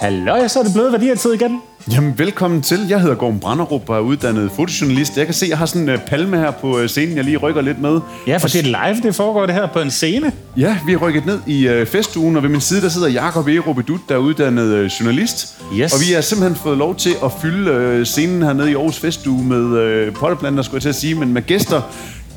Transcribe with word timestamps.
Hallo, 0.00 0.48
så 0.48 0.58
er 0.58 0.62
det 0.62 0.72
blevet 0.72 0.92
værdier 0.92 1.34
igen. 1.34 1.60
Jamen, 1.92 2.18
velkommen 2.18 2.62
til. 2.62 2.78
Jeg 2.88 3.00
hedder 3.00 3.14
Gorm 3.14 3.40
Branderup 3.40 3.88
og 3.88 3.96
er 3.96 4.00
uddannet 4.00 4.50
fotojournalist. 4.56 5.16
Jeg 5.16 5.24
kan 5.24 5.34
se, 5.34 5.46
at 5.46 5.50
jeg 5.50 5.58
har 5.58 5.66
sådan 5.66 5.88
en 5.88 5.94
uh, 5.94 6.00
palme 6.06 6.38
her 6.38 6.50
på 6.50 6.80
uh, 6.80 6.86
scenen, 6.86 7.16
jeg 7.16 7.24
lige 7.24 7.36
rykker 7.36 7.60
lidt 7.60 7.80
med. 7.80 8.00
Ja, 8.26 8.36
for 8.36 8.48
det 8.48 8.58
er 8.60 8.62
live, 8.62 9.02
det 9.02 9.14
foregår 9.14 9.46
det 9.46 9.54
her 9.54 9.66
på 9.66 9.80
en 9.80 9.90
scene. 9.90 10.32
Ja, 10.56 10.76
vi 10.86 10.92
har 10.92 10.98
rykket 10.98 11.26
ned 11.26 11.40
i 11.46 11.68
uh, 11.68 11.86
festugen, 11.86 12.36
og 12.36 12.42
ved 12.42 12.50
min 12.50 12.60
side, 12.60 12.82
der 12.82 12.88
sidder 12.88 13.08
Jakob 13.08 13.48
Erobedut, 13.48 14.00
der 14.08 14.14
er 14.14 14.18
uddannet 14.18 14.84
uh, 14.84 14.86
journalist. 14.86 15.62
Yes. 15.74 15.92
Og 15.92 15.98
vi 16.08 16.12
har 16.14 16.20
simpelthen 16.20 16.56
fået 16.56 16.78
lov 16.78 16.96
til 16.96 17.14
at 17.24 17.32
fylde 17.42 17.98
uh, 17.98 18.04
scenen 18.04 18.42
hernede 18.42 18.70
i 18.70 18.74
Aarhus 18.74 18.98
Festuge 18.98 19.44
med 19.44 20.06
uh, 20.08 20.14
potteplanter, 20.14 20.62
skulle 20.62 20.76
jeg 20.76 20.82
til 20.82 20.88
at 20.88 20.94
sige, 20.94 21.14
men 21.14 21.32
med 21.32 21.42
gæster 21.42 21.82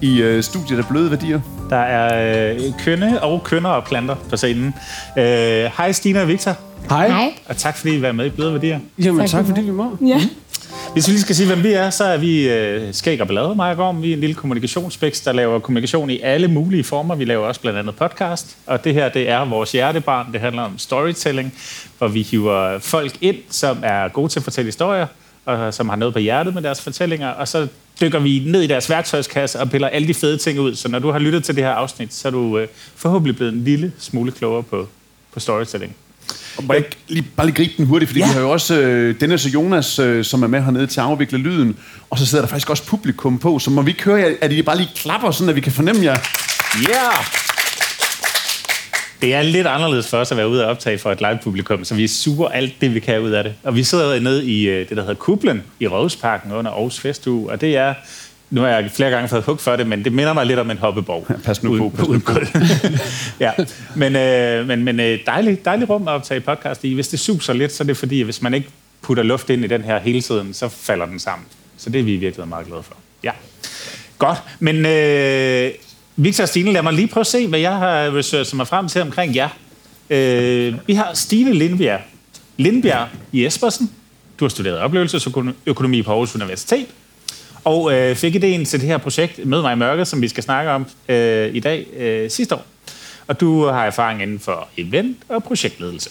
i 0.01 0.23
uh, 0.23 0.41
studiet 0.41 0.77
af 0.77 0.85
Bløde 0.89 1.11
Værdier. 1.11 1.39
Der 1.69 1.77
er 1.79 2.53
øh, 2.53 2.59
kønne 2.85 3.23
og 3.23 3.43
kønner 3.43 3.69
og 3.69 3.83
planter 3.83 4.15
på 4.29 4.37
scenen. 4.37 4.73
Øh, 5.17 5.23
Hej 5.77 5.91
Stina 5.91 6.21
og 6.21 6.27
Victor, 6.27 6.57
Hej. 6.89 7.07
Hej. 7.07 7.33
og 7.45 7.57
tak 7.57 7.77
fordi 7.77 7.95
I 7.95 8.01
var 8.01 8.11
med 8.11 8.25
i 8.25 8.29
Bløde 8.29 8.53
Værdier. 8.53 8.79
Jamen, 8.99 9.19
Tak 9.19 9.29
tak, 9.29 9.45
for 9.45 9.55
fordi 9.55 9.61
vi 9.65 9.71
må. 9.71 9.97
Ja. 10.05 10.21
Hvis 10.93 11.07
vi 11.07 11.11
lige 11.11 11.21
skal 11.21 11.35
sige, 11.35 11.47
hvem 11.47 11.63
vi 11.63 11.73
er, 11.73 11.89
så 11.89 12.03
er 12.03 12.17
vi 12.17 12.49
øh, 12.49 12.93
Skæg 12.93 13.21
og 13.21 13.27
Ballade, 13.27 13.55
mig 13.55 13.71
og 13.71 13.77
Gorm. 13.77 14.01
Vi 14.01 14.09
er 14.09 14.13
en 14.13 14.19
lille 14.19 14.35
kommunikationsspæks, 14.35 15.21
der 15.21 15.31
laver 15.31 15.59
kommunikation 15.59 16.09
i 16.09 16.19
alle 16.19 16.47
mulige 16.47 16.83
former. 16.83 17.15
Vi 17.15 17.25
laver 17.25 17.47
også 17.47 17.61
blandt 17.61 17.79
andet 17.79 17.95
podcast. 17.95 18.57
Og 18.65 18.83
det 18.83 18.93
her, 18.93 19.09
det 19.09 19.29
er 19.29 19.45
vores 19.45 19.71
hjertebarn. 19.71 20.33
Det 20.33 20.41
handler 20.41 20.61
om 20.61 20.77
storytelling, 20.77 21.53
hvor 21.97 22.07
vi 22.07 22.21
hiver 22.21 22.79
folk 22.79 23.17
ind, 23.21 23.35
som 23.49 23.77
er 23.83 24.07
gode 24.07 24.29
til 24.29 24.39
at 24.39 24.43
fortælle 24.43 24.67
historier, 24.67 25.07
og 25.45 25.73
som 25.73 25.89
har 25.89 25.95
noget 25.95 26.13
på 26.13 26.19
hjertet 26.19 26.53
med 26.53 26.61
deres 26.61 26.81
fortællinger. 26.81 27.29
Og 27.29 27.47
så 27.47 27.67
dykker 28.01 28.19
vi 28.19 28.43
ned 28.45 28.61
i 28.61 28.67
deres 28.67 28.89
værktøjskasse 28.89 29.59
og 29.59 29.69
piller 29.69 29.87
alle 29.87 30.07
de 30.07 30.13
fede 30.13 30.37
ting 30.37 30.59
ud. 30.59 30.75
Så 30.75 30.87
når 30.89 30.99
du 30.99 31.11
har 31.11 31.19
lyttet 31.19 31.43
til 31.43 31.55
det 31.55 31.63
her 31.63 31.71
afsnit, 31.71 32.13
så 32.13 32.27
er 32.27 32.31
du 32.31 32.57
øh, 32.57 32.67
forhåbentlig 32.95 33.35
blevet 33.35 33.53
en 33.53 33.63
lille 33.63 33.91
smule 33.99 34.31
klogere 34.31 34.63
på, 34.63 34.87
på 35.33 35.39
storytelling. 35.39 35.95
Og 36.57 36.63
bare, 36.67 36.77
ikke, 36.77 36.89
lige, 37.07 37.25
bare 37.35 37.47
lige 37.47 37.55
gribe 37.55 37.73
den 37.77 37.85
hurtigt, 37.85 38.09
fordi 38.09 38.19
Ja. 38.19 38.25
ja. 38.25 38.31
vi 38.31 38.33
har 38.35 38.41
jo 38.41 38.51
også 38.51 38.75
øh, 38.79 39.15
Dennis 39.19 39.45
og 39.45 39.53
Jonas, 39.53 39.99
øh, 39.99 40.25
som 40.25 40.43
er 40.43 40.47
med 40.47 40.61
hernede 40.61 40.87
til 40.87 40.99
at 40.99 41.05
afvikle 41.05 41.37
lyden. 41.37 41.77
Og 42.09 42.17
så 42.19 42.25
sidder 42.25 42.43
der 42.43 42.49
faktisk 42.49 42.69
også 42.69 42.83
publikum 42.85 43.39
på, 43.39 43.59
så 43.59 43.69
må 43.69 43.81
vi 43.81 43.91
ikke 43.91 44.03
høre, 44.03 44.19
jer, 44.19 44.33
at 44.41 44.51
I 44.51 44.61
bare 44.61 44.77
lige 44.77 44.89
klapper, 44.95 45.31
sådan 45.31 45.49
at 45.49 45.55
vi 45.55 45.61
kan 45.61 45.71
fornemme 45.71 46.03
jer. 46.03 46.17
Yeah! 46.89 47.25
Det 49.21 49.33
er 49.33 49.41
lidt 49.41 49.67
anderledes 49.67 50.07
for 50.09 50.17
os 50.17 50.31
at 50.31 50.37
være 50.37 50.49
ude 50.49 50.63
og 50.65 50.69
optage 50.69 50.97
for 50.97 51.11
et 51.11 51.19
live-publikum, 51.21 51.83
så 51.85 51.95
vi 51.95 52.07
suger 52.07 52.49
alt 52.49 52.73
det, 52.81 52.93
vi 52.93 52.99
kan 52.99 53.19
ud 53.21 53.31
af 53.31 53.43
det. 53.43 53.53
Og 53.63 53.75
vi 53.75 53.83
sidder 53.83 54.19
nede 54.19 54.45
i 54.45 54.63
øh, 54.69 54.89
det, 54.89 54.97
der 54.97 55.03
hedder 55.03 55.15
Kublen 55.15 55.63
i 55.79 55.87
Rådhusparken 55.87 56.51
under 56.51 56.71
Aarhus 56.71 56.99
Festuge, 56.99 57.51
og 57.51 57.61
det 57.61 57.77
er... 57.77 57.93
Nu 58.49 58.61
har 58.61 58.67
jeg 58.67 58.91
flere 58.91 59.09
gange 59.09 59.27
fået 59.29 59.43
hug 59.43 59.59
for 59.59 59.75
det, 59.75 59.87
men 59.87 60.03
det 60.03 60.13
minder 60.13 60.33
mig 60.33 60.45
lidt 60.45 60.59
om 60.59 60.71
en 60.71 60.77
hoppeborg. 60.77 61.25
Ja, 61.29 61.35
pas 61.45 61.63
nu 61.63 61.77
på, 61.77 61.89
pas 61.89 62.07
Uden- 62.07 62.21
på. 62.21 62.39
ja, 63.39 63.51
men, 63.95 64.15
øh, 64.15 64.67
men, 64.67 64.83
men 64.83 64.99
øh, 64.99 65.19
dejligt, 65.25 65.65
dejligt 65.65 65.89
rum 65.89 66.07
at 66.07 66.11
optage 66.13 66.39
podcast 66.39 66.83
i. 66.83 66.93
Hvis 66.93 67.07
det 67.07 67.19
suser 67.19 67.53
lidt, 67.53 67.73
så 67.73 67.83
er 67.83 67.85
det 67.85 67.97
fordi, 67.97 68.19
at 68.19 68.25
hvis 68.25 68.41
man 68.41 68.53
ikke 68.53 68.67
putter 69.01 69.23
luft 69.23 69.49
ind 69.49 69.63
i 69.65 69.67
den 69.67 69.81
her 69.83 69.99
hele 69.99 70.21
tiden, 70.21 70.53
så 70.53 70.69
falder 70.69 71.05
den 71.05 71.19
sammen. 71.19 71.47
Så 71.77 71.89
det 71.89 71.99
er 71.99 72.03
vi 72.03 72.15
virkelig 72.17 72.47
meget 72.47 72.67
glade 72.67 72.83
for. 72.83 72.95
Ja. 73.23 73.31
Godt, 74.17 74.37
men 74.59 74.85
øh, 74.85 75.71
Victor 76.15 76.41
og 76.43 76.49
Stine, 76.49 76.71
lad 76.73 76.81
mig 76.83 76.93
lige 76.93 77.07
prøve 77.07 77.21
at 77.21 77.27
se, 77.27 77.47
hvad 77.47 77.59
jeg 77.59 77.75
har 77.77 78.15
researchet 78.15 78.57
mig 78.57 78.67
frem 78.67 78.87
til 78.87 79.01
omkring 79.01 79.35
jer. 79.35 79.49
Øh, 80.09 80.73
vi 80.87 80.93
har 80.93 81.11
Stine 81.13 81.53
Lindbjerg. 81.53 81.99
Lindbjerg 82.57 83.07
i 83.31 83.45
Espersen. 83.45 83.91
Du 84.39 84.45
har 84.45 84.49
studeret 84.49 84.77
oplevelsesøkonomi 84.79 86.01
på 86.01 86.11
Aarhus 86.11 86.35
Universitet. 86.35 86.85
Og 87.63 87.93
øh, 87.93 88.15
fik 88.15 88.35
idéen 88.35 88.65
til 88.65 88.81
det 88.81 88.81
her 88.81 88.97
projekt, 88.97 89.45
Mød 89.45 89.61
mig 89.61 89.73
i 89.73 89.75
mørket, 89.75 90.07
som 90.07 90.21
vi 90.21 90.27
skal 90.27 90.43
snakke 90.43 90.71
om 90.71 90.85
øh, 91.09 91.55
i 91.55 91.59
dag 91.59 91.87
øh, 91.97 92.29
sidste 92.29 92.55
år. 92.55 92.65
Og 93.27 93.39
du 93.39 93.65
har 93.65 93.85
erfaring 93.85 94.21
inden 94.21 94.39
for 94.39 94.67
event 94.77 95.17
og 95.29 95.43
projektledelse. 95.43 96.09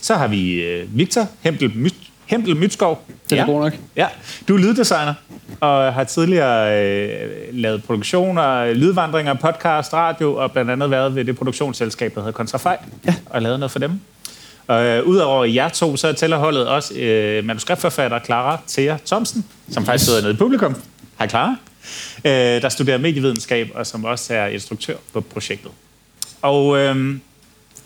Så 0.00 0.14
har 0.14 0.28
vi 0.28 0.52
øh, 0.62 0.98
Victor 0.98 1.28
Hempel, 1.40 1.70
My- 1.74 2.06
Hempel 2.26 2.56
Mytskov. 2.56 3.04
Den 3.30 3.38
er 3.38 3.46
god 3.46 3.60
nok. 3.60 3.72
Ja, 3.96 4.06
du 4.48 4.54
er 4.54 4.58
lyddesigner 4.58 5.14
og 5.60 5.94
har 5.94 6.04
tidligere 6.04 6.82
øh, 6.84 7.30
lavet 7.52 7.84
produktioner, 7.84 8.72
lydvandringer, 8.72 9.34
podcast, 9.34 9.92
radio 9.92 10.34
og 10.34 10.52
blandt 10.52 10.70
andet 10.70 10.90
været 10.90 11.14
ved 11.14 11.24
det 11.24 11.36
produktionsselskab, 11.36 12.14
der 12.14 12.20
hedder 12.20 12.32
Kontrafej 12.32 12.78
ja. 13.06 13.14
og 13.26 13.42
lavet 13.42 13.58
noget 13.58 13.70
for 13.70 13.78
dem. 13.78 14.00
Og 14.66 14.84
øh, 14.84 15.04
udover 15.04 15.44
jer 15.44 15.68
to, 15.68 15.96
så 15.96 16.12
tæller 16.12 16.36
holdet 16.36 16.68
også 16.68 16.94
øh, 16.94 17.44
manuskriptforfatter 17.44 18.18
Clara 18.24 18.60
Thea 18.68 18.96
Thomsen, 19.06 19.44
som 19.70 19.84
faktisk 19.86 20.04
sidder 20.04 20.22
nede 20.22 20.34
i 20.34 20.36
publikum. 20.36 20.76
Hej 21.22 21.28
Clara. 21.28 21.56
Øh, 22.24 22.62
der 22.62 22.68
studerer 22.68 22.98
medievidenskab 22.98 23.70
og 23.74 23.86
som 23.86 24.04
også 24.04 24.34
er 24.34 24.46
instruktør 24.46 24.96
på 25.12 25.20
projektet. 25.20 25.70
Og 26.42 26.78
øh, 26.78 27.16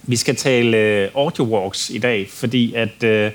vi 0.02 0.16
skal 0.16 0.36
tale 0.36 0.76
øh, 0.76 1.08
audio 1.14 1.44
walks 1.44 1.90
i 1.90 1.98
dag, 1.98 2.28
fordi 2.30 2.74
at 2.74 3.02
øh, 3.04 3.30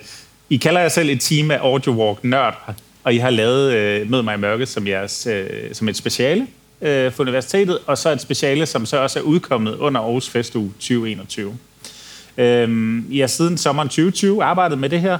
I 0.50 0.57
kalder 0.57 0.81
jer 0.81 0.90
selv 0.90 1.09
et 1.09 1.22
team 1.22 1.51
af 1.51 1.57
audio 1.57 1.91
walk 1.91 2.23
nørd, 2.23 2.75
og 3.03 3.13
I 3.13 3.17
har 3.17 3.29
lavet 3.29 3.73
øh, 3.73 4.09
Mød 4.09 4.22
mig 4.22 4.35
i 4.35 4.38
mørket 4.38 4.67
som, 4.67 4.88
jeres, 4.88 5.28
øh, 5.28 5.73
som 5.73 5.90
et 5.90 5.97
speciale 5.97 6.47
øh, 6.81 7.11
for 7.11 7.23
universitetet, 7.23 7.79
og 7.85 7.97
så 7.97 8.09
et 8.09 8.22
speciale, 8.22 8.66
som 8.66 8.85
så 8.85 8.97
også 8.97 9.19
er 9.19 9.23
udkommet 9.23 9.75
under 9.75 10.01
Aarhus 10.01 10.29
Festuge 10.29 10.72
2021. 10.73 11.57
Øhm, 12.38 13.06
I 13.11 13.19
har 13.19 13.28
siden 13.28 13.57
sommeren 13.57 13.90
2020 13.90 14.44
arbejdet 14.44 14.78
med 14.78 14.90
det 14.90 15.01
her, 15.01 15.17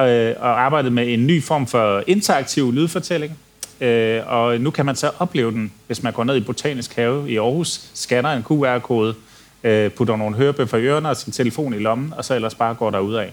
øh, 0.00 0.34
og 0.38 0.60
arbejdet 0.60 0.92
med 0.92 1.12
en 1.12 1.26
ny 1.26 1.42
form 1.42 1.66
for 1.66 2.04
interaktiv 2.06 2.72
lydfortælling. 2.72 3.38
Øh, 3.80 4.22
og 4.26 4.60
nu 4.60 4.70
kan 4.70 4.86
man 4.86 4.96
så 4.96 5.10
opleve 5.18 5.50
den, 5.50 5.72
hvis 5.86 6.02
man 6.02 6.12
går 6.12 6.24
ned 6.24 6.36
i 6.36 6.40
Botanisk 6.40 6.96
Have 6.96 7.30
i 7.30 7.36
Aarhus, 7.36 7.90
scanner 7.94 8.30
en 8.30 8.42
QR-kode, 8.42 9.14
øh, 9.64 9.90
putter 9.90 10.16
nogle 10.16 10.36
hørebøffer 10.36 10.78
i 10.78 10.84
ørerne 10.84 11.08
og 11.08 11.16
sin 11.16 11.32
telefon 11.32 11.74
i 11.74 11.78
lommen, 11.78 12.14
og 12.16 12.24
så 12.24 12.34
ellers 12.34 12.54
bare 12.54 12.74
går 12.74 12.90
der 12.90 12.98
ud 12.98 13.14
af. 13.14 13.32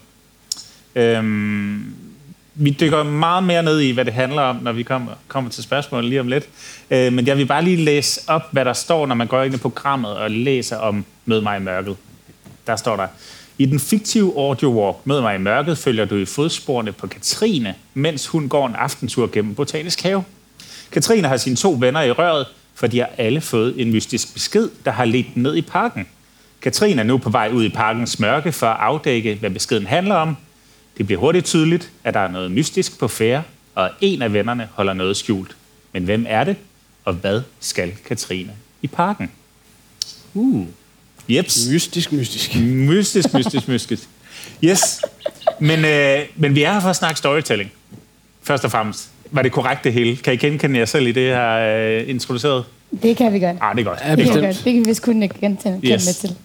Øhm, 0.96 1.96
vi 2.56 2.70
dykker 2.80 3.04
meget 3.04 3.44
mere 3.44 3.64
ned 3.64 3.80
i, 3.80 3.92
hvad 3.92 4.06
det 4.06 4.14
handler 4.14 4.42
om, 4.42 4.56
når 4.56 4.72
vi 4.72 4.84
kommer, 4.84 5.12
kommer 5.28 5.50
til 5.50 5.64
spørgsmålet 5.64 6.10
lige 6.10 6.20
om 6.20 6.28
lidt. 6.28 6.50
Øh, 6.92 7.14
men 7.14 7.28
jeg 7.28 7.38
vil 7.38 7.46
bare 7.46 7.64
lige 7.64 7.78
læse 7.78 8.22
op, 8.28 8.42
hvad 8.52 8.66
der 8.66 8.74
står, 8.74 9.06
når 9.06 9.16
man 9.16 9.28
går 9.28 9.44
ind 9.44 9.56
i 9.56 9.58
programmet 9.58 10.12
og 10.12 10.32
læser 10.32 10.78
om 10.78 11.06
Mød 11.26 11.42
mig 11.42 11.58
i 11.58 11.64
mørket. 11.64 11.96
Der 12.68 12.76
står 12.76 12.96
der, 12.96 13.08
i 13.58 13.66
den 13.66 13.80
fiktive 13.80 14.34
audio 14.38 14.70
walk 14.70 14.98
med 15.04 15.22
mig 15.22 15.36
i 15.36 15.38
mørket 15.38 15.78
følger 15.78 16.06
du 16.06 16.16
i 16.16 16.26
fodsporene 16.26 16.92
på 16.92 17.08
Katrine, 17.08 17.76
mens 17.94 18.28
hun 18.28 18.50
går 18.50 18.68
en 18.68 18.76
aftentur 18.76 19.30
gennem 19.32 19.56
Botanisk 19.56 20.02
Have. 20.02 20.24
Katrine 20.92 21.28
har 21.28 21.38
sine 21.38 21.56
to 21.56 21.78
venner 21.80 22.02
i 22.02 22.12
røret, 22.12 22.48
for 22.74 22.88
de 22.88 23.00
har 23.00 23.10
alle 23.18 23.42
fået 23.42 23.82
en 23.82 23.92
mystisk 23.92 24.34
besked, 24.34 24.70
der 24.86 24.92
har 24.92 25.06
ledt 25.06 25.28
dem 25.36 25.44
ned 25.44 25.56
i 25.56 25.62
parken. 25.62 26.08
Katrine 26.62 27.02
er 27.02 27.06
nu 27.06 27.18
på 27.18 27.30
vej 27.30 27.50
ud 27.54 27.64
i 27.64 27.70
parkens 27.70 28.20
mørke 28.20 28.52
for 28.52 28.68
at 28.68 28.78
afdække, 28.80 29.36
hvad 29.36 29.50
beskeden 29.50 29.86
handler 29.86 30.16
om. 30.16 30.38
Det 30.98 31.06
bliver 31.06 31.20
hurtigt 31.20 31.46
tydeligt, 31.46 31.92
at 32.04 32.14
der 32.14 32.20
er 32.20 32.32
noget 32.32 32.52
mystisk 32.52 33.00
på 33.00 33.08
færre, 33.08 33.44
og 33.76 33.90
en 34.02 34.22
af 34.22 34.34
vennerne 34.34 34.70
holder 34.74 34.94
noget 34.94 35.18
skjult. 35.18 35.56
Men 35.94 36.04
hvem 36.04 36.26
er 36.30 36.44
det, 36.44 36.56
og 37.06 37.14
hvad 37.14 37.42
skal 37.60 37.94
Katrine 38.06 38.54
i 38.82 38.88
parken? 38.88 39.32
Uh. 40.34 40.68
Jeps. 41.30 41.68
Mystisk, 41.72 42.12
mystisk. 42.12 42.56
Mystisk, 42.60 43.34
mystisk, 43.34 43.68
mystisk. 43.68 44.04
Yes. 44.64 45.02
Men, 45.60 45.86
øh, 45.86 46.20
men 46.36 46.56
vi 46.56 46.64
er 46.64 46.74
her 46.74 46.80
for 46.80 46.90
at 46.90 46.96
snakke 46.96 47.18
storytelling. 47.18 47.72
Først 48.44 48.66
og 48.66 48.72
fremmest. 48.72 49.10
Var 49.32 49.42
det 49.42 49.52
korrekt 49.52 49.84
det 49.84 49.94
hele? 49.94 50.16
Kan 50.18 50.34
I 50.34 50.38
genkende 50.38 50.80
jer 50.80 50.86
selv 50.86 51.08
i 51.08 51.12
det 51.12 51.24
her 51.24 51.78
øh, 52.02 52.10
introduceret? 52.10 52.64
Det 53.04 53.18
kan 53.18 53.34
vi 53.34 53.40
godt. 53.40 53.58
Ah, 53.62 53.76
det 53.76 53.82
er 53.82 53.86
godt. 53.86 54.00
Ja, 54.06 54.16
Det 54.16 54.26
kan 54.26 54.36
vi 54.36 54.46
godt. 54.46 54.62
Det 54.66 54.74
kan 54.74 54.82
vi 54.84 54.88
vist 54.88 55.02
kun 55.02 55.22
genkende 55.42 55.80
yes. 55.84 56.06
med 56.06 56.14
til. 56.14 56.36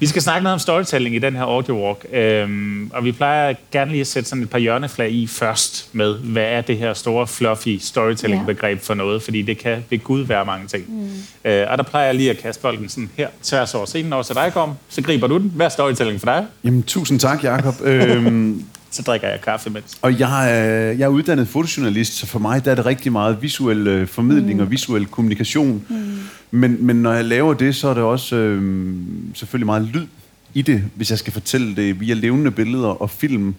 Vi 0.00 0.06
skal 0.06 0.22
snakke 0.22 0.42
noget 0.42 0.52
om 0.52 0.58
storytelling 0.58 1.14
i 1.14 1.18
den 1.18 1.36
her 1.36 1.42
audio 1.42 1.86
walk, 1.86 2.06
øhm, 2.12 2.90
og 2.94 3.04
vi 3.04 3.12
plejer 3.12 3.54
gerne 3.72 3.90
lige 3.90 4.00
at 4.00 4.06
sætte 4.06 4.28
sådan 4.28 4.42
et 4.42 4.50
par 4.50 4.58
hjørneflag 4.58 5.10
i 5.10 5.26
først 5.26 5.88
med, 5.92 6.14
hvad 6.14 6.42
er 6.42 6.60
det 6.60 6.78
her 6.78 6.94
store, 6.94 7.26
fluffy 7.26 7.78
storytelling-begreb 7.80 8.80
for 8.80 8.94
noget, 8.94 9.22
fordi 9.22 9.42
det 9.42 9.58
kan 9.58 9.84
ved 9.90 9.98
Gud 9.98 10.22
være 10.22 10.44
mange 10.44 10.66
ting. 10.66 10.84
Mm. 10.88 11.50
Øh, 11.50 11.66
og 11.70 11.78
der 11.78 11.84
plejer 11.84 12.06
jeg 12.06 12.14
lige 12.14 12.30
at 12.30 12.38
kaste 12.38 12.62
bolden 12.62 12.88
sådan 12.88 13.10
her 13.16 13.28
tværs 13.42 13.74
over 13.74 13.86
scenen 13.86 14.12
over 14.12 14.22
til 14.22 14.34
dig, 14.34 14.52
kom. 14.52 14.72
Så 14.88 15.02
griber 15.02 15.26
du 15.26 15.38
den. 15.38 15.52
Hvad 15.54 15.66
er 15.66 15.70
storytelling 15.70 16.20
for 16.20 16.26
dig? 16.26 16.46
Jamen, 16.64 16.82
tusind 16.82 17.20
tak, 17.20 17.44
Jakob. 17.44 17.74
øhm, 17.84 18.64
Så 18.90 19.02
drikker 19.02 19.28
jeg 19.28 19.40
kaffe 19.40 19.70
mens. 19.70 19.98
og 20.02 20.20
jeg 20.20 20.50
er, 20.50 20.92
jeg 20.92 21.00
er 21.00 21.08
uddannet 21.08 21.48
fotojournalist, 21.48 22.12
så 22.12 22.26
for 22.26 22.38
mig 22.38 22.64
der 22.64 22.70
er 22.70 22.74
det 22.74 22.86
rigtig 22.86 23.12
meget 23.12 23.42
visuel 23.42 23.86
øh, 23.86 24.06
formidling 24.06 24.54
mm. 24.54 24.60
og 24.60 24.70
visuel 24.70 25.06
kommunikation. 25.06 25.84
Mm. 25.88 26.18
Men, 26.50 26.86
men 26.86 26.96
når 26.96 27.12
jeg 27.12 27.24
laver 27.24 27.54
det, 27.54 27.76
så 27.76 27.88
er 27.88 27.94
det 27.94 28.02
også 28.02 28.36
øh, 28.36 28.92
selvfølgelig 29.34 29.66
meget 29.66 29.82
lyd 29.82 30.06
i 30.54 30.62
det, 30.62 30.84
hvis 30.94 31.10
jeg 31.10 31.18
skal 31.18 31.32
fortælle 31.32 31.76
det 31.76 32.00
via 32.00 32.14
levende 32.14 32.50
billeder 32.50 32.88
og 32.88 33.10
film. 33.10 33.54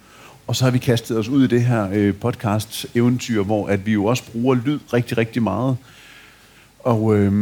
Og 0.48 0.56
så 0.56 0.64
har 0.64 0.72
vi 0.72 0.78
kastet 0.78 1.18
os 1.18 1.28
ud 1.28 1.44
i 1.44 1.48
det 1.48 1.64
her 1.64 1.90
øh, 1.94 2.14
podcast-eventyr, 2.14 3.44
hvor 3.44 3.68
at 3.68 3.86
vi 3.86 3.92
jo 3.92 4.06
også 4.06 4.24
bruger 4.32 4.56
lyd 4.66 4.80
rigtig, 4.94 5.18
rigtig 5.18 5.44
meget. 5.44 5.78
Og 6.84 7.18
øh, 7.18 7.34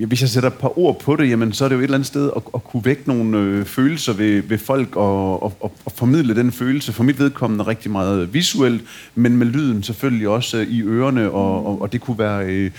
ja, 0.00 0.06
hvis 0.06 0.20
jeg 0.20 0.28
sætter 0.28 0.50
et 0.50 0.54
par 0.54 0.78
ord 0.78 1.00
på 1.00 1.16
det, 1.16 1.30
jamen, 1.30 1.52
så 1.52 1.64
er 1.64 1.68
det 1.68 1.76
jo 1.76 1.80
et 1.80 1.84
eller 1.84 1.94
andet 1.94 2.06
sted 2.06 2.30
at, 2.36 2.42
at 2.54 2.64
kunne 2.64 2.84
vække 2.84 3.02
nogle 3.06 3.38
øh, 3.38 3.64
følelser 3.64 4.12
ved, 4.12 4.42
ved 4.42 4.58
folk 4.58 4.96
og, 4.96 5.42
og, 5.42 5.52
og, 5.60 5.72
og 5.84 5.92
formidle 5.92 6.34
den 6.34 6.52
følelse. 6.52 6.92
For 6.92 7.04
mit 7.04 7.18
vedkommende 7.18 7.66
rigtig 7.66 7.90
meget 7.90 8.34
visuelt, 8.34 8.82
men 9.14 9.36
med 9.36 9.46
lyden 9.46 9.82
selvfølgelig 9.82 10.28
også 10.28 10.56
øh, 10.56 10.66
i 10.66 10.82
ørerne, 10.82 11.30
og, 11.30 11.66
og, 11.66 11.82
og 11.82 11.92
det 11.92 12.00
kunne 12.00 12.18
være... 12.18 12.46
Øh, 12.46 12.70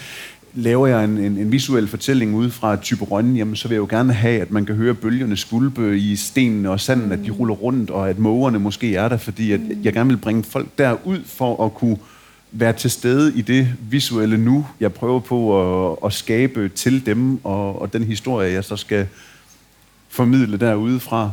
laver 0.53 0.87
jeg 0.87 1.03
en, 1.03 1.17
en, 1.17 1.37
en 1.37 1.51
visuel 1.51 1.87
fortælling 1.87 2.35
ud 2.35 2.49
fra 2.49 2.75
type 2.75 3.05
Rønne, 3.05 3.37
jamen 3.37 3.55
så 3.55 3.67
vil 3.67 3.75
jeg 3.75 3.79
jo 3.79 3.87
gerne 3.89 4.13
have, 4.13 4.41
at 4.41 4.51
man 4.51 4.65
kan 4.65 4.75
høre 4.75 4.93
bølgerne 4.93 5.37
skulpe 5.37 5.97
i 5.97 6.15
stenene 6.15 6.69
og 6.69 6.79
sanden, 6.79 7.11
at 7.11 7.19
de 7.25 7.31
ruller 7.31 7.55
rundt, 7.55 7.89
og 7.89 8.09
at 8.09 8.19
mågerne 8.19 8.59
måske 8.59 8.95
er 8.95 9.09
der, 9.09 9.17
fordi 9.17 9.51
at 9.51 9.59
jeg 9.83 9.93
gerne 9.93 10.09
vil 10.09 10.17
bringe 10.17 10.43
folk 10.43 10.67
derud 10.77 11.19
for 11.25 11.65
at 11.65 11.73
kunne 11.73 11.97
være 12.51 12.73
til 12.73 12.91
stede 12.91 13.37
i 13.37 13.41
det 13.41 13.67
visuelle 13.89 14.37
nu, 14.37 14.67
jeg 14.79 14.93
prøver 14.93 15.19
på 15.19 15.61
at, 15.91 15.97
at 16.05 16.13
skabe 16.13 16.69
til 16.69 17.05
dem, 17.05 17.45
og, 17.45 17.81
og 17.81 17.93
den 17.93 18.03
historie, 18.03 18.53
jeg 18.53 18.63
så 18.63 18.75
skal 18.75 19.07
formidle 20.09 20.57
derude 20.57 20.99
fra. 20.99 21.31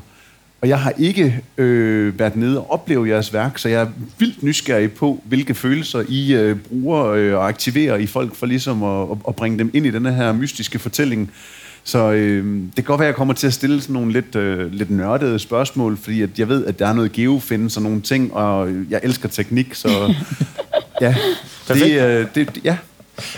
Og 0.61 0.69
jeg 0.69 0.81
har 0.81 0.93
ikke 0.99 1.43
øh, 1.59 2.19
været 2.19 2.37
nede 2.37 2.61
og 2.61 2.71
opleve 2.71 3.09
jeres 3.09 3.33
værk, 3.33 3.59
så 3.59 3.69
jeg 3.69 3.83
er 3.83 3.87
vildt 4.19 4.43
nysgerrig 4.43 4.93
på, 4.93 5.23
hvilke 5.25 5.55
følelser 5.55 6.05
I 6.09 6.35
øh, 6.35 6.57
bruger 6.57 7.07
øh, 7.07 7.35
og 7.35 7.49
aktiverer 7.49 7.97
i 7.97 8.07
folk 8.07 8.35
for 8.35 8.47
ligesom 8.47 8.83
at, 8.83 9.19
at 9.29 9.37
bringe 9.37 9.59
dem 9.59 9.71
ind 9.75 9.87
i 9.87 9.91
den 9.91 10.07
her 10.07 10.33
mystiske 10.33 10.79
fortælling. 10.79 11.31
Så 11.85 12.13
øh, 12.13 12.63
det 12.67 12.75
kan 12.75 12.85
godt 12.85 12.99
være, 12.99 13.07
at 13.09 13.13
jeg 13.13 13.17
kommer 13.17 13.35
til 13.35 13.47
at 13.47 13.53
stille 13.53 13.81
sådan 13.81 13.93
nogle 13.93 14.13
lidt, 14.13 14.37
øh, 14.37 14.73
lidt 14.73 14.91
nørdede 14.91 15.39
spørgsmål, 15.39 15.97
fordi 15.97 16.23
at 16.23 16.39
jeg 16.39 16.49
ved, 16.49 16.67
at 16.67 16.79
der 16.79 16.87
er 16.87 16.93
noget 16.93 17.13
geofins 17.13 17.77
og 17.77 17.83
nogle 17.83 18.01
ting, 18.01 18.35
og 18.35 18.71
jeg 18.91 19.01
elsker 19.03 19.29
teknik, 19.29 19.75
så 19.75 19.89
ja, 21.01 21.15
det, 21.69 22.03
øh, 22.03 22.27
det, 22.35 22.61
ja. 22.65 22.77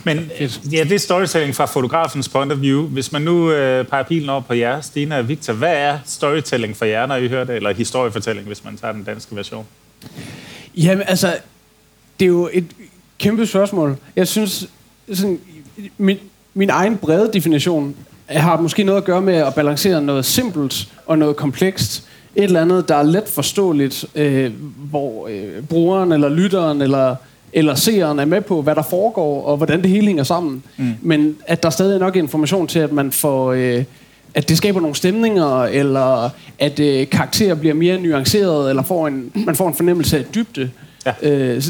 Men 0.05 0.31
ja, 0.73 0.85
det 0.85 0.93
er 0.93 0.99
storytelling 0.99 1.55
fra 1.55 1.65
fotografens 1.65 2.29
point 2.29 2.53
of 2.53 2.61
view. 2.61 2.87
Hvis 2.87 3.13
man 3.13 3.23
nu 3.23 3.51
øh, 3.51 3.85
peger 3.85 4.03
pilen 4.03 4.29
over 4.29 4.41
på 4.41 4.55
jer, 4.55 4.81
Stina 4.81 5.19
og 5.19 5.29
Victor, 5.29 5.53
hvad 5.53 5.77
er 5.77 5.99
storytelling 6.05 6.77
for 6.77 6.85
jer, 6.85 7.07
når 7.07 7.17
I 7.17 7.29
hører 7.29 7.45
det? 7.45 7.57
Eller 7.57 7.75
historiefortælling, 7.75 8.47
hvis 8.47 8.65
man 8.65 8.77
tager 8.77 8.93
den 8.93 9.05
danske 9.05 9.37
version? 9.37 9.67
Jamen, 10.77 11.05
altså, 11.09 11.37
det 12.21 12.25
er 12.25 12.29
jo 12.29 12.51
et 12.53 12.67
kæmpe 13.19 13.47
spørgsmål. 13.47 13.97
Jeg 14.17 14.29
synes, 14.29 14.69
sådan, 15.13 15.41
min, 15.99 16.19
min 16.55 16.71
egen 16.71 16.97
brede 16.97 17.31
definition 17.33 17.97
har 18.29 18.61
måske 18.61 18.85
noget 18.85 18.99
at 18.99 19.05
gøre 19.05 19.21
med 19.21 19.35
at 19.35 19.55
balancere 19.55 20.03
noget 20.03 20.25
simpelt 20.25 20.89
og 21.07 21.19
noget 21.19 21.37
komplekst. 21.37 22.05
Et 22.35 22.45
eller 22.45 22.61
andet, 22.61 22.89
der 22.89 22.97
er 22.97 23.03
let 23.03 23.29
forståeligt, 23.29 24.05
øh, 24.15 24.53
hvor 24.91 25.29
øh, 25.31 25.63
brugeren 25.63 26.13
eller 26.13 26.29
lytteren 26.29 26.83
eller 26.83 27.17
eller 27.53 27.75
seeren 27.75 28.19
er 28.19 28.25
med 28.25 28.41
på, 28.41 28.63
hvad 28.63 28.75
der 28.75 28.83
foregår, 28.83 29.45
og 29.45 29.57
hvordan 29.57 29.83
det 29.83 29.91
hele 29.91 30.07
hænger 30.07 30.25
sammen. 30.25 30.63
Mm. 30.77 30.95
Men 31.01 31.37
at 31.47 31.63
der 31.63 31.71
stadig 31.71 31.95
er 31.95 31.99
nok 31.99 32.17
information 32.17 32.67
til, 32.67 32.79
at 32.79 32.93
man 32.93 33.13
får... 33.13 33.53
Øh, 33.53 33.85
at 34.35 34.49
det 34.49 34.57
skaber 34.57 34.81
nogle 34.81 34.97
stemninger, 34.97 35.63
eller 35.63 36.31
at 36.59 36.81
øh, 36.81 37.11
karakterer 37.11 37.55
bliver 37.55 37.75
mere 37.75 38.01
nuanceret, 38.01 38.71
eller 38.71 38.83
får 38.83 39.07
en, 39.07 39.33
man 39.35 39.57
får 39.57 39.69
en 39.69 39.75
fornemmelse 39.75 40.19
af 40.19 40.25
dybde. 40.25 40.71
Ja. 41.07 41.13
Øh, 41.23 41.63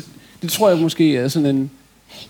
det 0.43 0.51
tror 0.51 0.69
jeg 0.69 0.79
måske 0.79 1.17
er 1.17 1.29
sådan 1.29 1.57
en... 1.57 1.71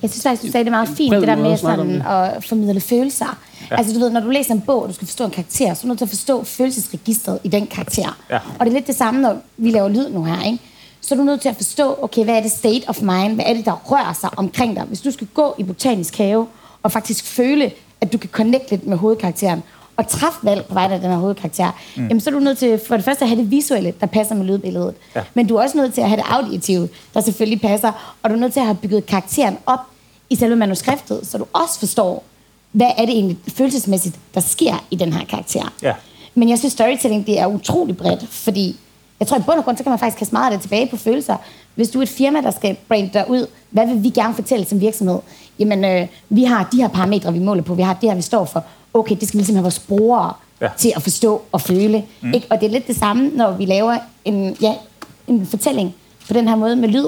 Jeg 0.02 0.10
synes 0.10 0.22
faktisk, 0.22 0.42
du 0.42 0.52
sagde 0.52 0.64
det 0.64 0.70
meget 0.70 0.88
fint, 0.88 1.14
det 1.14 1.28
der 1.28 1.36
med 1.36 1.56
sådan 1.56 2.02
at 2.02 2.44
formidle 2.44 2.80
følelser. 2.80 3.38
Ja. 3.70 3.76
Altså 3.76 3.94
du 3.94 4.00
ved, 4.00 4.10
når 4.10 4.20
du 4.20 4.30
læser 4.30 4.54
en 4.54 4.60
bog, 4.60 4.82
og 4.82 4.88
du 4.88 4.94
skal 4.94 5.06
forstå 5.06 5.24
en 5.24 5.30
karakter, 5.30 5.74
så 5.74 5.80
er 5.80 5.82
du 5.82 5.88
nødt 5.88 5.98
til 5.98 6.04
at 6.04 6.08
forstå 6.08 6.44
følelsesregistret 6.44 7.38
i 7.44 7.48
den 7.48 7.66
karakter. 7.66 8.18
Ja. 8.30 8.38
Og 8.58 8.66
det 8.66 8.72
er 8.72 8.74
lidt 8.74 8.86
det 8.86 8.96
samme, 8.96 9.20
når 9.20 9.42
vi 9.56 9.70
laver 9.70 9.88
lyd 9.88 10.08
nu 10.10 10.24
her, 10.24 10.42
ikke? 10.46 10.58
Så 11.00 11.14
er 11.14 11.18
du 11.18 11.24
nødt 11.24 11.40
til 11.40 11.48
at 11.48 11.56
forstå, 11.56 11.98
okay, 12.02 12.24
hvad 12.24 12.34
er 12.36 12.42
det 12.42 12.50
state 12.50 12.88
of 12.88 13.02
mind? 13.02 13.34
Hvad 13.34 13.44
er 13.44 13.54
det, 13.54 13.64
der 13.64 13.72
rører 13.72 14.12
sig 14.20 14.30
omkring 14.36 14.76
dig? 14.76 14.84
Hvis 14.84 15.00
du 15.00 15.10
skal 15.10 15.26
gå 15.34 15.54
i 15.58 15.62
botanisk 15.62 16.18
have, 16.18 16.46
og 16.82 16.92
faktisk 16.92 17.24
føle, 17.24 17.72
at 18.00 18.12
du 18.12 18.18
kan 18.18 18.30
connecte 18.30 18.70
lidt 18.70 18.86
med 18.86 18.96
hovedkarakteren, 18.96 19.62
og 19.96 20.08
træffe 20.08 20.38
valg 20.42 20.64
på 20.64 20.74
vegne 20.74 20.94
af 20.94 21.00
den 21.00 21.10
her 21.10 21.18
hovedkarakter, 21.18 21.70
mm. 21.96 22.02
jamen, 22.02 22.20
så 22.20 22.30
er 22.30 22.34
du 22.34 22.40
nødt 22.40 22.58
til 22.58 22.80
for 22.86 22.96
det 22.96 23.04
første 23.04 23.24
at 23.24 23.28
have 23.28 23.40
det 23.40 23.50
visuelle, 23.50 23.94
der 24.00 24.06
passer 24.06 24.34
med 24.34 24.46
lydbilledet. 24.46 24.94
Ja. 25.16 25.22
Men 25.34 25.46
du 25.46 25.56
er 25.56 25.62
også 25.62 25.76
nødt 25.76 25.94
til 25.94 26.00
at 26.00 26.08
have 26.08 26.16
det 26.16 26.26
auditive, 26.28 26.88
der 27.14 27.20
selvfølgelig 27.20 27.60
passer, 27.60 28.16
og 28.22 28.30
du 28.30 28.34
er 28.34 28.38
nødt 28.38 28.52
til 28.52 28.60
at 28.60 28.66
have 28.66 28.76
bygget 28.82 29.06
karakteren 29.06 29.58
op 29.66 29.78
i 30.30 30.34
selve 30.36 30.56
manuskriptet, 30.56 31.26
så 31.26 31.38
du 31.38 31.46
også 31.52 31.78
forstår, 31.78 32.24
hvad 32.72 32.90
er 32.98 33.04
det 33.04 33.14
egentlig 33.14 33.38
følelsesmæssigt, 33.48 34.16
der 34.34 34.40
sker 34.40 34.84
i 34.90 34.96
den 34.96 35.12
her 35.12 35.24
karakter. 35.24 35.72
Ja. 35.82 35.94
Men 36.34 36.48
jeg 36.48 36.58
synes, 36.58 36.72
storytelling 36.72 37.26
det 37.26 37.38
er 37.38 37.46
utrolig 37.46 37.96
bredt, 37.96 38.28
fordi 38.28 38.76
jeg 39.20 39.28
tror 39.28 39.38
i 39.38 39.42
bund 39.46 39.58
og 39.58 39.64
grund, 39.64 39.76
så 39.76 39.82
kan 39.82 39.90
man 39.90 39.98
faktisk 39.98 40.18
kaste 40.18 40.34
meget 40.34 40.52
af 40.52 40.58
det 40.58 40.62
tilbage 40.62 40.86
på 40.86 40.96
følelser. 40.96 41.36
Hvis 41.74 41.88
du 41.90 41.98
er 41.98 42.02
et 42.02 42.08
firma, 42.08 42.40
der 42.40 42.50
skal 42.50 42.76
brande 42.88 43.10
dig 43.12 43.30
ud, 43.30 43.46
hvad 43.70 43.86
vil 43.86 44.04
vi 44.04 44.08
gerne 44.08 44.34
fortælle 44.34 44.64
som 44.64 44.80
virksomhed? 44.80 45.18
Jamen, 45.58 45.84
øh, 45.84 46.06
vi 46.28 46.44
har 46.44 46.68
de 46.72 46.76
her 46.76 46.88
parametre, 46.88 47.32
vi 47.32 47.38
måler 47.38 47.62
på, 47.62 47.74
vi 47.74 47.82
har 47.82 47.94
det 47.94 48.08
her, 48.08 48.16
vi 48.16 48.22
står 48.22 48.44
for. 48.44 48.64
Okay, 48.94 49.16
det 49.20 49.28
skal 49.28 49.38
vi 49.38 49.40
ligesom 49.40 49.54
have 49.54 49.62
vores 49.62 49.78
brugere 49.78 50.32
ja. 50.60 50.68
til 50.76 50.92
at 50.96 51.02
forstå 51.02 51.42
og 51.52 51.60
føle. 51.60 52.04
Mm. 52.20 52.34
Ikke? 52.34 52.46
Og 52.50 52.60
det 52.60 52.66
er 52.66 52.70
lidt 52.70 52.86
det 52.86 52.96
samme, 52.96 53.28
når 53.28 53.52
vi 53.52 53.64
laver 53.64 53.96
en, 54.24 54.56
ja, 54.60 54.74
en 55.26 55.46
fortælling 55.46 55.94
på 56.28 56.34
den 56.34 56.48
her 56.48 56.56
måde 56.56 56.76
med 56.76 56.88
lyd. 56.88 57.06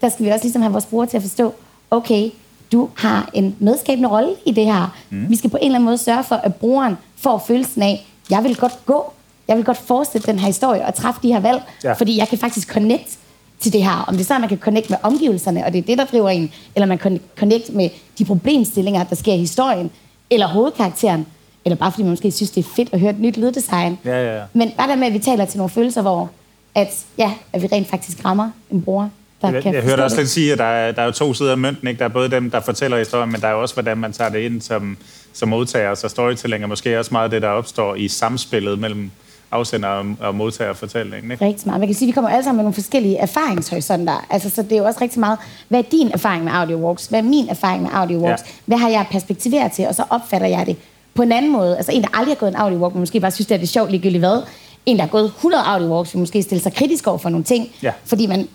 Der 0.00 0.08
skal 0.08 0.24
vi 0.24 0.30
også 0.30 0.44
ligesom 0.44 0.62
have 0.62 0.72
vores 0.72 0.86
brugere 0.86 1.06
til 1.06 1.16
at 1.16 1.22
forstå, 1.22 1.54
okay, 1.90 2.30
du 2.72 2.88
har 2.94 3.30
en 3.34 3.56
medskabende 3.58 4.08
rolle 4.08 4.34
i 4.46 4.52
det 4.52 4.64
her. 4.64 4.96
Mm. 5.10 5.30
Vi 5.30 5.36
skal 5.36 5.50
på 5.50 5.56
en 5.56 5.62
eller 5.62 5.74
anden 5.74 5.84
måde 5.84 5.98
sørge 5.98 6.24
for, 6.24 6.36
at 6.36 6.54
brugeren 6.54 6.96
får 7.16 7.44
følelsen 7.46 7.82
af, 7.82 8.06
jeg 8.30 8.44
vil 8.44 8.56
godt 8.56 8.86
gå 8.86 9.12
jeg 9.48 9.56
vil 9.56 9.64
godt 9.64 9.78
fortsætte 9.78 10.26
den 10.26 10.38
her 10.38 10.46
historie 10.46 10.86
og 10.86 10.94
træffe 10.94 11.20
de 11.22 11.32
her 11.32 11.40
valg, 11.40 11.62
ja. 11.84 11.92
fordi 11.92 12.18
jeg 12.18 12.28
kan 12.28 12.38
faktisk 12.38 12.72
connect 12.72 13.18
til 13.60 13.72
det 13.72 13.84
her. 13.84 14.04
Om 14.08 14.14
det 14.14 14.20
er 14.20 14.24
så, 14.24 14.34
at 14.34 14.40
man 14.40 14.48
kan 14.48 14.58
connect 14.58 14.90
med 14.90 14.98
omgivelserne, 15.02 15.64
og 15.64 15.72
det 15.72 15.78
er 15.78 15.82
det, 15.82 15.98
der 15.98 16.04
driver 16.04 16.28
en, 16.28 16.52
eller 16.74 16.86
man 16.86 16.98
kan 16.98 17.20
connect 17.38 17.74
med 17.74 17.90
de 18.18 18.24
problemstillinger, 18.24 19.04
der 19.04 19.16
sker 19.16 19.32
i 19.32 19.38
historien, 19.38 19.90
eller 20.30 20.46
hovedkarakteren, 20.46 21.26
eller 21.64 21.76
bare 21.76 21.92
fordi 21.92 22.02
man 22.02 22.10
måske 22.10 22.30
synes, 22.30 22.50
det 22.50 22.64
er 22.64 22.68
fedt 22.76 22.88
at 22.92 23.00
høre 23.00 23.10
et 23.10 23.20
nyt 23.20 23.36
lyddesign. 23.36 23.98
Ja, 24.04 24.10
ja, 24.10 24.36
ja. 24.36 24.42
Men 24.52 24.70
bare 24.76 24.88
der 24.88 24.96
med, 24.96 25.06
at 25.06 25.12
vi 25.12 25.18
taler 25.18 25.44
til 25.44 25.58
nogle 25.58 25.70
følelser, 25.70 26.02
hvor 26.02 26.30
at, 26.74 27.04
ja, 27.18 27.32
at 27.52 27.62
vi 27.62 27.68
rent 27.72 27.88
faktisk 27.88 28.24
rammer 28.24 28.50
en 28.70 28.82
bror, 28.82 29.10
der 29.42 29.50
jeg, 29.50 29.62
kan 29.62 29.74
Jeg 29.74 29.82
hørte 29.82 30.04
også 30.04 30.16
lidt 30.16 30.28
sige, 30.28 30.52
at 30.52 30.58
der 30.58 30.64
er, 30.64 30.92
der 30.92 31.02
er 31.02 31.06
jo 31.06 31.12
to 31.12 31.34
sider 31.34 31.50
af 31.50 31.58
mønten. 31.58 31.88
Ikke? 31.88 31.98
Der 31.98 32.04
er 32.04 32.08
både 32.08 32.30
dem, 32.30 32.50
der 32.50 32.60
fortæller 32.60 32.98
historien, 32.98 33.32
men 33.32 33.40
der 33.40 33.48
er 33.48 33.52
også, 33.52 33.74
hvordan 33.74 33.98
man 33.98 34.12
tager 34.12 34.30
det 34.30 34.38
ind 34.38 34.60
som, 34.60 34.96
som 35.32 35.48
modtager. 35.48 35.94
Så 35.94 36.08
storytelling 36.08 36.62
er 36.62 36.66
måske 36.66 36.98
også 36.98 37.08
meget 37.12 37.30
det, 37.30 37.42
der 37.42 37.48
opstår 37.48 37.94
i 37.94 38.08
samspillet 38.08 38.78
mellem 38.78 39.10
afsender 39.56 40.16
og, 40.20 40.34
modtager 40.34 40.72
fortællingen. 40.72 41.30
Ikke? 41.30 41.44
Rigtig 41.44 41.66
meget. 41.66 41.80
Man 41.80 41.88
kan 41.88 41.94
sige, 41.94 42.06
at 42.06 42.08
vi 42.08 42.12
kommer 42.12 42.30
alle 42.30 42.44
sammen 42.44 42.56
med 42.56 42.64
nogle 42.64 42.74
forskellige 42.74 43.16
erfaringshorisonter. 43.16 44.26
Altså, 44.30 44.50
så 44.50 44.62
det 44.62 44.72
er 44.72 44.76
jo 44.76 44.84
også 44.84 45.00
rigtig 45.00 45.20
meget, 45.20 45.38
hvad 45.68 45.78
er 45.78 45.82
din 45.82 46.10
erfaring 46.14 46.44
med 46.44 46.52
audio 46.52 46.76
walks? 46.76 47.06
Hvad 47.06 47.18
er 47.18 47.24
min 47.24 47.48
erfaring 47.48 47.82
med 47.82 47.90
audio 47.92 48.18
walks? 48.18 48.42
Ja. 48.42 48.50
Hvad 48.66 48.78
har 48.78 48.88
jeg 48.88 49.06
perspektiveret 49.10 49.72
til? 49.72 49.88
Og 49.88 49.94
så 49.94 50.04
opfatter 50.10 50.46
jeg 50.46 50.66
det 50.66 50.76
på 51.14 51.22
en 51.22 51.32
anden 51.32 51.52
måde. 51.52 51.76
Altså 51.76 51.92
en, 51.92 52.02
der 52.02 52.08
aldrig 52.14 52.34
har 52.34 52.38
gået 52.38 52.50
en 52.50 52.56
audio 52.56 52.78
walk, 52.78 52.94
men 52.94 53.00
måske 53.00 53.20
bare 53.20 53.30
synes, 53.30 53.46
det 53.46 53.54
er 53.54 53.58
det 53.58 53.68
sjovt 53.68 53.90
ligegyldigt 53.90 54.20
hvad. 54.20 54.42
En, 54.86 54.96
der 54.96 55.02
har 55.02 55.08
gået 55.08 55.24
100 55.24 55.64
audio 55.64 55.94
walks, 55.94 56.14
vil 56.14 56.20
måske 56.20 56.42
stille 56.42 56.62
sig 56.62 56.74
kritisk 56.74 57.06
over 57.06 57.18
for 57.18 57.28
nogle 57.28 57.44
ting, 57.44 57.68
ja. 57.82 57.92
fordi 58.04 58.26
man 58.26 58.48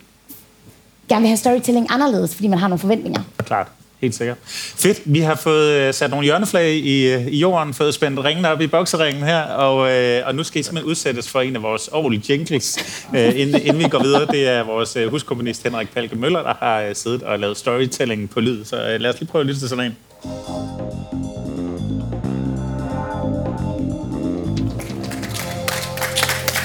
gerne 1.09 1.21
vil 1.21 1.27
have 1.27 1.38
storytelling 1.38 1.88
anderledes, 1.89 2.36
fordi 2.36 2.48
man 2.48 2.59
har 2.59 2.68
nogle 2.68 2.80
forventninger. 2.80 3.22
Klart. 3.38 3.67
Helt 4.01 4.15
sikkert. 4.15 4.38
Fedt. 4.75 5.01
Vi 5.05 5.20
har 5.20 5.36
fået 5.36 5.72
øh, 5.72 5.93
sat 5.93 6.10
nogle 6.10 6.25
hjørneflag 6.25 6.74
i, 6.74 7.13
øh, 7.13 7.27
i 7.27 7.38
jorden, 7.38 7.74
fået 7.74 7.93
spændt 7.93 8.24
ringene 8.24 8.50
op 8.50 8.62
i 8.62 8.67
bokseringen 8.67 9.24
her, 9.24 9.41
og, 9.41 9.91
øh, 9.91 10.27
og 10.27 10.36
nu 10.36 10.43
skal 10.43 10.60
I 10.60 10.63
simpelthen 10.63 10.89
udsættes 10.89 11.29
for 11.29 11.41
en 11.41 11.55
af 11.55 11.63
vores 11.63 11.89
årlige 11.91 12.24
jingles, 12.29 12.79
øh, 13.15 13.39
inden, 13.39 13.62
inden 13.62 13.79
vi 13.79 13.89
går 13.89 14.03
videre. 14.03 14.25
Det 14.25 14.48
er 14.48 14.63
vores 14.63 14.96
øh, 14.96 15.10
huskomponist 15.10 15.63
Henrik 15.63 15.89
Palke 15.93 16.15
Møller, 16.15 16.43
der 16.43 16.53
har 16.60 16.81
øh, 16.81 16.96
siddet 16.96 17.24
og 17.24 17.39
lavet 17.39 17.58
storytelling 17.58 18.29
på 18.29 18.39
lyd. 18.39 18.65
Så 18.65 18.75
øh, 18.75 19.01
lad 19.01 19.13
os 19.13 19.20
lige 19.20 19.29
prøve 19.31 19.39
at 19.39 19.46
lytte 19.46 19.60
til 19.60 19.70
sådan 19.70 19.86
en. 19.86 20.90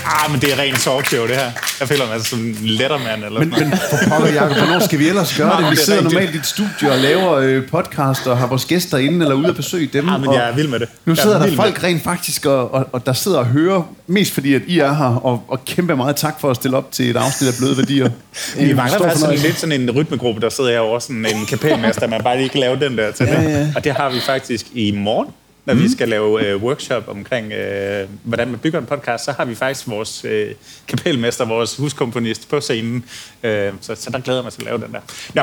Ah, 0.06 0.30
men 0.32 0.40
det 0.40 0.52
er 0.52 0.58
rent 0.58 0.78
talkshow, 0.80 1.26
det 1.26 1.36
her. 1.36 1.50
Jeg 1.80 1.88
føler 1.88 2.04
mig 2.04 2.14
altså 2.14 2.28
som 2.30 2.38
en 2.38 2.56
lettermand. 2.62 3.24
Eller 3.24 3.40
men, 3.40 3.50
men 3.50 3.72
for 3.90 3.98
pokker, 4.08 4.32
Jacob, 4.32 4.56
hvornår 4.56 4.80
skal 4.80 4.98
vi 4.98 5.08
ellers 5.08 5.36
gøre 5.38 5.56
det? 5.62 5.70
Vi 5.70 5.76
sidder 5.76 6.02
normalt 6.02 6.34
i 6.34 6.38
et 6.38 6.46
studie 6.46 6.90
og 6.90 6.98
laver 6.98 7.32
øh, 7.32 7.68
podcast 7.68 8.26
og 8.26 8.38
har 8.38 8.46
vores 8.46 8.64
gæster 8.64 8.98
inde 8.98 9.24
eller 9.24 9.34
ude 9.34 9.48
at 9.48 9.56
besøge 9.56 9.90
dem. 9.92 10.08
Ah, 10.08 10.20
men 10.20 10.32
jeg 10.32 10.48
er 10.48 10.54
vild 10.54 10.68
med 10.68 10.80
det. 10.80 10.88
Nu 11.04 11.14
sidder 11.14 11.38
der 11.38 11.56
folk 11.56 11.82
rent 11.82 12.04
faktisk, 12.04 12.46
og, 12.46 12.74
og, 12.74 12.88
og, 12.92 13.06
der 13.06 13.12
sidder 13.12 13.38
og 13.38 13.46
hører, 13.46 13.82
mest 14.06 14.34
fordi, 14.34 14.54
at 14.54 14.62
I 14.66 14.78
er 14.78 14.94
her, 14.94 15.04
og, 15.04 15.44
og 15.48 15.64
kæmpe 15.64 15.96
meget 15.96 16.16
tak 16.16 16.40
for 16.40 16.50
at 16.50 16.56
stille 16.56 16.76
op 16.76 16.92
til 16.92 17.10
et 17.10 17.16
afsnit 17.16 17.48
af 17.48 17.54
Bløde 17.58 17.76
Værdier. 17.76 18.10
vi 18.58 18.72
mangler 18.72 18.98
faktisk 18.98 19.20
sådan, 19.20 19.38
lidt 19.38 19.58
sådan 19.58 19.80
en 19.80 19.90
rytmegruppe, 19.90 20.40
der 20.40 20.48
sidder 20.48 20.70
herovre, 20.70 21.00
sådan 21.00 21.26
en 21.26 21.46
kapelmester, 21.46 22.06
man 22.06 22.22
bare 22.22 22.36
lige 22.36 22.48
kan 22.48 22.60
lave 22.60 22.80
den 22.80 22.98
der 22.98 23.12
til 23.12 23.26
ja, 23.26 23.42
ja. 23.42 23.68
Og 23.76 23.84
det 23.84 23.92
har 23.92 24.10
vi 24.10 24.20
faktisk 24.20 24.66
i 24.74 24.90
morgen 24.90 25.28
når 25.66 25.74
mm. 25.74 25.80
vi 25.80 25.88
skal 25.88 26.08
lave 26.08 26.46
øh, 26.46 26.62
workshop 26.62 27.08
omkring, 27.08 27.52
øh, 27.52 28.08
hvordan 28.22 28.48
man 28.48 28.58
bygger 28.58 28.78
en 28.78 28.86
podcast, 28.86 29.24
så 29.24 29.32
har 29.32 29.44
vi 29.44 29.54
faktisk 29.54 29.88
vores 29.88 30.24
øh, 30.24 30.54
kapelmester, 30.88 31.44
vores 31.44 31.76
huskomponist 31.76 32.48
på 32.48 32.60
scenen. 32.60 33.04
Øh, 33.42 33.72
så, 33.80 33.94
så 33.94 34.10
der 34.10 34.20
glæder 34.20 34.38
jeg 34.38 34.44
mig 34.44 34.52
til 34.52 34.60
at 34.60 34.66
lave 34.66 34.78
den 34.78 34.92
der. 34.92 35.00
Nå, 35.34 35.42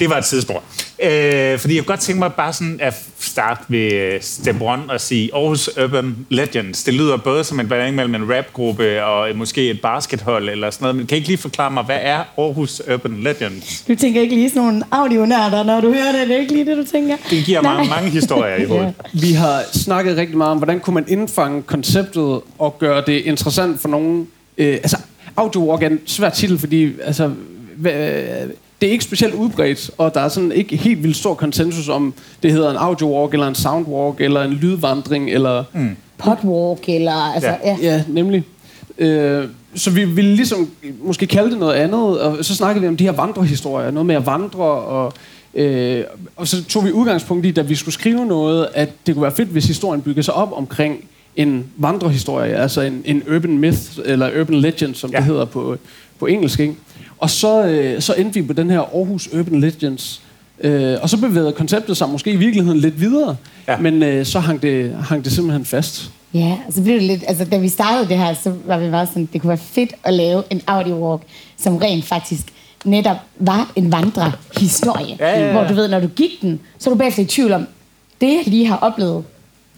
det 0.00 0.10
var 0.10 0.18
et 0.18 0.24
tidsspor. 0.24 0.62
Øh, 1.02 1.58
fordi 1.58 1.74
jeg 1.74 1.84
kunne 1.84 1.92
godt 1.92 2.00
tænke 2.00 2.18
mig 2.18 2.32
bare 2.32 2.52
sådan 2.52 2.78
at 2.82 2.94
starte 3.20 3.62
ved 3.68 3.92
øh, 3.92 4.20
step 4.20 4.56
one 4.60 4.82
og 4.88 5.00
sige 5.00 5.30
Aarhus 5.34 5.70
Urban 5.84 6.16
Legends. 6.28 6.84
Det 6.84 6.94
lyder 6.94 7.16
både 7.16 7.44
som 7.44 7.60
en 7.60 7.68
blanding 7.68 7.96
mellem 7.96 8.14
en 8.14 8.36
rapgruppe 8.36 9.04
og 9.04 9.36
måske 9.36 9.70
et 9.70 9.80
baskethold 9.80 10.48
eller 10.48 10.70
sådan 10.70 10.84
noget. 10.84 10.96
Men 10.96 11.06
kan 11.06 11.16
I 11.16 11.18
ikke 11.18 11.28
lige 11.28 11.38
forklare 11.38 11.70
mig, 11.70 11.82
hvad 11.84 11.98
er 12.02 12.24
Aarhus 12.38 12.82
Urban 12.94 13.16
Legends? 13.22 13.84
Du 13.88 13.94
tænker 13.94 14.20
ikke 14.20 14.34
lige 14.34 14.50
sådan 14.50 14.62
nogle 14.62 14.82
audionærder, 14.90 15.62
når 15.62 15.80
du 15.80 15.92
hører 15.92 16.12
det. 16.12 16.28
Det 16.28 16.36
er 16.36 16.40
ikke 16.40 16.52
lige 16.52 16.64
det, 16.66 16.76
du 16.76 16.84
tænker? 16.92 17.16
Det 17.30 17.44
giver 17.44 17.62
mig 17.62 17.88
mange 17.88 18.10
historier 18.10 18.56
i 18.56 18.64
hovedet. 18.70 18.94
ja. 19.14 19.20
Vi 19.20 19.32
har 19.32 19.62
snakket 19.72 20.16
rigtig 20.16 20.36
meget 20.36 20.50
om, 20.50 20.56
hvordan 20.58 20.80
kunne 20.80 20.94
man 20.94 21.04
indfange 21.08 21.62
konceptet 21.62 22.40
og 22.58 22.78
gøre 22.78 23.02
det 23.06 23.20
interessant 23.20 23.80
for 23.80 23.88
nogen. 23.88 24.28
Øh, 24.58 24.74
altså, 24.74 24.96
audio 25.36 25.68
er 25.70 25.76
en 25.86 26.00
svær 26.06 26.30
titel, 26.30 26.58
fordi 26.58 26.92
altså, 27.04 27.30
det 28.80 28.86
er 28.86 28.92
ikke 28.92 29.04
specielt 29.04 29.34
udbredt, 29.34 29.90
og 29.98 30.14
der 30.14 30.20
er 30.20 30.28
sådan 30.28 30.52
ikke 30.52 30.76
helt 30.76 31.02
vildt 31.02 31.16
stor 31.16 31.34
konsensus 31.34 31.88
om, 31.88 32.14
det 32.42 32.52
hedder 32.52 32.70
en 32.70 32.76
audio 32.76 33.20
walk, 33.20 33.32
eller 33.32 33.48
en 33.48 33.54
sound 33.54 33.86
walk, 33.86 34.20
eller 34.20 34.42
en 34.42 34.52
lydvandring, 34.52 35.30
eller... 35.30 35.64
Mm. 35.72 35.96
Potwalk, 36.18 36.88
eller... 36.88 37.34
Altså, 37.34 37.48
ja. 37.48 37.56
ja. 37.64 37.76
ja, 37.82 38.02
nemlig. 38.08 38.44
Øh, 38.98 39.44
så 39.74 39.90
vi 39.90 40.04
ville 40.04 40.36
ligesom 40.36 40.70
måske 41.02 41.26
kalde 41.26 41.50
det 41.50 41.58
noget 41.58 41.74
andet, 41.74 42.20
og 42.20 42.44
så 42.44 42.54
snakkede 42.54 42.82
vi 42.82 42.88
om 42.88 42.96
de 42.96 43.04
her 43.04 43.12
vandrehistorier, 43.12 43.90
noget 43.90 44.06
med 44.06 44.14
at 44.14 44.26
vandre, 44.26 44.64
og, 44.64 45.12
øh, 45.54 46.04
og 46.36 46.48
så 46.48 46.64
tog 46.64 46.84
vi 46.84 46.92
udgangspunkt 46.92 47.46
i, 47.46 47.50
da 47.50 47.62
vi 47.62 47.74
skulle 47.74 47.94
skrive 47.94 48.26
noget, 48.26 48.68
at 48.74 48.88
det 49.06 49.14
kunne 49.14 49.22
være 49.22 49.34
fedt, 49.34 49.48
hvis 49.48 49.66
historien 49.66 50.02
byggede 50.02 50.22
sig 50.22 50.34
op 50.34 50.52
omkring 50.52 51.04
en 51.36 51.66
vandrehistorie, 51.76 52.56
altså 52.56 52.80
en, 52.80 53.02
en 53.04 53.22
urban 53.34 53.58
myth, 53.58 53.82
eller 54.04 54.40
urban 54.40 54.60
legend, 54.60 54.94
som 54.94 55.10
ja. 55.10 55.16
det 55.16 55.24
hedder 55.24 55.44
på, 55.44 55.76
på 56.18 56.26
engelsk. 56.26 56.60
Ikke? 56.60 56.74
Og 57.18 57.30
så, 57.30 57.64
øh, 57.64 58.02
så 58.02 58.14
endte 58.14 58.40
vi 58.40 58.46
på 58.46 58.52
den 58.52 58.70
her 58.70 58.80
Aarhus 58.80 59.28
Urban 59.32 59.60
Legends, 59.60 60.22
øh, 60.60 60.96
og 61.02 61.10
så 61.10 61.16
bevægede 61.16 61.52
konceptet 61.52 61.96
sig 61.96 62.08
måske 62.08 62.30
i 62.30 62.36
virkeligheden 62.36 62.80
lidt 62.80 63.00
videre, 63.00 63.36
ja. 63.68 63.76
men 63.76 64.02
øh, 64.02 64.26
så 64.26 64.40
hang 64.40 64.62
det, 64.62 64.96
hang 65.08 65.24
det 65.24 65.32
simpelthen 65.32 65.64
fast. 65.64 66.10
Ja, 66.34 66.56
og 66.66 66.72
så 66.72 66.82
blev 66.82 66.94
det 66.94 67.02
lidt, 67.02 67.24
altså 67.28 67.44
da 67.44 67.58
vi 67.58 67.68
startede 67.68 68.08
det 68.08 68.18
her, 68.18 68.34
så 68.34 68.52
var 68.66 68.78
vi 68.78 68.90
bare 68.90 69.06
sådan, 69.06 69.28
det 69.32 69.40
kunne 69.40 69.48
være 69.48 69.58
fedt 69.58 69.94
at 70.04 70.14
lave 70.14 70.42
en 70.50 70.62
audio 70.66 71.10
walk, 71.10 71.22
som 71.56 71.76
rent 71.76 72.04
faktisk 72.04 72.42
netop 72.84 73.16
var 73.38 73.72
en 73.76 73.92
vandrehistorie. 73.92 75.16
Ja, 75.20 75.28
ja, 75.28 75.46
ja. 75.46 75.52
Hvor 75.52 75.64
du 75.64 75.74
ved, 75.74 75.88
når 75.88 76.00
du 76.00 76.06
gik 76.06 76.42
den, 76.42 76.60
så 76.78 76.90
er 76.90 76.94
du 76.94 76.98
bagefter 76.98 77.22
i 77.22 77.26
tvivl 77.26 77.52
om, 77.52 77.66
det 78.20 78.26
jeg 78.26 78.42
lige 78.46 78.66
har 78.66 78.76
oplevet, 78.76 79.24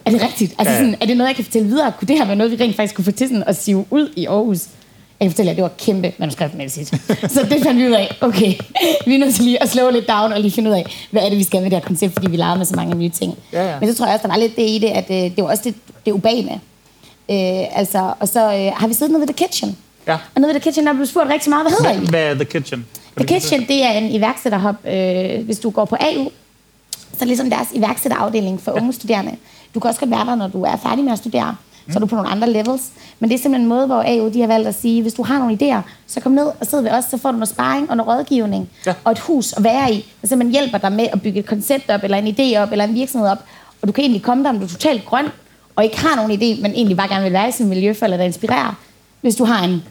er 0.05 0.11
det 0.11 0.23
rigtigt? 0.23 0.55
Altså 0.59 0.73
ja, 0.73 0.79
ja. 0.79 0.85
Sådan, 0.85 0.97
er 1.01 1.07
det 1.07 1.17
noget, 1.17 1.29
jeg 1.29 1.37
kan 1.37 1.45
fortælle 1.45 1.69
videre? 1.69 1.93
Kunne 1.99 2.09
det 2.09 2.19
her 2.19 2.27
være 2.27 2.37
noget, 2.37 2.53
vi 2.53 2.65
rent 2.65 2.77
faktisk 2.77 2.95
kunne 2.95 3.05
få 3.05 3.11
til 3.11 3.29
sådan 3.29 3.45
at 3.47 3.57
sive 3.57 3.85
ud 3.91 4.13
i 4.17 4.27
Aarhus? 4.27 4.59
Jeg 5.21 5.27
kan 5.27 5.31
fortælle 5.31 5.49
jer, 5.49 5.55
det 5.55 5.63
var 5.63 5.71
kæmpe 5.79 6.13
manuskriptmæssigt. 6.19 6.89
så 7.35 7.47
det 7.51 7.63
fandt 7.63 7.79
vi 7.81 7.87
ud 7.89 7.93
af, 7.93 8.17
okay, 8.21 8.55
vi 9.07 9.15
er 9.15 9.19
nødt 9.19 9.35
til 9.35 9.45
lige 9.45 9.63
at 9.63 9.69
slå 9.69 9.91
lidt 9.91 10.09
down 10.09 10.33
og 10.33 10.41
lige 10.41 10.51
finde 10.51 10.71
ud 10.71 10.75
af, 10.75 11.07
hvad 11.11 11.23
er 11.23 11.29
det, 11.29 11.39
vi 11.39 11.45
skal 11.45 11.63
med 11.63 11.71
det 11.71 11.79
her 11.79 11.87
koncept, 11.87 12.13
fordi 12.13 12.31
vi 12.31 12.37
leger 12.37 12.57
med 12.57 12.67
så 12.67 12.77
mange 12.77 12.95
nye 12.95 13.09
ting. 13.09 13.39
Ja, 13.53 13.71
ja. 13.71 13.81
Men 13.81 13.89
så 13.89 13.99
tror 13.99 14.07
jeg 14.07 14.15
også, 14.15 14.23
der 14.23 14.33
var 14.33 14.41
lidt 14.41 14.57
det 14.57 14.69
i 14.69 14.79
det, 14.79 14.87
at 14.89 15.11
øh, 15.11 15.17
det 15.17 15.45
var 15.45 15.51
også 15.51 15.63
det, 15.65 15.75
det 16.07 16.13
urbane. 16.13 16.53
Øh, 17.31 17.79
altså, 17.79 18.13
og 18.21 18.29
så 18.29 18.41
øh, 18.41 18.73
har 18.77 18.89
vi 18.89 18.95
siddet 18.95 19.11
nede 19.13 19.21
ved 19.21 19.35
The 19.35 19.47
Kitchen. 19.47 19.77
Ja. 20.07 20.13
Og 20.35 20.41
nede 20.41 20.55
ved 20.55 20.61
The 20.61 20.71
Kitchen, 20.71 20.87
der 20.87 20.93
blev 20.93 21.07
spurgt 21.07 21.29
rigtig 21.31 21.51
meget, 21.51 21.65
hvad 21.65 21.73
hedder 21.79 22.03
I? 22.03 22.11
Hvad 22.11 22.23
er 22.23 22.35
The 22.35 22.45
Kitchen? 22.45 22.87
The 23.17 23.27
Kitchen, 23.27 23.61
det 23.69 23.85
er 23.85 23.91
en 23.91 24.11
iværksætterhop, 24.11 24.75
øh, 24.87 25.45
hvis 25.45 25.59
du 25.59 25.71
går 25.71 25.85
på 25.85 25.97
AU. 26.01 26.31
Så 27.13 27.19
er 27.21 27.25
ligesom 27.25 27.51
deres 27.51 27.69
iværksætterafdeling 27.75 28.63
for 28.63 28.73
unge 28.73 28.93
studerende. 28.93 29.33
Du 29.75 29.81
kan 29.81 29.89
også 29.89 30.01
godt 30.01 30.11
være 30.11 30.27
der, 30.27 30.35
når 30.35 30.49
du 30.49 30.63
er 30.63 30.77
færdig 30.77 31.05
med 31.05 31.13
at 31.13 31.19
studere 31.19 31.57
så 31.93 31.99
er 31.99 32.01
du 32.01 32.07
på 32.07 32.15
nogle 32.15 32.31
andre 32.31 32.51
levels. 32.51 32.83
Men 33.21 33.31
det 33.31 33.37
er 33.37 33.39
simpelthen 33.39 33.63
en 33.63 33.69
måde, 33.69 33.87
hvor 33.87 34.03
AU 34.07 34.29
de 34.29 34.41
har 34.41 34.47
valgt 34.47 34.69
at 34.69 34.75
sige, 34.75 35.03
hvis 35.03 35.15
du 35.15 35.23
har 35.23 35.39
nogle 35.39 35.59
idéer, 35.63 35.81
så 36.07 36.21
kom 36.21 36.33
ned 36.33 36.47
og 36.61 36.67
sid 36.67 36.81
ved 36.81 36.91
os, 36.91 37.05
så 37.05 37.19
får 37.19 37.31
du 37.31 37.37
noget 37.37 37.49
sparring 37.49 37.91
og 37.91 37.97
noget 37.97 38.19
rådgivning. 38.19 38.71
Ja. 38.87 38.95
Og 39.05 39.13
et 39.13 39.19
hus 39.19 39.53
at 39.53 39.65
være 39.65 39.93
i, 39.93 40.07
der 40.23 40.29
simpelthen 40.29 40.53
hjælper 40.53 40.79
dig 40.79 40.93
med 40.93 41.07
at 41.13 41.23
bygge 41.23 41.41
et 41.41 41.47
koncept 41.47 41.91
op, 41.91 42.05
eller 42.05 42.17
en 42.19 42.27
idé 42.27 42.59
op, 42.59 42.73
eller 42.73 42.85
en 42.85 42.95
virksomhed 42.95 43.29
op. 43.29 43.39
Og 43.83 43.89
du 43.89 43.93
kan 43.93 44.03
egentlig 44.05 44.23
komme 44.23 44.45
der, 44.45 44.51
om 44.51 44.59
du 44.59 44.65
er 44.65 44.69
totalt 44.69 45.05
grøn, 45.05 45.27
og 45.77 45.85
ikke 45.85 45.99
har 45.99 46.17
nogen 46.17 46.33
idé, 46.33 46.63
men 46.63 46.73
egentlig 46.73 46.97
bare 46.97 47.09
gerne 47.09 47.25
vil 47.25 47.33
være 47.33 47.49
i 47.49 47.53
sin 47.53 47.69
miljø, 47.69 47.95
for 47.95 48.07
at 48.07 48.21
inspirerer. 48.21 48.75
Hvis 49.21 49.37
du 49.37 49.45
har 49.45 49.65
en 49.65 49.83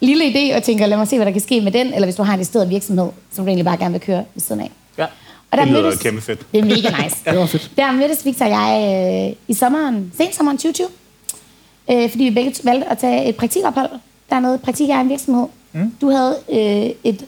lille 0.00 0.24
idé 0.24 0.56
og 0.56 0.62
tænker, 0.62 0.86
lad 0.86 0.96
mig 0.98 1.08
se, 1.08 1.16
hvad 1.16 1.26
der 1.26 1.32
kan 1.32 1.40
ske 1.40 1.60
med 1.60 1.72
den, 1.72 1.86
eller 1.86 2.06
hvis 2.06 2.16
du 2.16 2.22
har 2.22 2.34
en 2.34 2.44
sted 2.44 2.66
virksomhed, 2.66 3.08
som 3.32 3.44
du 3.44 3.48
egentlig 3.48 3.64
bare 3.64 3.76
gerne 3.76 3.92
vil 3.92 4.00
køre 4.00 4.24
ved 4.34 4.40
siden 4.40 4.60
af. 4.60 4.70
Ja. 4.98 5.06
Og 5.50 5.58
der 5.58 5.64
det 5.64 5.72
lyder 5.72 5.82
mødtes, 5.82 6.00
kæmpe 6.02 6.20
fedt. 6.20 6.52
Det 6.52 6.60
er 6.60 6.64
mega 6.64 7.02
nice. 7.02 7.16
det 7.30 7.38
var 7.38 7.46
fedt. 7.46 7.70
Der 7.76 7.92
mødtes 7.92 8.24
Victor 8.24 8.44
og 8.44 8.50
jeg 8.50 9.28
øh, 9.30 9.36
i 9.48 9.54
sommeren, 9.54 10.12
sommeren 10.32 10.58
2020 10.58 10.88
øh, 11.90 12.10
fordi 12.10 12.24
vi 12.24 12.30
begge 12.30 12.54
valgte 12.64 12.90
at 12.90 12.98
tage 12.98 13.28
et 13.28 13.36
praktikophold 13.36 13.90
dernede. 14.30 14.58
Praktik 14.58 14.88
er 14.88 15.00
en 15.00 15.08
virksomhed. 15.08 15.46
Mm. 15.72 15.92
Du 16.00 16.10
havde 16.10 16.36
øh, 16.52 16.90
et, 17.04 17.24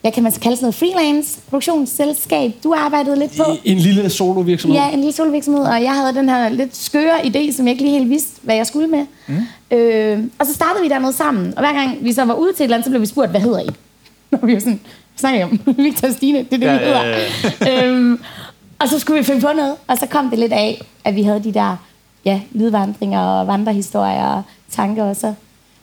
hvad 0.00 0.12
kan 0.12 0.22
man 0.22 0.32
så 0.32 0.40
kalde 0.40 0.56
sådan 0.56 0.64
noget, 0.64 0.74
freelance 0.74 1.40
produktionsselskab, 1.50 2.52
du 2.64 2.74
arbejdede 2.76 3.18
lidt 3.18 3.36
på. 3.36 3.44
En 3.64 3.78
lille 3.78 4.10
solo-virksomhed? 4.10 4.78
Ja, 4.80 4.90
en 4.90 4.98
lille 4.98 5.12
solo-virksomhed, 5.12 5.62
og 5.62 5.82
jeg 5.82 5.94
havde 5.94 6.14
den 6.14 6.28
her 6.28 6.48
lidt 6.48 6.76
skøre 6.76 7.26
idé, 7.26 7.52
som 7.52 7.66
jeg 7.66 7.72
ikke 7.72 7.82
lige 7.82 7.98
helt 7.98 8.10
vidste, 8.10 8.40
hvad 8.42 8.54
jeg 8.54 8.66
skulle 8.66 8.88
med. 8.88 9.06
Mm. 9.26 9.76
Øh, 9.76 10.24
og 10.38 10.46
så 10.46 10.54
startede 10.54 10.82
vi 10.82 10.88
dernede 10.88 11.12
sammen, 11.12 11.54
og 11.56 11.60
hver 11.60 11.72
gang 11.72 11.98
vi 12.00 12.12
så 12.12 12.24
var 12.24 12.34
ude 12.34 12.52
til 12.52 12.62
et 12.62 12.64
eller 12.64 12.76
andet, 12.76 12.84
så 12.84 12.90
blev 12.90 13.00
vi 13.00 13.06
spurgt, 13.06 13.30
hvad 13.30 13.40
hedder 13.40 13.60
I? 13.60 13.68
Og 14.42 14.48
vi 14.48 14.54
var 14.54 14.60
sådan, 14.60 14.80
snakker 15.16 15.44
om 15.44 15.60
Victor 15.84 16.08
og 16.08 16.14
Stine, 16.14 16.38
det 16.38 16.52
er 16.52 16.58
det, 16.58 16.66
ja, 16.66 16.72
vi 16.72 16.84
hedder. 16.84 17.06
Ja, 17.06 17.18
ja. 17.60 17.86
øhm, 17.88 18.20
og 18.78 18.88
så 18.88 18.98
skulle 18.98 19.18
vi 19.18 19.24
finde 19.24 19.40
på 19.40 19.52
noget, 19.56 19.74
og 19.86 19.98
så 19.98 20.06
kom 20.06 20.30
det 20.30 20.38
lidt 20.38 20.52
af, 20.52 20.82
at 21.04 21.16
vi 21.16 21.22
havde 21.22 21.44
de 21.44 21.54
der 21.54 21.76
ja, 22.24 22.40
lydvandringer 22.52 23.20
og 23.20 23.46
vandrehistorier 23.46 24.26
og 24.26 24.42
tanker, 24.70 25.04
og 25.04 25.16
så 25.16 25.34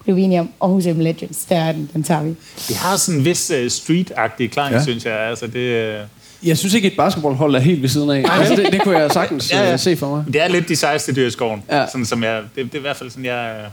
blev 0.04 0.16
vi 0.16 0.22
enige 0.22 0.40
om 0.40 0.50
Aarhus 0.62 0.86
M 0.86 1.00
Legends. 1.00 1.46
Der 1.46 1.56
er 1.56 1.72
den, 1.72 1.90
den 1.94 2.04
tager 2.04 2.24
vi. 2.24 2.36
Det 2.68 2.76
har 2.76 2.98
sådan 2.98 3.20
en 3.20 3.26
vis 3.26 3.52
uh, 3.52 3.72
street-agtig 3.72 4.52
klang, 4.52 4.74
ja. 4.74 4.84
synes 4.84 5.06
jeg. 5.06 5.20
Altså, 5.20 5.48
det, 5.48 5.94
uh... 6.02 6.08
Jeg 6.48 6.58
synes 6.58 6.74
ikke, 6.74 6.88
et 6.88 6.98
basketballhold 6.98 7.56
er 7.56 7.60
helt 7.60 7.82
ved 7.82 7.90
siden 7.90 8.10
af. 8.10 8.26
altså, 8.40 8.56
det, 8.56 8.74
det 8.74 8.82
kunne 8.82 8.98
jeg 8.98 9.12
sagtens 9.12 9.52
ja, 9.52 9.64
ja. 9.64 9.74
Øh, 9.74 9.80
se 9.80 9.98
for 9.98 10.16
mig. 10.16 10.26
Det 10.34 10.42
er 10.42 10.48
lidt 10.48 10.70
de 10.70 10.76
sejeste 10.76 11.16
dyr 11.16 11.28
i 11.28 11.32
skoven. 11.32 11.64
Ja. 11.72 11.86
Sådan, 11.88 12.06
som 12.06 12.24
jeg, 12.24 12.42
det, 12.56 12.66
det 12.66 12.74
er 12.74 12.78
i 12.78 12.82
hvert 12.82 12.96
fald 12.96 13.10
sådan, 13.10 13.26
jeg... 13.26 13.66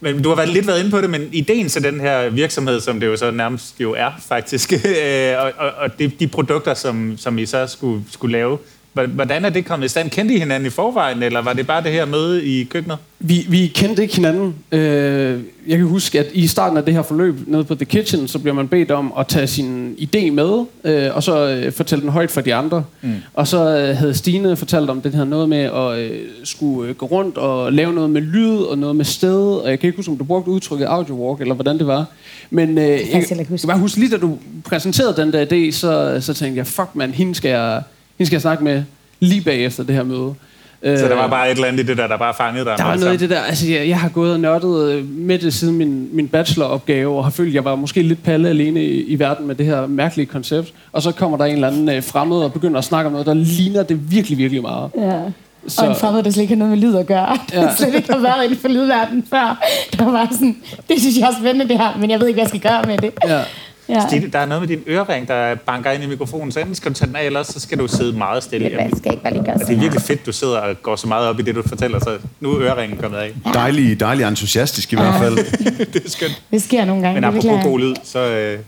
Men 0.00 0.22
du 0.22 0.28
har 0.28 0.36
været 0.36 0.48
lidt 0.48 0.66
været 0.66 0.78
inde 0.78 0.90
på 0.90 1.00
det, 1.00 1.10
men 1.10 1.28
ideen 1.32 1.68
til 1.68 1.82
den 1.82 2.00
her 2.00 2.28
virksomhed, 2.28 2.80
som 2.80 3.00
det 3.00 3.06
jo 3.06 3.16
så 3.16 3.30
nærmest 3.30 3.80
jo 3.80 3.94
er 3.94 4.10
faktisk, 4.28 4.72
og, 5.38 5.52
og, 5.58 5.70
og 5.76 5.98
de, 5.98 6.08
de 6.08 6.26
produkter, 6.28 6.74
som, 6.74 7.14
som 7.16 7.38
I 7.38 7.46
så 7.46 7.66
skulle, 7.66 8.04
skulle 8.10 8.32
lave, 8.32 8.58
Hvordan 8.92 9.44
er 9.44 9.50
det 9.50 9.64
kommet 9.64 9.86
i 9.86 9.88
stand? 9.88 10.10
Kendte 10.10 10.34
I 10.34 10.38
hinanden 10.38 10.66
i 10.66 10.70
forvejen, 10.70 11.22
eller 11.22 11.42
var 11.42 11.52
det 11.52 11.66
bare 11.66 11.82
det 11.82 11.92
her 11.92 12.04
møde 12.04 12.44
i 12.44 12.64
køkkenet? 12.64 12.98
Vi, 13.20 13.46
vi 13.48 13.66
kendte 13.66 14.02
ikke 14.02 14.14
hinanden. 14.14 14.54
Øh, 14.72 15.40
jeg 15.66 15.78
kan 15.78 15.86
huske, 15.86 16.18
at 16.18 16.26
i 16.32 16.46
starten 16.46 16.78
af 16.78 16.84
det 16.84 16.94
her 16.94 17.02
forløb 17.02 17.34
nede 17.46 17.64
på 17.64 17.74
The 17.74 17.84
Kitchen, 17.84 18.28
så 18.28 18.38
bliver 18.38 18.54
man 18.54 18.68
bedt 18.68 18.90
om 18.90 19.12
at 19.18 19.26
tage 19.26 19.46
sin 19.46 19.96
idé 19.98 20.30
med, 20.30 20.64
øh, 20.84 21.16
og 21.16 21.22
så 21.22 21.48
øh, 21.48 21.72
fortælle 21.72 22.02
den 22.02 22.10
højt 22.10 22.30
for 22.30 22.40
de 22.40 22.54
andre. 22.54 22.84
Mm. 23.02 23.14
Og 23.34 23.48
så 23.48 23.58
havde 23.98 24.14
Stine 24.14 24.56
fortalt 24.56 24.90
om 24.90 25.00
det 25.00 25.14
her 25.14 25.24
noget 25.24 25.48
med 25.48 25.58
at 25.58 26.10
skulle 26.48 26.94
gå 26.94 27.06
rundt 27.06 27.38
og 27.38 27.72
lave 27.72 27.92
noget 27.92 28.10
med 28.10 28.20
lyd 28.20 28.56
og 28.56 28.78
noget 28.78 28.96
med 28.96 29.04
sted. 29.04 29.54
Og 29.54 29.70
jeg 29.70 29.80
kan 29.80 29.86
ikke 29.86 29.96
huske, 29.96 30.10
om 30.10 30.18
du 30.18 30.24
brugte 30.24 30.50
udtrykket 30.50 30.86
audio 30.86 31.26
walk, 31.26 31.40
eller 31.40 31.54
hvordan 31.54 31.78
det 31.78 31.86
var. 31.86 32.04
Men 32.50 32.78
øh, 32.78 32.84
jeg, 32.84 33.00
jeg, 33.12 33.38
jeg 33.38 33.46
kan 33.46 33.58
bare 33.66 33.78
huske, 33.78 33.98
lige 33.98 34.10
da 34.10 34.16
du 34.16 34.38
præsenterede 34.64 35.16
den 35.16 35.32
der 35.32 35.44
idé, 35.44 35.72
så, 35.72 36.18
så 36.20 36.34
tænkte 36.34 36.58
jeg, 36.58 36.66
fuck 36.66 36.88
man, 36.94 37.10
hende 37.10 37.34
skal 37.34 37.48
jeg 37.48 37.82
hende 38.18 38.26
skal 38.26 38.34
jeg 38.34 38.42
snakke 38.42 38.64
med 38.64 38.82
lige 39.20 39.40
bagefter 39.40 39.82
det 39.82 39.94
her 39.94 40.02
møde. 40.02 40.34
Så 40.82 41.08
der 41.08 41.14
var 41.14 41.24
øh, 41.24 41.30
bare 41.30 41.50
et 41.50 41.54
eller 41.54 41.68
andet 41.68 41.84
i 41.84 41.86
det 41.86 41.96
der, 41.96 42.06
der 42.06 42.16
bare 42.16 42.34
fangede 42.34 42.64
dig? 42.64 42.74
Der 42.78 42.84
var 42.84 42.96
noget 42.96 43.14
i 43.14 43.16
det 43.16 43.30
der. 43.30 43.40
Altså, 43.40 43.70
jeg, 43.70 43.88
jeg 43.88 44.00
har 44.00 44.08
gået 44.08 44.32
og 44.32 44.40
nørdet 44.40 44.92
øh, 44.92 45.04
med 45.08 45.38
det 45.38 45.54
siden 45.54 45.76
min, 45.76 46.08
min 46.12 46.28
bacheloropgave, 46.28 47.16
og 47.16 47.24
har 47.24 47.30
følt, 47.30 47.48
at 47.48 47.54
jeg 47.54 47.64
var 47.64 47.74
måske 47.74 48.02
lidt 48.02 48.22
palle 48.22 48.48
alene 48.48 48.84
i, 48.84 49.02
i 49.02 49.18
verden 49.18 49.46
med 49.46 49.54
det 49.54 49.66
her 49.66 49.86
mærkelige 49.86 50.26
koncept. 50.26 50.72
Og 50.92 51.02
så 51.02 51.12
kommer 51.12 51.38
der 51.38 51.44
en 51.44 51.54
eller 51.54 51.68
anden 51.68 51.88
øh, 51.88 52.02
fremmed 52.02 52.36
og 52.36 52.52
begynder 52.52 52.78
at 52.78 52.84
snakke 52.84 53.06
om 53.06 53.12
noget, 53.12 53.26
der 53.26 53.34
ligner 53.34 53.82
det 53.82 54.12
virkelig, 54.12 54.38
virkelig 54.38 54.62
meget. 54.62 54.90
Ja. 54.98 55.20
Så. 55.66 55.82
Og 55.82 55.88
en 55.88 55.96
fremmed, 55.96 56.22
der 56.22 56.30
slet 56.30 56.42
ikke 56.42 56.54
har 56.54 56.58
noget 56.58 56.78
med 56.78 56.88
lyd 56.88 56.96
at 56.96 57.06
gøre. 57.06 57.38
Ja. 57.52 57.74
slet 57.76 57.94
ikke 57.94 58.12
har 58.12 58.18
været 58.18 58.44
inden 58.44 58.58
for 58.58 58.68
lydverdenen 58.68 59.24
før. 59.30 59.64
Der 59.98 60.04
var 60.04 60.28
sådan, 60.32 60.56
det 60.88 61.00
synes 61.00 61.18
jeg 61.18 61.28
er 61.28 61.34
spændende 61.40 61.68
det 61.68 61.78
her, 61.78 61.98
men 62.00 62.10
jeg 62.10 62.20
ved 62.20 62.26
ikke, 62.26 62.36
hvad 62.36 62.44
jeg 62.44 62.60
skal 62.60 62.70
gøre 62.70 62.82
med 62.86 62.98
det. 62.98 63.12
Ja. 63.28 63.40
Ja. 63.88 64.06
Stine, 64.08 64.28
der 64.28 64.38
er 64.38 64.46
noget 64.46 64.60
med 64.60 64.68
din 64.68 64.82
ørering, 64.88 65.28
der 65.28 65.54
banker 65.54 65.90
ind 65.90 66.02
i 66.02 66.06
mikrofonen, 66.06 66.52
så 66.52 66.60
enten 66.60 66.74
skal 66.74 66.90
du 66.92 66.94
tage 66.94 67.08
den 67.08 67.16
af, 67.16 67.26
eller 67.26 67.42
så 67.42 67.60
skal 67.60 67.78
du 67.78 67.88
sidde 67.88 68.18
meget 68.18 68.42
stille. 68.42 68.70
Det, 68.70 68.98
skal 68.98 69.12
ikke 69.12 69.22
bare 69.22 69.32
lige 69.32 69.44
gøre 69.44 69.58
det 69.58 69.70
er 69.70 69.80
virkelig 69.80 70.02
fedt, 70.02 70.26
du 70.26 70.32
sidder 70.32 70.58
og 70.58 70.82
går 70.82 70.96
så 70.96 71.06
meget 71.06 71.28
op 71.28 71.40
i 71.40 71.42
det, 71.42 71.54
du 71.54 71.62
fortæller, 71.68 71.98
så 71.98 72.18
nu 72.40 72.52
er 72.52 72.76
øringen 72.76 72.98
kommet 72.98 73.18
af. 73.18 73.32
Ja. 73.46 73.50
Dejlig, 73.52 74.00
dejlig 74.00 74.24
entusiastisk 74.24 74.92
i 74.92 74.96
ja. 74.96 75.02
hvert 75.02 75.20
fald. 75.20 75.36
det 75.92 76.04
er 76.04 76.10
skønt. 76.10 76.42
Det 76.50 76.62
sker 76.62 76.84
nogle 76.84 77.02
gange. 77.02 77.20
Men 77.20 77.24
apropos 77.24 77.64
god 77.64 77.80
lyd, 77.80 77.94
så, 78.04 78.18
øh, 78.18 78.58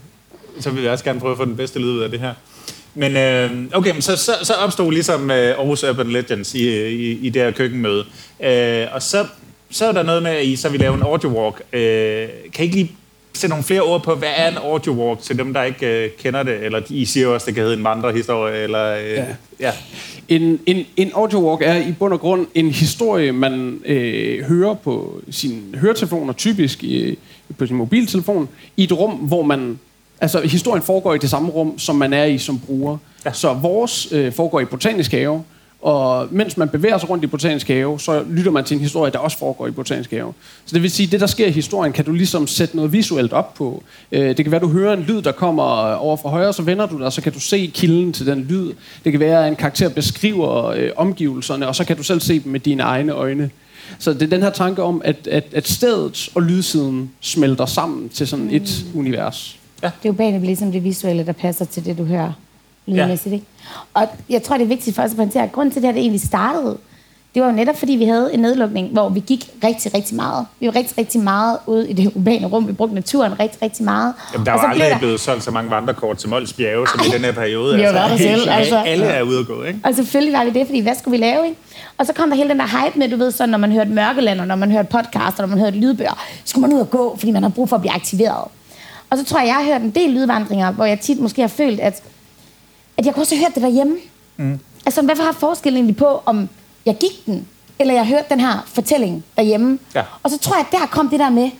så 0.60 0.70
vil 0.70 0.82
jeg 0.82 0.92
også 0.92 1.04
gerne 1.04 1.20
prøve 1.20 1.32
at 1.32 1.38
få 1.38 1.44
den 1.44 1.56
bedste 1.56 1.78
lyd 1.78 1.90
ud 1.90 2.00
af 2.00 2.10
det 2.10 2.20
her. 2.20 2.34
Men 2.94 3.16
øh, 3.16 3.50
okay, 3.72 3.92
men 3.92 4.02
så, 4.02 4.16
så, 4.16 4.32
så 4.42 4.54
opstod 4.54 4.92
ligesom 4.92 5.30
øh, 5.30 5.36
Aarhus 5.36 5.84
Urban 5.84 6.06
Legends 6.06 6.54
i, 6.54 6.86
i, 6.88 7.10
i 7.10 7.30
det 7.30 7.42
her 7.42 7.50
køkkenmøde. 7.50 8.04
Øh, 8.44 8.86
og 8.92 9.02
så, 9.02 9.26
så 9.70 9.86
er 9.86 9.92
der 9.92 10.02
noget 10.02 10.22
med, 10.22 10.30
at 10.30 10.44
I 10.44 10.56
så 10.56 10.68
vil 10.68 10.80
lave 10.80 10.94
en 10.94 11.02
audio 11.02 11.28
walk. 11.28 11.62
Øh, 11.72 12.28
kan 12.52 12.64
I 12.64 12.66
ikke 12.66 12.76
lige 12.76 12.92
sætte 13.40 13.52
nogle 13.52 13.64
flere 13.64 13.80
ord 13.80 14.02
på, 14.02 14.14
hvad 14.14 14.28
er 14.36 14.48
en 14.50 14.56
audio 14.56 14.92
walk 14.92 15.20
til 15.20 15.38
dem, 15.38 15.54
der 15.54 15.62
ikke 15.62 16.04
øh, 16.04 16.10
kender 16.18 16.42
det? 16.42 16.64
Eller 16.64 16.82
I 16.90 17.04
siger 17.04 17.28
også, 17.28 17.46
det 17.46 17.54
kan 17.54 17.62
hedde 17.62 17.76
en 17.76 17.84
vandrehistorie, 17.84 18.62
eller... 18.62 18.96
Øh, 18.96 19.10
ja. 19.10 19.24
ja. 19.60 19.72
En, 20.28 20.60
en, 20.66 20.86
en 20.96 21.10
audio 21.14 21.48
walk 21.48 21.62
er 21.62 21.76
i 21.76 21.92
bund 21.98 22.12
og 22.12 22.20
grund 22.20 22.46
en 22.54 22.70
historie, 22.70 23.32
man 23.32 23.80
øh, 23.84 24.44
hører 24.44 24.74
på 24.74 25.20
sin 25.30 25.74
høretelefoner, 25.80 26.32
typisk 26.32 26.84
i, 26.84 27.18
på 27.58 27.66
sin 27.66 27.76
mobiltelefon, 27.76 28.48
i 28.76 28.84
et 28.84 28.92
rum, 28.92 29.10
hvor 29.10 29.42
man... 29.42 29.78
Altså, 30.20 30.40
historien 30.40 30.82
foregår 30.82 31.14
i 31.14 31.18
det 31.18 31.30
samme 31.30 31.50
rum, 31.50 31.78
som 31.78 31.96
man 31.96 32.12
er 32.12 32.24
i 32.24 32.38
som 32.38 32.58
bruger. 32.58 32.96
Ja. 33.24 33.32
Så 33.32 33.54
vores 33.54 34.12
øh, 34.12 34.32
foregår 34.32 34.60
i 34.60 34.64
botanisk 34.64 35.12
have, 35.12 35.42
og 35.82 36.28
mens 36.30 36.56
man 36.56 36.68
bevæger 36.68 36.98
sig 36.98 37.10
rundt 37.10 37.24
i 37.24 37.26
botanisk 37.26 37.68
have, 37.68 38.00
så 38.00 38.24
lytter 38.30 38.50
man 38.50 38.64
til 38.64 38.74
en 38.74 38.80
historie, 38.80 39.12
der 39.12 39.18
også 39.18 39.38
foregår 39.38 39.66
i 39.66 39.70
botanisk 39.70 40.10
have. 40.10 40.32
Så 40.66 40.74
det 40.74 40.82
vil 40.82 40.90
sige, 40.90 41.06
at 41.06 41.12
det, 41.12 41.20
der 41.20 41.26
sker 41.26 41.46
i 41.46 41.50
historien, 41.50 41.92
kan 41.92 42.04
du 42.04 42.12
ligesom 42.12 42.46
sætte 42.46 42.76
noget 42.76 42.92
visuelt 42.92 43.32
op 43.32 43.54
på. 43.54 43.82
Øh, 44.12 44.36
det 44.36 44.36
kan 44.36 44.50
være, 44.50 44.60
at 44.60 44.62
du 44.62 44.68
hører 44.68 44.92
en 44.92 45.02
lyd, 45.02 45.22
der 45.22 45.32
kommer 45.32 45.94
over 45.94 46.16
fra 46.16 46.28
højre, 46.28 46.52
så 46.52 46.62
vender 46.62 46.86
du 46.86 46.98
dig, 46.98 47.06
og 47.06 47.12
så 47.12 47.22
kan 47.22 47.32
du 47.32 47.40
se 47.40 47.70
kilden 47.74 48.12
til 48.12 48.26
den 48.26 48.40
lyd. 48.40 48.72
Det 49.04 49.12
kan 49.12 49.20
være, 49.20 49.44
at 49.44 49.48
en 49.48 49.56
karakter 49.56 49.88
beskriver 49.88 50.66
øh, 50.66 50.90
omgivelserne, 50.96 51.68
og 51.68 51.74
så 51.74 51.84
kan 51.84 51.96
du 51.96 52.02
selv 52.02 52.20
se 52.20 52.40
dem 52.40 52.52
med 52.52 52.60
dine 52.60 52.82
egne 52.82 53.12
øjne. 53.12 53.50
Så 53.98 54.12
det 54.12 54.22
er 54.22 54.26
den 54.26 54.42
her 54.42 54.50
tanke 54.50 54.82
om, 54.82 55.02
at, 55.04 55.26
at, 55.26 55.44
at 55.52 55.68
stedet 55.68 56.28
og 56.34 56.42
lydsiden 56.42 57.10
smelter 57.20 57.66
sammen 57.66 58.08
til 58.08 58.26
sådan 58.26 58.50
et 58.50 58.84
univers. 58.94 59.58
Ja. 59.82 59.90
Det 60.02 60.08
urbane 60.08 60.38
bliver 60.38 60.46
ligesom 60.46 60.72
det 60.72 60.84
visuelle, 60.84 61.26
der 61.26 61.32
passer 61.32 61.64
til 61.64 61.84
det, 61.84 61.98
du 61.98 62.04
hører 62.04 62.32
lydmæssigt. 62.90 63.32
Ja. 63.32 63.34
Ikke? 63.34 63.46
Og 63.94 64.08
jeg 64.30 64.42
tror, 64.42 64.56
det 64.56 64.64
er 64.64 64.68
vigtigt 64.68 64.96
for 64.96 65.02
os 65.02 65.10
at 65.10 65.16
pointere, 65.16 65.42
at 65.42 65.52
grunden 65.52 65.72
til 65.72 65.82
det 65.82 65.88
her, 65.88 65.92
det 65.92 66.00
egentlig 66.00 66.20
startede, 66.20 66.78
det 67.34 67.42
var 67.42 67.48
jo 67.48 67.54
netop, 67.54 67.78
fordi 67.78 67.92
vi 67.92 68.04
havde 68.04 68.34
en 68.34 68.40
nedlukning, 68.40 68.88
hvor 68.88 69.08
vi 69.08 69.20
gik 69.20 69.50
rigtig, 69.64 69.94
rigtig 69.94 70.16
meget. 70.16 70.46
Vi 70.60 70.66
var 70.66 70.76
rigtig, 70.76 70.98
rigtig 70.98 71.20
meget 71.20 71.58
ude 71.66 71.90
i 71.90 71.92
det 71.92 72.12
urbane 72.14 72.46
rum. 72.46 72.68
Vi 72.68 72.72
brugte 72.72 72.94
naturen 72.94 73.40
rigtig, 73.40 73.62
rigtig 73.62 73.84
meget. 73.84 74.14
Jamen, 74.32 74.46
der 74.46 74.52
var 74.52 74.58
aldrig 74.58 74.90
der... 74.90 74.98
blevet 74.98 75.20
solgt 75.20 75.44
så 75.44 75.50
mange 75.50 75.70
vandrekort 75.70 76.18
til 76.18 76.28
Mols 76.28 76.52
Bjerge, 76.52 76.86
som 76.88 77.00
i 77.06 77.16
den 77.16 77.24
her 77.24 77.32
periode. 77.32 77.76
Vi 77.76 77.82
altså, 77.82 78.18
selv, 78.18 78.50
altså. 78.50 78.78
Alle 78.78 79.04
er 79.04 79.22
ude 79.22 79.38
at 79.38 79.46
gå, 79.46 79.62
ikke? 79.62 79.80
Og 79.84 79.94
selvfølgelig 79.94 80.32
var 80.32 80.44
det 80.44 80.54
det, 80.54 80.66
fordi 80.66 80.80
hvad 80.80 80.94
skulle 80.94 81.18
vi 81.18 81.24
lave, 81.24 81.46
ikke? 81.46 81.58
Og 81.98 82.06
så 82.06 82.12
kom 82.12 82.28
der 82.28 82.36
hele 82.36 82.48
den 82.48 82.58
der 82.58 82.66
hype 82.66 82.98
med, 82.98 83.08
du 83.08 83.16
ved, 83.16 83.30
sådan, 83.30 83.48
når 83.48 83.58
man 83.58 83.72
hørte 83.72 83.90
Mørkeland, 83.90 84.40
og 84.40 84.46
når 84.46 84.56
man 84.56 84.70
hørte 84.70 84.88
podcast, 84.88 85.40
og 85.40 85.48
når 85.48 85.56
man 85.56 85.58
hørte 85.58 85.76
lydbøger, 85.76 86.24
så 86.44 86.50
skulle 86.50 86.66
man 86.66 86.76
ud 86.76 86.80
og 86.80 86.90
gå, 86.90 87.16
fordi 87.18 87.32
man 87.32 87.42
har 87.42 87.50
brug 87.50 87.68
for 87.68 87.76
at 87.76 87.82
blive 87.82 87.92
aktiveret. 87.92 88.44
Og 89.10 89.18
så 89.18 89.24
tror 89.24 89.38
jeg, 89.38 89.46
jeg 89.46 89.54
har 89.54 89.64
hørt 89.64 89.80
en 89.80 89.90
del 89.90 90.10
lydvandringer, 90.10 90.70
hvor 90.72 90.84
jeg 90.84 91.00
tit 91.00 91.20
måske 91.20 91.40
har 91.40 91.48
følt, 91.48 91.80
at, 91.80 92.02
at 93.00 93.06
jeg 93.06 93.14
kunne 93.14 93.22
også 93.22 93.34
have 93.34 93.44
hørt 93.44 93.54
det 93.54 93.62
derhjemme. 93.62 93.96
Mm. 94.36 94.58
Altså, 94.86 95.02
hvad 95.02 95.16
har 95.16 95.32
forskellen 95.32 95.76
egentlig 95.76 95.96
på, 95.96 96.22
om 96.26 96.48
jeg 96.86 96.96
gik 97.00 97.26
den, 97.26 97.48
eller 97.78 97.94
jeg 97.94 98.06
hørte 98.06 98.24
den 98.30 98.40
her 98.40 98.64
fortælling 98.66 99.24
derhjemme. 99.36 99.78
Ja. 99.94 100.02
Og 100.22 100.30
så 100.30 100.38
tror 100.38 100.56
jeg, 100.56 100.66
at 100.72 100.80
der 100.80 100.86
kom 100.86 101.08
det 101.08 101.20
der 101.20 101.30
med, 101.30 101.50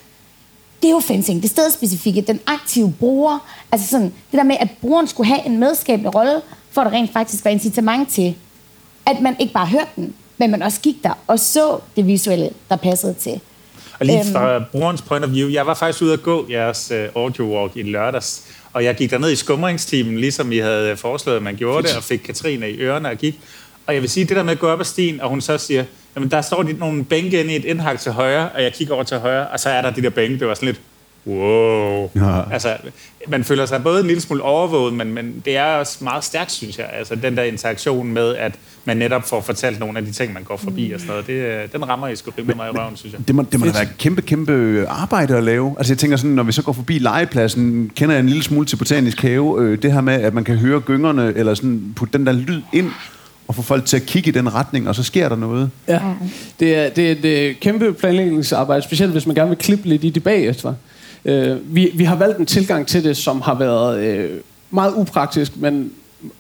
geofencing, 0.83 1.43
det 1.43 1.51
stedspecifikke, 1.51 2.21
den 2.21 2.41
aktive 2.47 2.93
bruger, 2.99 3.39
altså 3.73 3.89
sådan, 3.89 4.07
det 4.07 4.33
der 4.39 4.43
med, 4.43 4.57
at 4.61 4.69
brugeren 4.81 5.07
skulle 5.07 5.27
have 5.27 5.47
en 5.47 5.59
medskabende 5.59 6.11
rolle, 6.11 6.41
for 6.71 6.81
at 6.81 6.93
der 6.93 6.93
rent 6.93 7.13
faktisk 7.13 7.45
var 7.45 7.51
incitament 7.51 8.09
til, 8.09 8.35
at 9.07 9.21
man 9.21 9.37
ikke 9.39 9.53
bare 9.53 9.67
hørte 9.67 9.91
den, 9.97 10.15
men 10.39 10.51
man 10.51 10.63
også 10.63 10.81
gik 10.81 11.03
der 11.03 11.19
og 11.27 11.39
så 11.39 11.79
det 11.97 12.07
visuelle, 12.07 12.51
der 12.69 12.77
passede 12.77 13.15
til. 13.15 13.41
Og 14.01 14.07
lige 14.07 14.21
øhm. 14.21 14.33
fra 14.33 14.59
brugerens 14.73 15.03
point 15.03 15.25
of 15.25 15.31
view, 15.31 15.49
jeg 15.49 15.67
var 15.67 15.75
faktisk 15.75 16.03
ude 16.03 16.13
at 16.13 16.23
gå 16.23 16.47
jeres 16.51 16.93
uh, 16.95 17.23
audio 17.23 17.45
walk 17.45 17.77
i 17.77 17.83
lørdags, 17.83 18.45
og 18.73 18.85
jeg 18.85 18.95
gik 18.95 19.11
derned 19.11 19.31
i 19.33 19.37
skumringstimen, 19.37 20.19
ligesom 20.19 20.53
I 20.53 20.59
havde 20.59 20.97
foreslået, 20.97 21.37
at 21.37 21.43
man 21.43 21.57
gjorde 21.57 21.89
det, 21.89 21.97
og 21.97 22.03
fik 22.03 22.19
Katrine 22.19 22.71
i 22.71 22.81
ørerne 22.81 23.09
og 23.09 23.17
gik. 23.17 23.41
Og 23.87 23.95
jeg 23.95 24.03
vil 24.03 24.11
sige, 24.11 24.27
det 24.27 24.37
der 24.37 24.43
med 24.43 24.53
at 24.53 24.59
gå 24.59 24.69
op 24.69 24.81
ad 24.81 24.85
stien, 24.85 25.21
og 25.21 25.29
hun 25.29 25.41
så 25.41 25.59
siger, 25.59 25.85
jamen 26.17 26.31
der 26.31 26.41
står 26.41 26.63
de, 26.63 26.73
nogle 26.73 27.05
bænke 27.05 27.41
inde 27.41 27.53
i 27.53 27.57
et 27.57 27.65
indhak 27.65 28.01
til 28.01 28.13
højre, 28.13 28.49
og 28.55 28.63
jeg 28.63 28.73
kigger 28.73 28.95
over 28.95 29.05
til 29.05 29.19
højre, 29.19 29.49
og 29.49 29.61
så 29.61 29.71
er 29.71 29.83
der 29.83 29.91
de 29.91 30.03
der 30.03 30.11
bænke, 30.11 30.39
det 30.39 30.49
var 30.49 30.55
sådan 30.55 30.67
lidt, 30.67 30.81
wow. 31.27 32.11
Ja. 32.17 32.53
Altså, 32.53 32.77
man 33.29 33.45
føler 33.45 33.67
sig 33.67 33.83
både 33.83 34.01
en 34.01 34.07
lille 34.07 34.21
smule 34.21 34.43
overvåget, 34.43 34.95
men, 34.95 35.15
men 35.15 35.43
det 35.45 35.57
er 35.57 35.65
også 35.65 36.05
meget 36.05 36.25
stærkt, 36.25 36.53
synes 36.53 36.79
jeg. 36.79 36.91
Altså, 36.93 37.15
den 37.15 37.37
der 37.37 37.43
interaktion 37.43 38.13
med, 38.13 38.37
at 38.37 38.55
man 38.85 38.97
netop 38.97 39.29
får 39.29 39.41
fortalt 39.41 39.81
nogle 39.81 39.99
af 39.99 40.05
de 40.05 40.13
ting, 40.13 40.33
man 40.33 40.43
går 40.43 40.57
forbi 40.57 40.93
og 40.93 41.01
sådan 41.01 41.11
noget, 41.11 41.27
det, 41.27 41.33
øh, 41.33 41.73
den 41.73 41.89
rammer 41.89 42.09
I 42.09 42.17
sgu 42.17 42.31
rimelig 42.39 42.57
meget 42.57 42.75
i 42.75 42.79
røven, 42.79 42.97
synes 42.97 43.13
jeg. 43.13 43.29
Det 43.29 43.35
må, 43.35 43.43
det 43.53 43.61
må 43.61 43.67
da 43.67 43.73
være 43.73 43.89
kæmpe, 43.99 44.23
kæmpe 44.23 44.87
arbejde 44.89 45.37
at 45.37 45.45
lave. 45.45 45.75
Altså, 45.79 45.93
jeg 45.93 45.99
tænker 45.99 46.17
sådan, 46.17 46.31
når 46.31 46.43
vi 46.43 46.53
så 46.53 46.63
går 46.63 46.73
forbi 46.73 46.99
legepladsen, 46.99 47.91
kender 47.95 48.15
jeg 48.15 48.21
en 48.21 48.29
lille 48.29 48.43
smule 48.43 48.67
til 48.67 48.77
botanisk 48.77 49.23
have, 49.23 49.63
øh, 49.63 49.83
det 49.83 49.93
her 49.93 50.01
med, 50.01 50.15
at 50.15 50.35
man 50.35 50.45
kan 50.45 50.57
høre 50.57 50.81
gyngerne, 50.81 51.33
eller 51.37 51.55
sådan 51.55 51.93
putte 51.97 52.19
den 52.19 52.27
der 52.27 52.33
lyd 52.33 52.63
ind, 52.73 52.91
og 53.49 53.55
få 53.55 53.63
folk 53.63 53.85
til 53.85 53.97
at 53.97 54.07
kigge 54.07 54.29
i 54.29 54.33
den 54.33 54.55
retning, 54.55 54.89
og 54.89 54.95
så 54.95 55.03
sker 55.03 55.29
der 55.29 55.37
noget. 55.37 55.71
Ja, 55.89 56.01
det 56.61 56.77
er, 56.77 56.89
det 56.91 57.09
er 57.09 57.13
et 57.13 57.25
øh, 57.25 57.55
kæmpe 57.55 57.93
planlægningsarbejde, 57.93 58.83
specielt 58.83 59.13
hvis 59.13 59.27
man 59.27 59.35
gerne 59.35 59.49
vil 59.49 59.59
klippe 59.59 59.89
lidt 59.89 60.05
i 60.05 60.11
det 60.11 60.23
bagefter. 60.23 60.75
Øh, 61.25 61.77
vi, 61.77 61.91
vi 61.95 62.05
har 62.05 62.17
valgt 62.17 62.39
en 62.39 62.47
tilgang 62.47 62.87
til 62.87 63.05
det, 63.05 63.17
som 63.17 63.41
har 63.41 63.55
været 63.55 64.01
øh, 64.01 64.41
meget 64.71 64.95
upraktisk, 64.97 65.57
men 65.57 65.93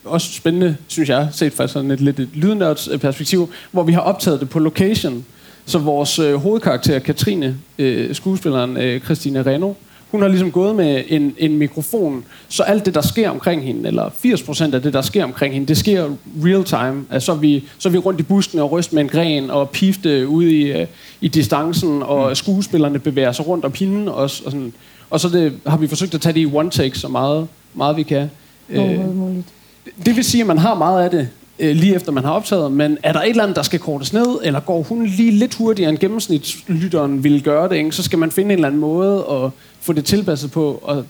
også 0.04 0.32
spændende, 0.32 0.76
synes 0.86 1.08
jeg, 1.08 1.28
set 1.32 1.52
fra 1.52 1.68
sådan 1.68 1.90
et 1.90 2.00
lidt 2.00 2.20
et 2.20 2.28
lydnørds 2.32 2.88
øh, 2.88 2.98
perspektiv, 2.98 3.50
hvor 3.70 3.82
vi 3.82 3.92
har 3.92 4.00
optaget 4.00 4.40
det 4.40 4.50
på 4.50 4.58
location. 4.58 5.24
Så 5.66 5.78
vores 5.78 6.18
øh, 6.18 6.34
hovedkarakter, 6.34 6.98
Katrine, 6.98 7.56
øh, 7.78 8.14
skuespilleren 8.14 8.76
øh, 8.76 9.00
Christine 9.00 9.42
Reno, 9.42 9.72
hun 10.10 10.22
har 10.22 10.28
ligesom 10.28 10.52
gået 10.52 10.74
med 10.74 11.04
en, 11.08 11.34
en 11.38 11.56
mikrofon, 11.56 12.24
så 12.48 12.62
alt 12.62 12.86
det, 12.86 12.94
der 12.94 13.00
sker 13.00 13.30
omkring 13.30 13.62
hende, 13.62 13.88
eller 13.88 14.08
80% 14.08 14.74
af 14.74 14.82
det, 14.82 14.92
der 14.92 15.02
sker 15.02 15.24
omkring 15.24 15.54
hende, 15.54 15.68
det 15.68 15.76
sker 15.76 16.08
real 16.44 16.64
time. 16.64 17.04
Altså, 17.10 17.26
så, 17.26 17.32
er 17.32 17.36
vi, 17.36 17.64
så 17.78 17.88
er 17.88 17.92
vi 17.92 17.98
rundt 17.98 18.20
i 18.20 18.22
busken 18.22 18.58
og 18.58 18.72
ryst 18.72 18.92
med 18.92 19.02
en 19.02 19.08
gren 19.08 19.50
og 19.50 19.70
pifte 19.70 20.28
ude 20.28 20.56
i, 20.56 20.82
uh, 20.82 20.88
i 21.20 21.28
distancen, 21.28 22.02
og 22.02 22.28
mm. 22.28 22.34
skuespillerne 22.34 22.98
bevæger 22.98 23.32
sig 23.32 23.46
rundt 23.46 23.64
om 23.64 23.72
hende. 23.78 24.12
Og, 24.12 24.22
og, 24.22 24.30
sådan. 24.30 24.72
og 25.10 25.20
så 25.20 25.28
det, 25.28 25.52
har 25.66 25.76
vi 25.76 25.86
forsøgt 25.86 26.14
at 26.14 26.20
tage 26.20 26.32
det 26.32 26.40
i 26.40 26.54
one 26.54 26.70
take 26.70 26.98
så 26.98 27.08
meget, 27.08 27.48
meget 27.74 27.96
vi 27.96 28.02
kan. 28.02 28.30
Muligt. 29.14 29.46
Det 30.06 30.16
vil 30.16 30.24
sige, 30.24 30.40
at 30.40 30.46
man 30.46 30.58
har 30.58 30.74
meget 30.74 31.04
af 31.04 31.10
det 31.10 31.28
øh, 31.60 31.76
lige 31.76 31.94
efter 31.94 32.12
man 32.12 32.24
har 32.24 32.32
optaget, 32.32 32.72
men 32.72 32.98
er 33.02 33.12
der 33.12 33.20
et 33.20 33.30
eller 33.30 33.42
andet, 33.42 33.56
der 33.56 33.62
skal 33.62 33.78
kortes 33.78 34.12
ned, 34.12 34.38
eller 34.42 34.60
går 34.60 34.82
hun 34.82 35.06
lige 35.06 35.30
lidt 35.30 35.54
hurtigere 35.54 35.90
end 35.90 35.98
gennemsnitslytteren 35.98 37.24
ville 37.24 37.40
gøre 37.40 37.68
det, 37.68 37.76
ikke? 37.76 37.92
så 37.92 38.02
skal 38.02 38.18
man 38.18 38.30
finde 38.30 38.52
en 38.52 38.58
eller 38.58 38.68
anden 38.68 38.80
måde 38.80 39.24
at 39.30 39.50
få 39.82 39.92
det 39.92 40.04
tilpasset 40.04 40.50
på, 40.50 40.80
og 40.82 41.06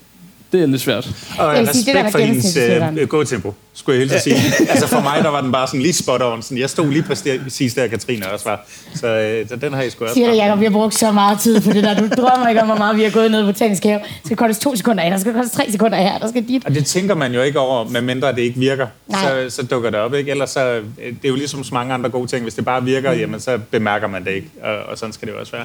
det 0.52 0.62
er 0.62 0.66
lidt 0.66 0.80
svært. 0.80 1.11
Og 1.38 1.56
jeg 1.56 1.68
respekt 1.68 1.87
det, 1.87 1.94
der 1.94 2.11
for 2.11 2.18
hendes 2.18 2.59
uh, 3.02 3.09
gåtempo, 3.09 3.54
skulle 3.74 4.00
jeg 4.00 4.09
helt 4.09 4.22
sige. 4.22 4.37
altså 4.70 4.87
for 4.87 5.00
mig, 5.00 5.18
der 5.22 5.28
var 5.28 5.40
den 5.40 5.52
bare 5.52 5.66
sådan 5.66 5.83
lige 5.83 5.92
spot 5.92 6.22
on. 6.22 6.42
Sådan, 6.42 6.59
jeg 6.59 6.70
stod 6.70 6.90
lige 6.90 7.02
præcis 7.02 7.74
der, 7.74 7.87
Katrine 7.87 8.33
også 8.33 8.48
var. 8.48 8.66
Så 8.94 9.42
uh, 9.52 9.61
den 9.61 9.72
har 9.72 9.83
jeg 9.83 9.92
sgu 9.92 10.04
også. 10.04 10.14
Siger 10.14 10.30
det, 10.30 10.37
Jacob, 10.37 10.61
vi 10.61 10.64
har 10.64 10.72
brugt 10.72 10.94
så 10.94 11.12
meget 11.12 11.40
tid 11.40 11.61
på 11.61 11.70
det 11.70 11.85
der. 11.85 11.94
Du 11.94 12.09
drømmer 12.22 12.48
ikke 12.48 12.61
om, 12.61 12.66
hvor 12.66 12.76
meget 12.76 12.96
vi 12.96 13.02
har 13.02 13.11
gået 13.11 13.30
ned 13.30 13.42
på 13.42 13.52
Botanisk 13.52 13.85
Have. 13.85 14.00
Det 14.00 14.20
skal 14.24 14.37
koste 14.37 14.64
to 14.64 14.76
sekunder 14.76 15.02
her, 15.02 15.11
der 15.11 15.18
skal 15.18 15.33
koste 15.33 15.56
tre 15.56 15.70
sekunder 15.70 15.98
her, 15.98 16.18
der 16.18 16.28
skal 16.28 16.48
dit. 16.48 16.66
Og 16.66 16.74
det 16.74 16.87
tænker 16.87 17.14
man 17.14 17.35
jo 17.35 17.42
ikke 17.42 17.59
over, 17.59 17.88
medmindre 17.88 18.33
det 18.33 18.38
ikke 18.38 18.59
virker. 18.59 18.87
Så, 19.11 19.46
så 19.48 19.62
dukker 19.62 19.90
det 19.90 20.00
op, 20.00 20.14
ikke? 20.14 20.30
Ellers 20.30 20.50
så, 20.50 20.64
øh, 20.70 20.83
det 20.98 21.24
er 21.24 21.28
jo 21.28 21.37
ligesom 21.37 21.64
så 21.64 21.74
mange 21.74 21.94
andre 21.94 22.11
gode 22.11 22.26
ting. 22.26 22.42
Hvis 22.42 22.54
det 22.54 22.64
bare 22.64 22.85
virker, 22.85 23.12
mm. 23.12 23.18
jamen 23.18 23.40
så 23.40 23.59
bemærker 23.70 24.06
man 24.06 24.24
det 24.24 24.30
ikke. 24.30 24.48
Og, 24.62 24.76
og 24.76 24.98
sådan 24.98 25.12
skal 25.12 25.28
det 25.28 25.35
jo 25.35 25.40
også 25.40 25.52
være. 25.52 25.64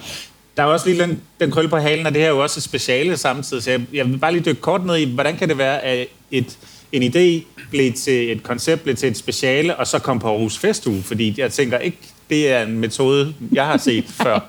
Der 0.57 0.63
er 0.63 0.67
også 0.67 0.89
lige 0.89 1.01
den, 1.01 1.21
den 1.39 1.51
krølle 1.51 1.69
på 1.69 1.77
halen, 1.77 2.05
og 2.05 2.13
det 2.13 2.21
her 2.21 2.27
er 2.27 2.31
jo 2.33 2.43
også 2.43 2.59
et 2.59 2.63
speciale 2.63 3.17
samtidig, 3.17 3.63
så 3.63 3.71
jeg, 3.71 3.81
jeg 3.93 4.05
vil 4.05 4.17
bare 4.17 4.31
lige 4.31 4.43
dykke 4.43 4.61
kort 4.61 4.85
ned 4.85 4.95
i, 4.97 5.13
hvordan 5.13 5.37
kan 5.37 5.49
det 5.49 5.57
være, 5.57 5.81
at 5.81 6.07
et, 6.31 6.57
en 6.91 7.03
idé 7.03 7.45
blev 7.69 7.93
til 7.93 8.31
et 8.31 8.43
koncept, 8.43 8.83
blev 8.83 8.95
til 8.95 9.09
et 9.09 9.17
speciale, 9.17 9.75
og 9.75 9.87
så 9.87 9.99
kom 9.99 10.19
på 10.19 10.29
Aarhus 10.29 10.57
Festuge, 10.57 11.03
fordi 11.03 11.35
jeg 11.37 11.51
tænker 11.51 11.77
ikke, 11.77 11.97
det 12.29 12.51
er 12.51 12.63
en 12.63 12.77
metode, 12.77 13.33
jeg 13.51 13.65
har 13.65 13.77
set 13.77 14.05
før. 14.23 14.39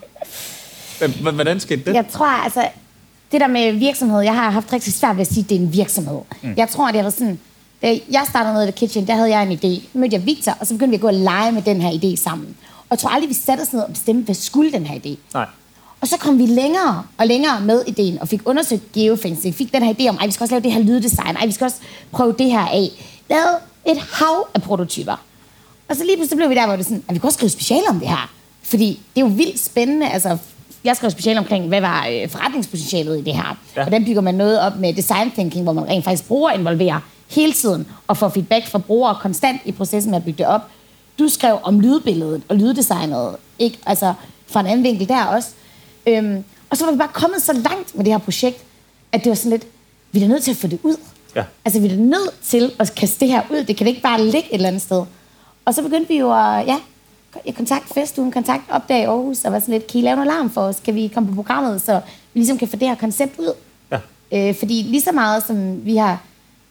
Hvordan 1.32 1.60
skete 1.60 1.82
det? 1.84 1.94
Jeg 1.94 2.06
tror, 2.10 2.26
altså, 2.26 2.68
det 3.32 3.40
der 3.40 3.46
med 3.46 3.72
virksomhed, 3.72 4.20
jeg 4.20 4.34
har 4.34 4.50
haft 4.50 4.72
rigtig 4.72 4.92
svært 4.92 5.16
ved 5.16 5.20
at 5.20 5.26
sige, 5.26 5.44
at 5.44 5.50
det 5.50 5.56
er 5.56 5.60
en 5.60 5.72
virksomhed. 5.72 6.20
Mm. 6.42 6.54
Jeg 6.56 6.68
tror, 6.68 6.90
det 6.92 7.00
er 7.00 7.10
sådan, 7.10 7.38
da 7.82 7.98
jeg 8.10 8.24
startede 8.28 8.54
med 8.54 8.62
The 8.62 8.72
Kitchen, 8.72 9.06
der 9.06 9.14
havde 9.14 9.36
jeg 9.36 9.42
en 9.42 9.52
idé. 9.52 9.98
Mødte 9.98 10.14
jeg 10.16 10.26
Victor, 10.26 10.56
og 10.60 10.66
så 10.66 10.74
begyndte 10.74 10.90
vi 10.90 10.94
at 10.94 11.00
gå 11.00 11.06
og 11.06 11.14
lege 11.14 11.52
med 11.52 11.62
den 11.62 11.80
her 11.80 11.90
idé 11.90 12.22
sammen. 12.22 12.56
Og 12.80 12.86
jeg 12.90 12.98
tror 12.98 13.10
aldrig, 13.10 13.28
vi 13.28 13.34
satte 13.34 13.62
os 13.62 13.72
ned 13.72 13.80
og 13.80 13.90
bestemte, 13.90 14.24
hvad 14.24 14.34
skulle 14.34 14.72
den 14.72 14.86
her 14.86 15.00
idé. 15.00 15.16
Nej. 15.34 15.46
Og 16.06 16.10
så 16.10 16.16
kom 16.18 16.38
vi 16.38 16.46
længere 16.46 17.02
og 17.18 17.26
længere 17.26 17.60
med 17.60 17.82
ideen, 17.86 18.18
og 18.20 18.28
fik 18.28 18.40
undersøgt 18.44 18.92
geofencing, 18.92 19.54
fik 19.54 19.72
den 19.72 19.82
her 19.82 19.94
idé 19.94 20.08
om, 20.08 20.18
at 20.20 20.26
vi 20.26 20.32
skal 20.32 20.44
også 20.44 20.54
lave 20.54 20.62
det 20.62 20.72
her 20.72 20.80
lyddesign, 20.80 21.36
ej, 21.36 21.46
vi 21.46 21.52
skal 21.52 21.64
også 21.64 21.76
prøve 22.12 22.34
det 22.38 22.50
her 22.50 22.60
af. 22.60 22.90
Lavede 23.30 23.58
et 23.86 23.98
hav 24.12 24.48
af 24.54 24.62
prototyper. 24.62 25.24
Og 25.88 25.96
så 25.96 26.04
lige 26.04 26.16
pludselig 26.16 26.36
blev 26.36 26.50
vi 26.50 26.54
der, 26.54 26.66
hvor 26.66 26.76
det 26.76 26.84
sådan, 26.84 27.04
at 27.08 27.14
vi 27.14 27.18
kan 27.18 27.26
også 27.26 27.36
skrive 27.36 27.50
speciale 27.50 27.88
om 27.88 27.98
det 27.98 28.08
her. 28.08 28.30
Fordi 28.62 29.00
det 29.14 29.20
er 29.22 29.26
jo 29.26 29.32
vildt 29.32 29.60
spændende, 29.64 30.08
altså 30.08 30.38
jeg 30.84 30.96
skrev 30.96 31.10
speciale 31.10 31.38
omkring, 31.38 31.68
hvad 31.68 31.80
var 31.80 32.06
øh, 32.12 32.28
forretningspotentialet 32.28 33.18
i 33.18 33.22
det 33.22 33.34
her. 33.34 33.58
Ja. 33.76 33.82
Hvordan 33.82 34.04
bygger 34.04 34.20
man 34.20 34.34
noget 34.34 34.60
op 34.60 34.76
med 34.78 34.94
design 34.94 35.30
thinking, 35.30 35.62
hvor 35.62 35.72
man 35.72 35.84
rent 35.84 36.04
faktisk 36.04 36.28
bruger 36.28 36.50
involverer 36.50 37.00
hele 37.30 37.52
tiden, 37.52 37.86
og 38.06 38.16
får 38.16 38.28
feedback 38.28 38.66
fra 38.66 38.78
brugere 38.78 39.16
konstant 39.20 39.60
i 39.64 39.72
processen 39.72 40.10
med 40.10 40.18
at 40.18 40.24
bygge 40.24 40.38
det 40.38 40.46
op. 40.46 40.70
Du 41.18 41.28
skrev 41.28 41.58
om 41.62 41.80
lydbilledet 41.80 42.42
og 42.48 42.56
lyddesignet, 42.56 43.36
ikke? 43.58 43.78
Altså 43.86 44.14
fra 44.46 44.60
en 44.60 44.66
anden 44.66 44.84
vinkel 44.84 45.08
der 45.08 45.24
også. 45.24 45.48
Øhm, 46.06 46.44
og 46.70 46.76
så 46.76 46.84
var 46.84 46.92
vi 46.92 46.98
bare 46.98 47.08
kommet 47.12 47.42
så 47.42 47.52
langt 47.52 47.94
med 47.94 48.04
det 48.04 48.12
her 48.12 48.18
projekt, 48.18 48.64
at 49.12 49.20
det 49.24 49.28
var 49.28 49.34
sådan 49.34 49.50
lidt, 49.50 49.66
vi 50.12 50.22
er 50.22 50.28
nødt 50.28 50.42
til 50.42 50.50
at 50.50 50.56
få 50.56 50.66
det 50.66 50.78
ud. 50.82 50.96
Ja. 51.36 51.44
Altså, 51.64 51.80
vi 51.80 51.88
er 51.88 51.96
nødt 51.96 52.34
til 52.42 52.72
at 52.78 52.94
kaste 52.94 53.20
det 53.20 53.28
her 53.28 53.42
ud. 53.50 53.64
Det 53.64 53.76
kan 53.76 53.86
ikke 53.86 54.02
bare 54.02 54.24
ligge 54.24 54.38
et 54.38 54.54
eller 54.54 54.68
andet 54.68 54.82
sted. 54.82 55.04
Og 55.64 55.74
så 55.74 55.82
begyndte 55.82 56.08
vi 56.08 56.18
jo 56.18 56.32
at, 56.32 56.66
ja, 56.66 56.76
jeg 57.46 57.54
kontakt 57.54 57.94
festugen, 57.94 58.32
kontakt 58.32 58.62
opdag 58.70 59.00
i 59.00 59.04
Aarhus, 59.04 59.44
og 59.44 59.52
var 59.52 59.58
sådan 59.60 59.72
lidt, 59.72 59.86
kan 59.86 60.00
I 60.00 60.04
lave 60.04 60.12
en 60.12 60.22
alarm 60.22 60.50
for 60.50 60.60
os? 60.60 60.80
Kan 60.84 60.94
vi 60.94 61.10
komme 61.14 61.28
på 61.28 61.34
programmet, 61.34 61.82
så 61.82 62.00
vi 62.34 62.40
ligesom 62.40 62.58
kan 62.58 62.68
få 62.68 62.76
det 62.76 62.88
her 62.88 62.94
koncept 62.94 63.38
ud? 63.38 63.52
Ja. 63.92 63.98
Øh, 64.32 64.54
fordi 64.54 64.82
lige 64.82 65.00
så 65.00 65.12
meget, 65.12 65.42
som 65.46 65.84
vi 65.84 65.96
har 65.96 66.22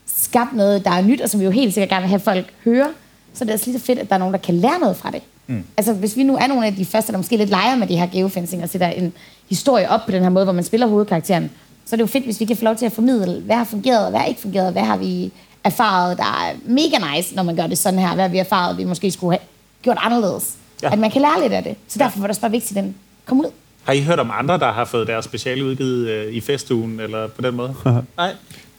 skabt 0.05 0.53
noget, 0.53 0.85
der 0.85 0.91
er 0.91 1.01
nyt, 1.01 1.21
og 1.21 1.29
som 1.29 1.39
vi 1.39 1.45
jo 1.45 1.51
helt 1.51 1.73
sikkert 1.73 1.89
gerne 1.89 2.01
vil 2.01 2.09
have 2.09 2.19
folk 2.19 2.53
høre, 2.65 2.89
så 3.33 3.43
er 3.43 3.45
det 3.45 3.53
også 3.53 3.65
lige 3.65 3.79
så 3.79 3.85
fedt, 3.85 3.99
at 3.99 4.09
der 4.09 4.15
er 4.15 4.19
nogen, 4.19 4.33
der 4.33 4.39
kan 4.39 4.55
lære 4.55 4.79
noget 4.79 4.97
fra 4.97 5.11
det. 5.11 5.21
Mm. 5.47 5.63
Altså, 5.77 5.93
hvis 5.93 6.17
vi 6.17 6.23
nu 6.23 6.37
er 6.37 6.47
nogle 6.47 6.65
af 6.65 6.75
de 6.75 6.85
første, 6.85 7.11
der 7.11 7.17
måske 7.17 7.37
lidt 7.37 7.49
leger 7.49 7.75
med 7.75 7.87
de 7.87 7.95
her 7.95 8.07
geofencing 8.07 8.63
og 8.63 8.69
sætter 8.69 8.87
en 8.87 9.13
historie 9.49 9.89
op 9.89 9.99
på 10.05 10.11
den 10.11 10.23
her 10.23 10.29
måde, 10.29 10.45
hvor 10.45 10.53
man 10.53 10.63
spiller 10.63 10.87
hovedkarakteren, 10.87 11.51
så 11.85 11.95
er 11.95 11.97
det 11.97 12.01
jo 12.01 12.07
fedt, 12.07 12.23
hvis 12.25 12.39
vi 12.39 12.45
kan 12.45 12.57
få 12.57 12.63
lov 12.63 12.75
til 12.75 12.85
at 12.85 12.91
formidle, 12.91 13.41
hvad 13.41 13.55
har 13.55 13.63
fungeret, 13.63 14.09
hvad 14.09 14.19
har 14.19 14.27
ikke 14.27 14.41
fungeret, 14.41 14.71
hvad 14.71 14.83
har 14.83 14.97
vi 14.97 15.31
erfaret, 15.63 16.17
der 16.17 16.23
er 16.23 16.53
mega 16.65 17.15
nice, 17.15 17.35
når 17.35 17.43
man 17.43 17.55
gør 17.55 17.67
det 17.67 17.77
sådan 17.77 17.99
her, 17.99 18.13
hvad 18.13 18.23
har 18.23 18.29
vi 18.29 18.37
erfaret, 18.37 18.77
vi 18.77 18.83
måske 18.83 19.11
skulle 19.11 19.37
have 19.37 19.47
gjort 19.81 19.97
anderledes. 19.99 20.53
Ja. 20.83 20.91
At 20.91 20.99
man 20.99 21.11
kan 21.11 21.21
lære 21.21 21.41
lidt 21.41 21.53
af 21.53 21.63
det. 21.63 21.75
Så 21.87 21.99
derfor 21.99 22.19
var 22.19 22.27
det 22.27 22.29
også 22.29 22.41
bare 22.41 22.51
vigtigt, 22.51 22.77
at 22.77 22.83
den 22.83 22.95
kom 23.25 23.39
ud. 23.39 23.51
Har 23.83 23.93
I 23.93 24.01
hørt 24.01 24.19
om 24.19 24.31
andre, 24.33 24.57
der 24.57 24.71
har 24.71 24.85
fået 24.85 25.07
deres 25.07 25.25
speciale 25.25 25.65
udgivet 25.65 26.07
øh, 26.07 26.33
i 26.33 26.41
festugen, 26.41 26.99
eller 26.99 27.27
på 27.27 27.41
den 27.41 27.55
måde? 27.55 27.75
Nej. 28.17 28.31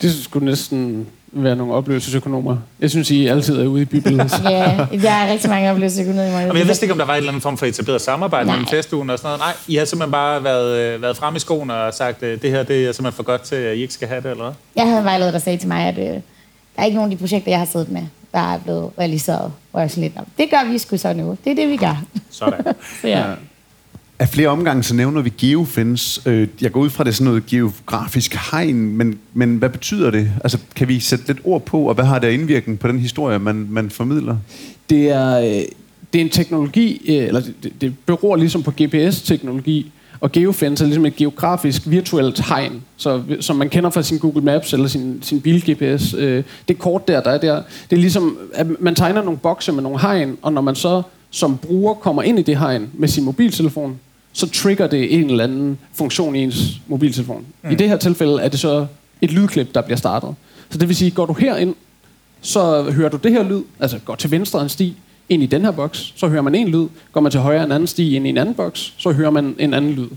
Det 0.03 0.15
skulle 0.15 0.45
næsten 0.45 1.07
være 1.43 1.57
nogle 1.57 1.75
oplevelsesøkonomer. 1.75 2.57
Jeg 2.81 2.91
synes, 2.91 3.11
I 3.11 3.27
altid 3.27 3.61
er 3.61 3.67
ude 3.67 3.83
i 3.83 3.85
bybilledet. 3.85 4.33
ja, 4.51 4.87
jeg 4.93 5.27
er 5.27 5.33
rigtig 5.33 5.51
mange 5.51 5.71
oplevelsesøkonomer. 5.71 6.47
Men 6.47 6.57
jeg 6.57 6.67
vidste 6.67 6.85
ikke, 6.85 6.93
om 6.93 6.99
der 6.99 7.07
var 7.07 7.13
en 7.13 7.17
eller 7.17 7.31
anden 7.31 7.43
form 7.43 7.59
for 7.59 7.67
etableret 7.67 8.01
samarbejde 8.01 8.47
mellem 8.47 8.67
festugen 8.67 9.11
og 9.11 9.19
sådan 9.19 9.29
noget. 9.29 9.41
Nej, 9.41 9.53
I 9.69 9.77
har 9.77 9.85
simpelthen 9.85 10.13
bare 10.13 10.45
været, 10.45 10.95
øh, 10.95 11.03
været 11.03 11.17
frem 11.17 11.37
i 11.37 11.39
skoene 11.39 11.75
og 11.75 11.95
sagt, 11.95 12.23
at 12.23 12.43
det 12.43 12.51
her 12.51 12.63
det 12.63 12.87
er 12.87 12.93
simpelthen 12.93 13.17
for 13.17 13.23
godt 13.23 13.43
til, 13.43 13.57
at 13.57 13.77
I 13.77 13.81
ikke 13.81 13.95
skal 13.95 14.09
have 14.09 14.23
det, 14.23 14.31
eller 14.31 14.45
hvad? 14.45 14.55
Jeg 14.77 14.85
havde 14.85 14.99
en 14.99 15.05
vejleder, 15.05 15.31
der 15.31 15.39
sagde 15.39 15.59
til 15.59 15.69
mig, 15.69 15.87
at 15.87 15.99
øh, 15.99 16.05
der 16.05 16.21
er 16.77 16.85
ikke 16.85 16.95
nogen 16.95 17.13
af 17.13 17.17
de 17.19 17.21
projekter, 17.21 17.51
jeg 17.51 17.59
har 17.59 17.67
siddet 17.67 17.91
med, 17.91 18.03
der 18.33 18.55
er 18.55 18.59
blevet 18.59 18.91
realiseret. 18.99 19.53
Og 19.73 19.81
jeg 19.81 19.91
sådan 19.91 20.03
lidt, 20.03 20.15
det 20.39 20.51
gør 20.51 20.71
vi 20.71 20.79
sgu 20.79 20.97
så 20.97 21.13
nu. 21.13 21.37
Det 21.45 21.51
er 21.51 21.57
det, 21.57 21.69
vi 21.69 21.77
gør. 21.77 22.03
Sådan. 22.31 22.65
så 23.01 23.09
ja. 23.09 23.19
ja. 23.19 23.35
Af 24.19 24.29
flere 24.29 24.49
omgange 24.49 24.83
så 24.83 24.95
nævner 24.95 25.23
vi 25.23 25.33
geofence. 25.39 26.31
Øh, 26.31 26.49
jeg 26.61 26.73
går 26.73 26.81
ud 26.81 26.91
fra 26.91 27.05
det 27.05 27.15
sådan 27.15 27.25
noget 27.25 27.47
geografisk 27.47 28.37
hegn, 28.51 28.97
men, 28.97 29.19
men 29.35 29.57
hvad 29.57 29.69
betyder 29.69 30.11
det? 30.11 30.31
Altså, 30.45 30.59
kan 30.77 30.89
vi 30.89 31.01
sætte 31.01 31.27
lidt 31.27 31.39
ord 31.45 31.65
på, 31.65 31.89
og 31.89 31.95
hvad 31.95 32.05
har 32.05 32.19
det 32.19 32.31
indvirkning 32.31 32.79
på 32.79 32.89
den 32.89 32.99
historie, 32.99 33.39
man, 33.39 33.67
man 33.71 33.91
formidler? 33.91 34.37
Det 34.91 35.09
er, 35.09 35.39
øh, 35.39 35.63
det 36.13 36.21
er 36.21 36.21
en 36.21 36.29
teknologi, 36.29 37.03
øh, 37.09 37.27
eller 37.27 37.41
det, 37.63 37.73
det 37.81 37.95
beror 38.07 38.37
ligesom 38.37 38.63
på 38.63 38.73
GPS-teknologi, 38.83 39.93
og 40.21 40.33
geofence 40.33 40.85
er 40.85 40.87
ligesom 40.87 41.07
et 41.07 41.17
geografisk 41.17 41.83
virtuelt 41.87 42.41
hegn, 42.41 42.83
så, 42.97 43.23
som 43.41 43.57
man 43.57 43.69
kender 43.69 43.91
fra 43.91 44.03
sin 44.03 44.19
Google 44.19 44.43
Maps 44.43 44.73
eller 44.73 44.87
sin, 44.87 45.19
sin 45.23 45.41
bil-GPS. 45.41 46.15
Det 46.69 46.79
kort 46.79 47.09
der, 47.09 47.23
der 47.23 47.31
er 47.31 47.39
der, 47.39 47.63
det 47.91 47.97
er 47.97 48.01
ligesom, 48.01 48.39
at 48.55 48.67
man 48.81 48.95
tegner 48.95 49.23
nogle 49.23 49.39
bokse 49.39 49.73
med 49.73 49.83
nogle 49.83 50.01
hegn, 50.01 50.37
og 50.43 50.53
når 50.53 50.61
man 50.61 50.75
så 50.75 51.03
som 51.31 51.59
bruger 51.59 51.95
kommer 51.95 52.23
ind 52.23 52.39
i 52.39 52.43
det 52.43 52.59
hegn 52.59 52.91
med 52.95 53.09
sin 53.09 53.25
mobiltelefon, 53.25 53.99
så 54.33 54.49
trigger 54.51 54.87
det 54.87 55.15
en 55.15 55.31
eller 55.31 55.45
anden 55.45 55.79
funktion 55.95 56.37
i 56.37 56.43
ens 56.43 56.81
mobiltelefon. 56.87 57.47
Mm. 57.63 57.71
I 57.71 57.75
det 57.75 57.89
her 57.89 57.97
tilfælde 57.97 58.43
er 58.43 58.49
det 58.49 58.61
så 58.61 58.87
et 59.21 59.33
lydklip, 59.33 59.75
der 59.75 59.81
bliver 59.81 59.97
startet. 59.97 60.35
Så 60.71 60.79
det 60.79 60.89
vil 60.89 60.97
sige, 60.97 61.11
går 61.11 61.27
du 61.27 61.33
herind, 61.33 61.75
så 62.41 62.91
hører 62.91 63.09
du 63.09 63.17
det 63.17 63.33
her 63.33 63.43
lyd, 63.43 63.63
altså 63.81 63.99
går 63.99 64.15
til 64.15 64.31
venstre 64.31 64.63
en 64.63 64.69
sti, 64.69 64.97
ind 65.29 65.43
i 65.43 65.47
den 65.47 65.63
her 65.63 65.71
boks, 65.71 66.13
så 66.17 66.29
hører 66.29 66.43
man 66.43 66.55
en 66.55 66.69
lyd. 66.69 66.89
Går 67.13 67.21
man 67.21 67.33
til 67.33 67.41
højre 67.41 67.65
en 67.65 67.73
anden 67.73 67.87
sti 67.87 68.17
ind 68.17 68.27
i 68.27 68.29
en 68.29 68.39
anden 68.39 68.55
boks, 68.55 68.95
så 68.97 69.13
hører 69.13 69.31
man 69.31 69.55
en 69.59 69.75
anden 69.75 69.93
lyd. 69.93 70.09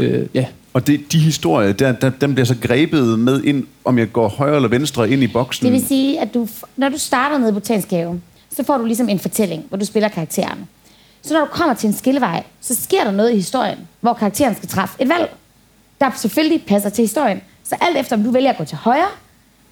Øh, 0.00 0.26
ja. 0.34 0.44
Og 0.72 0.86
det, 0.86 1.12
de 1.12 1.18
historier, 1.18 1.72
der, 1.72 1.92
der, 1.92 2.10
dem 2.10 2.34
bliver 2.34 2.46
så 2.46 2.54
grebet 2.62 3.18
med 3.18 3.42
ind, 3.42 3.66
om 3.84 3.98
jeg 3.98 4.12
går 4.12 4.28
højre 4.28 4.56
eller 4.56 4.68
venstre 4.68 5.10
ind 5.10 5.22
i 5.22 5.26
boksen? 5.26 5.64
Det 5.64 5.72
vil 5.72 5.86
sige, 5.86 6.20
at 6.20 6.34
du, 6.34 6.48
når 6.76 6.88
du 6.88 6.98
starter 6.98 7.38
ned 7.38 7.48
i 7.48 7.52
Botanisk 7.52 7.90
Have, 7.90 8.20
så 8.58 8.64
får 8.64 8.78
du 8.78 8.84
ligesom 8.84 9.08
en 9.08 9.18
fortælling, 9.18 9.64
hvor 9.68 9.78
du 9.78 9.84
spiller 9.84 10.08
karakteren. 10.08 10.68
Så 11.22 11.34
når 11.34 11.40
du 11.40 11.46
kommer 11.46 11.74
til 11.74 11.86
en 11.86 11.92
skillevej, 11.92 12.42
så 12.60 12.74
sker 12.74 13.04
der 13.04 13.10
noget 13.10 13.30
i 13.32 13.34
historien, 13.34 13.78
hvor 14.00 14.12
karakteren 14.12 14.56
skal 14.56 14.68
træffe 14.68 15.02
et 15.02 15.08
valg, 15.08 15.34
der 16.00 16.10
selvfølgelig 16.16 16.64
passer 16.66 16.90
til 16.90 17.02
historien. 17.02 17.40
Så 17.64 17.76
alt 17.80 17.96
efter, 17.96 18.16
om 18.16 18.22
du 18.24 18.30
vælger 18.30 18.50
at 18.50 18.56
gå 18.56 18.64
til 18.64 18.76
højre 18.76 19.08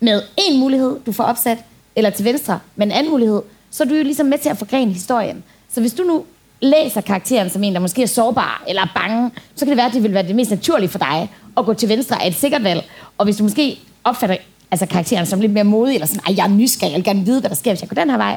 med 0.01 0.22
en 0.37 0.61
mulighed, 0.61 1.01
du 1.07 1.12
får 1.12 1.25
opsat, 1.25 1.59
eller 1.96 2.11
til 2.11 2.25
venstre 2.25 2.61
med 2.77 2.87
en 2.87 2.92
anden 2.92 3.12
mulighed, 3.12 3.42
så 3.70 3.85
er 3.85 3.88
du 3.88 3.94
jo 3.94 4.03
ligesom 4.03 4.27
med 4.27 4.38
til 4.38 4.49
at 4.49 4.59
forgrene 4.59 4.92
historien. 4.92 5.44
Så 5.72 5.81
hvis 5.81 5.94
du 5.94 6.03
nu 6.03 6.25
læser 6.62 7.01
karakteren 7.01 7.51
som 7.51 7.64
en, 7.64 7.75
der 7.75 7.81
måske 7.81 8.03
er 8.03 8.07
sårbar 8.07 8.64
eller 8.68 8.83
er 8.83 8.92
bange, 8.94 9.31
så 9.55 9.64
kan 9.64 9.68
det 9.68 9.77
være, 9.77 9.87
at 9.87 9.92
det 9.92 10.03
vil 10.03 10.14
være 10.14 10.29
det 10.29 10.37
mest 10.37 10.51
naturlige 10.51 10.88
for 10.88 10.99
dig 10.99 11.31
at 11.57 11.64
gå 11.64 11.75
til 11.75 11.88
venstre 11.88 12.22
af 12.22 12.29
et 12.29 12.35
sikkert 12.35 12.64
valg. 12.64 12.85
Og 13.18 13.25
hvis 13.25 13.37
du 13.37 13.42
måske 13.42 13.79
opfatter 14.05 14.37
altså 14.70 14.87
karakteren 14.87 15.27
som 15.27 15.40
lidt 15.40 15.53
mere 15.53 15.64
modig, 15.64 15.94
eller 15.94 16.07
sådan, 16.07 16.22
at 16.29 16.37
jeg 16.37 16.44
er 16.44 16.51
nysgerrig, 16.51 16.92
jeg 16.92 16.96
vil 16.96 17.05
gerne 17.05 17.25
vide, 17.25 17.40
hvad 17.40 17.51
der 17.51 17.57
sker, 17.57 17.70
hvis 17.70 17.81
jeg 17.81 17.88
går 17.88 17.94
den 17.94 18.11
her 18.11 18.16
vej, 18.16 18.37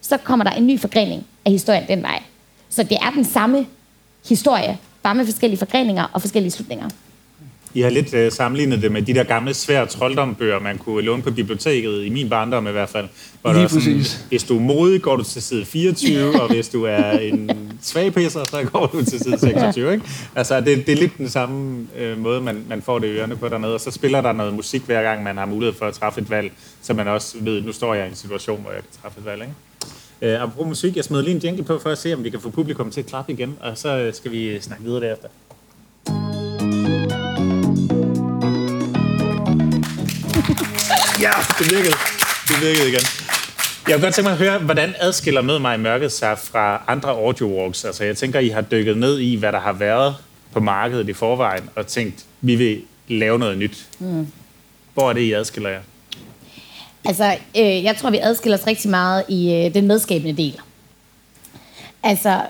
så 0.00 0.16
kommer 0.16 0.44
der 0.44 0.52
en 0.52 0.66
ny 0.66 0.80
forgrening 0.80 1.26
af 1.44 1.52
historien 1.52 1.84
den 1.88 2.02
vej. 2.02 2.22
Så 2.68 2.82
det 2.82 2.98
er 3.02 3.10
den 3.10 3.24
samme 3.24 3.66
historie, 4.28 4.78
bare 5.02 5.14
med 5.14 5.24
forskellige 5.24 5.58
forgreninger 5.58 6.04
og 6.12 6.20
forskellige 6.20 6.50
slutninger. 6.50 6.88
I 7.74 7.80
har 7.80 7.90
lidt 7.90 8.14
uh, 8.14 8.32
sammenlignet 8.32 8.82
det 8.82 8.92
med 8.92 9.02
de 9.02 9.14
der 9.14 9.24
gamle 9.24 9.54
svære 9.54 9.86
trolddombøger, 9.86 10.60
man 10.60 10.78
kunne 10.78 11.02
låne 11.02 11.22
på 11.22 11.30
biblioteket, 11.30 12.04
i 12.04 12.08
min 12.08 12.28
barndom 12.28 12.66
i 12.66 12.70
hvert 12.70 12.88
fald. 12.88 13.08
Hvor 13.42 13.52
Lige 13.52 13.68
præcis. 13.68 14.06
Sådan, 14.06 14.28
hvis 14.28 14.44
du 14.44 14.56
er 14.56 14.60
modig, 14.60 15.02
går 15.02 15.16
du 15.16 15.24
til 15.24 15.42
side 15.42 15.64
24, 15.64 16.32
og 16.42 16.48
hvis 16.48 16.68
du 16.68 16.84
er 16.84 17.10
en 17.10 17.50
svag 17.82 18.14
pisser, 18.14 18.44
så 18.44 18.68
går 18.72 18.86
du 18.86 19.04
til 19.04 19.18
side 19.18 19.38
26. 19.48 19.92
Ikke? 19.92 20.04
Altså, 20.34 20.60
det, 20.60 20.86
det 20.86 20.92
er 20.92 20.96
lidt 20.96 21.18
den 21.18 21.28
samme 21.28 21.86
uh, 22.00 22.18
måde, 22.18 22.40
man, 22.40 22.64
man 22.68 22.82
får 22.82 22.98
det 22.98 23.06
i 23.06 23.10
ørerne 23.10 23.36
på 23.36 23.48
dernede, 23.48 23.74
og 23.74 23.80
så 23.80 23.90
spiller 23.90 24.20
der 24.20 24.32
noget 24.32 24.54
musik 24.54 24.82
hver 24.82 25.02
gang, 25.02 25.22
man 25.22 25.36
har 25.36 25.46
mulighed 25.46 25.74
for 25.78 25.86
at 25.86 25.94
træffe 25.94 26.20
et 26.20 26.30
valg, 26.30 26.52
så 26.82 26.94
man 26.94 27.08
også 27.08 27.36
ved, 27.40 27.62
nu 27.62 27.72
står 27.72 27.94
jeg 27.94 28.06
i 28.06 28.08
en 28.08 28.16
situation, 28.16 28.60
hvor 28.60 28.70
jeg 28.70 28.80
kan 28.80 29.00
træffe 29.02 29.20
et 29.20 29.24
valg. 29.24 29.42
Ikke? 29.42 29.54
Uh, 30.22 30.28
apropos 30.28 30.66
musik, 30.66 30.96
jeg 30.96 31.04
smider 31.04 31.22
lige 31.22 31.34
en 31.34 31.40
jingle 31.40 31.64
på 31.64 31.78
for 31.78 31.90
at 31.90 31.98
se, 31.98 32.14
om 32.14 32.24
vi 32.24 32.30
kan 32.30 32.40
få 32.40 32.50
publikum 32.50 32.90
til 32.90 33.00
at 33.00 33.06
klappe 33.06 33.32
igen, 33.32 33.58
og 33.60 33.78
så 33.78 34.10
skal 34.14 34.32
vi 34.32 34.60
snakke 34.60 34.84
videre 34.84 35.00
derefter. 35.00 35.28
ja, 41.24 41.32
det 41.58 41.70
virkede. 41.70 41.94
Det 42.48 42.56
virkede 42.62 42.88
igen. 42.88 43.00
Jeg 43.88 43.96
vil 43.96 44.02
godt 44.02 44.14
tænke 44.14 44.26
mig 44.26 44.32
at 44.32 44.38
høre, 44.38 44.58
hvordan 44.58 44.94
adskiller 44.98 45.42
Mød 45.42 45.58
mig 45.58 45.74
i 45.74 45.78
mørket 45.78 46.12
sig 46.12 46.38
fra 46.38 46.82
andre 46.86 47.10
audio 47.10 47.46
walks? 47.46 47.84
Altså, 47.84 48.04
jeg 48.04 48.16
tænker, 48.16 48.40
I 48.40 48.48
har 48.48 48.60
dykket 48.60 48.96
ned 48.96 49.18
i, 49.18 49.36
hvad 49.36 49.52
der 49.52 49.60
har 49.60 49.72
været 49.72 50.16
på 50.52 50.60
markedet 50.60 51.08
i 51.08 51.12
forvejen, 51.12 51.70
og 51.74 51.86
tænkt, 51.86 52.24
vi 52.40 52.56
vil 52.56 52.82
lave 53.08 53.38
noget 53.38 53.58
nyt. 53.58 53.86
Mm. 53.98 54.26
Hvor 54.94 55.08
er 55.08 55.12
det, 55.12 55.20
I 55.20 55.32
adskiller 55.32 55.70
jer? 55.70 55.80
Altså, 57.04 57.36
øh, 57.56 57.84
jeg 57.84 57.96
tror, 57.96 58.10
vi 58.10 58.18
adskiller 58.22 58.58
os 58.58 58.66
rigtig 58.66 58.90
meget 58.90 59.24
i 59.28 59.52
øh, 59.54 59.74
den 59.74 59.86
medskabende 59.86 60.42
del. 60.42 60.60
Altså, 62.02 62.42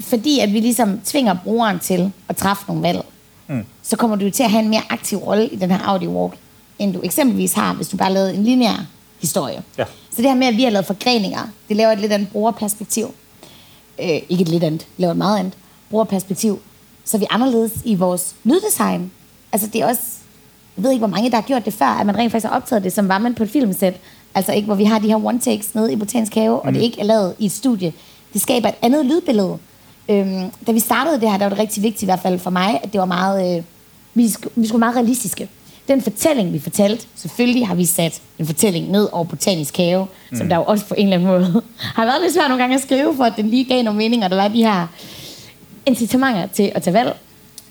fordi 0.00 0.40
at 0.40 0.52
vi 0.52 0.60
ligesom 0.60 1.00
tvinger 1.04 1.36
brugeren 1.44 1.78
til 1.78 2.12
at 2.28 2.36
træffe 2.36 2.64
nogle 2.68 2.82
valg, 2.82 3.04
mm. 3.48 3.64
så 3.82 3.96
kommer 3.96 4.16
du 4.16 4.30
til 4.30 4.42
at 4.42 4.50
have 4.50 4.62
en 4.62 4.68
mere 4.68 4.82
aktiv 4.90 5.18
rolle 5.18 5.48
i 5.48 5.56
den 5.56 5.70
her 5.70 5.78
audio 5.82 6.10
walk, 6.10 6.34
end 6.78 6.94
du 6.94 7.00
eksempelvis 7.02 7.52
har, 7.52 7.74
hvis 7.74 7.88
du 7.88 7.96
bare 7.96 8.12
lavede 8.12 8.34
en 8.34 8.44
lineær 8.44 8.86
historie. 9.20 9.62
Ja. 9.78 9.84
Så 10.10 10.16
det 10.16 10.24
her 10.24 10.34
med, 10.34 10.46
at 10.46 10.56
vi 10.56 10.62
har 10.62 10.70
lavet 10.70 10.86
forgreninger, 10.86 11.48
det 11.68 11.76
laver 11.76 11.92
et 11.92 12.00
lidt 12.00 12.12
andet 12.12 12.28
brugerperspektiv. 12.28 13.14
Øh, 14.02 14.20
ikke 14.28 14.42
et 14.42 14.48
lidt 14.48 14.64
andet, 14.64 14.80
det 14.80 14.88
laver 14.96 15.10
et 15.10 15.18
meget 15.18 15.38
andet 15.38 15.52
brugerperspektiv. 15.90 16.62
Så 17.04 17.18
vi 17.18 17.24
er 17.24 17.34
anderledes 17.34 17.72
i 17.84 17.94
vores 17.94 18.34
lyddesign. 18.44 19.12
Altså 19.52 19.66
det 19.66 19.80
er 19.80 19.86
også, 19.86 20.02
jeg 20.76 20.84
ved 20.84 20.90
ikke, 20.90 21.00
hvor 21.00 21.16
mange 21.16 21.30
der 21.30 21.36
har 21.36 21.42
gjort 21.42 21.64
det 21.64 21.74
før, 21.74 21.86
at 21.86 22.06
man 22.06 22.16
rent 22.16 22.32
faktisk 22.32 22.48
har 22.48 22.56
optaget 22.56 22.84
det, 22.84 22.92
som 22.92 23.08
var 23.08 23.18
man 23.18 23.34
på 23.34 23.42
et 23.42 23.50
filmsæt. 23.50 23.94
Altså 24.34 24.52
ikke, 24.52 24.66
hvor 24.66 24.74
vi 24.74 24.84
har 24.84 24.98
de 24.98 25.08
her 25.08 25.16
one-takes 25.16 25.74
nede 25.74 25.92
i 25.92 25.96
Botanisk 25.96 26.34
Have, 26.34 26.60
mm. 26.62 26.66
og 26.66 26.66
det 26.66 26.80
mm. 26.80 26.84
ikke 26.84 27.00
er 27.00 27.04
lavet 27.04 27.34
i 27.38 27.46
et 27.46 27.52
studie. 27.52 27.92
Det 28.32 28.40
skaber 28.40 28.68
et 28.68 28.74
andet 28.82 29.06
lydbillede. 29.06 29.58
Øhm, 30.08 30.50
da 30.66 30.72
vi 30.72 30.78
startede 30.78 31.20
det 31.20 31.30
her, 31.30 31.38
der 31.38 31.44
var 31.44 31.50
det 31.50 31.58
rigtig 31.58 31.82
vigtigt, 31.82 32.02
i 32.02 32.04
hvert 32.04 32.20
fald 32.20 32.38
for 32.38 32.50
mig, 32.50 32.80
at 32.82 32.92
det 32.92 33.00
var 33.00 33.06
meget, 33.06 33.56
øh, 33.56 33.64
vi, 34.14 34.28
skulle, 34.28 34.52
vi 34.56 34.66
skulle 34.66 34.80
være 34.80 34.86
meget 34.86 34.96
realistiske 34.96 35.48
den 35.90 36.02
fortælling, 36.02 36.52
vi 36.52 36.58
fortalte, 36.58 37.06
selvfølgelig 37.14 37.66
har 37.66 37.74
vi 37.74 37.84
sat 37.84 38.22
en 38.38 38.46
fortælling 38.46 38.90
ned 38.90 39.08
over 39.12 39.24
Botanisk 39.24 39.76
Have, 39.76 40.06
mm. 40.30 40.36
som 40.36 40.48
der 40.48 40.56
jo 40.56 40.62
også 40.62 40.86
på 40.86 40.94
en 40.98 41.06
eller 41.06 41.16
anden 41.16 41.28
måde 41.28 41.62
har 41.96 42.04
været 42.04 42.22
lidt 42.22 42.34
svært 42.34 42.48
nogle 42.48 42.62
gange 42.62 42.76
at 42.76 42.82
skrive, 42.82 43.16
for 43.16 43.24
at 43.24 43.32
den 43.36 43.48
lige 43.48 43.64
gav 43.64 43.82
nogle 43.82 43.98
meninger, 43.98 44.28
der 44.28 44.36
var 44.36 44.48
de 44.48 44.62
her 44.64 44.86
incitamenter 45.86 46.46
til 46.46 46.72
at 46.74 46.82
tage 46.82 46.94
valg. 46.94 47.16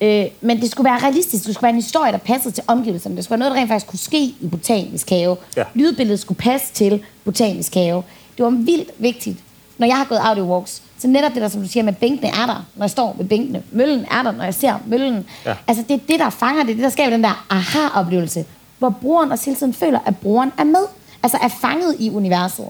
Øh, 0.01 0.25
men 0.41 0.61
det 0.61 0.71
skulle 0.71 0.89
være 0.89 0.99
realistisk. 0.99 1.45
Det 1.45 1.53
skulle 1.55 1.63
være 1.63 1.69
en 1.69 1.81
historie, 1.81 2.11
der 2.11 2.17
passede 2.17 2.53
til 2.53 2.63
omgivelserne. 2.67 3.15
Det 3.15 3.23
skulle 3.23 3.39
være 3.39 3.39
noget, 3.39 3.55
der 3.55 3.59
rent 3.59 3.69
faktisk 3.69 3.87
kunne 3.87 3.99
ske 3.99 4.21
i 4.21 4.47
Botanisk 4.51 5.09
Have. 5.09 5.37
Ja. 5.57 5.63
Lydbilledet 5.73 6.19
skulle 6.19 6.37
passe 6.37 6.73
til 6.73 7.03
Botanisk 7.25 7.73
Have. 7.73 8.03
Det 8.37 8.45
var 8.45 8.49
vildt 8.49 8.89
vigtigt. 8.97 9.37
Når 9.77 9.87
jeg 9.87 9.97
har 9.97 10.05
gået 10.05 10.17
audio 10.17 10.43
walks, 10.53 10.81
så 10.97 11.07
netop 11.07 11.33
det 11.33 11.41
der, 11.41 11.47
som 11.47 11.61
du 11.61 11.67
siger 11.67 11.83
med 11.83 11.93
bænkene 11.93 12.27
er 12.27 12.45
der, 12.45 12.65
når 12.75 12.83
jeg 12.83 12.89
står 12.89 13.15
ved 13.17 13.25
bænkene. 13.25 13.63
Møllen 13.71 14.05
er 14.11 14.23
der, 14.23 14.31
når 14.31 14.43
jeg 14.43 14.53
ser 14.53 14.75
møllen. 14.85 15.25
Ja. 15.45 15.55
Altså 15.67 15.83
det 15.87 15.93
er 15.93 15.99
det, 16.07 16.19
der 16.19 16.29
fanger 16.29 16.63
det, 16.63 16.75
det 16.75 16.83
der 16.83 16.89
skaber 16.89 17.09
den 17.09 17.23
der 17.23 17.45
aha-oplevelse, 17.49 18.45
hvor 18.77 18.89
brugeren 18.89 19.31
også 19.31 19.45
hele 19.45 19.57
tiden 19.57 19.73
føler, 19.73 19.99
at 20.05 20.17
brugeren 20.17 20.51
er 20.57 20.63
med. 20.63 20.85
Altså 21.23 21.37
er 21.41 21.47
fanget 21.47 21.95
i 21.99 22.09
universet. 22.09 22.65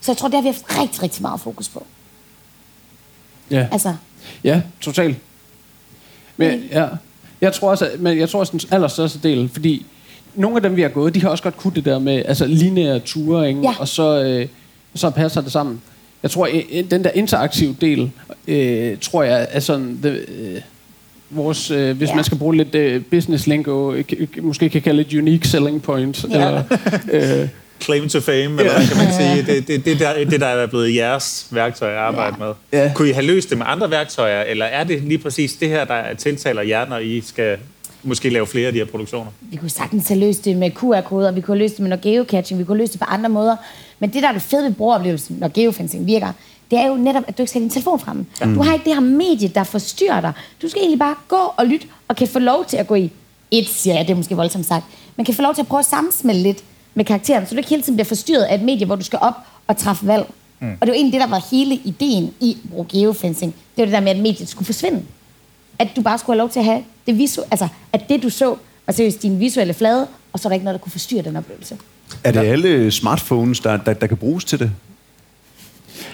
Så 0.00 0.12
jeg 0.12 0.16
tror, 0.16 0.28
det 0.28 0.34
har 0.34 0.42
vi 0.42 0.48
haft 0.48 0.78
rigtig, 0.80 1.02
rigtig 1.02 1.22
meget 1.22 1.40
fokus 1.40 1.68
på. 1.68 1.86
Ja. 3.50 3.68
Altså. 3.72 3.94
Ja, 4.44 4.62
totalt. 4.80 5.18
Men 6.50 6.64
ja, 6.70 6.86
jeg 7.40 7.52
tror 7.52 7.70
også, 7.70 7.90
men 7.98 8.18
jeg 8.18 8.28
tror 8.28 8.40
også 8.40 8.52
den 8.52 8.60
allerstørste 8.70 9.18
del, 9.22 9.48
fordi 9.52 9.86
nogle 10.34 10.56
af 10.56 10.62
dem, 10.62 10.76
vi 10.76 10.82
har 10.82 10.88
gået, 10.88 11.14
de 11.14 11.20
har 11.20 11.28
også 11.28 11.42
godt 11.42 11.56
kunnet 11.56 11.76
det 11.76 11.84
der 11.84 11.98
med 11.98 12.22
altså 12.26 12.46
lineære 12.46 12.98
ture, 12.98 13.48
ikke? 13.48 13.60
Ja. 13.60 13.74
og 13.78 13.88
så, 13.88 14.22
øh, 14.22 14.46
så 14.94 15.10
passer 15.10 15.40
det 15.40 15.52
sammen. 15.52 15.82
Jeg 16.22 16.30
tror, 16.30 16.48
den 16.90 17.04
der 17.04 17.10
interaktive 17.10 17.76
del, 17.80 18.10
øh, 18.48 18.96
tror 19.00 19.22
jeg 19.22 19.46
er 19.50 19.60
sådan... 19.60 19.98
Det, 20.02 20.24
øh, 20.28 20.60
vores, 21.34 21.70
øh, 21.70 21.96
hvis 21.96 22.08
ja. 22.08 22.14
man 22.14 22.24
skal 22.24 22.38
bruge 22.38 22.56
lidt 22.56 22.74
øh, 22.74 23.02
business 23.10 23.46
lingo, 23.46 23.92
øh, 23.92 24.04
måske 24.42 24.68
kan 24.68 24.82
kalde 24.82 25.04
det 25.04 25.18
unique 25.18 25.48
selling 25.48 25.82
point. 25.82 26.24
Ja. 26.30 26.34
Eller, 26.34 26.62
øh, 27.12 27.48
Claim 27.82 28.08
to 28.08 28.20
fame, 28.20 28.38
eller 28.38 28.72
ja. 28.72 28.86
kan 28.88 28.96
man 28.96 29.12
sige. 29.12 29.54
Det, 29.54 29.68
det, 29.68 29.84
det, 29.84 30.00
der, 30.00 30.24
det 30.24 30.40
der 30.40 30.46
er 30.46 30.66
blevet 30.66 30.94
jeres 30.94 31.46
værktøj 31.50 31.90
at 31.90 31.96
arbejde 31.96 32.36
ja. 32.40 32.44
med. 32.44 32.54
Ja. 32.72 32.92
Kunne 32.94 33.08
I 33.08 33.12
have 33.12 33.26
løst 33.26 33.50
det 33.50 33.58
med 33.58 33.66
andre 33.68 33.90
værktøjer, 33.90 34.42
eller 34.42 34.66
er 34.66 34.84
det 34.84 35.02
lige 35.02 35.18
præcis 35.18 35.52
det 35.52 35.68
her, 35.68 35.84
der 35.84 36.14
tiltaler 36.14 36.62
jer, 36.62 36.88
når 36.88 36.98
I 36.98 37.22
skal 37.26 37.58
måske 38.02 38.30
lave 38.30 38.46
flere 38.46 38.66
af 38.66 38.72
de 38.72 38.78
her 38.78 38.86
produktioner? 38.86 39.30
Vi 39.40 39.56
kunne 39.56 39.70
sagtens 39.70 40.08
have 40.08 40.20
løst 40.20 40.44
det 40.44 40.56
med 40.56 40.70
QR-koder, 40.70 41.32
vi 41.32 41.40
kunne 41.40 41.54
have 41.54 41.62
løst 41.62 41.76
det 41.76 41.80
med 41.80 41.88
noget 41.88 42.02
geocaching, 42.02 42.58
vi 42.60 42.64
kunne 42.64 42.76
have 42.76 42.82
løst 42.82 42.92
det 42.92 43.00
på 43.00 43.06
andre 43.08 43.28
måder. 43.28 43.56
Men 43.98 44.12
det, 44.12 44.22
der 44.22 44.28
er 44.28 44.32
det 44.32 44.42
fede 44.42 44.64
ved 44.64 44.72
brugeroplevelsen, 44.72 45.36
når 45.40 45.48
geofencing 45.54 46.06
virker, 46.06 46.32
det 46.70 46.78
er 46.78 46.86
jo 46.86 46.94
netop, 46.94 47.22
at 47.26 47.38
du 47.38 47.42
ikke 47.42 47.50
skal 47.50 47.60
have 47.60 47.68
din 47.68 47.70
telefon 47.70 48.00
frem. 48.00 48.26
Ja. 48.40 48.46
Du 48.46 48.62
har 48.62 48.72
ikke 48.72 48.84
det 48.84 48.94
her 48.94 49.00
medie, 49.00 49.48
der 49.48 49.64
forstyrrer 49.64 50.20
dig. 50.20 50.32
Du 50.62 50.68
skal 50.68 50.80
egentlig 50.80 50.98
bare 50.98 51.14
gå 51.28 51.52
og 51.56 51.66
lytte, 51.66 51.86
og 52.08 52.16
kan 52.16 52.28
få 52.28 52.38
lov 52.38 52.64
til 52.64 52.76
at 52.76 52.86
gå 52.86 52.94
i 52.94 53.10
et, 53.50 53.86
jeg, 53.86 54.04
det 54.06 54.10
er 54.10 54.16
måske 54.16 54.36
voldsomt 54.36 54.66
sagt, 54.66 54.84
men 55.16 55.26
kan 55.26 55.34
få 55.34 55.42
lov 55.42 55.54
til 55.54 55.62
at 55.62 55.66
prøve 55.66 55.78
at 55.78 55.86
sammensmelde 55.86 56.42
lidt 56.42 56.64
med 56.94 57.04
karakteren, 57.04 57.46
så 57.46 57.54
du 57.54 57.58
ikke 57.58 57.70
hele 57.70 57.82
tiden 57.82 57.96
bliver 57.96 58.04
forstyrret 58.04 58.42
af 58.42 58.54
et 58.54 58.62
medie, 58.62 58.86
hvor 58.86 58.96
du 58.96 59.04
skal 59.04 59.18
op 59.22 59.34
og 59.66 59.76
træffe 59.76 60.06
valg. 60.06 60.26
Mm. 60.60 60.72
Og 60.80 60.86
det 60.86 60.88
var 60.88 60.94
egentlig 60.94 61.12
det, 61.12 61.20
der 61.20 61.26
var 61.26 61.46
hele 61.50 61.74
ideen 61.74 62.34
i 62.40 62.56
at 62.64 62.70
bruge 62.70 62.86
geofencing. 62.88 63.54
Det 63.54 63.82
var 63.82 63.84
det 63.84 63.92
der 63.92 64.00
med, 64.00 64.10
at 64.10 64.18
mediet 64.18 64.48
skulle 64.48 64.66
forsvinde. 64.66 65.02
At 65.78 65.88
du 65.96 66.02
bare 66.02 66.18
skulle 66.18 66.34
have 66.34 66.38
lov 66.38 66.50
til 66.50 66.58
at 66.58 66.64
have 66.64 66.82
det 67.06 67.18
visuelle, 67.18 67.48
altså 67.50 67.68
at 67.92 68.08
det 68.08 68.22
du 68.22 68.30
så, 68.30 68.56
var 68.86 68.92
seriøst 68.92 69.22
din 69.22 69.40
visuelle 69.40 69.74
flade, 69.74 70.06
og 70.32 70.38
så 70.38 70.48
er 70.48 70.50
der 70.50 70.54
ikke 70.54 70.64
noget, 70.64 70.78
der 70.78 70.82
kunne 70.82 70.92
forstyrre 70.92 71.22
den 71.22 71.36
oplevelse. 71.36 71.76
Er 72.24 72.32
det 72.32 72.40
alle 72.40 72.90
smartphones, 72.90 73.60
der, 73.60 73.76
der, 73.76 73.92
der 73.92 74.06
kan 74.06 74.16
bruges 74.16 74.44
til 74.44 74.58
det? 74.58 74.70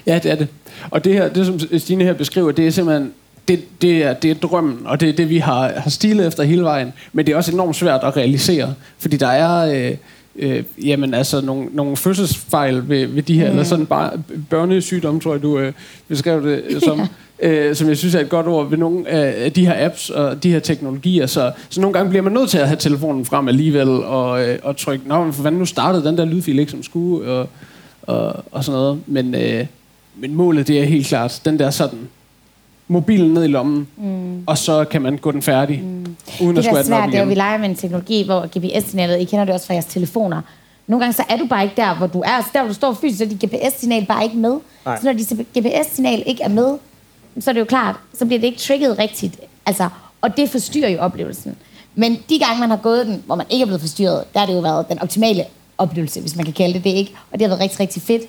Ja, 0.07 0.19
det 0.19 0.31
er 0.31 0.35
det. 0.35 0.49
Og 0.91 1.05
det 1.05 1.13
her, 1.13 1.29
det 1.29 1.47
som 1.47 1.79
Stine 1.79 2.05
her 2.05 2.13
beskriver, 2.13 2.53
det 2.53 2.67
er 2.67 2.71
simpelthen 2.71 3.13
det, 3.49 3.83
det, 3.83 4.05
er, 4.05 4.13
det 4.13 4.31
er 4.31 4.35
drømmen, 4.35 4.87
og 4.87 5.01
det 5.01 5.09
er 5.09 5.13
det, 5.13 5.29
vi 5.29 5.39
har, 5.39 5.73
har 5.77 5.91
stilet 5.91 6.27
efter 6.27 6.43
hele 6.43 6.63
vejen. 6.63 6.93
Men 7.13 7.27
det 7.27 7.33
er 7.33 7.37
også 7.37 7.53
enormt 7.53 7.77
svært 7.77 8.01
at 8.05 8.17
realisere, 8.17 8.75
fordi 8.99 9.17
der 9.17 9.29
er... 9.29 9.91
Øh, 9.91 9.97
øh, 10.39 10.65
jamen 10.85 11.15
altså 11.15 11.41
nogle, 11.41 11.69
nogle 11.73 11.97
fødselsfejl 11.97 12.89
ved, 12.89 13.07
ved 13.07 13.23
de 13.23 13.39
her, 13.39 13.45
mm. 13.45 13.51
eller 13.51 13.65
sådan 13.65 13.87
bare 13.87 14.11
børnesygdom, 14.51 15.21
tror 15.21 15.33
jeg, 15.33 15.43
du 15.43 15.59
øh, 15.59 15.73
beskrev 16.09 16.43
det 16.43 16.63
som. 16.85 16.99
Ja. 16.99 17.07
Øh, 17.43 17.77
som 17.77 17.89
jeg 17.89 17.97
synes 17.97 18.15
er 18.15 18.21
et 18.21 18.29
godt 18.29 18.47
ord 18.47 18.71
ved 18.71 18.79
nogle 18.79 19.09
af 19.09 19.53
de 19.53 19.67
her 19.67 19.87
apps 19.87 20.11
og 20.11 20.43
de 20.43 20.51
her 20.51 20.59
teknologier. 20.59 21.27
Så, 21.27 21.53
så 21.69 21.81
nogle 21.81 21.95
gange 21.95 22.09
bliver 22.09 22.23
man 22.23 22.33
nødt 22.33 22.51
til 22.51 22.59
at 22.59 22.69
have 22.69 22.77
telefonen 22.77 23.25
frem 23.25 23.49
alligevel 23.49 23.89
og, 23.89 24.49
øh, 24.49 24.59
og 24.63 24.77
trykke, 24.77 25.09
nå, 25.09 25.33
for 25.33 25.43
fanden, 25.43 25.59
nu 25.59 25.67
startede 25.67 26.05
den 26.05 26.19
der 26.19 26.25
lydfil 26.25 26.59
ikke 26.59 26.71
som 26.71 26.83
skulle, 26.83 27.31
og, 27.31 27.49
og, 28.03 28.45
og 28.53 28.65
sådan 28.65 28.79
noget. 28.79 29.01
Men, 29.07 29.35
øh, 29.35 29.67
men 30.17 30.35
målet, 30.35 30.69
det 30.69 30.81
er 30.81 30.85
helt 30.85 31.07
klart, 31.07 31.41
den 31.45 31.59
der 31.59 31.71
sådan, 31.71 31.99
mobilen 32.89 33.35
ned 33.35 33.45
i 33.45 33.47
lommen, 33.47 33.89
mm. 33.97 34.43
og 34.47 34.59
så 34.59 34.85
kan 34.85 35.03
man 35.03 35.17
gå 35.17 35.33
den 35.33 35.43
færdig, 35.43 35.83
mm. 35.83 36.17
uden 36.41 36.57
det 36.57 36.59
at 36.59 36.65
skulle 36.65 36.81
er 36.81 36.85
svært, 36.85 37.13
det 37.13 37.19
er, 37.19 37.25
vi 37.25 37.35
leger 37.35 37.59
med 37.59 37.69
en 37.69 37.75
teknologi, 37.75 38.25
hvor 38.25 38.59
GPS-signalet, 38.59 39.21
I 39.21 39.25
kender 39.25 39.45
det 39.45 39.55
også 39.55 39.67
fra 39.67 39.75
jeres 39.75 39.87
telefoner, 39.87 40.43
nogle 40.89 41.05
gange 41.05 41.13
så 41.13 41.25
er 41.29 41.37
du 41.37 41.47
bare 41.47 41.63
ikke 41.63 41.77
der, 41.77 41.95
hvor 41.95 42.07
du 42.07 42.21
er. 42.21 42.41
Så 42.41 42.49
der, 42.53 42.61
hvor 42.61 42.69
du 42.69 42.75
står 42.75 42.95
fysisk, 42.95 43.19
så 43.19 43.25
er 43.25 43.29
dit 43.29 43.45
GPS-signal 43.45 44.07
bare 44.07 44.25
ikke 44.25 44.37
med. 44.37 44.59
Nej. 44.85 45.01
Så 45.01 45.05
når 45.05 45.13
dit 45.13 45.33
GPS-signal 45.59 46.23
ikke 46.27 46.43
er 46.43 46.49
med, 46.49 46.79
så 47.41 47.51
er 47.51 47.53
det 47.53 47.61
jo 47.61 47.65
klart, 47.65 47.97
så 48.15 48.27
bliver 48.27 48.41
det 48.41 48.47
ikke 48.47 48.59
trigget 48.59 48.99
rigtigt. 48.99 49.41
Altså, 49.67 49.89
og 50.21 50.37
det 50.37 50.51
forstyrrer 50.51 50.89
jo 50.89 50.99
oplevelsen. 50.99 51.57
Men 51.95 52.19
de 52.29 52.39
gange, 52.39 52.61
man 52.61 52.71
har 52.71 52.77
gået 52.77 53.07
den, 53.07 53.23
hvor 53.27 53.35
man 53.35 53.47
ikke 53.51 53.63
er 53.63 53.67
blevet 53.67 53.81
forstyrret, 53.81 54.25
der 54.35 54.39
har 54.41 54.47
det 54.47 54.55
jo 54.55 54.61
været 54.61 54.89
den 54.89 54.99
optimale 54.99 55.45
oplevelse, 55.79 56.21
hvis 56.21 56.37
man 56.37 56.45
kan 56.45 56.55
kalde 56.55 56.75
det 56.75 56.85
det, 56.85 56.91
ikke? 56.91 57.15
Og 57.31 57.39
det 57.39 57.43
har 57.43 57.49
været 57.49 57.61
rigtig, 57.61 57.81
rigtig 57.81 58.03
fedt. 58.03 58.23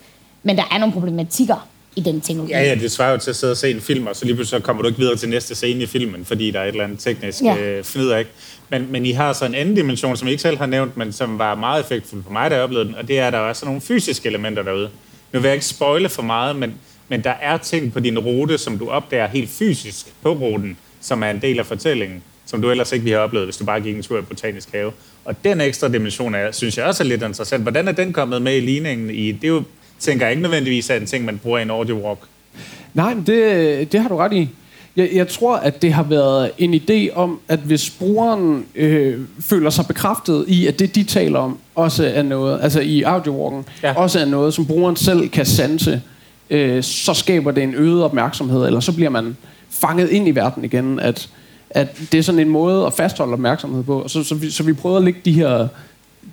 Men 0.44 0.58
der 0.58 0.64
er 0.72 0.78
nogle 0.78 0.94
problematikker 0.94 1.68
i 1.96 2.02
den 2.02 2.22
teknologi. 2.22 2.54
Ja, 2.54 2.64
ja, 2.64 2.76
det 2.76 2.92
svarer 2.92 3.12
jo 3.12 3.18
til 3.18 3.30
at 3.30 3.36
sidde 3.36 3.52
og 3.52 3.58
se 3.58 3.72
en 3.72 3.82
film, 3.82 4.08
og 4.08 4.16
så 4.16 4.26
lige 4.26 4.36
pludselig 4.36 4.62
så 4.62 4.66
kommer 4.66 4.82
du 4.82 4.88
ikke 4.88 5.00
videre 5.00 5.16
til 5.16 5.30
næste 5.30 5.56
scene 5.56 5.84
i 5.84 5.86
filmen, 5.86 6.26
fordi 6.26 6.52
der 6.52 6.60
er 6.60 6.64
et 6.64 6.68
eller 6.68 6.84
andet 6.84 7.00
teknisk 7.00 7.42
ja. 7.42 7.58
øh, 7.58 7.84
fnider, 7.84 8.18
ikke? 8.18 8.32
Men, 8.70 8.88
men 8.92 9.06
I 9.06 9.12
har 9.12 9.34
så 9.34 9.46
en 9.46 9.56
anden 9.56 9.76
dimension, 9.76 10.18
som 10.18 10.28
I 10.28 10.32
ikke 10.32 10.42
selv 10.42 10.58
har 10.58 10.66
nævnt, 10.66 10.98
men 10.98 11.12
som 11.12 11.40
var 11.40 11.56
meget 11.56 11.84
effektfuld 11.84 12.24
for 12.24 12.32
mig, 12.32 12.52
da 12.52 12.56
jeg 12.56 12.64
oplevede 12.64 12.88
den, 12.88 12.96
og 12.96 13.08
det 13.08 13.20
er, 13.20 13.28
at 13.28 13.34
der 13.34 13.40
er 13.40 13.44
også 13.44 13.66
nogle 13.66 13.82
fysiske 13.82 14.30
elementer 14.30 14.64
derude. 14.64 14.90
Nu 15.34 15.40
vil 15.40 15.48
jeg 15.48 15.54
ikke 15.54 15.66
spoile 15.66 16.10
for 16.10 16.22
meget, 16.22 16.56
men, 16.56 16.74
men 17.08 17.24
der 17.24 17.34
er 17.42 17.58
ting 17.58 17.94
på 17.94 18.00
din 18.00 18.20
rute, 18.20 18.58
som 18.58 18.78
du 18.78 18.90
opdager 18.90 19.28
helt 19.28 19.50
fysisk 19.50 20.06
på 20.22 20.34
ruten, 20.34 20.78
som 21.02 21.24
er 21.24 21.30
en 21.30 21.42
del 21.42 21.60
af 21.60 21.66
fortællingen, 21.66 22.24
som 22.46 22.62
du 22.62 22.72
ellers 22.72 22.92
ikke 22.92 23.04
ville 23.04 23.16
have 23.16 23.24
oplevet, 23.24 23.48
hvis 23.48 23.58
du 23.58 23.66
bare 23.66 23.82
gik 23.82 23.96
en 23.96 24.04
tur 24.04 24.20
i 24.20 24.22
botanisk 24.22 24.72
have. 24.72 24.92
Og 25.26 25.44
den 25.44 25.62
ekstra 25.62 25.88
dimension, 25.88 26.36
er, 26.36 26.52
synes 26.52 26.78
jeg 26.78 26.86
også 26.86 27.04
er 27.04 27.08
lidt 27.08 27.24
interessant. 27.24 27.64
Hvordan 27.64 27.88
er 27.88 27.92
den 27.92 28.14
kommet 28.14 28.42
med 28.42 28.58
i 28.58 28.60
ligningen? 28.60 29.10
I, 29.10 29.32
det 29.32 29.44
er 29.44 29.48
jo 29.48 29.64
tænker 30.00 30.26
jeg 30.26 30.32
ikke 30.32 30.42
nødvendigvis 30.42 30.90
er 30.90 30.96
en 30.96 31.06
ting, 31.06 31.26
man 31.26 31.38
bruger 31.38 31.60
i 31.60 31.62
en 31.62 31.70
audio 31.70 32.08
walk. 32.08 32.20
Nej, 32.94 33.16
det, 33.26 33.92
det 33.92 34.02
har 34.02 34.10
du 34.10 34.18
ret 34.18 34.34
i. 34.34 34.50
Jeg, 34.96 35.10
jeg 35.14 35.28
tror, 35.28 35.56
at 35.56 35.82
det 35.82 35.94
har 35.94 36.04
været 36.04 36.52
en 36.58 36.74
idé 36.74 37.16
om, 37.16 37.40
at 37.48 37.60
hvis 37.60 37.90
brugeren 37.90 38.66
øh, 38.76 39.20
føler 39.40 39.70
sig 39.70 39.86
bekræftet 39.88 40.46
i, 40.48 40.68
at 40.68 40.80
det, 40.80 40.96
de 40.96 41.04
taler 41.04 41.40
om, 41.40 41.58
også 41.76 42.06
er 42.06 42.22
noget, 42.22 42.60
altså 42.62 42.80
i 42.80 43.02
audiowalken, 43.02 43.66
ja. 43.84 43.94
også 43.94 44.20
er 44.20 44.26
noget, 44.26 44.54
som 44.54 44.66
brugeren 44.66 44.96
selv 44.96 45.30
kan 45.30 45.46
sanse, 45.46 46.02
øh, 46.50 46.84
så 46.84 47.14
skaber 47.14 47.52
det 47.52 47.64
en 47.64 47.76
øget 47.76 48.04
opmærksomhed, 48.04 48.66
eller 48.66 48.80
så 48.80 48.96
bliver 48.96 49.10
man 49.10 49.38
fanget 49.70 50.10
ind 50.10 50.28
i 50.28 50.32
verden 50.32 50.66
igen, 50.66 51.00
at, 51.00 51.30
at 51.70 52.02
det 52.12 52.18
er 52.18 52.22
sådan 52.22 52.42
en 52.42 52.50
måde 52.50 52.86
at 52.86 52.94
fastholde 52.94 53.34
opmærksomhed 53.34 53.84
på. 53.84 54.04
Så, 54.08 54.24
så, 54.24 54.36
vi, 54.36 54.52
så 54.52 54.64
vi 54.64 54.74
prøver 54.74 54.98
at 54.98 55.04
lægge 55.04 55.20
de 55.26 55.32
her 55.32 55.68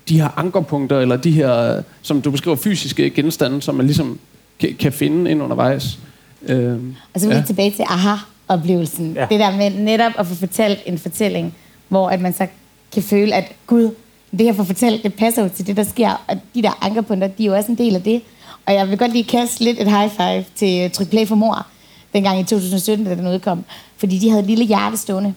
de 0.09 0.21
her 0.21 0.29
ankerpunkter, 0.39 1.01
eller 1.01 1.17
de 1.17 1.31
her, 1.31 1.83
som 2.03 2.23
du 2.23 2.31
beskriver, 2.31 2.57
fysiske 2.57 3.11
genstande, 3.11 3.63
som 3.63 3.75
man 3.75 3.87
ligesom 3.87 4.19
kan, 4.61 4.77
kan 4.79 4.93
finde 4.93 5.31
ind 5.31 5.43
undervejs. 5.43 5.99
Øh, 6.47 6.79
og 7.15 7.21
så 7.21 7.27
vil 7.27 7.35
vi 7.35 7.41
ja. 7.41 7.47
tilbage 7.47 7.71
til 7.71 7.85
aha-oplevelsen. 7.89 9.13
Ja. 9.15 9.27
Det 9.31 9.41
der 9.41 9.57
med 9.57 9.71
netop 9.71 10.13
at 10.19 10.27
få 10.27 10.35
fortalt 10.35 10.83
en 10.87 10.99
fortælling, 10.99 11.55
hvor 11.89 12.09
at 12.09 12.21
man 12.21 12.33
så 12.33 12.47
kan 12.93 13.03
føle, 13.03 13.35
at 13.35 13.53
gud, 13.67 13.91
det 14.39 14.45
jeg 14.45 14.57
får 14.57 14.65
fortalt, 14.65 15.03
det 15.03 15.15
passer 15.15 15.43
jo 15.43 15.49
til 15.57 15.67
det, 15.67 15.77
der 15.77 15.85
sker. 15.85 16.25
Og 16.29 16.37
de 16.55 16.63
der 16.63 16.85
ankerpunkter, 16.85 17.29
de 17.29 17.43
er 17.43 17.47
jo 17.47 17.57
også 17.57 17.73
en 17.73 17.79
del 17.79 17.95
af 17.95 18.03
det. 18.03 18.23
Og 18.67 18.75
jeg 18.75 18.89
vil 18.89 18.99
godt 18.99 19.13
lige 19.13 19.25
kaste 19.25 19.65
lidt 19.65 19.81
et 19.81 19.91
high 19.91 20.11
five 20.11 20.45
til 20.55 20.91
Tryk 20.91 21.09
Play 21.11 21.27
for 21.27 21.35
Mor, 21.35 21.67
dengang 22.13 22.41
i 22.41 22.45
2017, 22.45 23.07
da 23.07 23.15
den 23.15 23.27
udkom. 23.27 23.65
Fordi 23.97 24.19
de 24.19 24.31
havde 24.31 24.41
et 24.41 24.47
lille 24.47 24.65
hjerte 24.65 24.97
stående 24.97 25.35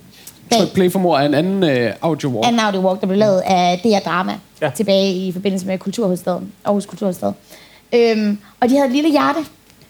Tryk 0.51 0.73
Play 0.73 0.91
for 0.91 0.99
Mor 0.99 1.17
er 1.17 1.25
en 1.25 1.33
anden 1.33 1.63
øh, 1.63 1.93
audio 2.01 2.29
walk. 2.29 2.47
Anden 2.47 2.59
audio 2.59 2.87
walk, 2.87 3.01
der 3.01 3.07
blev 3.07 3.19
lavet 3.19 3.41
af 3.45 3.79
DR 3.83 4.09
Drama 4.09 4.33
ja. 4.61 4.69
tilbage 4.69 5.13
i 5.13 5.31
forbindelse 5.31 5.67
med 5.67 5.77
Kulturhovedstaden, 5.77 6.51
Aarhus 6.65 6.85
Kulturhovedstad. 6.85 7.31
Øhm, 7.93 8.37
og 8.59 8.69
de 8.69 8.75
havde 8.75 8.87
et 8.87 8.95
lille 8.95 9.11
hjerte 9.11 9.39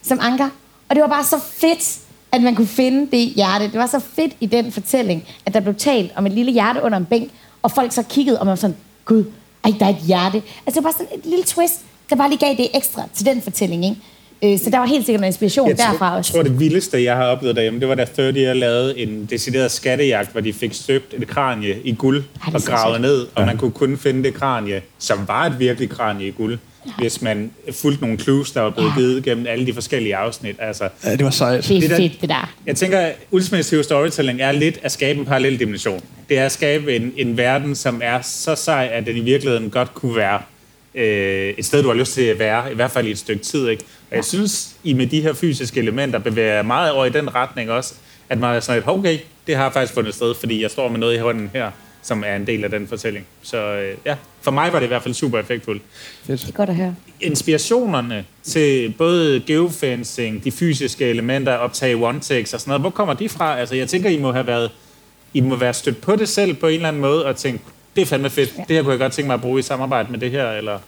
som 0.01 0.19
anker. 0.21 0.49
Og 0.89 0.95
det 0.95 1.01
var 1.01 1.07
bare 1.07 1.23
så 1.23 1.39
fedt, 1.39 1.99
at 2.31 2.41
man 2.41 2.55
kunne 2.55 2.67
finde 2.67 3.17
det 3.17 3.29
hjerte. 3.29 3.65
Det 3.65 3.79
var 3.79 3.85
så 3.87 3.99
fedt 3.99 4.33
i 4.39 4.45
den 4.45 4.71
fortælling, 4.71 5.27
at 5.45 5.53
der 5.53 5.59
blev 5.59 5.75
talt 5.75 6.11
om 6.15 6.25
et 6.25 6.31
lille 6.31 6.51
hjerte 6.51 6.83
under 6.83 6.97
en 6.97 7.05
bænk, 7.05 7.31
og 7.61 7.71
folk 7.71 7.91
så 7.91 8.03
kiggede, 8.03 8.39
og 8.39 8.45
man 8.45 8.49
var 8.49 8.55
sådan, 8.55 8.75
gud, 9.05 9.23
ej, 9.63 9.73
der 9.79 9.85
er 9.85 9.89
et 9.89 9.95
hjerte. 10.07 10.37
Altså 10.37 10.65
det 10.65 10.75
var 10.75 10.81
bare 10.81 10.93
sådan 10.93 11.19
et 11.19 11.25
lille 11.25 11.43
twist, 11.43 11.81
der 12.09 12.15
bare 12.15 12.29
lige 12.29 12.39
gav 12.39 12.55
det 12.57 12.67
ekstra 12.73 13.03
til 13.13 13.25
den 13.25 13.41
fortælling, 13.41 13.85
ikke? 13.85 13.97
Øh, 14.43 14.59
så 14.59 14.69
der 14.69 14.77
var 14.77 14.85
helt 14.85 15.05
sikkert 15.05 15.21
en 15.21 15.27
inspiration 15.27 15.69
jeg 15.69 15.77
derfra 15.77 16.09
tror, 16.09 16.17
også. 16.17 16.37
Jeg 16.37 16.45
tror, 16.45 16.51
det 16.51 16.59
vildeste, 16.59 17.03
jeg 17.03 17.15
har 17.15 17.23
oplevet 17.23 17.55
derhjemme, 17.55 17.79
det 17.79 17.89
var 17.89 17.95
da 17.95 18.05
30 18.05 18.53
lavede 18.53 18.99
en 18.99 19.27
decideret 19.29 19.71
skattejagt, 19.71 20.31
hvor 20.31 20.41
de 20.41 20.53
fik 20.53 20.73
støbt 20.73 21.13
et 21.13 21.27
kranje 21.27 21.77
i 21.83 21.91
guld 21.91 22.23
Ej, 22.47 22.53
og 22.53 22.61
gravet 22.61 23.01
ned, 23.01 23.27
og 23.35 23.41
ja. 23.41 23.45
man 23.45 23.57
kunne 23.57 23.71
kun 23.71 23.97
finde 23.97 24.23
det 24.23 24.33
kranje, 24.33 24.81
som 24.99 25.27
var 25.27 25.45
et 25.45 25.59
virkelig 25.59 25.89
kranje 25.89 26.27
i 26.27 26.31
guld, 26.31 26.57
ja. 26.85 26.91
hvis 26.97 27.21
man 27.21 27.51
fulgte 27.71 28.01
nogle 28.01 28.17
clues, 28.17 28.51
der 28.51 28.61
var 28.61 28.69
blevet 28.69 28.89
ja. 28.89 28.99
givet 28.99 29.23
gennem 29.23 29.45
alle 29.47 29.65
de 29.65 29.73
forskellige 29.73 30.15
afsnit. 30.15 30.55
Altså, 30.59 30.89
ja, 31.03 31.11
det 31.11 31.23
var 31.23 31.31
sejt. 31.31 31.67
Det 31.67 31.77
er 31.77 31.87
det 31.87 31.97
fedt, 31.97 32.21
det 32.21 32.29
der. 32.29 32.53
Jeg 32.65 32.75
tænker, 32.75 32.99
at 32.99 33.15
ultimative 33.31 33.83
storytelling 33.83 34.41
er 34.41 34.51
lidt 34.51 34.79
at 34.83 34.91
skabe 34.91 35.19
en 35.19 35.25
parallel 35.25 35.59
dimension. 35.59 36.01
Det 36.29 36.37
er 36.37 36.45
at 36.45 36.51
skabe 36.51 36.95
en, 36.95 37.13
en 37.17 37.37
verden, 37.37 37.75
som 37.75 38.01
er 38.03 38.21
så 38.21 38.55
sej, 38.55 38.89
at 38.93 39.05
den 39.05 39.17
i 39.17 39.19
virkeligheden 39.19 39.69
godt 39.69 39.93
kunne 39.93 40.15
være 40.15 40.41
øh, 40.95 41.53
et 41.57 41.65
sted, 41.65 41.83
du 41.83 41.87
har 41.87 41.95
lyst 41.95 42.13
til 42.13 42.21
at 42.21 42.39
være, 42.39 42.71
i 42.71 42.75
hvert 42.75 42.91
fald 42.91 43.07
i 43.07 43.11
et 43.11 43.17
stykke 43.17 43.43
tid. 43.43 43.67
Ikke? 43.67 43.83
Og 44.09 44.15
jeg 44.15 44.25
synes, 44.25 44.75
I 44.83 44.93
med 44.93 45.07
de 45.07 45.21
her 45.21 45.33
fysiske 45.33 45.79
elementer 45.79 46.19
bevæger 46.19 46.61
meget 46.61 46.91
over 46.91 47.05
i 47.05 47.09
den 47.09 47.35
retning 47.35 47.71
også, 47.71 47.93
at 48.29 48.39
man 48.39 48.55
er 48.55 48.59
sådan 48.59 48.81
et, 48.81 48.87
okay, 48.87 49.19
det 49.47 49.55
har 49.55 49.69
faktisk 49.69 49.93
fundet 49.93 50.13
sted, 50.13 50.35
fordi 50.35 50.61
jeg 50.61 50.71
står 50.71 50.89
med 50.89 50.99
noget 50.99 51.15
i 51.15 51.17
hånden 51.17 51.49
her, 51.53 51.71
som 52.01 52.23
er 52.27 52.35
en 52.35 52.47
del 52.47 52.63
af 52.63 52.69
den 52.69 52.87
fortælling. 52.87 53.25
Så 53.41 53.57
øh, 53.57 53.97
ja, 54.05 54.15
for 54.41 54.51
mig 54.51 54.73
var 54.73 54.79
det 54.79 54.85
i 54.85 54.87
hvert 54.87 55.03
fald 55.03 55.13
super 55.13 55.39
effektfuldt. 55.39 55.81
Fedt. 56.23 56.41
Det 56.41 56.49
er 56.49 56.53
godt 56.53 56.69
at 56.69 56.75
høre. 56.75 56.95
Inspirationerne 57.21 58.25
til 58.43 58.93
både 58.97 59.43
geofencing, 59.47 60.43
de 60.43 60.51
fysiske 60.51 61.05
elementer, 61.05 61.53
optage 61.53 61.95
one-takes 61.95 62.53
og 62.53 62.59
sådan 62.59 62.69
noget, 62.69 62.81
hvor 62.81 62.89
kommer 62.89 63.13
de 63.13 63.29
fra? 63.29 63.59
Altså, 63.59 63.75
jeg 63.75 63.87
tænker, 63.87 64.09
I 64.09 64.17
må 64.17 64.31
have 64.31 64.47
været 64.47 64.71
I 65.33 65.41
må 65.41 65.55
være 65.55 65.73
stødt 65.73 66.01
på 66.01 66.15
det 66.15 66.29
selv 66.29 66.53
på 66.53 66.67
en 66.67 66.73
eller 66.73 66.87
anden 66.87 67.01
måde, 67.01 67.25
og 67.25 67.35
tænke, 67.35 67.63
det 67.95 68.01
er 68.01 68.05
fandme 68.05 68.29
fedt. 68.29 68.53
Ja. 68.57 68.63
Det 68.67 68.75
her 68.75 68.83
kunne 68.83 68.91
jeg 68.91 68.99
godt 68.99 69.13
tænke 69.13 69.27
mig 69.27 69.33
at 69.33 69.41
bruge 69.41 69.59
i 69.59 69.63
samarbejde 69.63 70.11
med 70.11 70.19
det 70.19 70.31
her, 70.31 70.51
eller? 70.51 70.79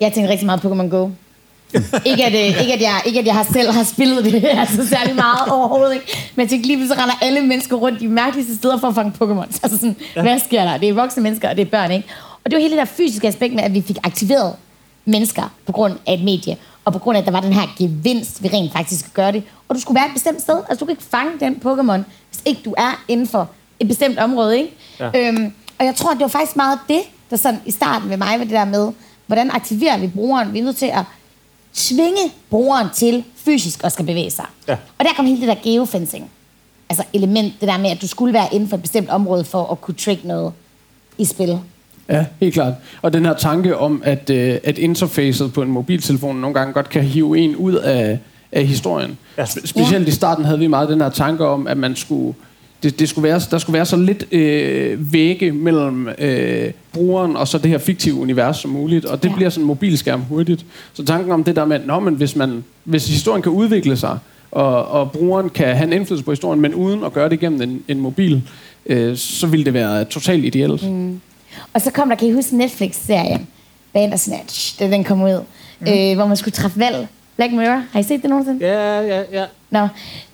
Jeg 0.00 0.12
tænker 0.12 0.30
rigtig 0.30 0.46
meget 0.46 0.60
på 0.60 0.74
Pokémon 0.74 0.88
Go. 0.88 1.10
ikke, 2.10 2.24
at, 2.24 2.32
øh, 2.32 2.60
ikke, 2.60 2.72
at 2.72 2.80
jeg, 2.80 3.02
ikke 3.06 3.20
at 3.20 3.26
jeg 3.26 3.34
har 3.34 3.46
selv 3.52 3.70
har 3.70 3.84
spillet 3.84 4.24
det 4.24 4.44
altså 4.44 4.88
særlig 4.88 5.14
meget 5.14 5.48
overhovedet, 5.50 5.94
ikke? 5.94 6.32
men 6.34 6.42
jeg 6.42 6.50
tænker 6.50 6.66
lige 6.66 6.88
så 6.88 6.94
render 6.94 7.14
alle 7.22 7.40
mennesker 7.40 7.76
rundt 7.76 8.00
de 8.00 8.08
mærkeligste 8.08 8.56
steder 8.56 8.78
for 8.78 8.88
at 8.88 8.94
fange 8.94 9.12
Pokémon. 9.22 9.58
Altså 9.62 9.78
sådan, 9.78 9.96
ja. 10.16 10.22
hvad 10.22 10.38
sker 10.38 10.64
der? 10.64 10.76
Det 10.76 10.88
er 10.88 10.92
voksne 10.92 11.22
mennesker, 11.22 11.48
og 11.48 11.56
det 11.56 11.62
er 11.62 11.70
børn, 11.70 11.90
ikke? 11.90 12.08
Og 12.44 12.50
det 12.50 12.56
var 12.56 12.60
hele 12.60 12.70
det 12.70 12.78
der 12.78 12.84
fysiske 12.84 13.28
aspekt 13.28 13.54
med, 13.54 13.62
at 13.62 13.74
vi 13.74 13.82
fik 13.82 13.96
aktiveret 14.04 14.56
mennesker 15.04 15.54
på 15.66 15.72
grund 15.72 15.92
af 16.06 16.14
et 16.14 16.20
medie, 16.24 16.56
og 16.84 16.92
på 16.92 16.98
grund 16.98 17.16
af, 17.16 17.20
at 17.20 17.26
der 17.26 17.32
var 17.32 17.40
den 17.40 17.52
her 17.52 17.74
gevinst, 17.78 18.42
vi 18.42 18.48
rent 18.48 18.72
faktisk 18.72 19.00
skal 19.00 19.12
gøre 19.14 19.32
det. 19.32 19.42
Og 19.68 19.74
du 19.74 19.80
skulle 19.80 19.94
være 19.94 20.06
et 20.06 20.12
bestemt 20.12 20.40
sted. 20.42 20.56
Altså, 20.68 20.80
du 20.80 20.84
kan 20.84 20.92
ikke 20.92 21.02
fange 21.10 21.32
den 21.40 21.54
Pokémon, 21.64 22.02
hvis 22.30 22.42
ikke 22.44 22.60
du 22.64 22.74
er 22.78 23.04
inden 23.08 23.28
for 23.28 23.50
et 23.80 23.88
bestemt 23.88 24.18
område, 24.18 24.58
ikke? 24.58 24.72
Ja. 25.00 25.10
Øhm, 25.14 25.52
og 25.78 25.84
jeg 25.84 25.94
tror, 25.94 26.10
at 26.10 26.14
det 26.14 26.22
var 26.22 26.28
faktisk 26.28 26.56
meget 26.56 26.78
det, 26.88 27.00
der 27.30 27.36
sådan 27.36 27.60
i 27.66 27.70
starten 27.70 28.10
ved 28.10 28.16
mig 28.16 28.38
var 28.38 28.44
det 28.44 28.50
der 28.50 28.64
med, 28.64 28.92
hvordan 29.26 29.50
aktiverer 29.50 29.98
vi 29.98 30.06
brugeren? 30.06 30.52
Vi 30.52 30.58
er 30.58 30.64
nødt 30.64 30.76
til 30.76 30.86
at 30.86 31.04
tvinge 31.74 32.32
brugeren 32.50 32.88
til 32.94 33.24
fysisk 33.36 33.84
at 33.84 33.92
skal 33.92 34.06
bevæge 34.06 34.30
sig. 34.30 34.44
Ja. 34.68 34.76
Og 34.98 35.04
der 35.04 35.10
kom 35.16 35.26
hele 35.26 35.40
det 35.40 35.48
der 35.48 35.56
geofencing. 35.62 36.30
Altså 36.88 37.04
element, 37.12 37.52
det 37.60 37.68
der 37.68 37.78
med, 37.78 37.90
at 37.90 38.02
du 38.02 38.08
skulle 38.08 38.34
være 38.34 38.48
inden 38.52 38.68
for 38.68 38.76
et 38.76 38.82
bestemt 38.82 39.10
område 39.10 39.44
for 39.44 39.72
at 39.72 39.80
kunne 39.80 39.94
trick 39.94 40.24
noget 40.24 40.52
i 41.18 41.24
spil. 41.24 41.58
Ja, 42.08 42.24
helt 42.40 42.54
klart. 42.54 42.74
Og 43.02 43.12
den 43.12 43.24
her 43.24 43.34
tanke 43.34 43.78
om, 43.78 44.02
at, 44.04 44.30
øh, 44.30 44.58
at 44.64 44.78
interfacet 44.78 45.52
på 45.52 45.62
en 45.62 45.68
mobiltelefon 45.68 46.36
nogle 46.36 46.54
gange 46.54 46.72
godt 46.72 46.88
kan 46.88 47.02
hive 47.02 47.38
en 47.38 47.56
ud 47.56 47.74
af, 47.74 48.18
af 48.52 48.66
historien. 48.66 49.18
Ja. 49.38 49.44
Specielt 49.44 50.04
ja. 50.04 50.08
i 50.08 50.14
starten 50.14 50.44
havde 50.44 50.58
vi 50.58 50.66
meget 50.66 50.88
den 50.88 51.00
her 51.00 51.08
tanke 51.08 51.46
om, 51.46 51.66
at 51.66 51.76
man 51.76 51.96
skulle 51.96 52.34
det, 52.84 52.98
det 52.98 53.08
skulle 53.08 53.28
være, 53.28 53.40
der 53.50 53.58
skulle 53.58 53.74
være 53.74 53.86
så 53.86 53.96
lidt 53.96 54.32
øh, 54.32 55.12
vægge 55.12 55.52
mellem 55.52 56.08
øh, 56.18 56.72
brugeren 56.92 57.36
og 57.36 57.48
så 57.48 57.58
det 57.58 57.70
her 57.70 57.78
fiktive 57.78 58.14
univers 58.14 58.56
som 58.56 58.70
muligt, 58.70 59.04
og 59.04 59.22
det 59.22 59.28
ja. 59.28 59.34
bliver 59.34 59.50
sådan 59.50 59.62
en 59.62 59.66
mobilskærm 59.66 60.20
hurtigt. 60.20 60.66
Så 60.92 61.04
tanken 61.04 61.32
om 61.32 61.44
det 61.44 61.56
der 61.56 61.64
med, 61.64 61.76
at 61.76 62.02
men 62.02 62.14
hvis, 62.14 62.36
man, 62.36 62.64
hvis 62.84 63.08
historien 63.08 63.42
kan 63.42 63.52
udvikle 63.52 63.96
sig, 63.96 64.18
og, 64.50 64.88
og 64.88 65.12
brugeren 65.12 65.50
kan 65.50 65.76
have 65.76 65.86
en 65.86 65.92
indflydelse 65.92 66.24
på 66.24 66.32
historien, 66.32 66.60
men 66.60 66.74
uden 66.74 67.04
at 67.04 67.12
gøre 67.12 67.28
det 67.28 67.40
gennem 67.40 67.62
en, 67.62 67.82
en 67.88 68.00
mobil, 68.00 68.42
øh, 68.86 69.16
så 69.16 69.46
ville 69.46 69.64
det 69.64 69.74
være 69.74 70.04
totalt 70.04 70.44
ideelt. 70.44 70.90
Mm. 70.90 71.20
Og 71.72 71.80
så 71.80 71.90
kom 71.90 72.08
der, 72.08 72.16
kan 72.16 72.28
I 72.28 72.32
huske 72.32 72.56
Netflix-serien 72.56 73.46
Bandersnatch, 73.92 74.78
da 74.80 74.90
den 74.90 75.04
kom 75.04 75.22
ud, 75.22 75.40
mm. 75.80 75.86
øh, 75.86 76.14
hvor 76.16 76.26
man 76.26 76.36
skulle 76.36 76.52
træffe 76.52 76.80
valg. 76.80 77.08
Black 77.36 77.52
Mirror, 77.52 77.82
har 77.92 78.00
I 78.00 78.02
set 78.02 78.22
det 78.22 78.30
nogensinde? 78.30 78.66
Ja, 78.66 79.00
ja, 79.00 79.22
ja. 79.32 79.44
Nå, 79.70 79.88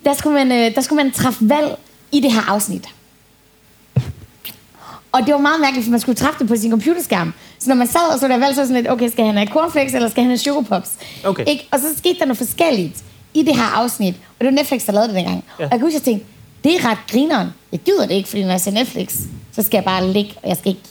der 0.05 0.13
skulle 0.13 0.45
man, 0.45 0.51
øh, 0.51 0.75
der 0.75 0.81
skulle 0.81 1.03
man 1.03 1.11
træffe 1.11 1.49
valg 1.49 1.77
i 2.11 2.19
det 2.19 2.31
her 2.31 2.49
afsnit. 2.49 2.87
Og 5.11 5.21
det 5.25 5.33
var 5.33 5.39
meget 5.39 5.61
mærkeligt, 5.61 5.85
for 5.85 5.91
man 5.91 5.99
skulle 5.99 6.15
træffe 6.15 6.39
det 6.39 6.47
på 6.47 6.55
sin 6.55 6.71
computerskærm. 6.71 7.33
Så 7.59 7.69
når 7.69 7.75
man 7.75 7.87
sad 7.87 8.13
og 8.13 8.19
så 8.19 8.27
der 8.27 8.37
valg, 8.37 8.55
så 8.55 8.61
sådan 8.61 8.75
lidt, 8.75 8.89
okay, 8.89 9.09
skal 9.09 9.25
han 9.25 9.35
have 9.35 9.47
cornflakes, 9.47 9.93
eller 9.93 10.09
skal 10.09 10.23
han 10.23 10.29
have 10.29 10.37
sugar 10.37 10.61
pops? 10.61 10.91
Okay. 11.23 11.43
Ikke? 11.47 11.67
Og 11.71 11.79
så 11.79 11.85
skete 11.97 12.19
der 12.19 12.25
noget 12.25 12.37
forskelligt 12.37 13.03
i 13.33 13.43
det 13.43 13.55
her 13.55 13.63
afsnit. 13.63 14.15
Og 14.15 14.39
det 14.39 14.45
var 14.45 14.51
Netflix, 14.51 14.85
der 14.85 14.93
lavede 14.93 15.07
det 15.07 15.15
dengang. 15.15 15.43
Ja. 15.59 15.65
Og 15.65 15.71
jeg 15.71 15.79
kunne 15.79 15.91
huske, 15.91 15.95
at 15.95 16.07
jeg 16.07 16.13
tænkte, 16.13 16.25
det 16.63 16.75
er 16.75 16.89
ret 16.89 16.97
grineren. 17.11 17.47
Jeg 17.71 17.79
gider 17.79 18.07
det 18.07 18.15
ikke, 18.15 18.29
fordi 18.29 18.43
når 18.43 18.51
jeg 18.51 18.61
ser 18.61 18.71
Netflix, 18.71 19.17
så 19.51 19.61
skal 19.63 19.77
jeg 19.77 19.83
bare 19.83 20.07
ligge, 20.07 20.33
og 20.43 20.49
jeg 20.49 20.57
skal 20.57 20.69
ikke 20.69 20.81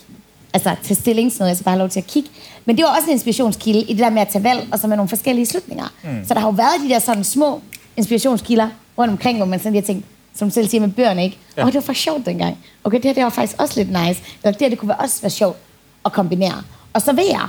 altså, 0.53 0.75
tage 0.83 0.95
stilling 0.95 1.33
til 1.33 1.39
noget, 1.39 1.49
jeg 1.49 1.57
skal 1.57 1.65
bare 1.65 1.73
have 1.73 1.79
lov 1.79 1.89
til 1.89 2.01
at 2.01 2.07
kigge. 2.07 2.31
Men 2.65 2.77
det 2.77 2.85
var 2.85 2.97
også 2.97 3.07
en 3.07 3.13
inspirationskilde 3.13 3.83
i 3.83 3.93
det 3.93 3.99
der 3.99 4.11
med 4.11 4.23
at 4.23 4.29
tage 4.29 4.45
valg, 4.45 4.69
og 4.73 4.79
så 4.79 4.87
med 4.87 4.97
nogle 4.97 5.09
forskellige 5.09 5.47
slutninger. 5.47 5.93
Mm. 6.03 6.25
Så 6.27 6.35
der 6.35 6.41
har 6.41 6.47
jo 6.47 6.53
været 6.53 6.81
de 6.85 6.89
der 6.89 6.99
sådan 6.99 7.25
små 7.25 7.61
inspirationskilder 7.97 8.69
rundt 8.99 9.13
omkring, 9.13 9.37
hvor 9.37 9.47
man 9.47 9.59
sådan 9.59 9.73
lige 9.73 9.83
har 9.83 9.87
tænkt, 9.87 10.07
som 10.35 10.49
du 10.49 10.55
selv 10.55 10.69
siger 10.69 10.81
med 10.81 10.89
bøgerne, 10.89 11.25
ikke? 11.25 11.39
Ja. 11.57 11.63
Og 11.65 11.67
det 11.67 11.75
var 11.75 11.81
for 11.81 11.93
sjovt 11.93 12.27
dengang. 12.27 12.59
Okay, 12.85 12.97
det 12.97 13.05
her 13.05 13.15
det 13.15 13.23
var 13.25 13.31
faktisk 13.31 13.63
også 13.63 13.81
lidt 13.81 13.89
nice. 13.89 14.23
Eller 14.45 14.53
det 14.53 14.61
her, 14.61 14.69
det 14.69 14.79
kunne 14.79 15.01
også 15.01 15.23
være 15.23 15.31
sjovt 15.31 15.57
at 16.05 16.13
kombinere. 16.13 16.63
Og 16.93 17.03
så 17.03 17.13
ved 17.13 17.27
jeg. 17.27 17.49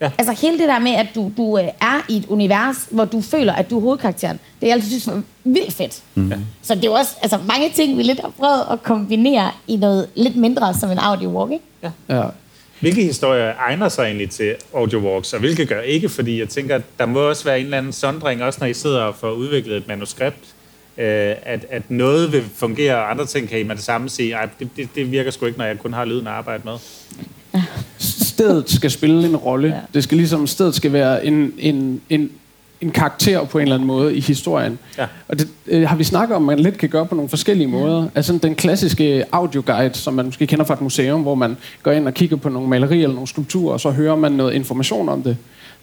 Ja. 0.00 0.10
Altså 0.18 0.32
hele 0.32 0.58
det 0.58 0.68
der 0.68 0.78
med, 0.78 0.92
at 0.92 1.06
du, 1.14 1.32
du 1.36 1.58
øh, 1.58 1.64
er 1.64 2.06
i 2.08 2.16
et 2.16 2.26
univers, 2.28 2.76
hvor 2.90 3.04
du 3.04 3.20
føler, 3.20 3.52
at 3.52 3.70
du 3.70 3.76
er 3.76 3.80
hovedkarakteren, 3.80 4.38
det 4.60 4.66
er 4.66 4.66
jeg 4.66 4.74
altid 4.74 4.88
synes 4.88 5.06
var 5.06 5.22
vildt 5.44 5.72
fedt. 5.72 6.02
Mm. 6.14 6.28
Ja. 6.28 6.36
Så 6.62 6.74
det 6.74 6.84
er 6.84 6.90
også 6.90 7.16
altså, 7.22 7.38
mange 7.48 7.70
ting, 7.70 7.98
vi 7.98 8.02
lidt 8.02 8.20
har 8.20 8.32
prøvet 8.38 8.62
at 8.70 8.82
kombinere 8.82 9.50
i 9.66 9.76
noget 9.76 10.08
lidt 10.14 10.36
mindre 10.36 10.74
som 10.74 10.90
en 10.90 10.98
audio 10.98 11.28
walk, 11.28 11.52
ikke? 11.52 11.64
Ja. 11.82 12.16
ja. 12.16 12.24
Hvilke 12.80 13.02
historier 13.02 13.54
egner 13.58 13.88
sig 13.88 14.04
egentlig 14.04 14.30
til 14.30 14.54
audio 14.74 14.98
walks, 14.98 15.32
og 15.32 15.40
hvilke 15.40 15.66
gør 15.66 15.80
ikke? 15.80 16.08
Fordi 16.08 16.40
jeg 16.40 16.48
tænker, 16.48 16.74
at 16.74 16.82
der 16.98 17.06
må 17.06 17.20
også 17.20 17.44
være 17.44 17.58
en 17.58 17.64
eller 17.64 17.78
anden 17.78 17.92
sondring, 17.92 18.42
også 18.42 18.58
når 18.60 18.66
I 18.66 18.74
sidder 18.74 19.00
og 19.00 19.14
får 19.14 19.30
udviklet 19.30 19.76
et 19.76 19.88
manuskript, 19.88 20.54
øh, 20.98 21.34
at, 21.42 21.66
at 21.70 21.82
noget 21.90 22.32
vil 22.32 22.42
fungere, 22.54 22.96
og 22.96 23.10
andre 23.10 23.26
ting 23.26 23.48
kan 23.48 23.60
I 23.60 23.62
med 23.62 23.76
det 23.76 23.84
samme 23.84 24.08
sige, 24.08 24.36
at 24.36 24.48
det, 24.58 24.68
det, 24.76 24.88
det 24.94 25.12
virker 25.12 25.30
sgu 25.30 25.46
ikke, 25.46 25.58
når 25.58 25.64
jeg 25.64 25.78
kun 25.78 25.92
har 25.92 26.04
lyden 26.04 26.26
at 26.26 26.32
arbejde 26.32 26.62
med. 26.64 26.74
Stedet 27.98 28.70
skal 28.70 28.90
spille 28.90 29.28
en 29.28 29.36
rolle. 29.36 29.68
Ja. 29.68 29.80
Det 29.94 30.04
skal 30.04 30.16
ligesom, 30.16 30.46
stedet 30.46 30.74
skal 30.74 30.92
være 30.92 31.26
en, 31.26 31.52
en, 31.58 32.00
en, 32.10 32.30
en 32.80 32.90
karakter 32.90 33.44
på 33.44 33.58
en 33.58 33.62
eller 33.62 33.74
anden 33.74 33.86
måde 33.86 34.16
i 34.16 34.20
historien. 34.20 34.78
Ja. 34.98 35.06
Og 35.28 35.38
det 35.38 35.48
øh, 35.66 35.88
har 35.88 35.96
vi 35.96 36.04
snakket 36.04 36.36
om, 36.36 36.42
man 36.42 36.58
lidt 36.58 36.78
kan 36.78 36.88
gøre 36.88 37.06
på 37.06 37.14
nogle 37.14 37.28
forskellige 37.28 37.68
måder. 37.68 38.02
Ja. 38.02 38.08
Altså 38.14 38.38
den 38.42 38.54
klassiske 38.54 39.24
audioguide, 39.32 39.94
som 39.94 40.14
man 40.14 40.24
måske 40.24 40.46
kender 40.46 40.64
fra 40.64 40.74
et 40.74 40.80
museum, 40.80 41.22
hvor 41.22 41.34
man 41.34 41.56
går 41.82 41.92
ind 41.92 42.06
og 42.06 42.14
kigger 42.14 42.36
på 42.36 42.48
nogle 42.48 42.68
malerier 42.68 43.02
eller 43.02 43.14
nogle 43.14 43.28
skulpturer, 43.28 43.72
og 43.72 43.80
så 43.80 43.90
hører 43.90 44.16
man 44.16 44.32
noget 44.32 44.54
information 44.54 45.08
om 45.08 45.22
det. 45.22 45.36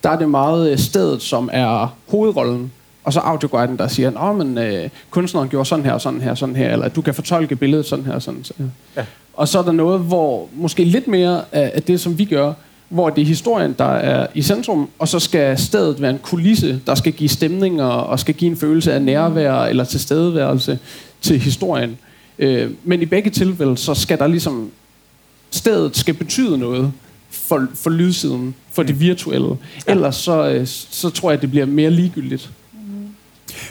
Der 0.04 0.10
er 0.10 0.17
det 0.17 0.30
meget 0.30 0.71
øh, 0.71 0.78
stedet, 0.78 1.21
som 1.21 1.49
er 1.54 1.95
hovedrollen. 2.08 2.71
Og 3.05 3.13
så 3.13 3.19
audioguiden, 3.19 3.77
der 3.77 3.87
siger, 3.87 4.29
at 4.29 4.35
men, 4.35 4.57
øh, 4.57 4.89
kunstneren 5.09 5.49
gjorde 5.49 5.65
sådan 5.65 5.85
her, 5.85 5.93
og 5.93 6.01
sådan 6.01 6.21
her, 6.21 6.35
sådan 6.35 6.55
her, 6.55 6.71
eller 6.71 6.85
at 6.85 6.95
du 6.95 7.01
kan 7.01 7.13
fortolke 7.13 7.55
billedet 7.55 7.85
sådan 7.85 8.05
her, 8.05 8.19
sådan 8.19 8.45
her. 8.57 8.65
Ja. 8.97 9.05
Og 9.33 9.47
så 9.47 9.59
er 9.59 9.63
der 9.63 9.71
noget, 9.71 9.99
hvor 9.99 10.49
måske 10.53 10.83
lidt 10.83 11.07
mere 11.07 11.41
af 11.51 11.83
det, 11.83 12.01
som 12.01 12.17
vi 12.17 12.25
gør, 12.25 12.53
hvor 12.89 13.09
det 13.09 13.21
er 13.21 13.25
historien, 13.25 13.75
der 13.79 13.85
er 13.85 14.27
i 14.33 14.41
centrum, 14.41 14.89
og 14.99 15.07
så 15.07 15.19
skal 15.19 15.57
stedet 15.57 16.01
være 16.01 16.11
en 16.11 16.19
kulisse, 16.19 16.81
der 16.87 16.95
skal 16.95 17.13
give 17.13 17.29
stemninger 17.29 17.85
og 17.85 18.19
skal 18.19 18.35
give 18.35 18.51
en 18.51 18.57
følelse 18.57 18.93
af 18.93 19.01
nærvær 19.01 19.53
eller 19.53 19.83
tilstedeværelse 19.83 20.79
til 21.21 21.39
historien. 21.39 21.97
Øh, 22.39 22.71
men 22.83 23.01
i 23.01 23.05
begge 23.05 23.29
tilfælde, 23.29 23.77
så 23.77 23.93
skal 23.93 24.19
der 24.19 24.27
ligesom, 24.27 24.71
stedet 25.51 25.97
skal 25.97 26.13
betyde 26.13 26.57
noget 26.57 26.91
for, 27.29 27.67
for 27.75 27.89
lydsiden, 27.89 28.55
for 28.71 28.83
det 28.83 28.99
virtuelle. 28.99 29.57
Ellers 29.87 30.15
så, 30.15 30.49
øh, 30.49 30.67
så 30.67 31.09
tror 31.09 31.29
jeg, 31.29 31.35
at 31.35 31.41
det 31.41 31.51
bliver 31.51 31.65
mere 31.65 31.91
ligegyldigt. 31.91 32.51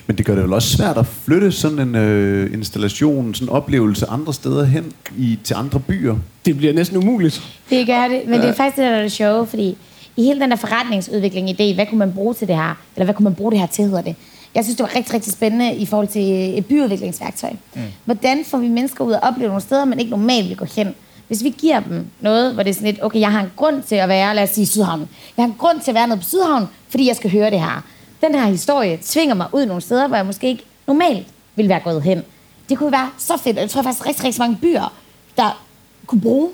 Men 0.07 0.19
det 0.19 0.27
gør 0.27 0.35
det 0.35 0.45
vel 0.45 0.53
også 0.53 0.77
svært 0.77 0.99
at 0.99 1.07
flytte 1.07 1.53
sådan 1.53 1.79
en 1.79 1.95
øh, 1.95 2.53
installation, 2.53 3.35
sådan 3.35 3.49
en 3.49 3.53
oplevelse 3.55 4.07
andre 4.07 4.35
steder 4.35 4.65
hen 4.65 4.93
i, 5.19 5.39
til 5.45 5.55
andre 5.55 5.81
byer. 5.81 6.17
Det 6.47 6.57
bliver 6.57 6.73
næsten 6.73 6.97
umuligt. 6.97 7.43
Det 7.71 7.87
gør 7.87 8.09
det, 8.09 8.23
men 8.25 8.35
ja. 8.35 8.41
det 8.41 8.49
er 8.49 8.55
faktisk 8.55 8.77
det, 8.77 8.85
der 8.85 8.91
er 8.91 9.03
det 9.03 9.13
sjove, 9.13 9.47
fordi 9.47 9.77
i 10.17 10.23
hele 10.23 10.41
den 10.41 10.51
der 10.51 10.57
forretningsudvikling 10.57 11.51
idé, 11.51 11.75
hvad 11.75 11.87
kunne 11.87 11.99
man 11.99 12.13
bruge 12.13 12.35
til 12.35 12.49
det 12.49 12.57
her? 12.57 12.79
Eller 12.97 13.05
hvad 13.05 13.15
kunne 13.15 13.25
man 13.25 13.35
bruge 13.35 13.53
det 13.53 13.61
her 13.61 13.67
til, 13.67 13.85
hedder 13.85 14.03
det? 14.03 14.15
Jeg 14.55 14.65
synes, 14.65 14.77
det 14.77 14.85
var 14.85 14.97
rigtig, 14.97 15.15
rigtig 15.15 15.33
spændende 15.33 15.75
i 15.75 15.87
forhold 15.87 16.09
til 16.09 16.59
et 16.59 16.67
byudviklingsværktøj. 16.67 17.51
Mm. 17.75 17.81
Hvordan 18.05 18.45
får 18.45 18.59
vi 18.59 18.69
mennesker 18.69 19.05
ud 19.05 19.13
at 19.13 19.21
opleve 19.23 19.49
nogle 19.49 19.63
steder, 19.63 19.85
man 19.85 19.99
ikke 19.99 20.11
normalt 20.11 20.49
vil 20.49 20.57
gå 20.57 20.67
hen? 20.77 20.95
Hvis 21.29 21.45
vi 21.45 21.55
giver 21.59 21.81
dem 21.81 22.07
noget, 22.21 22.55
hvor 22.55 22.63
det 22.63 22.71
er 22.71 22.75
sådan 22.75 22.87
lidt, 22.87 23.05
okay, 23.05 23.21
jeg 23.21 23.33
har 23.33 23.41
en 23.41 23.51
grund 23.57 23.83
til 23.83 23.95
at 23.95 24.09
være, 24.09 24.35
lad 24.35 24.43
os 24.43 24.51
sige, 24.51 24.67
Sydhavn. 24.67 25.09
Jeg 25.37 25.43
har 25.45 25.49
en 25.49 25.55
grund 25.59 25.81
til 25.81 25.91
at 25.91 25.95
være 25.95 26.09
noget 26.09 26.23
på 26.23 26.29
Sydhavn, 26.29 26.67
fordi 26.89 27.09
jeg 27.09 27.17
skal 27.17 27.31
høre 27.31 27.51
det 27.51 27.61
her 27.61 27.85
den 28.25 28.35
her 28.35 28.47
historie 28.47 28.99
tvinger 29.03 29.35
mig 29.35 29.47
ud 29.53 29.67
nogle 29.67 29.83
steder, 29.83 30.09
hvor 30.09 30.17
jeg 30.17 30.27
måske 30.27 30.47
ikke 30.47 30.65
normalt 30.87 31.27
ville 31.57 31.69
være 31.69 31.81
gået 31.81 32.03
hen. 32.03 32.23
Det 32.69 32.79
kunne 32.79 32.93
være 32.93 33.11
så 33.19 33.37
fedt, 33.37 33.57
jeg 33.57 33.71
tror 33.71 33.83
faktisk 33.83 34.07
rigtig, 34.07 34.25
rigtig 34.25 34.41
mange 34.41 34.57
byer, 34.57 34.93
der 35.37 35.65
kunne 36.07 36.21
bruge. 36.21 36.51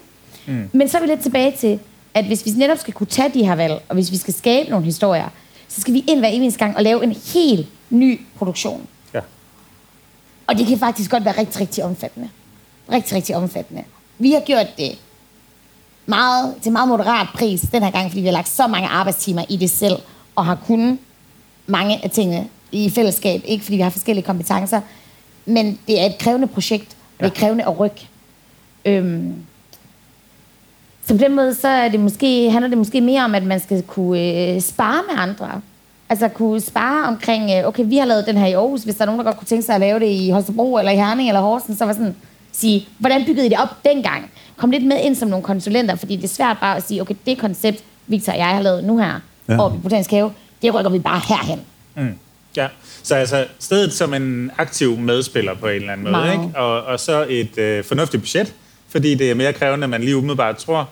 Mm. 0.46 0.68
Men 0.72 0.88
så 0.88 0.98
er 0.98 1.02
vi 1.02 1.08
lidt 1.08 1.20
tilbage 1.20 1.56
til, 1.58 1.80
at 2.14 2.24
hvis 2.24 2.46
vi 2.46 2.50
netop 2.50 2.78
skal 2.78 2.94
kunne 2.94 3.06
tage 3.06 3.28
de 3.34 3.46
her 3.46 3.54
valg, 3.54 3.82
og 3.88 3.94
hvis 3.94 4.12
vi 4.12 4.16
skal 4.16 4.34
skabe 4.34 4.70
nogle 4.70 4.84
historier, 4.84 5.28
så 5.68 5.80
skal 5.80 5.94
vi 5.94 6.04
ind 6.08 6.18
hver 6.18 6.28
eneste 6.28 6.58
gang 6.58 6.76
og 6.76 6.82
lave 6.82 7.04
en 7.04 7.16
helt 7.34 7.66
ny 7.90 8.20
produktion. 8.38 8.86
Ja. 9.14 9.20
Og 10.46 10.58
det 10.58 10.66
kan 10.66 10.78
faktisk 10.78 11.10
godt 11.10 11.24
være 11.24 11.38
rigtig, 11.38 11.60
rigtig 11.60 11.84
omfattende. 11.84 12.28
Rigtig, 12.92 13.16
rigtig 13.16 13.36
omfattende. 13.36 13.84
Vi 14.18 14.32
har 14.32 14.40
gjort 14.40 14.66
det 14.76 14.98
meget, 16.06 16.54
til 16.62 16.72
meget 16.72 16.88
moderat 16.88 17.26
pris 17.34 17.60
den 17.60 17.82
her 17.82 17.90
gang, 17.90 18.10
fordi 18.10 18.20
vi 18.20 18.26
har 18.26 18.32
lagt 18.32 18.48
så 18.48 18.66
mange 18.66 18.88
arbejdstimer 18.88 19.44
i 19.48 19.56
det 19.56 19.70
selv, 19.70 19.96
og 20.36 20.46
har 20.46 20.58
kunnet 20.66 20.98
mange 21.70 22.04
af 22.04 22.10
tingene 22.10 22.46
i 22.72 22.90
fællesskab. 22.90 23.42
Ikke 23.44 23.64
fordi 23.64 23.76
vi 23.76 23.82
har 23.82 23.90
forskellige 23.90 24.24
kompetencer, 24.24 24.80
men 25.46 25.78
det 25.86 26.00
er 26.00 26.06
et 26.06 26.18
krævende 26.18 26.46
projekt. 26.46 26.96
Ja. 27.20 27.24
Det 27.24 27.30
er 27.30 27.40
krævende 27.40 27.64
at 27.64 27.80
rykke. 27.80 28.08
Øhm, 28.84 29.34
så 31.06 31.14
på 31.14 31.24
den 31.24 31.36
måde, 31.36 31.54
så 31.54 31.68
er 31.68 31.88
det 31.88 32.00
måske, 32.00 32.50
handler 32.50 32.68
det 32.68 32.78
måske 32.78 33.00
mere 33.00 33.24
om, 33.24 33.34
at 33.34 33.42
man 33.42 33.60
skal 33.60 33.82
kunne 33.82 34.20
øh, 34.20 34.60
spare 34.60 35.02
med 35.10 35.22
andre. 35.22 35.60
Altså 36.08 36.28
kunne 36.28 36.60
spare 36.60 37.08
omkring, 37.08 37.50
øh, 37.50 37.68
okay, 37.68 37.84
vi 37.86 37.96
har 37.96 38.04
lavet 38.04 38.26
den 38.26 38.36
her 38.36 38.46
i 38.46 38.52
Aarhus, 38.52 38.82
hvis 38.82 38.94
der 38.94 39.02
er 39.02 39.06
nogen, 39.06 39.18
der 39.18 39.24
godt 39.24 39.36
kunne 39.36 39.46
tænke 39.46 39.62
sig 39.62 39.74
at 39.74 39.80
lave 39.80 40.00
det 40.00 40.06
i 40.06 40.30
Holstebro, 40.30 40.78
eller 40.78 40.92
i 40.92 40.96
Herning, 40.96 41.28
eller 41.28 41.40
Horsens, 41.40 41.78
så 41.78 41.84
var 41.84 41.92
sådan, 41.92 42.16
sige, 42.52 42.88
hvordan 42.98 43.24
byggede 43.24 43.46
I 43.46 43.48
det 43.48 43.58
op 43.58 43.84
dengang? 43.84 44.30
Kom 44.56 44.70
lidt 44.70 44.86
med 44.86 44.96
ind 45.02 45.14
som 45.14 45.28
nogle 45.28 45.44
konsulenter, 45.44 45.94
fordi 45.94 46.16
det 46.16 46.24
er 46.24 46.28
svært 46.28 46.56
bare 46.60 46.76
at 46.76 46.82
sige, 46.82 47.00
okay, 47.00 47.14
det 47.26 47.38
koncept, 47.38 47.84
Victor 48.06 48.32
og 48.32 48.38
jeg 48.38 48.46
har 48.46 48.62
lavet 48.62 48.84
nu 48.84 48.98
her, 48.98 49.20
ja. 49.48 49.60
oppe 49.60 49.78
i 49.78 49.80
Botanisk 49.80 50.10
Have, 50.10 50.30
det 50.62 50.74
rykker 50.74 50.90
vi 50.90 50.98
bare 50.98 51.20
herhen. 51.28 51.60
Mm. 51.96 52.14
Ja, 52.56 52.66
så 53.02 53.14
altså 53.14 53.46
stedet 53.58 53.92
som 53.92 54.14
en 54.14 54.50
aktiv 54.58 54.98
medspiller 54.98 55.54
på 55.54 55.66
en 55.66 55.74
eller 55.74 55.92
anden 55.92 56.12
måde, 56.12 56.32
ikke? 56.32 56.58
Og, 56.58 56.82
og 56.82 57.00
så 57.00 57.26
et 57.28 57.58
øh, 57.58 57.84
fornuftigt 57.84 58.22
budget, 58.22 58.54
fordi 58.88 59.14
det 59.14 59.30
er 59.30 59.34
mere 59.34 59.52
krævende, 59.52 59.84
end 59.84 59.90
man 59.90 60.00
lige 60.00 60.16
umiddelbart 60.16 60.56
tror. 60.56 60.88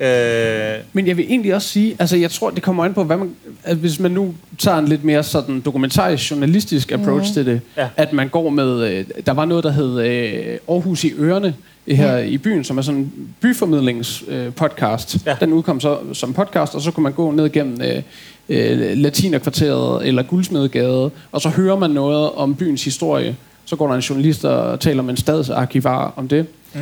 Øh... 0.00 0.78
Men 0.92 1.06
jeg 1.06 1.16
vil 1.16 1.24
egentlig 1.28 1.54
også 1.54 1.68
sige, 1.68 1.96
altså 1.98 2.16
jeg 2.16 2.30
tror, 2.30 2.50
det 2.50 2.62
kommer 2.62 2.84
an 2.84 2.94
på, 2.94 3.04
hvad 3.04 3.16
man, 3.16 3.34
at 3.64 3.76
hvis 3.76 4.00
man 4.00 4.10
nu 4.10 4.34
tager 4.58 4.78
en 4.78 4.88
lidt 4.88 5.04
mere 5.04 5.22
sådan 5.22 5.60
dokumentarisk, 5.60 6.30
journalistisk 6.30 6.92
approach 6.92 7.30
mm. 7.30 7.34
til 7.34 7.46
det, 7.46 7.60
ja. 7.76 7.88
at 7.96 8.12
man 8.12 8.28
går 8.28 8.50
med, 8.50 8.90
øh, 8.90 9.04
der 9.26 9.32
var 9.32 9.44
noget, 9.44 9.64
der 9.64 9.70
hed 9.70 10.00
øh, 10.00 10.58
Aarhus 10.68 11.04
i 11.04 11.12
ørerne, 11.18 11.54
her 11.88 12.16
ja. 12.16 12.24
i 12.24 12.38
byen, 12.38 12.64
som 12.64 12.78
er 12.78 12.82
sådan 12.82 13.00
en 13.00 13.34
byformidlingspodcast. 13.40 15.14
Øh, 15.14 15.20
ja. 15.26 15.36
Den 15.40 15.52
udkom 15.52 15.80
så 15.80 15.98
som 16.12 16.34
podcast, 16.34 16.74
og 16.74 16.80
så 16.80 16.90
kunne 16.90 17.02
man 17.02 17.12
gå 17.12 17.30
ned 17.30 17.52
gennem 17.52 17.80
øh, 17.82 18.02
øh, 18.50 18.96
Latinerkvarteret 18.98 20.06
eller 20.06 20.22
Guldsmedegade, 20.22 21.10
og 21.32 21.40
så 21.40 21.48
hører 21.48 21.76
man 21.76 21.90
noget 21.90 22.30
om 22.32 22.54
byens 22.54 22.84
historie. 22.84 23.36
Så 23.64 23.76
går 23.76 23.88
der 23.88 23.94
en 23.94 24.00
journalist 24.00 24.44
og 24.44 24.80
taler 24.80 25.02
med 25.02 25.10
en 25.10 25.16
stadsarkivar 25.16 26.12
om 26.16 26.28
det. 26.28 26.46
Mm. 26.74 26.80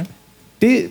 Det 0.61 0.91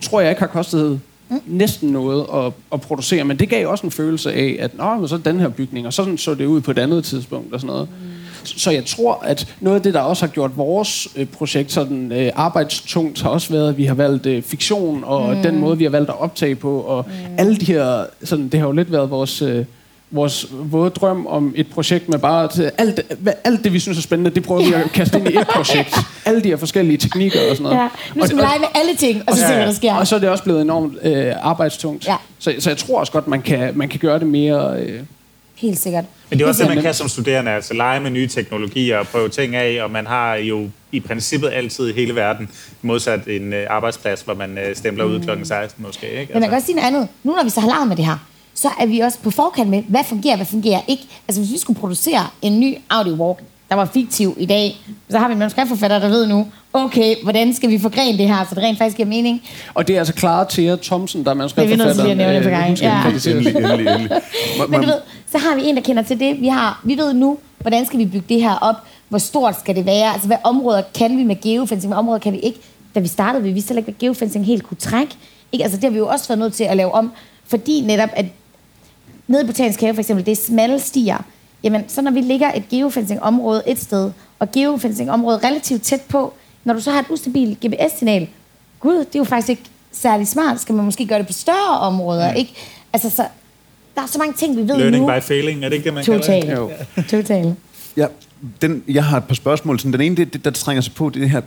tror 0.00 0.20
jeg 0.20 0.30
ikke 0.30 0.40
har 0.40 0.46
kostet 0.46 1.00
mm. 1.28 1.40
næsten 1.46 1.90
noget 1.90 2.26
at, 2.34 2.52
at 2.72 2.80
producere, 2.80 3.24
men 3.24 3.38
det 3.38 3.48
gav 3.48 3.68
også 3.68 3.86
en 3.86 3.90
følelse 3.90 4.32
af, 4.32 4.56
at 4.60 4.78
Nå, 4.78 5.06
så 5.06 5.16
den 5.16 5.40
her 5.40 5.48
bygning, 5.48 5.86
og 5.86 5.92
sådan 5.92 6.18
så 6.18 6.34
det 6.34 6.46
ud 6.46 6.60
på 6.60 6.70
et 6.70 6.78
andet 6.78 7.04
tidspunkt 7.04 7.54
og 7.54 7.60
sådan 7.60 7.72
noget. 7.72 7.88
Mm. 7.90 8.08
Så 8.44 8.70
jeg 8.70 8.84
tror, 8.84 9.22
at 9.24 9.54
noget 9.60 9.76
af 9.76 9.82
det, 9.82 9.94
der 9.94 10.00
også 10.00 10.26
har 10.26 10.32
gjort 10.32 10.56
vores 10.56 11.08
øh, 11.16 11.26
projekt 11.26 11.72
sådan 11.72 12.12
øh, 12.12 12.30
arbejdstungt, 12.34 13.22
har 13.22 13.30
også 13.30 13.52
været, 13.52 13.68
at 13.68 13.76
vi 13.76 13.84
har 13.84 13.94
valgt 13.94 14.26
øh, 14.26 14.42
fiktion, 14.42 15.04
og 15.04 15.36
mm. 15.36 15.42
den 15.42 15.58
måde, 15.58 15.78
vi 15.78 15.84
har 15.84 15.90
valgt 15.90 16.10
at 16.10 16.20
optage 16.20 16.54
på, 16.54 16.80
og 16.80 17.04
mm. 17.08 17.34
alle 17.38 17.56
de 17.56 17.64
her, 17.64 18.04
sådan, 18.24 18.48
det 18.48 18.60
har 18.60 18.66
jo 18.66 18.72
lidt 18.72 18.92
været 18.92 19.10
vores... 19.10 19.42
Øh, 19.42 19.64
vores 20.10 20.46
våde 20.50 20.90
drøm 20.90 21.26
om 21.26 21.52
et 21.56 21.66
projekt 21.70 22.08
med 22.08 22.18
bare 22.18 22.48
til 22.48 22.70
alt, 22.78 23.00
alt 23.44 23.64
det, 23.64 23.72
vi 23.72 23.78
synes 23.78 23.98
er 23.98 24.02
spændende, 24.02 24.30
det 24.30 24.42
prøver 24.42 24.62
vi 24.62 24.72
at 24.72 24.92
kaste 24.92 25.18
ind 25.18 25.28
i 25.28 25.38
et 25.38 25.46
projekt. 25.46 25.96
Alle 26.26 26.42
de 26.42 26.48
her 26.48 26.56
forskellige 26.56 26.98
teknikker 26.98 27.40
og 27.50 27.56
sådan 27.56 27.62
noget. 27.62 27.76
Ja, 27.76 27.88
nu 28.14 28.26
skal 28.26 28.36
vi 28.36 28.42
lege 28.42 28.58
med 28.58 28.68
alle 28.74 28.96
ting, 28.96 29.22
og 29.26 29.36
så 29.36 29.40
se, 29.40 29.54
hvad 29.54 29.66
der 29.66 29.72
sker. 29.72 29.94
Og 29.94 30.06
så 30.06 30.14
er 30.14 30.20
det 30.20 30.28
også 30.28 30.44
blevet 30.44 30.62
enormt 30.62 30.98
øh, 31.02 31.32
arbejdstungt. 31.40 32.06
Ja. 32.06 32.16
Så, 32.38 32.54
så 32.58 32.70
jeg 32.70 32.76
tror 32.76 33.00
også 33.00 33.12
godt, 33.12 33.28
man 33.28 33.42
kan, 33.42 33.72
man 33.74 33.88
kan 33.88 34.00
gøre 34.00 34.18
det 34.18 34.26
mere... 34.26 34.80
Øh, 34.80 35.00
Helt 35.54 35.78
sikkert. 35.78 36.04
Men 36.30 36.38
det 36.38 36.44
er 36.44 36.48
også 36.48 36.62
det, 36.62 36.74
man 36.74 36.82
kan 36.82 36.94
som 36.94 37.08
studerende, 37.08 37.50
altså 37.50 37.74
lege 37.74 38.00
med 38.00 38.10
nye 38.10 38.28
teknologier 38.28 38.98
og 38.98 39.06
prøve 39.06 39.28
ting 39.28 39.56
af, 39.56 39.82
og 39.82 39.90
man 39.90 40.06
har 40.06 40.34
jo 40.34 40.68
i 40.92 41.00
princippet 41.00 41.50
altid 41.52 41.88
i 41.88 41.92
hele 41.92 42.14
verden, 42.14 42.48
modsat 42.82 43.26
en 43.26 43.52
øh, 43.52 43.66
arbejdsplads, 43.70 44.22
hvor 44.22 44.34
man 44.34 44.58
øh, 44.58 44.76
stempler 44.76 45.04
ud 45.04 45.20
klokken 45.20 45.46
16 45.46 45.84
måske. 45.84 46.06
Ikke? 46.06 46.18
Altså, 46.18 46.32
Men 46.32 46.40
man 46.40 46.48
kan 46.48 46.56
også 46.56 46.66
sige 46.66 46.76
noget 46.76 46.86
andet. 46.86 47.08
Nu 47.24 47.32
når 47.36 47.44
vi 47.44 47.50
så 47.50 47.60
har 47.60 47.68
leget 47.68 47.88
med 47.88 47.96
det 47.96 48.04
her, 48.04 48.18
så 48.60 48.68
er 48.80 48.86
vi 48.86 49.00
også 49.00 49.18
på 49.18 49.30
forkant 49.30 49.70
med, 49.70 49.82
hvad 49.88 50.04
fungerer, 50.04 50.36
hvad 50.36 50.46
fungerer 50.46 50.80
ikke. 50.88 51.02
Altså 51.28 51.40
hvis 51.42 51.52
vi 51.52 51.58
skulle 51.58 51.80
producere 51.80 52.26
en 52.42 52.60
ny 52.60 52.74
audio-walk, 52.90 53.42
der 53.68 53.74
var 53.74 53.84
fiktiv 53.84 54.36
i 54.38 54.46
dag, 54.46 54.76
så 55.10 55.18
har 55.18 55.28
vi 55.28 55.32
en 55.32 55.38
manuskriptforfatter, 55.38 55.98
der 55.98 56.08
ved 56.08 56.26
nu, 56.26 56.46
okay, 56.72 57.14
hvordan 57.22 57.54
skal 57.54 57.70
vi 57.70 57.78
forgrene 57.78 58.18
det 58.18 58.28
her, 58.28 58.46
så 58.48 58.54
det 58.54 58.62
rent 58.64 58.78
faktisk 58.78 58.96
giver 58.96 59.08
mening. 59.08 59.42
og 59.74 59.88
det 59.88 59.94
er 59.94 59.98
altså 59.98 60.14
Clara 60.18 60.46
Thea 60.50 60.76
Thomsen, 60.82 61.24
der 61.24 61.30
er 61.30 61.34
Det 61.34 61.58
er 61.58 61.66
vi 61.66 61.76
nødt 61.76 61.94
til 61.94 62.02
lige 62.04 62.10
at 62.10 62.16
nævne 62.16 62.66
hun 62.66 62.76
skal 62.76 62.86
Ja. 62.86 63.00
krediteres. 63.02 63.26
Endelig, 63.46 63.56
endelig, 63.56 63.86
endelig. 63.94 64.10
Må- 64.58 64.66
Men 64.70 64.80
du 64.80 64.86
ved, 64.86 65.00
så 65.32 65.38
har 65.38 65.54
vi 65.56 65.62
en, 65.64 65.76
der 65.76 65.82
kender 65.82 66.02
til 66.02 66.20
det. 66.20 66.40
Vi, 66.40 66.48
har, 66.48 66.80
vi 66.84 66.96
ved 66.96 67.12
nu, 67.14 67.38
hvordan 67.60 67.86
skal 67.86 67.98
vi 67.98 68.06
bygge 68.06 68.26
det 68.28 68.42
her 68.42 68.54
op? 68.54 68.74
Hvor 69.08 69.18
stort 69.18 69.60
skal 69.60 69.76
det 69.76 69.86
være? 69.86 70.12
Altså, 70.12 70.26
hvad 70.26 70.36
områder 70.44 70.82
kan 70.94 71.18
vi 71.18 71.24
med 71.24 71.36
geofencing? 71.42 71.92
Hvad 71.92 71.98
områder 71.98 72.18
kan 72.18 72.32
vi 72.32 72.38
ikke? 72.38 72.58
Da 72.94 73.00
vi 73.00 73.08
startede, 73.08 73.42
vi 73.44 73.52
vidste 73.52 73.68
heller 73.68 73.80
ikke, 73.80 73.90
hvad 73.98 74.08
geofencing 74.08 74.46
helt 74.46 74.62
kunne 74.62 74.76
trække. 74.76 75.14
Ikke? 75.52 75.62
Altså, 75.64 75.76
det 75.76 75.84
har 75.84 75.90
vi 75.90 75.98
jo 75.98 76.06
også 76.08 76.28
været 76.28 76.38
nødt 76.38 76.52
til 76.54 76.64
at 76.64 76.76
lave 76.76 76.94
om. 76.94 77.12
Fordi 77.46 77.80
netop, 77.80 78.08
at 78.12 78.24
nede 79.28 79.42
i 79.42 79.46
Botanisk 79.46 79.80
Have 79.80 79.94
for 79.94 80.00
eksempel, 80.00 80.26
det 80.26 80.32
er 80.32 80.36
smalle 80.36 80.80
stier. 80.80 81.18
Jamen, 81.62 81.84
så 81.88 82.02
når 82.02 82.10
vi 82.10 82.20
ligger 82.20 82.52
et 82.52 82.68
geofencing-område 82.68 83.62
et 83.66 83.80
sted, 83.80 84.10
og 84.38 84.52
geofencing-området 84.52 85.44
relativt 85.44 85.82
tæt 85.82 86.00
på, 86.00 86.34
når 86.64 86.74
du 86.74 86.80
så 86.80 86.90
har 86.90 87.00
et 87.00 87.06
ustabilt 87.10 87.60
GPS-signal, 87.66 88.28
gud, 88.80 88.98
det 88.98 89.14
er 89.14 89.18
jo 89.18 89.24
faktisk 89.24 89.48
ikke 89.48 89.62
særlig 89.92 90.28
smart. 90.28 90.60
Skal 90.60 90.74
man 90.74 90.84
måske 90.84 91.06
gøre 91.06 91.18
det 91.18 91.26
på 91.26 91.32
større 91.32 91.78
områder, 91.78 92.32
ikke? 92.32 92.54
Altså, 92.92 93.10
så, 93.10 93.24
der 93.94 94.02
er 94.02 94.06
så 94.06 94.18
mange 94.18 94.34
ting, 94.34 94.56
vi 94.56 94.62
ved 94.68 94.76
Learning 94.76 95.04
nu. 95.04 95.12
by 95.12 95.22
failing, 95.22 95.64
er 95.64 95.68
det 95.68 95.76
ikke 95.76 95.84
det, 95.84 95.94
man 95.94 96.04
kalder 96.04 96.20
Total. 96.20 96.46
det? 96.46 96.52
Jo. 96.56 96.70
Total. 97.10 97.54
Ja, 97.96 98.06
den, 98.62 98.82
jeg 98.88 99.04
har 99.04 99.16
et 99.16 99.24
par 99.24 99.34
spørgsmål. 99.34 99.78
Sådan, 99.78 99.92
den 99.92 100.00
ene, 100.00 100.16
det, 100.16 100.32
det, 100.32 100.44
der 100.44 100.50
trænger 100.50 100.80
sig 100.80 100.94
på, 100.94 101.08
det 101.08 101.16
er 101.16 101.20
det 101.20 101.30
her, 101.30 101.40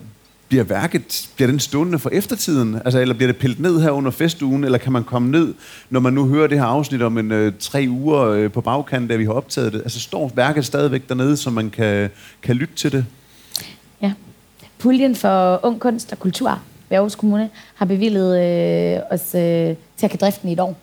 bliver 0.51 0.63
værket, 0.63 1.29
bliver 1.35 1.51
den 1.51 1.59
stående 1.59 1.99
for 1.99 2.09
eftertiden? 2.09 2.75
Altså, 2.85 2.99
eller 2.99 3.15
bliver 3.15 3.31
det 3.31 3.41
pillet 3.41 3.59
ned 3.59 3.81
her 3.81 3.91
under 3.91 4.11
festugen, 4.11 4.63
eller 4.63 4.77
kan 4.77 4.91
man 4.91 5.03
komme 5.03 5.31
ned, 5.31 5.53
når 5.89 5.99
man 5.99 6.13
nu 6.13 6.27
hører 6.27 6.47
det 6.47 6.59
her 6.59 6.65
afsnit 6.65 7.01
om 7.01 7.17
en 7.17 7.31
øh, 7.31 7.53
tre 7.59 7.85
uger 7.89 8.21
øh, 8.21 8.51
på 8.51 8.61
bagkanten, 8.61 9.09
da 9.09 9.15
vi 9.15 9.25
har 9.25 9.31
optaget 9.31 9.73
det? 9.73 9.81
Altså, 9.81 9.99
står 9.99 10.31
værket 10.35 10.65
stadigvæk 10.65 11.09
dernede, 11.09 11.37
så 11.37 11.49
man 11.49 11.69
kan, 11.69 12.09
kan 12.41 12.55
lytte 12.55 12.75
til 12.75 12.91
det? 12.91 13.05
Ja. 14.01 14.13
Puljen 14.79 15.15
for 15.15 15.59
Ung 15.65 15.79
Kunst 15.79 16.11
og 16.11 16.19
Kultur 16.19 16.61
ved 16.89 16.97
Aarhus 16.97 17.15
Kommune 17.15 17.49
har 17.75 17.85
bevillet 17.85 18.39
øh, 18.39 19.01
os 19.11 19.35
øh, 19.35 19.75
til 19.97 20.05
at 20.05 20.09
kan 20.09 20.19
drifte 20.21 20.41
den 20.41 20.49
i 20.49 20.53
et 20.53 20.59
år. 20.59 20.77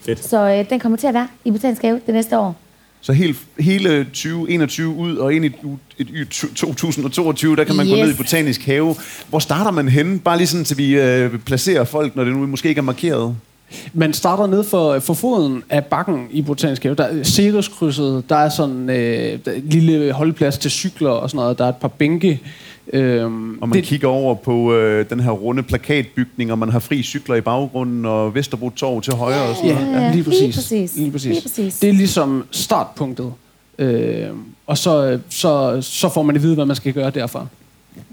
Fedt. 0.00 0.24
Så 0.24 0.50
øh, 0.50 0.70
den 0.70 0.80
kommer 0.80 0.98
til 0.98 1.06
at 1.06 1.14
være 1.14 1.28
i 1.44 1.50
Botanisk 1.50 1.82
Have 1.82 2.00
det 2.06 2.14
næste 2.14 2.38
år. 2.38 2.56
Så 3.04 3.12
helt, 3.12 3.38
hele 3.58 4.04
2021 4.04 4.94
ud 4.94 5.16
og 5.16 5.34
ind 5.34 5.44
i 5.44 5.48
et, 5.98 6.08
et, 6.14 6.28
2022, 6.28 7.56
der 7.56 7.64
kan 7.64 7.76
man 7.76 7.86
yes. 7.86 7.94
gå 7.94 7.96
ned 7.96 8.12
i 8.12 8.16
Botanisk 8.16 8.66
Have. 8.66 8.94
Hvor 9.28 9.38
starter 9.38 9.70
man 9.70 9.88
henne? 9.88 10.18
Bare 10.18 10.36
lige 10.36 10.46
sådan, 10.46 10.64
til 10.64 10.78
vi 10.78 11.00
øh, 11.00 11.38
placerer 11.38 11.84
folk, 11.84 12.16
når 12.16 12.24
det 12.24 12.32
nu 12.32 12.46
måske 12.46 12.68
ikke 12.68 12.78
er 12.78 12.82
markeret. 12.82 13.36
Man 13.92 14.12
starter 14.12 14.46
ned 14.46 14.64
for, 14.64 14.98
for 14.98 15.14
foden 15.14 15.62
af 15.70 15.84
bakken 15.84 16.26
i 16.30 16.42
Botanisk 16.42 16.82
Have. 16.82 16.94
Der 16.94 17.04
er 17.04 17.24
Cereskrydset, 17.24 18.24
der 18.28 18.36
er 18.36 18.48
sådan 18.48 18.90
øh, 18.90 19.38
der 19.44 19.50
er 19.50 19.54
en 19.54 19.68
lille 19.68 20.12
holdplads 20.12 20.58
til 20.58 20.70
cykler 20.70 21.10
og 21.10 21.30
sådan 21.30 21.42
noget. 21.42 21.58
Der 21.58 21.64
er 21.64 21.68
et 21.68 21.76
par 21.76 21.88
bænke. 21.88 22.40
Øhm, 22.92 23.58
Og 23.60 23.68
man 23.68 23.76
det... 23.78 23.84
kigger 23.84 24.08
over 24.08 24.34
på 24.34 24.74
øh, 24.74 25.10
den 25.10 25.20
her 25.20 25.30
runde 25.30 25.62
plakatbygning, 25.62 26.52
og 26.52 26.58
man 26.58 26.68
har 26.68 26.78
fri 26.78 27.02
cykler 27.02 27.34
i 27.36 27.40
baggrunden, 27.40 28.04
og 28.06 28.34
Vesterbro 28.34 28.70
Torv 28.70 29.02
til 29.02 29.14
højre 29.14 29.42
og 29.42 29.56
sådan 29.56 29.70
Ja, 29.70 29.84
noget. 29.84 29.92
ja, 29.92 30.00
lige 30.00 30.12
lige 30.14 30.24
præcis. 30.24 30.54
præcis. 30.56 30.96
Lige 30.96 31.10
præcis. 31.12 31.28
Lige 31.30 31.42
præcis. 31.42 31.78
Det 31.78 31.88
er 31.88 31.92
ligesom 31.94 32.44
startpunktet. 32.50 33.32
Øh, 33.78 34.26
og 34.66 34.78
så, 34.78 35.18
så, 35.28 35.78
så 35.80 36.08
får 36.08 36.22
man 36.22 36.36
at 36.36 36.42
vide, 36.42 36.54
hvad 36.54 36.66
man 36.66 36.76
skal 36.76 36.92
gøre 36.92 37.10
derfra. 37.10 37.46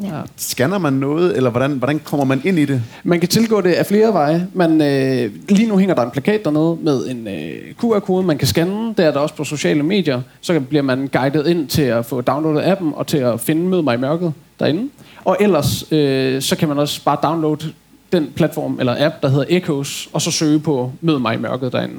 Ja. 0.03 0.21
Scanner 0.38 0.77
man 0.77 0.93
noget, 0.93 1.38
eller 1.38 1.49
hvordan, 1.49 1.71
hvordan 1.71 1.99
kommer 1.99 2.25
man 2.25 2.41
ind 2.43 2.59
i 2.59 2.65
det? 2.65 2.84
Man 3.03 3.19
kan 3.19 3.30
tilgå 3.30 3.61
det 3.61 3.73
af 3.73 3.86
flere 3.86 4.13
veje. 4.13 4.47
Man, 4.53 4.82
øh, 4.82 5.32
lige 5.49 5.67
nu 5.67 5.77
hænger 5.77 5.95
der 5.95 6.01
en 6.01 6.11
plakat 6.11 6.45
dernede 6.45 6.77
med 6.82 7.07
en 7.07 7.27
øh, 7.27 7.73
QR-kode, 7.73 8.23
man 8.23 8.38
kan 8.38 8.47
scanne. 8.47 8.93
Der 8.97 9.07
er 9.07 9.11
der 9.11 9.19
også 9.19 9.36
på 9.36 9.43
sociale 9.43 9.84
medier. 9.84 10.21
Så 10.41 10.59
bliver 10.59 10.82
man 10.82 11.07
guidet 11.07 11.47
ind 11.47 11.67
til 11.67 11.82
at 11.82 12.05
få 12.05 12.21
downloadet 12.21 12.71
appen 12.71 12.93
og 12.95 13.07
til 13.07 13.17
at 13.17 13.39
finde 13.39 13.61
Mød 13.61 13.82
mig 13.82 13.93
i 13.93 13.97
mørket 13.97 14.34
derinde. 14.59 14.89
Og 15.25 15.38
ellers 15.39 15.91
øh, 15.91 16.41
så 16.41 16.55
kan 16.55 16.67
man 16.67 16.80
også 16.80 17.03
bare 17.03 17.17
downloade 17.23 17.73
den 18.11 18.32
platform 18.36 18.77
eller 18.80 19.05
app, 19.05 19.15
der 19.21 19.27
hedder 19.27 19.45
Echoes, 19.49 20.09
og 20.13 20.21
så 20.21 20.32
søge 20.32 20.59
på 20.59 20.91
Mød 21.01 21.19
mig 21.19 21.36
i 21.36 21.38
mørket 21.38 21.71
derinde. 21.71 21.95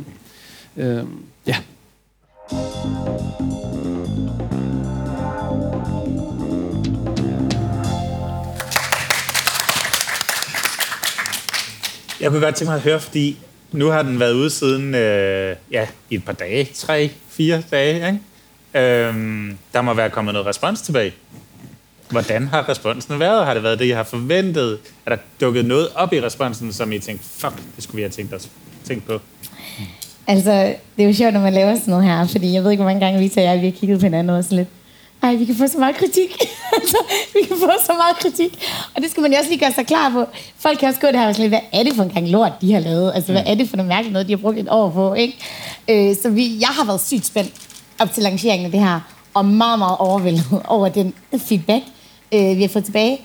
Øh, 0.77 1.03
ja. 1.47 1.57
Jeg 12.21 12.31
kunne 12.31 12.41
godt 12.41 12.55
tænke 12.55 12.69
mig 12.69 12.77
at 12.77 12.83
høre, 12.83 13.01
fordi 13.01 13.37
nu 13.73 13.87
har 13.87 14.03
den 14.03 14.21
været 14.21 14.33
ude 14.33 14.51
siden 14.51 14.95
øh, 14.95 15.57
ja, 15.71 15.87
i 16.11 16.15
et 16.15 16.25
par 16.25 16.33
dage, 16.33 16.69
tre, 16.75 17.11
fire 17.29 17.63
dage. 17.71 17.95
Ikke? 17.95 19.09
Øhm, 19.09 19.59
der 19.73 19.83
må 19.83 19.95
være 19.95 20.11
kommet 20.11 20.35
noget 20.35 20.47
respons 20.47 20.83
tilbage. 20.83 21.13
Hvordan 22.11 22.49
har 22.49 22.69
responsen 22.69 23.21
været? 23.21 23.47
Har 23.47 23.55
det 23.55 23.63
været 23.63 23.79
det, 23.79 23.89
jeg 23.89 23.97
har 23.97 24.05
forventet? 24.05 24.79
Er 25.07 25.11
der 25.11 25.23
dukket 25.41 25.65
noget 25.65 25.89
op 25.95 26.13
i 26.13 26.21
responsen, 26.21 26.73
som 26.73 26.93
I 26.93 26.99
tænkte, 26.99 27.25
fuck, 27.29 27.55
det 27.77 27.85
skulle 27.85 27.97
vi 27.97 28.03
have 28.03 28.11
tænkt, 28.11 28.35
os, 28.35 28.49
tænkt 28.85 29.07
på? 29.07 29.21
Altså, 30.27 30.75
det 30.97 31.03
er 31.03 31.07
jo 31.07 31.13
sjovt, 31.13 31.33
når 31.33 31.41
man 31.41 31.53
laver 31.53 31.75
sådan 31.75 31.91
noget 31.91 32.05
her, 32.05 32.27
fordi 32.27 32.53
jeg 32.53 32.65
ved 32.65 32.71
ikke, 32.71 32.83
hvor 32.83 32.93
mange 32.93 33.07
gange 33.07 33.21
vi 33.21 33.33
og 33.37 33.43
jeg, 33.43 33.61
vi 33.61 33.65
har 33.67 33.73
kigget 33.73 34.01
på 34.01 34.07
hinanden 34.07 34.37
og 34.37 34.45
sådan 34.45 34.59
lidt, 34.59 34.69
ej, 35.23 35.35
vi 35.35 35.45
kan 35.45 35.55
få 35.55 35.67
så 35.67 35.79
meget 35.79 35.97
kritik. 35.97 36.31
altså, 36.81 36.97
vi 37.35 37.41
kan 37.49 37.57
få 37.57 37.71
så 37.87 37.93
meget 37.93 38.17
kritik. 38.17 38.67
Og 38.97 39.03
det 39.03 39.11
skal 39.11 39.21
man 39.21 39.33
jo 39.33 39.39
også 39.39 39.51
lige 39.51 39.61
gøre 39.61 39.73
sig 39.73 39.87
klar 39.87 40.11
på. 40.11 40.25
Folk 40.59 40.79
kan 40.79 40.89
også 40.89 41.01
gå 41.01 41.07
det 41.07 41.19
her 41.19 41.29
og 41.29 41.35
lidt, 41.39 41.49
hvad 41.49 41.61
er 41.73 41.83
det 41.83 41.95
for 41.95 42.03
en 42.03 42.11
gang 42.11 42.29
lort, 42.29 42.53
de 42.61 42.73
har 42.73 42.81
lavet? 42.81 43.13
Altså, 43.15 43.33
hvad 43.33 43.43
er 43.47 43.55
det 43.55 43.69
for 43.69 43.77
noget 43.77 43.89
mærkeligt 43.89 44.13
noget, 44.13 44.27
de 44.29 44.33
har 44.33 44.39
brugt 44.39 44.59
et 44.59 44.69
år 44.71 44.91
på, 44.91 45.15
ikke? 45.15 45.39
Øh, 45.89 46.17
så 46.23 46.29
vi, 46.31 46.61
jeg 46.61 46.69
har 46.69 46.85
været 46.85 47.01
sygt 47.01 47.27
spændt 47.27 47.53
op 48.01 48.13
til 48.13 48.23
lanceringen 48.23 48.67
af 48.67 48.71
det 48.73 48.81
her, 48.81 49.01
og 49.35 49.45
meget, 49.45 49.79
meget 49.79 49.97
overvældet 49.99 50.45
over 50.69 50.89
den 50.89 51.15
feedback, 51.39 51.85
øh, 52.33 52.57
vi 52.57 52.61
har 52.63 52.69
fået 52.69 52.85
tilbage. 52.85 53.21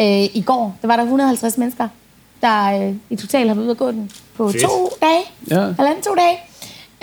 Øh, 0.00 0.06
I 0.34 0.42
går, 0.46 0.76
der 0.82 0.88
var 0.88 0.96
der 0.96 1.02
150 1.02 1.58
mennesker, 1.58 1.88
der 2.40 2.88
øh, 2.88 2.94
i 3.10 3.16
total 3.16 3.48
har 3.48 3.54
været 3.54 3.64
ude 3.64 3.70
at 3.70 3.76
gå 3.76 3.90
den 3.90 4.10
på 4.36 4.52
Fedt. 4.52 4.62
to 4.62 4.90
dage. 5.00 5.22
Ja. 5.50 5.72
Halvanden 5.72 6.02
to 6.02 6.14
dage. 6.14 6.38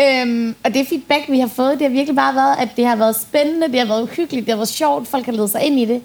Øhm, 0.02 0.56
og 0.64 0.74
det 0.74 0.88
feedback, 0.88 1.30
vi 1.30 1.40
har 1.40 1.48
fået, 1.48 1.80
det 1.80 1.82
har 1.82 1.90
virkelig 1.90 2.16
bare 2.16 2.36
været, 2.36 2.56
at 2.60 2.70
det 2.78 2.86
har 2.86 2.96
været 2.96 3.16
spændende, 3.16 3.68
det 3.68 3.80
har 3.80 3.88
været 3.88 4.02
uhyggeligt, 4.02 4.46
det 4.46 4.52
har 4.52 4.58
været 4.58 4.70
sjovt, 4.70 5.08
folk 5.08 5.26
har 5.26 5.34
ledet 5.34 5.50
sig 5.50 5.62
ind 5.62 5.80
i 5.80 5.86
det. 5.86 6.02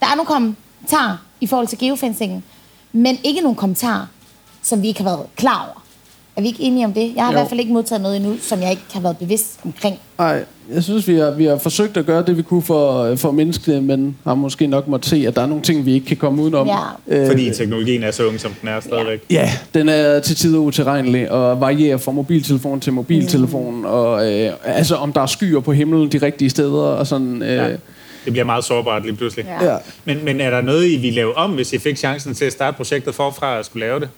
Der 0.00 0.06
er 0.06 0.14
nogle 0.14 0.26
kommentarer 0.26 1.16
i 1.40 1.46
forhold 1.46 1.66
til 1.68 1.78
geofencingen, 1.78 2.44
men 2.92 3.18
ikke 3.24 3.40
nogen 3.40 3.56
kommentarer, 3.56 4.06
som 4.62 4.82
vi 4.82 4.88
ikke 4.88 5.02
har 5.02 5.10
været 5.10 5.26
klar 5.36 5.66
over. 5.66 5.81
Er 6.36 6.40
vi 6.40 6.46
ikke 6.46 6.62
enige 6.62 6.84
om 6.86 6.92
det? 6.92 7.12
Jeg 7.16 7.24
har 7.24 7.32
jo. 7.32 7.38
i 7.38 7.40
hvert 7.40 7.48
fald 7.48 7.60
ikke 7.60 7.72
modtaget 7.72 8.02
noget 8.02 8.16
endnu, 8.16 8.36
som 8.40 8.60
jeg 8.62 8.70
ikke 8.70 8.82
har 8.92 9.00
været 9.00 9.16
bevidst 9.16 9.60
omkring. 9.64 9.98
Nej, 10.18 10.44
jeg 10.74 10.82
synes, 10.82 11.08
vi 11.08 11.14
har, 11.16 11.30
vi 11.30 11.44
har 11.44 11.58
forsøgt 11.58 11.96
at 11.96 12.06
gøre 12.06 12.24
det, 12.26 12.36
vi 12.36 12.42
kunne 12.42 12.62
for, 12.62 13.16
for 13.16 13.30
menneskene, 13.30 13.80
men 13.80 14.16
har 14.24 14.34
måske 14.34 14.66
nok 14.66 14.88
måtte 14.88 15.08
se, 15.08 15.24
at 15.28 15.36
der 15.36 15.42
er 15.42 15.46
nogle 15.46 15.62
ting, 15.62 15.86
vi 15.86 15.94
ikke 15.94 16.06
kan 16.06 16.16
komme 16.16 16.42
udenom. 16.42 16.66
Ja. 16.66 16.78
Øh, 17.08 17.26
Fordi 17.26 17.50
teknologien 17.54 18.02
er 18.02 18.10
så 18.10 18.26
ung, 18.26 18.40
som 18.40 18.52
den 18.60 18.68
er 18.68 18.80
stadigvæk. 18.80 19.20
Ja, 19.30 19.50
den 19.74 19.88
er 19.88 20.20
til 20.20 20.36
tider 20.36 20.58
utilregnelig 20.58 21.30
og 21.30 21.60
varierer 21.60 21.96
fra 21.96 22.12
mobiltelefon 22.12 22.80
til 22.80 22.92
mobiltelefon. 22.92 23.76
Mm. 23.76 23.84
Og 23.84 24.32
øh, 24.32 24.52
altså, 24.64 24.94
om 24.96 25.12
der 25.12 25.20
er 25.20 25.26
skyer 25.26 25.60
på 25.60 25.72
himlen 25.72 26.12
de 26.12 26.18
rigtige 26.18 26.50
steder 26.50 26.82
og 26.82 27.06
sådan. 27.06 27.42
Øh, 27.42 27.48
Ja. 27.48 27.66
ja. 27.66 27.76
Det 28.24 28.32
bliver 28.32 28.44
meget 28.44 28.64
sårbart 28.64 29.02
lige 29.02 29.16
pludselig. 29.16 29.46
Ja. 29.60 29.72
Ja. 29.72 29.76
Men, 30.04 30.24
men 30.24 30.40
er 30.40 30.50
der 30.50 30.60
noget, 30.60 30.86
I 30.86 30.96
ville 30.96 31.14
lave 31.14 31.36
om, 31.36 31.50
hvis 31.50 31.72
I 31.72 31.78
fik 31.78 31.96
chancen 31.96 32.34
til 32.34 32.44
at 32.44 32.52
starte 32.52 32.76
projektet 32.76 33.14
forfra 33.14 33.58
og 33.58 33.64
skulle 33.64 33.86
lave 33.86 34.00
det? 34.00 34.08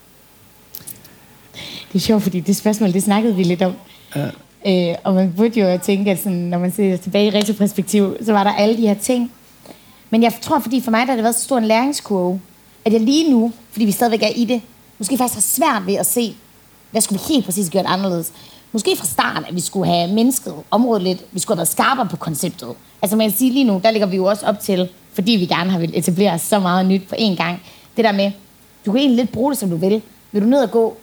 Det 1.95 2.01
er 2.01 2.05
sjovt, 2.05 2.23
fordi 2.23 2.41
det 2.41 2.57
spørgsmål, 2.57 2.93
det 2.93 3.03
snakkede 3.03 3.37
vi 3.37 3.43
lidt 3.43 3.63
om. 3.63 3.73
Ja. 4.17 4.27
Øh, 4.67 4.97
og 5.05 5.15
man 5.15 5.33
burde 5.37 5.61
jo 5.61 5.79
tænke, 5.79 6.11
at 6.11 6.19
sådan, 6.19 6.39
når 6.39 6.59
man 6.59 6.73
ser 6.73 6.97
tilbage 6.97 7.27
i 7.27 7.31
retroperspektiv, 7.31 8.17
så 8.25 8.33
var 8.33 8.45
der 8.45 8.53
alle 8.53 8.77
de 8.77 8.87
her 8.87 8.95
ting. 8.95 9.33
Men 10.11 10.23
jeg 10.23 10.33
tror, 10.43 10.59
fordi 10.59 10.81
for 10.81 10.91
mig 10.91 11.01
der 11.01 11.07
har 11.07 11.15
det 11.15 11.23
været 11.23 11.35
så 11.35 11.45
stor 11.45 11.59
en 11.59 11.65
læringskurve, 11.65 12.41
at 12.85 12.93
jeg 12.93 13.01
lige 13.01 13.31
nu, 13.31 13.53
fordi 13.71 13.85
vi 13.85 13.91
stadigvæk 13.91 14.23
er 14.23 14.33
i 14.37 14.45
det, 14.45 14.63
måske 14.99 15.19
faktisk 15.19 15.35
har 15.35 15.41
svært 15.41 15.87
ved 15.87 15.95
at 15.95 16.07
se, 16.07 16.35
hvad 16.91 17.01
skulle 17.01 17.21
vi 17.29 17.35
helt 17.35 17.45
præcis 17.45 17.71
gjort 17.71 17.87
anderledes. 17.89 18.33
Måske 18.73 18.97
fra 18.97 19.07
start, 19.07 19.45
at 19.49 19.55
vi 19.55 19.61
skulle 19.61 19.87
have 19.93 20.13
mindsket 20.13 20.55
området 20.71 21.03
lidt. 21.03 21.25
Vi 21.33 21.41
skulle 21.41 21.55
have 21.57 21.59
været 21.59 21.69
skarpere 21.69 22.07
på 22.07 22.17
konceptet. 22.17 22.69
Altså 23.03 23.17
man 23.17 23.29
kan 23.29 23.39
sige 23.39 23.53
lige 23.53 23.65
nu, 23.65 23.81
der 23.85 23.91
ligger 23.91 24.07
vi 24.07 24.17
jo 24.17 24.25
også 24.25 24.47
op 24.47 24.61
til, 24.61 24.89
fordi 25.13 25.33
vi 25.33 25.47
gerne 25.47 25.71
har 25.71 25.79
vil 25.79 25.99
etablere 25.99 26.39
så 26.39 26.59
meget 26.59 26.87
nyt 26.87 27.09
på 27.09 27.15
én 27.19 27.37
gang. 27.37 27.63
Det 27.97 28.05
der 28.05 28.13
med, 28.13 28.33
du 28.87 28.93
kan 28.93 29.01
egentlig 29.01 29.17
lidt 29.17 29.33
bruge 29.33 29.53
det, 29.53 29.59
som 29.59 29.71
du 29.71 29.77
vil. 29.77 30.03
Vil 30.33 30.43
du 30.43 30.47
ned 30.47 30.63
og 30.63 30.71
gå 30.71 30.97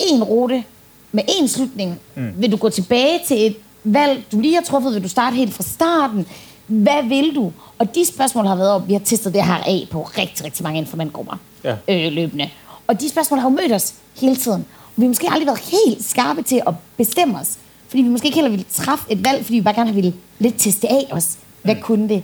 en 0.00 0.24
rute 0.24 0.64
med 1.12 1.22
en 1.38 1.48
slutning? 1.48 2.00
Mm. 2.14 2.32
Vil 2.36 2.52
du 2.52 2.56
gå 2.56 2.68
tilbage 2.68 3.20
til 3.26 3.46
et 3.46 3.56
valg, 3.84 4.24
du 4.32 4.40
lige 4.40 4.54
har 4.54 4.62
truffet? 4.62 4.94
Vil 4.94 5.02
du 5.02 5.08
starte 5.08 5.36
helt 5.36 5.54
fra 5.54 5.62
starten? 5.62 6.26
Hvad 6.66 7.08
vil 7.08 7.34
du? 7.34 7.52
Og 7.78 7.94
de 7.94 8.06
spørgsmål 8.06 8.46
har 8.46 8.56
været 8.56 8.70
op. 8.70 8.88
Vi 8.88 8.92
har 8.92 9.00
testet 9.00 9.34
det 9.34 9.44
her 9.44 9.54
af 9.54 9.88
på 9.90 10.02
rigtig, 10.02 10.44
rigtig 10.44 10.62
mange 10.62 10.78
informantgrupper 10.78 11.36
ja. 11.64 11.76
øh, 11.88 12.12
løbende. 12.12 12.50
Og 12.86 13.00
de 13.00 13.08
spørgsmål 13.08 13.40
har 13.40 13.50
jo 13.50 13.56
mødt 13.56 13.72
os 13.72 13.94
hele 14.20 14.36
tiden. 14.36 14.64
Og 14.76 14.92
vi 14.96 15.02
har 15.02 15.08
måske 15.08 15.28
aldrig 15.30 15.46
været 15.46 15.58
helt 15.58 16.04
skarpe 16.04 16.42
til 16.42 16.62
at 16.66 16.74
bestemme 16.96 17.38
os. 17.38 17.58
Fordi 17.88 18.02
vi 18.02 18.08
måske 18.08 18.26
ikke 18.26 18.36
heller 18.36 18.50
ville 18.50 18.64
træffe 18.72 19.12
et 19.12 19.24
valg, 19.24 19.44
fordi 19.44 19.56
vi 19.56 19.62
bare 19.62 19.74
gerne 19.74 19.94
ville 19.94 20.14
lidt 20.38 20.54
teste 20.58 20.88
af 20.88 21.06
os. 21.10 21.36
Hvad 21.62 21.74
mm. 21.74 21.80
kunne 21.80 22.08
det? 22.08 22.22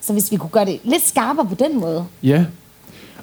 Så 0.00 0.12
hvis 0.12 0.32
vi 0.32 0.36
kunne 0.36 0.50
gøre 0.50 0.64
det 0.64 0.80
lidt 0.84 1.08
skarpere 1.08 1.46
på 1.46 1.54
den 1.54 1.80
måde. 1.80 2.06
Ja, 2.22 2.44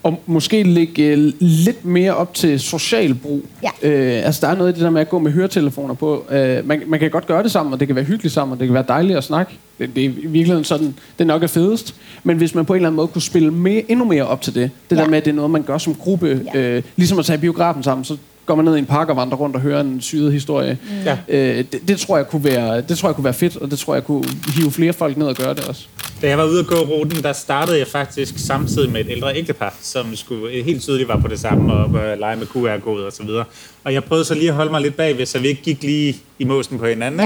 og 0.04 0.22
måske 0.26 0.64
lægge 0.64 1.04
øh, 1.04 1.32
lidt 1.40 1.86
mere 1.86 2.16
op 2.16 2.34
til 2.34 2.60
social 2.60 3.16
brug. 3.16 3.46
Ja. 3.64 3.90
Øh, 3.90 4.26
altså, 4.26 4.48
der 4.48 4.54
er 4.54 4.58
noget 4.58 4.72
i 4.72 4.74
det 4.74 4.82
der 4.82 4.90
med 4.90 5.02
at 5.02 5.10
gå 5.10 5.20
med 5.20 5.32
høretelefoner 5.32 5.94
på. 5.94 6.26
Øh, 6.32 6.68
man, 6.68 6.84
man 6.88 7.00
kan 7.00 7.12
godt 7.12 7.28
gøre 7.28 7.44
det 7.44 7.52
sammen, 7.52 7.74
og 7.74 7.80
det 7.80 7.88
kan 7.88 7.96
være 7.96 8.06
hyggeligt 8.06 8.34
sammen, 8.34 8.54
og 8.54 8.60
det 8.60 8.68
kan 8.68 8.74
være 8.74 8.86
dejligt 8.88 9.18
at 9.18 9.24
snakke. 9.24 9.58
Det, 9.80 9.96
det 9.96 10.06
er 10.06 10.10
i 10.10 10.12
virkeligheden 10.12 10.64
sådan, 10.64 10.96
det 11.20 11.28
nok 11.28 11.44
er 11.44 11.48
fedest. 11.48 11.96
Men 12.24 12.38
hvis 12.38 12.56
man 12.56 12.66
på 12.66 12.74
en 12.74 12.78
eller 12.78 12.90
anden 12.90 12.96
måde 12.96 13.08
kunne 13.08 13.22
spille 13.22 13.52
mere, 13.52 13.92
endnu 13.92 14.06
mere 14.06 14.28
op 14.28 14.42
til 14.42 14.56
det, 14.56 14.72
det 14.90 14.96
ja. 14.96 15.02
der 15.02 15.10
med, 15.10 15.18
at 15.18 15.26
det 15.26 15.32
er 15.32 15.36
noget, 15.36 15.52
man 15.52 15.64
gør 15.64 15.78
som 15.78 15.96
gruppe, 15.96 16.42
ja. 16.54 16.60
øh, 16.60 16.84
ligesom 16.96 17.20
at 17.20 17.26
tage 17.26 17.40
biografen 17.40 17.84
sammen, 17.84 18.06
så 18.06 18.18
går 18.48 18.56
man 18.56 18.66
ned 18.66 18.76
i 18.76 18.80
en 18.80 18.86
park 18.86 19.10
og 19.10 19.16
vandrer 19.16 19.38
rundt 19.38 19.56
og 19.56 19.62
hører 19.62 19.82
en 19.82 20.02
syret 20.02 20.34
historie. 20.34 20.78
Mm. 20.84 21.04
Ja. 21.06 21.18
Øh, 21.28 21.58
det, 21.72 21.88
det, 21.88 22.00
tror 22.00 22.18
jeg 22.18 22.28
kunne 22.28 22.44
være, 22.44 22.82
det 22.82 22.98
tror 22.98 23.10
jeg 23.10 23.16
kunne 23.16 23.24
være 23.24 23.34
fedt, 23.34 23.58
og 23.58 23.72
det 23.72 23.80
tror 23.80 23.94
jeg 23.94 24.04
kunne 24.04 24.24
hive 24.56 24.72
flere 24.72 24.94
folk 24.94 25.18
ned 25.18 25.28
og 25.28 25.36
gøre 25.36 25.54
det 25.54 25.68
også. 25.68 25.88
Da 26.22 26.28
jeg 26.28 26.38
var 26.38 26.46
ude 26.46 26.60
at 26.60 26.68
gå 26.68 26.76
ruten, 26.76 27.24
der 27.24 27.34
startede 27.34 27.80
jeg 27.80 27.88
faktisk 27.88 28.38
samtidig 28.38 28.92
med 28.92 29.02
et 29.02 29.08
ældre 29.10 29.38
ægtepar, 29.38 29.76
som 29.82 30.16
skulle 30.16 30.64
helt 30.64 30.82
tydeligt 30.82 31.10
var 31.10 31.18
på 31.18 31.28
det 31.28 31.40
samme 31.40 31.74
og 31.74 32.18
lege 32.20 32.36
med 32.36 32.48
QR-kode 32.48 33.06
og 33.06 33.12
så 33.12 33.24
videre. 33.24 33.46
Og 33.84 33.94
jeg 33.94 34.04
prøvede 34.04 34.26
så 34.26 34.34
lige 34.34 34.50
at 34.50 34.56
holde 34.56 34.72
mig 34.72 34.82
lidt 34.82 34.96
bagved, 34.96 35.26
så 35.26 35.40
vi 35.40 35.48
ikke 35.48 35.62
gik 35.62 35.84
lige 35.84 36.18
i 36.40 36.44
måsen 36.44 36.80
på 36.80 36.86
hinanden. 36.86 37.22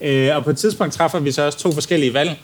Ja. 0.00 0.30
Øh, 0.30 0.36
og 0.36 0.44
på 0.44 0.50
et 0.50 0.56
tidspunkt 0.58 0.94
træffer 0.94 1.18
vi 1.18 1.32
så 1.32 1.46
også 1.46 1.58
to 1.58 1.72
forskellige 1.72 2.14
valg 2.14 2.36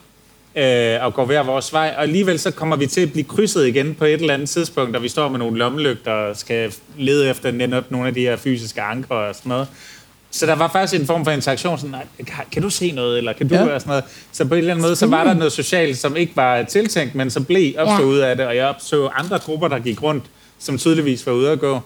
øh, 0.57 1.05
og 1.05 1.15
går 1.15 1.25
hver 1.25 1.43
vores 1.43 1.73
vej. 1.73 1.95
Og 1.97 2.03
alligevel 2.03 2.39
så 2.39 2.51
kommer 2.51 2.77
vi 2.77 2.87
til 2.87 3.01
at 3.01 3.13
blive 3.13 3.25
krydset 3.25 3.67
igen 3.67 3.95
på 3.95 4.05
et 4.05 4.13
eller 4.13 4.35
andet 4.35 4.49
tidspunkt, 4.49 4.97
og 4.97 5.03
vi 5.03 5.09
står 5.09 5.29
med 5.29 5.39
nogle 5.39 5.59
lommelygter 5.59 6.13
og 6.13 6.37
skal 6.37 6.75
lede 6.99 7.31
efter 7.31 7.51
netop 7.51 7.91
nogle 7.91 8.09
af 8.09 8.15
de 8.15 8.21
her 8.21 8.37
fysiske 8.37 8.83
anker 8.83 9.15
og 9.15 9.35
sådan 9.35 9.51
noget. 9.51 9.69
Så 10.31 10.47
der 10.47 10.55
var 10.55 10.69
faktisk 10.69 11.01
en 11.01 11.07
form 11.07 11.25
for 11.25 11.31
interaktion, 11.31 11.79
sådan, 11.79 11.95
kan 12.53 12.63
du 12.63 12.71
se 12.71 12.93
noget, 12.93 13.19
eller 13.19 13.33
kan 13.33 13.49
du 13.49 13.55
ja. 13.55 13.61
sådan 13.61 13.83
noget. 13.87 14.05
Så 14.33 14.45
på 14.45 14.55
en 14.55 14.59
eller 14.59 14.71
anden 14.71 14.83
måde, 14.83 14.97
så 14.97 15.07
var 15.07 15.25
der 15.25 15.35
noget 15.35 15.53
socialt, 15.53 15.99
som 15.99 16.17
ikke 16.17 16.37
var 16.37 16.63
tiltænkt, 16.63 17.15
men 17.15 17.31
som 17.31 17.45
blev 17.45 17.75
opstået 17.79 17.99
ja. 17.99 18.05
ud 18.05 18.19
af 18.19 18.37
det, 18.37 18.47
og 18.47 18.57
jeg 18.57 18.67
opså 18.67 19.07
andre 19.07 19.39
grupper, 19.39 19.69
der 19.69 19.79
gik 19.79 20.03
rundt, 20.03 20.25
som 20.59 20.79
tydeligvis 20.79 21.27
var 21.27 21.33
ude 21.33 21.51
at 21.51 21.61
gå. 21.61 21.81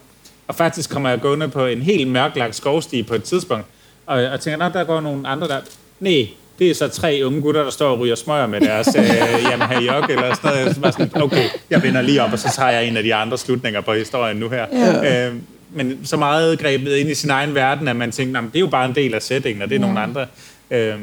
Og 0.49 0.55
faktisk 0.55 0.91
kommer 0.91 1.09
jeg 1.09 1.21
gående 1.21 1.49
på 1.49 1.67
en 1.67 1.83
helt 1.83 2.09
mørklagt 2.09 2.57
skovsti 2.57 3.03
på 3.03 3.15
et 3.15 3.23
tidspunkt, 3.23 3.67
og 4.07 4.23
jeg 4.23 4.41
tænker, 4.41 4.69
der 4.69 4.85
går 4.85 5.01
nogle 5.01 5.29
andre 5.29 5.49
der. 5.49 5.61
Nej, 6.01 6.29
det 6.59 6.71
er 6.71 6.75
så 6.75 6.89
tre 6.89 7.21
unge 7.25 7.41
gutter, 7.41 7.63
der 7.63 7.71
står 7.71 7.91
og 7.91 7.99
ryger 7.99 8.15
smøger 8.15 8.47
med 8.47 8.61
deres 8.61 8.97
øh, 8.97 9.53
Yamaha 9.53 9.81
Jok 9.81 10.11
eller 10.11 10.35
sådan 10.35 10.51
noget. 10.59 10.75
Så 10.75 10.93
sådan, 10.93 11.23
okay, 11.23 11.49
jeg 11.71 11.83
vender 11.83 12.03
lige 12.03 12.23
op, 12.23 12.33
og 12.33 12.39
så 12.39 12.53
tager 12.57 12.71
jeg 12.71 12.87
en 12.89 12.97
af 12.97 13.03
de 13.03 13.15
andre 13.15 13.39
slutninger 13.39 13.81
på 13.81 13.93
historien 13.93 14.37
nu 14.37 14.49
her. 14.49 14.67
Ja. 14.73 15.29
Øh, 15.29 15.35
men 15.71 15.99
så 16.05 16.17
meget 16.17 16.59
grebet 16.59 16.97
ind 16.97 17.11
i 17.11 17.15
sin 17.15 17.31
egen 17.31 17.55
verden, 17.55 17.89
at 17.89 17.97
man 17.97 18.13
tænker, 18.13 18.41
det 18.41 18.57
er 18.57 18.61
jo 18.61 18.67
bare 18.67 18.89
en 18.89 18.95
del 18.95 19.15
af 19.15 19.23
settingen, 19.23 19.63
og 19.63 19.69
det 19.69 19.77
er 19.77 19.81
ja. 19.81 19.87
nogle 19.87 20.01
andre. 20.01 20.27
Øh, 20.71 20.95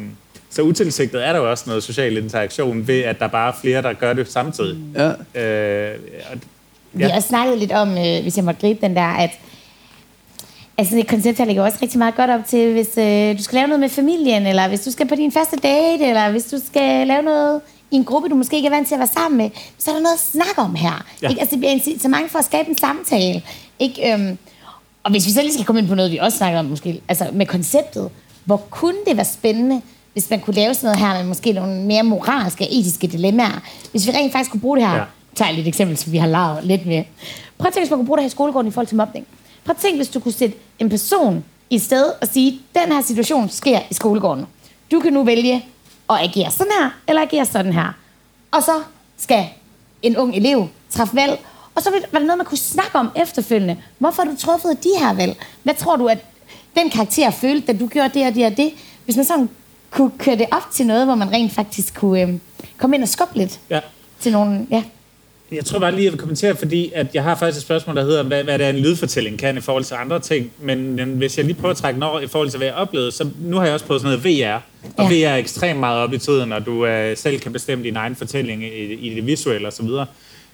så 0.49 0.62
utilsigtet 0.62 1.28
er 1.28 1.34
der 1.34 1.39
jo 1.39 1.51
også 1.51 1.64
noget 1.68 1.84
social 1.84 2.18
interaktion 2.18 2.88
ved, 2.88 3.01
at 3.01 3.20
der 3.20 3.28
bare 3.28 3.49
er 3.49 3.56
flere, 3.62 3.82
der 3.82 3.93
gør 3.93 4.14
det 4.14 4.32
samtidig. 4.32 4.78
Ja. 4.95 5.08
Øh, 5.41 5.99
og, 6.32 6.36
ja. 6.36 6.38
Vi 6.93 7.04
har 7.04 7.16
også 7.16 7.28
snakket 7.28 7.58
lidt 7.58 7.72
om, 7.72 7.89
øh, 7.89 8.22
hvis 8.22 8.38
jeg 8.38 8.45
måtte 8.45 8.62
gribe 8.62 8.80
den 8.82 8.95
der, 8.95 9.08
at 9.08 9.30
Altså 10.78 10.97
et 10.99 11.07
koncept 11.07 11.38
her 11.38 11.45
ligger 11.45 11.63
også 11.63 11.78
rigtig 11.82 11.99
meget 11.99 12.15
godt 12.15 12.30
op 12.30 12.45
til, 12.47 12.71
hvis 12.71 12.97
øh, 12.97 13.38
du 13.38 13.43
skal 13.43 13.55
lave 13.55 13.67
noget 13.67 13.80
med 13.80 13.89
familien, 13.89 14.45
eller 14.45 14.67
hvis 14.67 14.82
du 14.82 14.91
skal 14.91 15.07
på 15.07 15.15
din 15.15 15.32
første 15.32 15.57
date, 15.57 16.05
eller 16.05 16.32
hvis 16.32 16.45
du 16.45 16.57
skal 16.67 17.07
lave 17.07 17.24
noget 17.24 17.61
i 17.91 17.95
en 17.95 18.03
gruppe, 18.03 18.30
du 18.30 18.36
måske 18.36 18.55
ikke 18.55 18.67
er 18.67 18.71
vant 18.71 18.88
til 18.88 18.95
at 18.95 18.99
være 18.99 19.07
sammen 19.07 19.38
med, 19.38 19.49
så 19.78 19.91
er 19.91 19.95
der 19.95 20.01
noget 20.01 20.13
at 20.13 20.19
snakke 20.19 20.57
om 20.61 20.76
her. 20.76 21.05
Ja. 21.21 21.30
Ikke? 21.30 21.41
Altså, 21.41 21.55
det 21.55 21.59
bliver 21.59 21.99
så 22.01 22.07
mange 22.07 22.30
for 22.30 22.39
at 22.39 22.45
skabe 22.45 22.69
en 22.69 22.78
samtale. 22.78 23.41
Ikke? 23.80 24.13
Øhm, 24.13 24.38
og 25.03 25.11
hvis 25.11 25.26
vi 25.26 25.32
så 25.32 25.41
lige 25.41 25.53
skal 25.53 25.65
komme 25.65 25.80
ind 25.80 25.88
på 25.88 25.95
noget, 25.95 26.11
vi 26.11 26.17
også 26.17 26.38
snakker 26.38 26.59
om, 26.59 26.65
måske, 26.65 27.01
altså 27.09 27.26
med 27.34 27.45
konceptet, 27.45 28.09
hvor 28.45 28.57
kunne 28.57 28.97
det 29.07 29.17
være 29.17 29.26
spændende, 29.26 29.82
hvis 30.13 30.30
man 30.30 30.39
kunne 30.39 30.55
lave 30.55 30.74
sådan 30.74 30.88
noget 30.88 30.99
her 30.99 31.19
med 31.19 31.28
måske 31.28 31.51
nogle 31.53 31.82
mere 31.82 32.03
moralske 32.03 32.63
og 32.63 32.67
etiske 32.71 33.07
dilemmaer. 33.07 33.61
Hvis 33.91 34.07
vi 34.07 34.11
rent 34.11 34.32
faktisk 34.32 34.51
kunne 34.51 34.61
bruge 34.61 34.78
det 34.78 34.88
her, 34.88 34.95
ja. 34.95 35.03
tager 35.36 35.49
jeg 35.49 35.55
lidt 35.55 35.67
eksempel, 35.67 35.97
som 35.97 36.11
vi 36.11 36.17
har 36.17 36.28
lavet 36.28 36.59
lidt 36.63 36.86
med. 36.86 37.03
Prøv 37.57 37.67
at 37.67 37.74
tænke, 37.74 37.86
hvis 37.86 37.89
man 37.89 37.99
kunne 37.99 38.07
bruge 38.07 38.17
det 38.17 38.24
her 38.24 38.28
i 38.28 38.32
skolegården 38.32 38.67
i 38.67 38.71
forhold 38.71 38.88
til 38.88 38.97
mobning. 38.97 39.26
Prøv 39.66 39.76
at 39.76 39.82
tænke, 39.82 39.97
hvis 39.97 40.09
du 40.09 40.20
kunne 40.20 40.32
sætte 40.32 40.57
en 40.80 40.89
person 40.89 41.45
i 41.70 41.80
sted 41.80 42.05
og 42.22 42.28
sige, 42.28 42.61
den 42.76 42.91
her 42.91 43.01
situation 43.01 43.49
sker 43.49 43.80
i 43.89 43.93
skolegården. 43.93 44.45
Du 44.91 44.99
kan 44.99 45.14
nu 45.14 45.24
vælge 45.24 45.66
at 46.09 46.16
agere 46.20 46.51
sådan 46.51 46.72
her, 46.80 46.89
eller 47.07 47.22
agere 47.22 47.45
sådan 47.45 47.74
her. 47.74 47.93
Og 48.51 48.64
så 48.64 48.82
skal 49.18 49.45
en 50.01 50.18
ung 50.18 50.36
elev 50.36 50.68
træffe 50.89 51.16
valg, 51.16 51.39
og 51.76 51.82
så 51.82 51.89
var 51.89 52.20
det 52.20 52.28
noget, 52.28 52.38
man 52.38 52.45
kunne 52.45 52.57
snakke 52.57 52.95
om 52.95 53.09
efterfølgende. 53.16 53.78
Hvorfor 53.97 54.24
har 54.24 54.32
du 54.32 54.38
truffet 54.38 54.84
de 54.84 54.89
her 54.99 55.14
valg? 55.14 55.45
Hvad 55.64 55.74
tror 55.74 55.95
du, 55.95 56.07
at 56.07 56.18
den 56.76 56.89
karakter 56.89 57.32
følte, 57.32 57.68
da 57.74 57.80
du 57.80 57.88
gjorde 57.88 58.20
det 58.20 58.28
og 58.28 58.36
det 58.36 58.45
og 58.45 58.57
det? 58.57 58.74
Hvis 59.05 59.16
man 59.16 59.26
sådan 59.26 59.49
kunne 59.91 60.11
køre 60.18 60.36
det 60.36 60.45
op 60.51 60.72
til 60.72 60.88
noget, 60.88 61.05
hvor 61.05 61.16
man 61.16 61.32
rent 61.32 61.51
faktisk 61.51 61.95
kunne 61.95 62.22
øh, 62.22 62.39
komme 62.78 62.95
ind 62.95 63.03
og 63.03 63.09
skubbe 63.09 63.38
lidt 63.38 63.59
ja. 63.70 63.80
til 64.20 64.32
nogle... 64.32 64.68
Ja. 64.72 64.84
Jeg 65.56 65.66
tror 65.66 65.80
bare 65.80 65.91
lige, 65.91 66.04
jeg 66.04 66.12
vil 66.12 66.20
kommentere, 66.20 66.56
fordi 66.56 66.91
at 66.95 67.16
jeg 67.16 67.24
har 67.24 67.36
faktisk 67.36 67.58
et 67.58 67.64
spørgsmål, 67.64 67.95
der 67.95 68.04
hedder, 68.04 68.24
hvad, 68.24 68.43
hvad 68.43 68.60
det 68.60 68.66
er 68.66 68.70
en 68.70 68.80
lydfortælling 68.80 69.39
kan 69.39 69.58
i 69.58 69.62
forhold 69.62 69.84
til 69.84 69.95
andre 69.95 70.20
ting. 70.20 70.51
Men, 70.60 70.95
men 70.95 71.10
hvis 71.10 71.38
jeg 71.38 71.45
lige 71.45 71.56
prøver 71.56 71.72
at 71.72 71.78
trække 71.78 71.95
den 71.95 72.04
over 72.04 72.20
i 72.20 72.28
forhold 72.28 72.49
til, 72.49 72.58
hvad 72.58 72.68
jeg 72.68 72.76
oplevede, 72.76 73.12
så 73.12 73.30
nu 73.41 73.58
har 73.58 73.66
jeg 73.66 73.74
også 73.74 73.86
prøvet 73.86 74.01
sådan 74.01 74.20
noget 74.20 74.39
VR. 74.41 74.62
Og 74.97 75.12
ja. 75.12 75.28
VR 75.28 75.34
er 75.34 75.38
ekstremt 75.38 75.80
meget 75.80 75.99
op 75.99 76.14
i 76.14 76.18
tiden, 76.18 76.49
når 76.49 76.60
du 76.60 76.86
uh, 76.86 77.18
selv 77.18 77.39
kan 77.39 77.54
bestemme 77.54 77.84
din 77.84 77.95
egen 77.95 78.16
fortælling 78.16 78.64
i, 78.64 78.93
i 78.93 79.16
det 79.16 79.28
visuelle 79.28 79.68
osv. 79.68 79.86
Uh, 79.86 80.08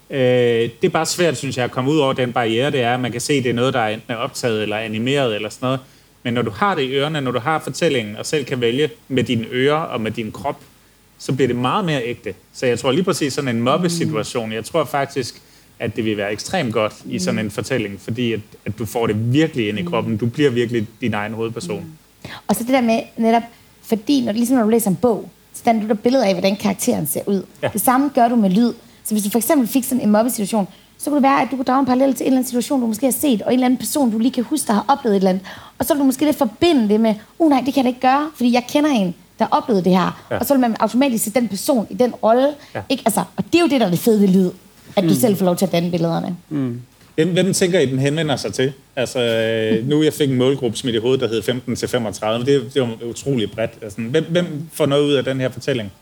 det 0.08 0.84
er 0.84 0.88
bare 0.88 1.06
svært, 1.06 1.36
synes 1.36 1.56
jeg, 1.56 1.64
at 1.64 1.70
komme 1.70 1.90
ud 1.90 1.98
over 1.98 2.12
den 2.12 2.32
barriere, 2.32 2.70
det 2.70 2.80
er, 2.80 2.96
man 2.96 3.12
kan 3.12 3.20
se, 3.20 3.32
at 3.32 3.44
det 3.44 3.50
er 3.50 3.54
noget, 3.54 3.74
der 3.74 3.80
er 3.80 3.88
enten 3.88 4.12
er 4.12 4.16
optaget 4.16 4.62
eller 4.62 4.76
animeret 4.76 5.34
eller 5.34 5.48
sådan 5.48 5.66
noget. 5.66 5.80
Men 6.22 6.34
når 6.34 6.42
du 6.42 6.50
har 6.50 6.74
det 6.74 6.82
i 6.82 6.94
ørerne, 6.94 7.20
når 7.20 7.30
du 7.30 7.38
har 7.38 7.58
fortællingen, 7.58 8.16
og 8.16 8.26
selv 8.26 8.44
kan 8.44 8.60
vælge 8.60 8.90
med 9.08 9.24
dine 9.24 9.46
ører 9.52 9.76
og 9.76 10.00
med 10.00 10.10
din 10.10 10.32
krop, 10.32 10.60
så 11.20 11.32
bliver 11.32 11.46
det 11.46 11.56
meget 11.56 11.84
mere 11.84 12.04
ægte. 12.04 12.34
Så 12.52 12.66
jeg 12.66 12.78
tror 12.78 12.92
lige 12.92 13.04
præcis 13.04 13.32
sådan 13.32 13.56
en 13.56 13.62
mobbesituation, 13.62 14.52
jeg 14.52 14.64
tror 14.64 14.84
faktisk, 14.84 15.42
at 15.78 15.96
det 15.96 16.04
vil 16.04 16.16
være 16.16 16.32
ekstremt 16.32 16.72
godt 16.72 16.94
i 17.06 17.18
sådan 17.18 17.38
en 17.38 17.50
fortælling, 17.50 18.00
fordi 18.00 18.32
at, 18.32 18.40
at 18.64 18.78
du 18.78 18.86
får 18.86 19.06
det 19.06 19.32
virkelig 19.32 19.68
ind 19.68 19.78
i 19.78 19.82
kroppen. 19.82 20.16
Du 20.16 20.26
bliver 20.26 20.50
virkelig 20.50 20.86
din 21.00 21.14
egen 21.14 21.32
hovedperson. 21.32 21.84
Og 22.46 22.56
så 22.56 22.64
det 22.64 22.72
der 22.72 22.80
med 22.80 23.00
netop, 23.16 23.42
fordi 23.82 24.24
når, 24.24 24.32
ligesom 24.32 24.56
når 24.56 24.64
du 24.64 24.70
læser 24.70 24.90
en 24.90 24.96
bog, 24.96 25.30
så 25.54 25.62
danner 25.64 25.82
du 25.82 25.88
der 25.88 25.94
billeder 25.94 26.24
af, 26.24 26.34
hvordan 26.34 26.56
karakteren 26.56 27.06
ser 27.06 27.20
ud. 27.26 27.42
Ja. 27.62 27.68
Det 27.72 27.80
samme 27.80 28.10
gør 28.14 28.28
du 28.28 28.36
med 28.36 28.50
lyd. 28.50 28.72
Så 29.04 29.14
hvis 29.14 29.24
du 29.24 29.30
for 29.30 29.38
eksempel 29.38 29.68
fik 29.68 29.84
sådan 29.84 30.00
en 30.00 30.10
mobbesituation, 30.10 30.68
så 30.98 31.10
kunne 31.10 31.16
det 31.16 31.22
være, 31.22 31.42
at 31.42 31.48
du 31.50 31.56
kunne 31.56 31.64
drage 31.64 31.80
en 31.80 31.86
parallel 31.86 32.14
til 32.14 32.24
en 32.24 32.26
eller 32.26 32.38
anden 32.38 32.48
situation, 32.48 32.80
du 32.80 32.86
måske 32.86 33.06
har 33.06 33.12
set, 33.12 33.42
og 33.42 33.52
en 33.52 33.58
eller 33.58 33.66
anden 33.66 33.78
person, 33.78 34.10
du 34.10 34.18
lige 34.18 34.32
kan 34.32 34.44
huske, 34.44 34.66
der 34.66 34.72
har 34.72 34.84
oplevet 34.88 35.16
et 35.16 35.20
eller 35.20 35.30
andet. 35.30 35.46
Og 35.78 35.84
så 35.84 35.94
vil 35.94 36.00
du 36.00 36.04
måske 36.04 36.24
lidt 36.24 36.36
forbinde 36.36 36.88
det 36.88 37.00
med, 37.00 37.14
uh 37.38 37.50
nej, 37.50 37.62
det 37.66 37.74
kan 37.74 37.84
jeg 37.84 37.88
ikke 37.88 38.00
gøre, 38.00 38.30
fordi 38.34 38.52
jeg 38.52 38.64
kender 38.68 38.90
en, 38.90 39.14
der 39.40 39.46
oplevede 39.50 39.84
det 39.84 39.92
her. 39.92 40.26
Ja. 40.30 40.38
Og 40.38 40.46
så 40.46 40.54
vil 40.54 40.60
man 40.60 40.76
automatisk 40.80 41.24
se 41.24 41.30
den 41.30 41.48
person 41.48 41.86
i 41.90 41.94
den 41.94 42.14
rolle. 42.14 42.48
Ja. 42.74 42.82
Ikke? 42.88 43.02
Altså, 43.06 43.20
og 43.36 43.44
det 43.44 43.54
er 43.54 43.60
jo 43.60 43.68
det, 43.68 43.80
der 43.80 43.86
er 43.86 43.90
det 43.90 43.98
fede 43.98 44.20
ved 44.20 44.28
lyd. 44.28 44.50
At 44.96 45.04
mm. 45.04 45.10
du 45.10 45.14
selv 45.14 45.36
får 45.36 45.44
lov 45.44 45.56
til 45.56 45.66
at 45.66 45.72
danne 45.72 45.90
billederne. 45.90 46.36
Mm. 46.48 46.80
Hvem, 47.14 47.32
hvem 47.32 47.52
tænker 47.52 47.80
I, 47.80 47.86
den 47.86 47.98
henvender 47.98 48.36
sig 48.36 48.54
til? 48.54 48.72
Altså, 48.96 49.20
øh, 49.20 49.88
nu 49.88 50.02
jeg 50.02 50.12
fik 50.12 50.30
en 50.30 50.36
målgruppe 50.36 50.76
smidt 50.76 50.96
i 50.96 50.98
hovedet, 50.98 51.20
der 51.20 51.28
hed 51.28 51.42
15 51.42 51.76
til 51.76 51.88
35. 51.88 52.44
Det, 52.44 52.74
det 52.74 52.82
var 52.82 52.96
utroligt 53.10 53.52
bredt. 53.52 53.70
Altså, 53.82 54.00
hvem, 54.00 54.24
hvem 54.30 54.68
får 54.72 54.86
noget 54.86 55.04
ud 55.04 55.12
af 55.12 55.24
den 55.24 55.40
her 55.40 55.48
fortælling? 55.48 55.92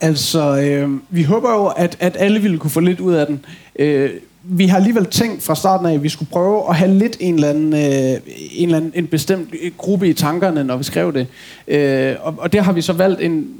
Altså, 0.00 0.60
øh, 0.60 0.90
vi 1.10 1.22
håber 1.22 1.52
jo, 1.52 1.66
at, 1.66 1.96
at 2.00 2.16
alle 2.18 2.40
ville 2.40 2.58
kunne 2.58 2.70
få 2.70 2.80
lidt 2.80 3.00
ud 3.00 3.14
af 3.14 3.26
den. 3.26 3.44
Øh, 3.78 4.10
vi 4.42 4.66
har 4.66 4.76
alligevel 4.76 5.06
tænkt 5.06 5.42
fra 5.42 5.54
starten 5.54 5.86
af, 5.86 5.94
at 5.94 6.02
vi 6.02 6.08
skulle 6.08 6.30
prøve 6.30 6.68
at 6.68 6.76
have 6.76 6.94
lidt 6.94 7.16
en 7.20 7.34
eller 7.34 7.48
anden, 7.48 7.72
øh, 7.72 8.20
en, 8.52 8.68
eller 8.68 8.76
anden 8.76 8.92
en 8.94 9.06
bestemt 9.06 9.54
øh, 9.62 9.70
gruppe 9.76 10.08
i 10.08 10.12
tankerne, 10.12 10.64
når 10.64 10.76
vi 10.76 10.84
skrev 10.84 11.12
det. 11.12 11.26
Øh, 11.68 12.16
og, 12.20 12.34
og 12.38 12.52
der 12.52 12.62
har 12.62 12.72
vi 12.72 12.82
så 12.82 12.92
valgt 12.92 13.20
en, 13.20 13.54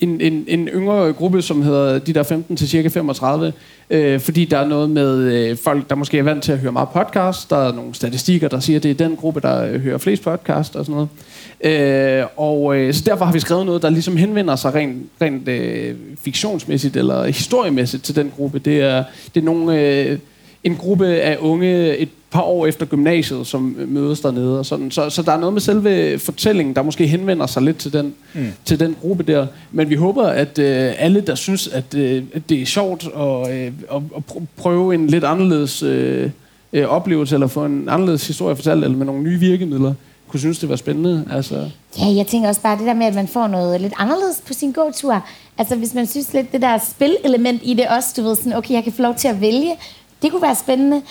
en, 0.00 0.20
en, 0.20 0.44
en 0.48 0.68
yngre 0.68 1.12
gruppe, 1.12 1.42
som 1.42 1.62
hedder 1.62 1.98
de 1.98 2.12
der 2.12 2.22
15 2.22 2.56
til 2.56 2.68
cirka 2.68 2.88
35, 2.88 3.52
øh, 3.90 4.20
fordi 4.20 4.44
der 4.44 4.58
er 4.58 4.66
noget 4.66 4.90
med 4.90 5.18
øh, 5.18 5.56
folk, 5.56 5.90
der 5.90 5.96
måske 5.96 6.18
er 6.18 6.22
vant 6.22 6.42
til 6.42 6.52
at 6.52 6.58
høre 6.58 6.72
meget 6.72 6.88
podcast. 6.88 7.50
Der 7.50 7.56
er 7.56 7.72
nogle 7.72 7.94
statistikker, 7.94 8.48
der 8.48 8.60
siger, 8.60 8.76
at 8.76 8.82
det 8.82 8.90
er 8.90 8.94
den 8.94 9.16
gruppe, 9.16 9.40
der 9.40 9.64
øh, 9.64 9.80
hører 9.80 9.98
flest 9.98 10.22
podcast 10.22 10.76
og 10.76 10.84
sådan 10.86 10.94
noget. 10.94 12.20
Øh, 12.20 12.26
og 12.36 12.76
øh, 12.76 12.94
så 12.94 13.02
derfor 13.06 13.24
har 13.24 13.32
vi 13.32 13.40
skrevet 13.40 13.66
noget, 13.66 13.82
der 13.82 13.90
ligesom 13.90 14.16
henvender 14.16 14.56
sig 14.56 14.74
rent, 14.74 15.06
rent 15.22 15.48
øh, 15.48 15.94
fiktionsmæssigt 16.20 16.96
eller 16.96 17.24
historiemæssigt 17.24 18.04
til 18.04 18.16
den 18.16 18.32
gruppe. 18.36 18.58
Det 18.58 18.80
er, 18.80 19.04
det 19.34 19.40
er 19.40 19.44
nogle, 19.44 19.80
øh, 19.80 20.18
en 20.64 20.76
gruppe 20.76 21.06
af 21.06 21.36
unge 21.40 21.96
et 21.96 22.08
par 22.30 22.42
år 22.42 22.66
efter 22.66 22.86
gymnasiet, 22.86 23.46
som 23.46 23.76
mødes 23.88 24.20
dernede. 24.20 24.58
Og 24.58 24.66
sådan. 24.66 24.90
Så, 24.90 25.10
så 25.10 25.22
der 25.22 25.32
er 25.32 25.38
noget 25.38 25.52
med 25.52 25.60
selve 25.60 26.18
fortællingen, 26.18 26.76
der 26.76 26.82
måske 26.82 27.06
henvender 27.06 27.46
sig 27.46 27.62
lidt 27.62 27.78
til 27.78 27.92
den, 27.92 28.14
mm. 28.34 28.52
til 28.64 28.80
den 28.80 28.96
gruppe 29.00 29.22
der. 29.22 29.46
Men 29.72 29.90
vi 29.90 29.94
håber, 29.94 30.26
at 30.26 30.58
øh, 30.58 30.92
alle, 30.98 31.20
der 31.20 31.34
synes, 31.34 31.68
at, 31.68 31.94
øh, 31.94 32.22
at 32.34 32.48
det 32.48 32.62
er 32.62 32.66
sjovt 32.66 33.08
at, 33.16 33.56
øh, 33.56 33.72
at, 33.94 34.02
at 34.16 34.22
prøve 34.56 34.94
en 34.94 35.06
lidt 35.06 35.24
anderledes 35.24 35.82
øh, 35.82 36.30
øh, 36.72 36.84
oplevelse, 36.84 37.34
eller 37.34 37.46
få 37.46 37.64
en 37.64 37.88
anderledes 37.88 38.26
historie 38.26 38.56
fortalt, 38.56 38.84
eller 38.84 38.96
med 38.96 39.06
nogle 39.06 39.22
nye 39.22 39.38
virkemidler, 39.38 39.94
kunne 40.28 40.40
synes, 40.40 40.58
det 40.58 40.68
var 40.68 40.76
spændende. 40.76 41.24
Altså. 41.32 41.70
Ja, 41.98 42.06
jeg 42.16 42.26
tænker 42.26 42.48
også 42.48 42.60
bare 42.60 42.78
det 42.78 42.86
der 42.86 42.94
med, 42.94 43.06
at 43.06 43.14
man 43.14 43.28
får 43.28 43.46
noget 43.46 43.80
lidt 43.80 43.92
anderledes 43.96 44.42
på 44.46 44.52
sin 44.52 44.72
gåtur. 44.72 45.24
Altså 45.58 45.76
hvis 45.76 45.94
man 45.94 46.06
synes 46.06 46.32
lidt, 46.32 46.52
det 46.52 46.62
der 46.62 46.78
spillelement 46.78 47.60
i 47.64 47.74
det 47.74 47.88
også, 47.88 48.08
du 48.16 48.22
ved 48.22 48.36
sådan, 48.36 48.52
okay, 48.52 48.74
jeg 48.74 48.84
kan 48.84 48.92
få 48.92 49.02
lov 49.02 49.14
til 49.14 49.28
at 49.28 49.40
vælge, 49.40 49.74
det 50.22 50.30
kunne 50.30 50.42
være 50.42 50.54
spændende. 50.54 51.02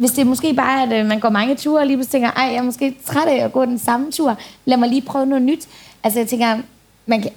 Hvis 0.00 0.10
det 0.10 0.20
er 0.20 0.24
måske 0.24 0.54
bare, 0.54 0.82
at 0.82 1.00
øh, 1.00 1.06
man 1.06 1.20
går 1.20 1.28
mange 1.28 1.54
ture, 1.54 1.80
og 1.80 1.86
lige 1.86 1.96
pludselig 1.96 2.12
tænker, 2.12 2.30
ej, 2.30 2.44
jeg 2.44 2.54
er 2.54 2.62
måske 2.62 2.96
træt 3.06 3.28
af 3.28 3.44
at 3.44 3.52
gå 3.52 3.64
den 3.64 3.78
samme 3.78 4.12
tur, 4.12 4.36
lad 4.64 4.76
mig 4.76 4.88
lige 4.88 5.02
prøve 5.02 5.26
noget 5.26 5.42
nyt. 5.42 5.68
Altså 6.04 6.18
jeg 6.18 6.28
tænker, 6.28 6.58
man 7.06 7.22
kan 7.22 7.30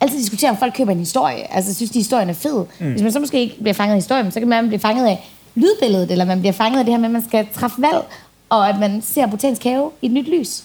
altid 0.00 0.18
diskutere, 0.18 0.50
om 0.50 0.56
folk 0.56 0.74
køber 0.76 0.92
en 0.92 0.98
historie. 0.98 1.54
Altså 1.54 1.74
synes, 1.74 1.90
de 1.90 1.98
historien 1.98 2.28
er 2.28 2.34
fed. 2.34 2.64
Mm. 2.80 2.90
Hvis 2.90 3.02
man 3.02 3.12
så 3.12 3.20
måske 3.20 3.40
ikke 3.40 3.56
bliver 3.60 3.74
fanget 3.74 3.92
af 3.92 3.96
historien, 3.96 4.32
så 4.32 4.38
kan 4.38 4.48
man 4.48 4.68
blive 4.68 4.80
fanget 4.80 5.06
af 5.06 5.30
lydbilledet, 5.54 6.10
eller 6.10 6.24
man 6.24 6.40
bliver 6.40 6.52
fanget 6.52 6.78
af 6.78 6.84
det 6.84 6.94
her 6.94 6.98
med, 6.98 7.06
at 7.06 7.12
man 7.12 7.24
skal 7.28 7.46
træffe 7.54 7.82
valg, 7.82 8.04
og 8.48 8.68
at 8.68 8.78
man 8.80 9.02
ser 9.02 9.26
botanisk 9.26 9.64
have 9.64 9.90
i 10.02 10.06
et 10.06 10.12
nyt 10.12 10.28
lys. 10.28 10.62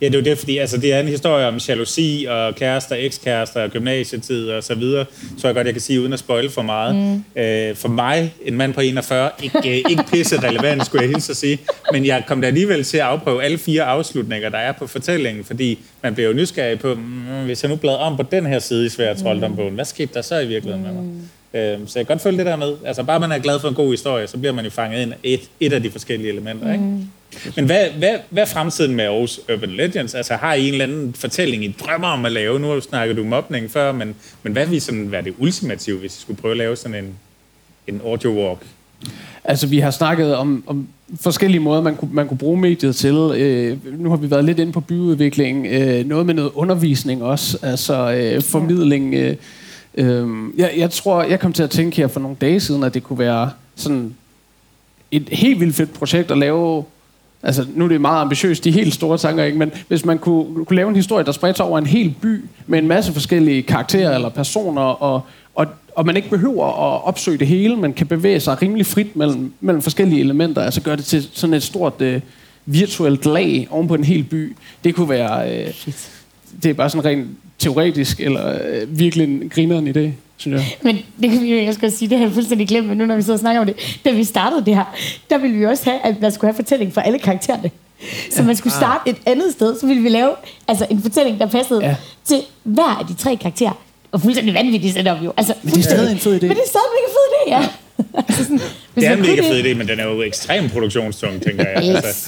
Ja, 0.00 0.06
det 0.06 0.14
er 0.14 0.18
jo 0.18 0.24
det, 0.24 0.38
fordi 0.38 0.58
altså, 0.58 0.76
det 0.76 0.92
er 0.92 1.00
en 1.00 1.08
historie 1.08 1.46
om 1.46 1.56
jalousi 1.68 2.26
og 2.30 2.54
kærester, 2.54 2.96
ekskærester 2.98 3.62
og 3.62 3.70
gymnasietid 3.70 4.50
og 4.50 4.64
så 4.64 4.74
videre. 4.74 5.04
Så 5.38 5.48
jeg 5.48 5.54
godt, 5.54 5.66
jeg 5.66 5.74
kan 5.74 5.80
sige, 5.80 6.00
uden 6.00 6.12
at 6.12 6.18
spoile 6.18 6.50
for 6.50 6.62
meget. 6.62 6.94
Mm. 6.96 7.42
Øh, 7.42 7.76
for 7.76 7.88
mig, 7.88 8.34
en 8.44 8.56
mand 8.56 8.74
på 8.74 8.80
41, 8.80 9.30
ikke, 9.42 9.58
øh, 9.58 9.90
ikke 9.90 10.04
pisse 10.12 10.48
relevant, 10.48 10.86
skulle 10.86 11.02
jeg 11.02 11.10
hilse 11.10 11.30
at 11.30 11.36
sige. 11.36 11.58
Men 11.92 12.06
jeg 12.06 12.24
kom 12.26 12.40
da 12.40 12.46
alligevel 12.46 12.84
til 12.84 12.96
at 12.98 13.04
afprøve 13.04 13.44
alle 13.44 13.58
fire 13.58 13.82
afslutninger, 13.82 14.48
der 14.48 14.58
er 14.58 14.72
på 14.72 14.86
fortællingen, 14.86 15.44
fordi 15.44 15.78
man 16.02 16.14
bliver 16.14 16.28
jo 16.28 16.34
nysgerrig 16.34 16.78
på, 16.78 16.94
mm, 16.94 17.44
hvis 17.44 17.62
jeg 17.62 17.70
nu 17.70 17.76
bladrer 17.76 17.98
om 17.98 18.16
på 18.16 18.22
den 18.22 18.46
her 18.46 18.58
side 18.58 18.86
i 18.86 18.88
Svært 18.88 19.16
Trolddombogen, 19.16 19.74
hvad 19.74 19.84
skete 19.84 20.14
der 20.14 20.22
så 20.22 20.38
i 20.38 20.46
virkeligheden 20.46 20.86
med 20.86 20.92
mig? 20.92 21.02
Mm. 21.02 21.20
Øh, 21.54 21.88
så 21.88 21.98
jeg 21.98 22.06
kan 22.06 22.14
godt 22.14 22.22
følge 22.22 22.38
det 22.38 22.46
der 22.46 22.56
med. 22.56 22.74
Altså 22.84 23.02
bare 23.02 23.20
man 23.20 23.32
er 23.32 23.38
glad 23.38 23.60
for 23.60 23.68
en 23.68 23.74
god 23.74 23.90
historie, 23.90 24.26
så 24.26 24.38
bliver 24.38 24.52
man 24.52 24.64
jo 24.64 24.70
fanget 24.70 25.02
ind 25.02 25.12
et, 25.22 25.40
et 25.60 25.72
af 25.72 25.82
de 25.82 25.90
forskellige 25.90 26.32
elementer, 26.32 26.66
mm. 26.66 26.72
ikke? 26.72 27.08
Men 27.56 27.66
hvad, 27.66 27.90
hvad, 27.98 28.18
hvad 28.30 28.42
er 28.42 28.46
fremtiden 28.46 28.94
med 28.94 29.04
Aarhus 29.04 29.40
Urban 29.54 29.70
Legends? 29.70 30.14
Altså 30.14 30.34
har 30.34 30.54
I 30.54 30.66
en 30.66 30.72
eller 30.72 30.84
anden 30.84 31.14
fortælling, 31.14 31.64
I 31.64 31.76
drømmer 31.80 32.08
om 32.08 32.24
at 32.24 32.32
lave? 32.32 32.60
Nu 32.60 32.80
snakker 32.80 33.14
du 33.14 33.20
om 33.20 33.26
mobning 33.26 33.70
før, 33.70 33.92
men, 33.92 34.14
men 34.42 34.52
hvad 34.52 34.66
vil 34.66 34.80
sådan 34.80 35.12
være 35.12 35.22
det 35.22 35.34
ultimative, 35.38 35.98
hvis 35.98 36.18
I 36.18 36.20
skulle 36.20 36.40
prøve 36.40 36.52
at 36.52 36.58
lave 36.58 36.76
sådan 36.76 37.04
en, 37.04 37.14
en 37.86 38.00
audio 38.04 38.30
walk? 38.30 38.66
Altså 39.44 39.66
vi 39.66 39.78
har 39.78 39.90
snakket 39.90 40.36
om, 40.36 40.64
om 40.66 40.88
forskellige 41.20 41.60
måder, 41.60 41.82
man 41.82 41.96
kunne, 41.96 42.14
man 42.14 42.28
kunne 42.28 42.38
bruge 42.38 42.60
mediet 42.60 42.96
til. 42.96 43.14
Øh, 43.14 44.00
nu 44.00 44.10
har 44.10 44.16
vi 44.16 44.30
været 44.30 44.44
lidt 44.44 44.58
inde 44.58 44.72
på 44.72 44.80
byudvikling. 44.80 45.66
Øh, 45.66 46.06
noget 46.06 46.26
med 46.26 46.34
noget 46.34 46.50
undervisning 46.54 47.22
også. 47.22 47.58
Altså 47.62 48.12
øh, 48.12 48.42
formidling. 48.42 49.14
Øh, 49.14 49.36
øh, 49.94 50.28
jeg, 50.56 50.72
jeg 50.76 50.90
tror, 50.90 51.22
jeg 51.22 51.40
kom 51.40 51.52
til 51.52 51.62
at 51.62 51.70
tænke 51.70 51.96
her 51.96 52.08
for 52.08 52.20
nogle 52.20 52.36
dage 52.40 52.60
siden, 52.60 52.82
at 52.82 52.94
det 52.94 53.02
kunne 53.02 53.18
være 53.18 53.50
sådan 53.74 54.14
et 55.10 55.28
helt 55.28 55.60
vildt 55.60 55.76
fedt 55.76 55.92
projekt 55.92 56.30
at 56.30 56.38
lave 56.38 56.84
Altså, 57.42 57.66
nu 57.74 57.84
er 57.84 57.88
det 57.88 58.00
meget 58.00 58.20
ambitiøst, 58.20 58.64
de 58.64 58.70
helt 58.70 58.94
store 58.94 59.18
tanker, 59.18 59.44
ikke? 59.44 59.58
men 59.58 59.72
hvis 59.88 60.04
man 60.04 60.18
kunne, 60.18 60.64
kunne 60.64 60.76
lave 60.76 60.88
en 60.88 60.96
historie, 60.96 61.24
der 61.24 61.32
spredte 61.32 61.56
sig 61.56 61.66
over 61.66 61.78
en 61.78 61.86
hel 61.86 62.14
by, 62.22 62.44
med 62.66 62.78
en 62.78 62.88
masse 62.88 63.12
forskellige 63.12 63.62
karakterer 63.62 64.14
eller 64.14 64.28
personer, 64.28 64.82
og, 64.82 65.22
og, 65.54 65.66
og 65.94 66.06
man 66.06 66.16
ikke 66.16 66.30
behøver 66.30 66.64
at 66.66 67.04
opsøge 67.04 67.38
det 67.38 67.46
hele, 67.46 67.76
men 67.76 67.92
kan 67.92 68.06
bevæge 68.06 68.40
sig 68.40 68.62
rimelig 68.62 68.86
frit 68.86 69.16
mellem, 69.16 69.52
mellem 69.60 69.82
forskellige 69.82 70.20
elementer, 70.20 70.62
altså 70.62 70.80
gøre 70.80 70.96
det 70.96 71.04
til 71.04 71.28
sådan 71.32 71.54
et 71.54 71.62
stort 71.62 72.02
uh, 72.02 72.20
virtuelt 72.66 73.26
lag 73.26 73.68
oven 73.70 73.88
på 73.88 73.94
en 73.94 74.04
hel 74.04 74.24
by, 74.24 74.56
det 74.84 74.94
kunne 74.94 75.08
være... 75.08 75.62
Uh, 75.66 75.92
det 76.62 76.70
er 76.70 76.74
bare 76.74 76.90
sådan 76.90 77.04
rent 77.04 77.28
teoretisk, 77.58 78.20
eller 78.20 78.54
uh, 78.54 78.98
virkelig 78.98 79.24
en 79.24 79.48
grineren 79.48 79.88
idé 79.88 80.27
synes 80.38 80.62
jeg. 80.62 80.76
Men 80.82 80.98
det 81.22 81.30
kan 81.30 81.42
vi 81.42 81.60
jo 81.60 81.68
også 81.68 81.90
sige, 81.90 82.08
det 82.08 82.18
har 82.18 82.24
jeg 82.24 82.34
fuldstændig 82.34 82.68
glemt, 82.68 82.88
men 82.88 82.98
nu 82.98 83.06
når 83.06 83.16
vi 83.16 83.22
sidder 83.22 83.34
og 83.34 83.40
snakker 83.40 83.60
om 83.60 83.66
det, 83.66 84.00
da 84.04 84.10
vi 84.10 84.24
startede 84.24 84.64
det 84.64 84.74
her, 84.74 84.84
der 85.30 85.38
ville 85.38 85.56
vi 85.56 85.66
også 85.66 85.84
have, 85.84 86.00
at 86.04 86.20
man 86.20 86.32
skulle 86.32 86.48
have 86.48 86.56
fortælling 86.56 86.94
for 86.94 87.00
alle 87.00 87.18
karaktererne. 87.18 87.70
Så 88.30 88.42
man 88.42 88.56
skulle 88.56 88.74
starte 88.74 89.10
et 89.10 89.16
andet 89.26 89.52
sted, 89.52 89.80
så 89.80 89.86
ville 89.86 90.02
vi 90.02 90.08
lave 90.08 90.30
altså 90.68 90.86
en 90.90 91.02
fortælling, 91.02 91.40
der 91.40 91.46
passede 91.46 91.84
ja. 91.84 91.96
til 92.24 92.42
hver 92.62 92.98
af 93.00 93.06
de 93.06 93.14
tre 93.14 93.36
karakterer. 93.36 93.82
Og 94.12 94.20
fuldstændig 94.20 94.54
vanvittigt 94.54 94.94
setup 94.94 95.24
jo. 95.24 95.32
Altså, 95.36 95.54
men 95.62 95.72
det 95.72 95.78
er 95.78 95.82
stadig 95.82 96.12
en 96.12 96.18
fed 96.18 96.36
idé. 96.36 96.46
Men 96.46 96.56
det 96.56 96.62
er 96.62 96.68
stadig 96.68 96.98
en 97.06 97.10
fed 97.10 97.26
idé, 97.34 97.50
ja. 97.50 97.68
altså 98.28 98.42
sådan, 98.42 98.60
det 98.94 99.06
er 99.06 99.12
en 99.12 99.20
mega 99.20 99.42
fed 99.42 99.64
idé, 99.64 99.74
men 99.74 99.88
den 99.88 100.00
er 100.00 100.04
jo 100.04 100.22
ekstremt 100.22 100.72
produktionstung, 100.72 101.42
tænker 101.42 101.64
jeg. 101.68 101.76
Altså, 101.76 102.24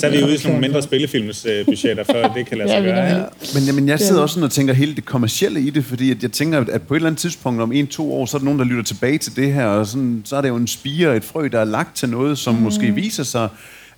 så 0.00 0.06
er 0.06 0.10
vi 0.10 0.22
ude 0.24 0.34
i 0.34 0.36
sådan 0.36 0.50
nogle 0.50 0.60
mindre 0.60 0.82
spillefilmsbudgetter, 0.82 2.04
for 2.04 2.32
det 2.36 2.46
kan 2.46 2.58
lade 2.58 2.68
sig 2.74 2.82
gøre. 2.82 3.04
Ja. 3.04 3.22
Men, 3.54 3.74
men 3.74 3.88
jeg 3.88 4.00
sidder 4.00 4.22
også 4.22 4.34
sådan 4.34 4.44
og 4.44 4.50
tænker 4.50 4.74
hele 4.74 4.94
det 4.94 5.04
kommercielle 5.04 5.60
i 5.60 5.70
det, 5.70 5.84
fordi 5.84 6.10
at 6.10 6.22
jeg 6.22 6.32
tænker, 6.32 6.64
at 6.72 6.82
på 6.82 6.94
et 6.94 6.98
eller 6.98 7.06
andet 7.06 7.20
tidspunkt 7.20 7.60
om 7.60 7.72
en-to 7.72 8.14
år, 8.14 8.26
så 8.26 8.36
er 8.36 8.38
der 8.38 8.44
nogen, 8.44 8.58
der 8.58 8.64
lytter 8.64 8.84
tilbage 8.84 9.18
til 9.18 9.36
det 9.36 9.52
her, 9.52 9.66
og 9.66 9.86
sådan, 9.86 10.22
så 10.24 10.36
er 10.36 10.40
det 10.40 10.48
jo 10.48 10.56
en 10.56 10.66
spire, 10.66 11.16
et 11.16 11.24
frø, 11.24 11.48
der 11.52 11.60
er 11.60 11.64
lagt 11.64 11.96
til 11.96 12.08
noget, 12.08 12.38
som 12.38 12.54
mm. 12.54 12.60
måske 12.60 12.94
viser 12.94 13.22
sig 13.22 13.48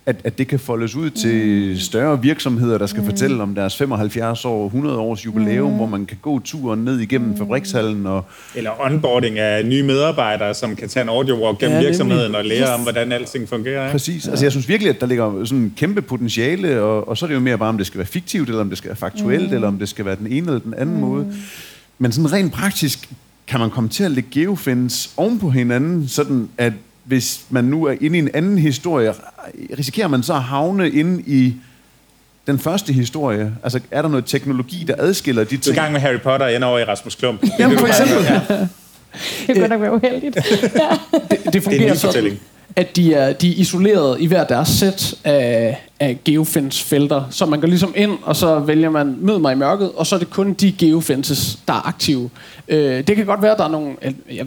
at, 0.07 0.15
at 0.23 0.37
det 0.37 0.47
kan 0.47 0.59
foldes 0.59 0.95
ud 0.95 1.09
til 1.09 1.69
mm. 1.69 1.77
større 1.77 2.21
virksomheder, 2.21 2.77
der 2.77 2.85
skal 2.85 3.01
mm. 3.01 3.09
fortælle 3.09 3.43
om 3.43 3.55
deres 3.55 3.77
75 3.77 4.45
år, 4.45 4.65
100 4.65 4.97
års 4.97 5.25
jubilæum, 5.25 5.69
mm. 5.69 5.75
hvor 5.75 5.85
man 5.85 6.05
kan 6.05 6.17
gå 6.21 6.39
turen 6.39 6.85
ned 6.85 6.99
igennem 6.99 7.29
mm. 7.29 7.37
fabrikshallen. 7.37 8.05
Og 8.05 8.25
Eller 8.55 8.71
onboarding 8.85 9.39
af 9.39 9.65
nye 9.65 9.83
medarbejdere, 9.83 10.53
som 10.53 10.75
kan 10.75 10.89
tage 10.89 11.03
en 11.03 11.09
audio 11.09 11.45
walk 11.45 11.59
gennem 11.59 11.77
ja, 11.77 11.83
virksomheden 11.83 12.35
og 12.35 12.45
lære 12.45 12.61
yes. 12.61 12.69
om, 12.69 12.81
hvordan 12.81 13.11
alting 13.11 13.49
fungerer. 13.49 13.83
Ikke? 13.83 13.91
Præcis. 13.91 14.25
Ja. 14.25 14.29
Altså, 14.29 14.45
jeg 14.45 14.51
synes 14.51 14.69
virkelig, 14.69 14.89
at 14.89 15.01
der 15.01 15.07
ligger 15.07 15.45
sådan 15.45 15.63
en 15.63 15.73
kæmpe 15.77 16.01
potentiale, 16.01 16.81
og, 16.81 17.07
og 17.07 17.17
så 17.17 17.25
er 17.25 17.27
det 17.27 17.35
jo 17.35 17.39
mere 17.39 17.57
bare, 17.57 17.69
om 17.69 17.77
det 17.77 17.87
skal 17.87 17.97
være 17.97 18.07
fiktivt, 18.07 18.49
eller 18.49 18.61
om 18.61 18.69
det 18.69 18.77
skal 18.77 18.87
være 18.87 18.97
faktuelt, 18.97 19.49
mm. 19.49 19.55
eller 19.55 19.67
om 19.67 19.79
det 19.79 19.89
skal 19.89 20.05
være 20.05 20.15
den 20.15 20.27
ene 20.27 20.47
eller 20.47 20.59
den 20.59 20.73
anden 20.73 20.95
mm. 20.95 21.01
måde. 21.01 21.33
Men 21.99 22.11
sådan 22.11 22.33
rent 22.33 22.53
praktisk 22.53 23.09
kan 23.47 23.59
man 23.59 23.69
komme 23.69 23.89
til 23.89 24.03
at 24.03 24.11
lægge 24.11 24.29
geofins 24.31 25.13
oven 25.17 25.39
på 25.39 25.49
hinanden, 25.49 26.07
sådan 26.07 26.49
at 26.57 26.73
hvis 27.07 27.41
man 27.49 27.63
nu 27.63 27.85
er 27.85 27.95
inde 28.01 28.17
i 28.17 28.21
en 28.21 28.29
anden 28.33 28.57
historie, 28.57 29.13
risikerer 29.77 30.07
man 30.07 30.23
så 30.23 30.33
at 30.33 30.43
havne 30.43 30.89
inde 30.91 31.23
i 31.25 31.53
den 32.47 32.59
første 32.59 32.93
historie? 32.93 33.53
Altså, 33.63 33.79
er 33.91 34.01
der 34.01 34.09
noget 34.09 34.25
teknologi, 34.25 34.83
der 34.87 34.93
adskiller 34.97 35.43
de 35.43 35.49
ting? 35.49 35.63
Du 35.63 35.69
er 35.69 35.73
i 35.73 35.77
gang 35.77 35.91
med 35.91 36.01
Harry 36.01 36.19
Potter 36.19 36.45
og 36.45 36.55
ender 36.55 36.67
over 36.67 36.79
i 36.79 36.83
Rasmus 36.83 37.15
Klump. 37.15 37.43
Jamen, 37.59 37.79
for 37.79 37.87
eksempel. 37.87 38.17
Ja. 38.23 38.41
Det 39.47 39.55
kunne 39.55 39.67
nok 39.67 39.81
være 39.81 39.93
uheldigt. 39.93 40.35
ja. 40.35 40.89
det, 41.31 41.53
det 41.53 41.63
fungerer 41.63 41.93
det 41.93 42.03
er 42.03 42.11
sådan, 42.11 42.39
at 42.75 42.95
de 42.95 43.13
er, 43.13 43.33
de 43.33 43.49
er 43.49 43.53
isoleret 43.55 44.21
i 44.21 44.25
hver 44.25 44.43
deres 44.43 44.67
sæt 44.67 45.15
af, 45.23 45.77
af 45.99 46.19
geofence-felter. 46.25 47.23
Så 47.29 47.45
man 47.45 47.59
går 47.59 47.67
ligesom 47.67 47.93
ind, 47.95 48.11
og 48.23 48.35
så 48.35 48.59
vælger 48.59 48.89
man 48.89 49.17
mød 49.19 49.39
mig 49.39 49.51
i 49.51 49.55
mørket, 49.55 49.91
og 49.91 50.07
så 50.07 50.15
er 50.15 50.19
det 50.19 50.29
kun 50.29 50.53
de 50.53 50.71
geofences, 50.71 51.59
der 51.67 51.73
er 51.73 51.87
aktive. 51.87 52.29
Øh, 52.67 53.07
det 53.07 53.15
kan 53.15 53.25
godt 53.25 53.41
være, 53.41 53.51
at 53.51 53.57
der 53.57 53.65
er 53.65 53.69
nogle... 53.69 53.95
Jeg, 54.31 54.45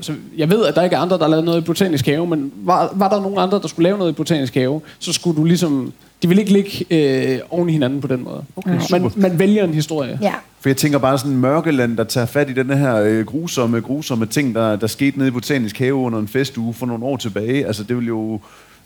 altså, 0.00 0.12
jeg 0.36 0.50
ved, 0.50 0.66
at 0.66 0.74
der 0.74 0.82
ikke 0.82 0.96
er 0.96 1.00
andre, 1.00 1.18
der 1.18 1.24
har 1.24 1.30
lavet 1.30 1.44
noget 1.44 1.60
i 1.60 1.64
botanisk 1.64 2.06
have, 2.06 2.26
men 2.26 2.52
var, 2.56 2.92
var 2.94 3.08
der 3.08 3.20
nogen 3.22 3.38
andre, 3.38 3.60
der 3.60 3.68
skulle 3.68 3.84
lave 3.84 3.98
noget 3.98 4.12
i 4.12 4.14
botanisk 4.14 4.54
have, 4.54 4.80
så 4.98 5.12
skulle 5.12 5.36
du 5.36 5.44
ligesom... 5.44 5.92
De 6.22 6.28
vil 6.28 6.38
ikke 6.38 6.52
ligge 6.52 6.86
øh, 6.90 7.40
oven 7.50 7.68
i 7.68 7.72
hinanden 7.72 8.00
på 8.00 8.06
den 8.06 8.24
måde. 8.24 8.44
Okay, 8.56 8.80
man, 8.90 9.10
man 9.16 9.38
vælger 9.38 9.64
en 9.64 9.74
historie. 9.74 10.18
Ja. 10.22 10.34
For 10.60 10.68
jeg 10.68 10.76
tænker 10.76 10.98
bare 10.98 11.18
sådan 11.18 11.32
en 11.32 11.40
mørkeland, 11.40 11.96
der 11.96 12.04
tager 12.04 12.26
fat 12.26 12.50
i 12.50 12.52
den 12.52 12.70
her 12.70 12.96
øh, 12.96 13.26
grusomme, 13.26 13.80
grusomme 13.80 14.26
ting, 14.26 14.54
der, 14.54 14.76
der 14.76 14.86
skete 14.86 15.18
nede 15.18 15.28
i 15.28 15.32
botanisk 15.32 15.78
have 15.78 15.94
under 15.94 16.18
en 16.18 16.28
festuge 16.28 16.74
for 16.74 16.86
nogle 16.86 17.04
år 17.04 17.16
tilbage. 17.16 17.66
Altså 17.66 17.82
det 17.84 17.96
vil 17.96 18.06
jo... 18.06 18.40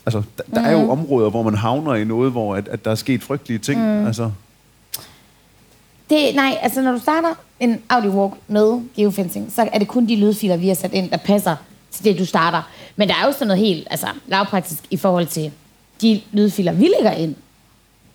Altså, 0.05 0.21
der, 0.37 0.43
der 0.53 0.61
mm. 0.61 0.67
er 0.67 0.71
jo 0.71 0.83
mm. 0.83 0.89
områder, 0.89 1.29
hvor 1.29 1.43
man 1.43 1.55
havner 1.55 1.93
i 1.93 2.03
noget, 2.03 2.31
hvor 2.31 2.55
at, 2.55 2.67
at 2.67 2.85
der 2.85 2.91
er 2.91 2.95
sket 2.95 3.23
frygtelige 3.23 3.59
ting. 3.59 3.79
Mm. 3.79 4.05
Altså. 4.05 4.31
Det, 6.09 6.35
nej, 6.35 6.57
altså 6.61 6.81
når 6.81 6.91
du 6.91 6.99
starter 6.99 7.33
en 7.59 7.81
audio 7.89 8.09
walk 8.09 8.33
med 8.47 8.81
geofencing, 8.95 9.51
så 9.55 9.69
er 9.73 9.79
det 9.79 9.87
kun 9.87 10.05
de 10.05 10.15
lydfiler, 10.15 10.57
vi 10.57 10.67
har 10.67 10.75
sat 10.75 10.93
ind, 10.93 11.09
der 11.09 11.17
passer 11.17 11.55
til 11.91 12.05
det, 12.05 12.19
du 12.19 12.25
starter. 12.25 12.61
Men 12.95 13.07
der 13.07 13.15
er 13.21 13.25
jo 13.25 13.31
sådan 13.31 13.47
noget 13.47 13.63
helt 13.63 13.87
altså, 13.91 14.07
lavpraktisk 14.27 14.83
i 14.89 14.97
forhold 14.97 15.25
til 15.25 15.51
de 16.01 16.21
lydfiler, 16.31 16.71
vi 16.71 16.89
lægger 16.97 17.11
ind. 17.11 17.35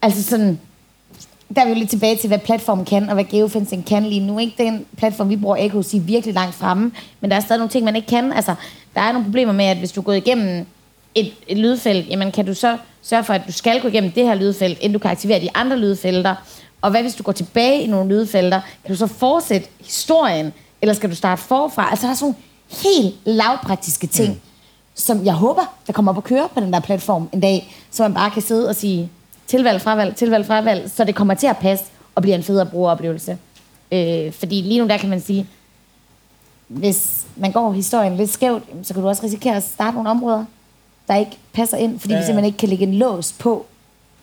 Altså 0.03 0.22
sådan, 0.22 0.61
der 1.55 1.61
er 1.61 1.64
vi 1.64 1.70
jo 1.70 1.78
lidt 1.78 1.91
tilbage 1.91 2.16
til, 2.16 2.28
hvad 2.28 2.38
platformen 2.38 2.84
kan, 2.84 3.09
og 3.09 3.14
hvad 3.14 3.24
geofencing 3.24 3.86
kan 3.86 4.05
lige 4.07 4.26
nu. 4.26 4.38
Ikke 4.38 4.64
den 4.64 4.86
platform, 4.97 5.28
vi 5.28 5.36
bruger 5.36 5.57
ikke 5.57 5.78
er 5.78 6.01
virkelig 6.01 6.34
langt 6.34 6.55
fremme, 6.55 6.93
men 7.20 7.30
der 7.30 7.36
er 7.36 7.41
stadig 7.41 7.59
nogle 7.59 7.70
ting, 7.70 7.84
man 7.84 7.97
ikke 7.97 8.09
kan. 8.09 8.32
Altså, 8.32 8.55
der 8.95 9.01
er 9.01 9.12
nogle 9.12 9.24
problemer 9.24 9.53
med, 9.53 9.64
at 9.64 9.76
hvis 9.76 9.93
du 9.93 10.01
går 10.01 10.12
igennem 10.12 10.66
et, 11.14 11.32
et 11.49 11.59
lydfelt, 11.59 12.09
jamen 12.09 12.32
kan 12.32 12.47
du 12.47 12.55
så 12.55 12.76
sørge 13.03 13.24
for, 13.24 13.34
at 13.34 13.43
du 13.47 13.53
skal 13.53 13.80
gå 13.80 13.88
igennem 13.88 14.12
det 14.12 14.26
her 14.26 14.34
lydfelt, 14.34 14.78
inden 14.78 14.93
du 14.93 14.99
kan 14.99 15.11
aktivere 15.11 15.41
de 15.41 15.49
andre 15.55 15.78
lydfelter. 15.78 16.34
Og 16.80 16.90
hvad 16.90 17.02
hvis 17.02 17.14
du 17.14 17.22
går 17.22 17.32
tilbage 17.32 17.82
i 17.82 17.86
nogle 17.86 18.08
lydfelter? 18.08 18.60
Kan 18.84 18.94
du 18.94 18.98
så 18.98 19.06
fortsætte 19.06 19.68
historien, 19.80 20.52
eller 20.82 20.94
skal 20.94 21.10
du 21.10 21.14
starte 21.14 21.42
forfra? 21.42 21.90
Altså 21.90 22.06
der 22.06 22.12
er 22.12 22.16
sådan 22.16 22.36
helt 22.82 23.14
lavpraktiske 23.24 24.06
ting, 24.06 24.32
mm. 24.32 24.40
som 24.94 25.24
jeg 25.24 25.34
håber, 25.34 25.74
der 25.86 25.92
kommer 25.92 26.12
op 26.12 26.18
at 26.18 26.24
køre 26.24 26.48
på 26.54 26.60
den 26.60 26.72
der 26.72 26.80
platform 26.80 27.28
en 27.32 27.40
dag, 27.40 27.76
så 27.90 28.02
man 28.02 28.14
bare 28.14 28.30
kan 28.30 28.42
sidde 28.42 28.68
og 28.68 28.76
sige 28.76 29.10
tilvalg, 29.46 29.80
fravalg, 29.80 30.16
tilvalg, 30.16 30.46
fravalg, 30.46 30.90
så 30.90 31.04
det 31.04 31.14
kommer 31.14 31.34
til 31.34 31.46
at 31.46 31.56
passe 31.58 31.84
og 32.14 32.22
bliver 32.22 32.36
en 32.36 32.42
federe 32.42 32.66
brugeroplevelse. 32.66 33.38
Øh, 33.92 34.32
fordi 34.32 34.60
lige 34.60 34.80
nu 34.80 34.88
der 34.88 34.96
kan 34.96 35.10
man 35.10 35.20
sige, 35.20 35.46
hvis 36.68 37.26
man 37.36 37.52
går 37.52 37.72
historien 37.72 38.16
lidt 38.16 38.30
skævt, 38.30 38.62
så 38.82 38.94
kan 38.94 39.02
du 39.02 39.08
også 39.08 39.22
risikere 39.22 39.56
at 39.56 39.62
starte 39.62 39.94
nogle 39.94 40.10
områder, 40.10 40.44
der 41.08 41.16
ikke 41.16 41.38
passer 41.52 41.76
ind, 41.76 42.00
fordi 42.00 42.12
ja, 42.12 42.18
ja. 42.18 42.22
vi 42.22 42.26
simpelthen 42.26 42.44
ikke 42.44 42.58
kan 42.58 42.68
lægge 42.68 42.84
en 42.86 42.94
lås 42.94 43.32
på. 43.32 43.66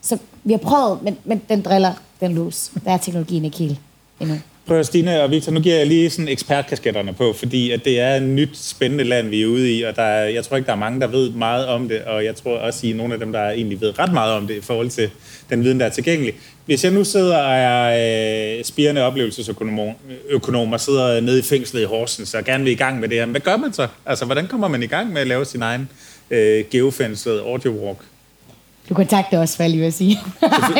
Så 0.02 0.18
vi 0.44 0.54
har 0.54 0.58
prøvet, 0.58 1.02
men, 1.02 1.18
men 1.24 1.42
den 1.50 1.62
driller 1.62 1.94
den 2.20 2.36
lås. 2.36 2.72
Der 2.86 2.92
er 2.92 2.98
teknologien 2.98 3.46
ikke 3.46 3.58
helt 3.58 3.80
endnu. 4.20 4.40
Prøv 4.68 4.84
Stine 4.84 5.22
og 5.24 5.32
Victor, 5.32 5.52
nu 5.52 5.60
giver 5.60 5.76
jeg 5.76 5.88
lige 5.88 6.10
sådan 6.10 6.28
ekspertkasketterne 6.28 7.14
på, 7.14 7.34
fordi 7.34 7.72
at 7.72 7.86
det 7.86 8.00
er 8.00 8.16
et 8.16 8.24
nyt, 8.24 8.58
spændende 8.58 9.04
land, 9.04 9.30
vi 9.30 9.42
er 9.42 9.48
ude 9.48 9.72
i, 9.72 9.82
og 9.82 9.96
der 9.96 10.02
er, 10.02 10.30
jeg 10.30 10.46
tror 10.46 10.58
ikke, 10.58 10.68
der 10.68 10.74
er 10.74 10.78
mange, 10.78 11.02
der 11.02 11.08
ved 11.08 11.30
meget 11.30 11.68
om 11.68 11.90
det, 11.90 12.02
og 12.02 12.26
jeg 12.26 12.36
tror 12.36 12.58
også, 12.58 12.88
at 12.88 12.96
nogle 12.96 13.14
af 13.14 13.20
dem, 13.20 13.32
der 13.32 13.50
egentlig 13.50 13.82
ved 13.82 14.00
ret 14.00 14.14
meget 14.14 14.34
om 14.34 14.48
det 14.48 14.56
i 14.56 14.62
forhold 14.62 14.90
til 14.90 15.10
den 15.50 15.64
viden, 15.64 15.80
der 15.80 15.86
er 15.86 15.90
tilgængelig. 15.90 16.34
Hvis 16.66 16.84
jeg 16.84 16.92
nu 16.92 17.04
sidder 17.04 17.38
og 17.38 17.54
er 17.56 18.58
øh, 18.58 18.64
spirende 18.64 19.02
oplevelsesøkonom 19.02 20.74
og 20.74 20.80
sidder 20.80 21.22
nede 21.22 21.40
i 21.40 21.42
fængslet 21.42 21.82
i 21.82 21.86
Horsens 21.86 22.34
og 22.34 22.44
gerne 22.44 22.64
vil 22.64 22.74
i 22.74 22.76
gang 22.76 23.00
med 23.00 23.10
det 23.10 23.18
her, 23.18 23.26
hvad 23.26 23.42
gør 23.42 23.58
man 23.58 23.74
så? 23.74 23.88
Altså, 24.06 24.26
hvordan 24.26 24.48
kommer 24.48 24.68
man 24.68 24.84
i 24.84 24.88
gang 24.88 25.14
med 25.14 25.22
at 25.22 25.28
lave 25.28 25.46
sin 25.46 25.62
egen 25.62 25.90
øh, 26.30 26.66
geofængslet 26.72 27.40
audio 27.40 27.72
walk? 27.72 28.00
Du 28.90 28.94
kontakter 28.94 29.40
os, 29.40 29.56
hvad 29.56 29.66
jeg 29.66 29.72
lige 29.72 29.84
vil 29.84 29.94
sige. 29.94 30.20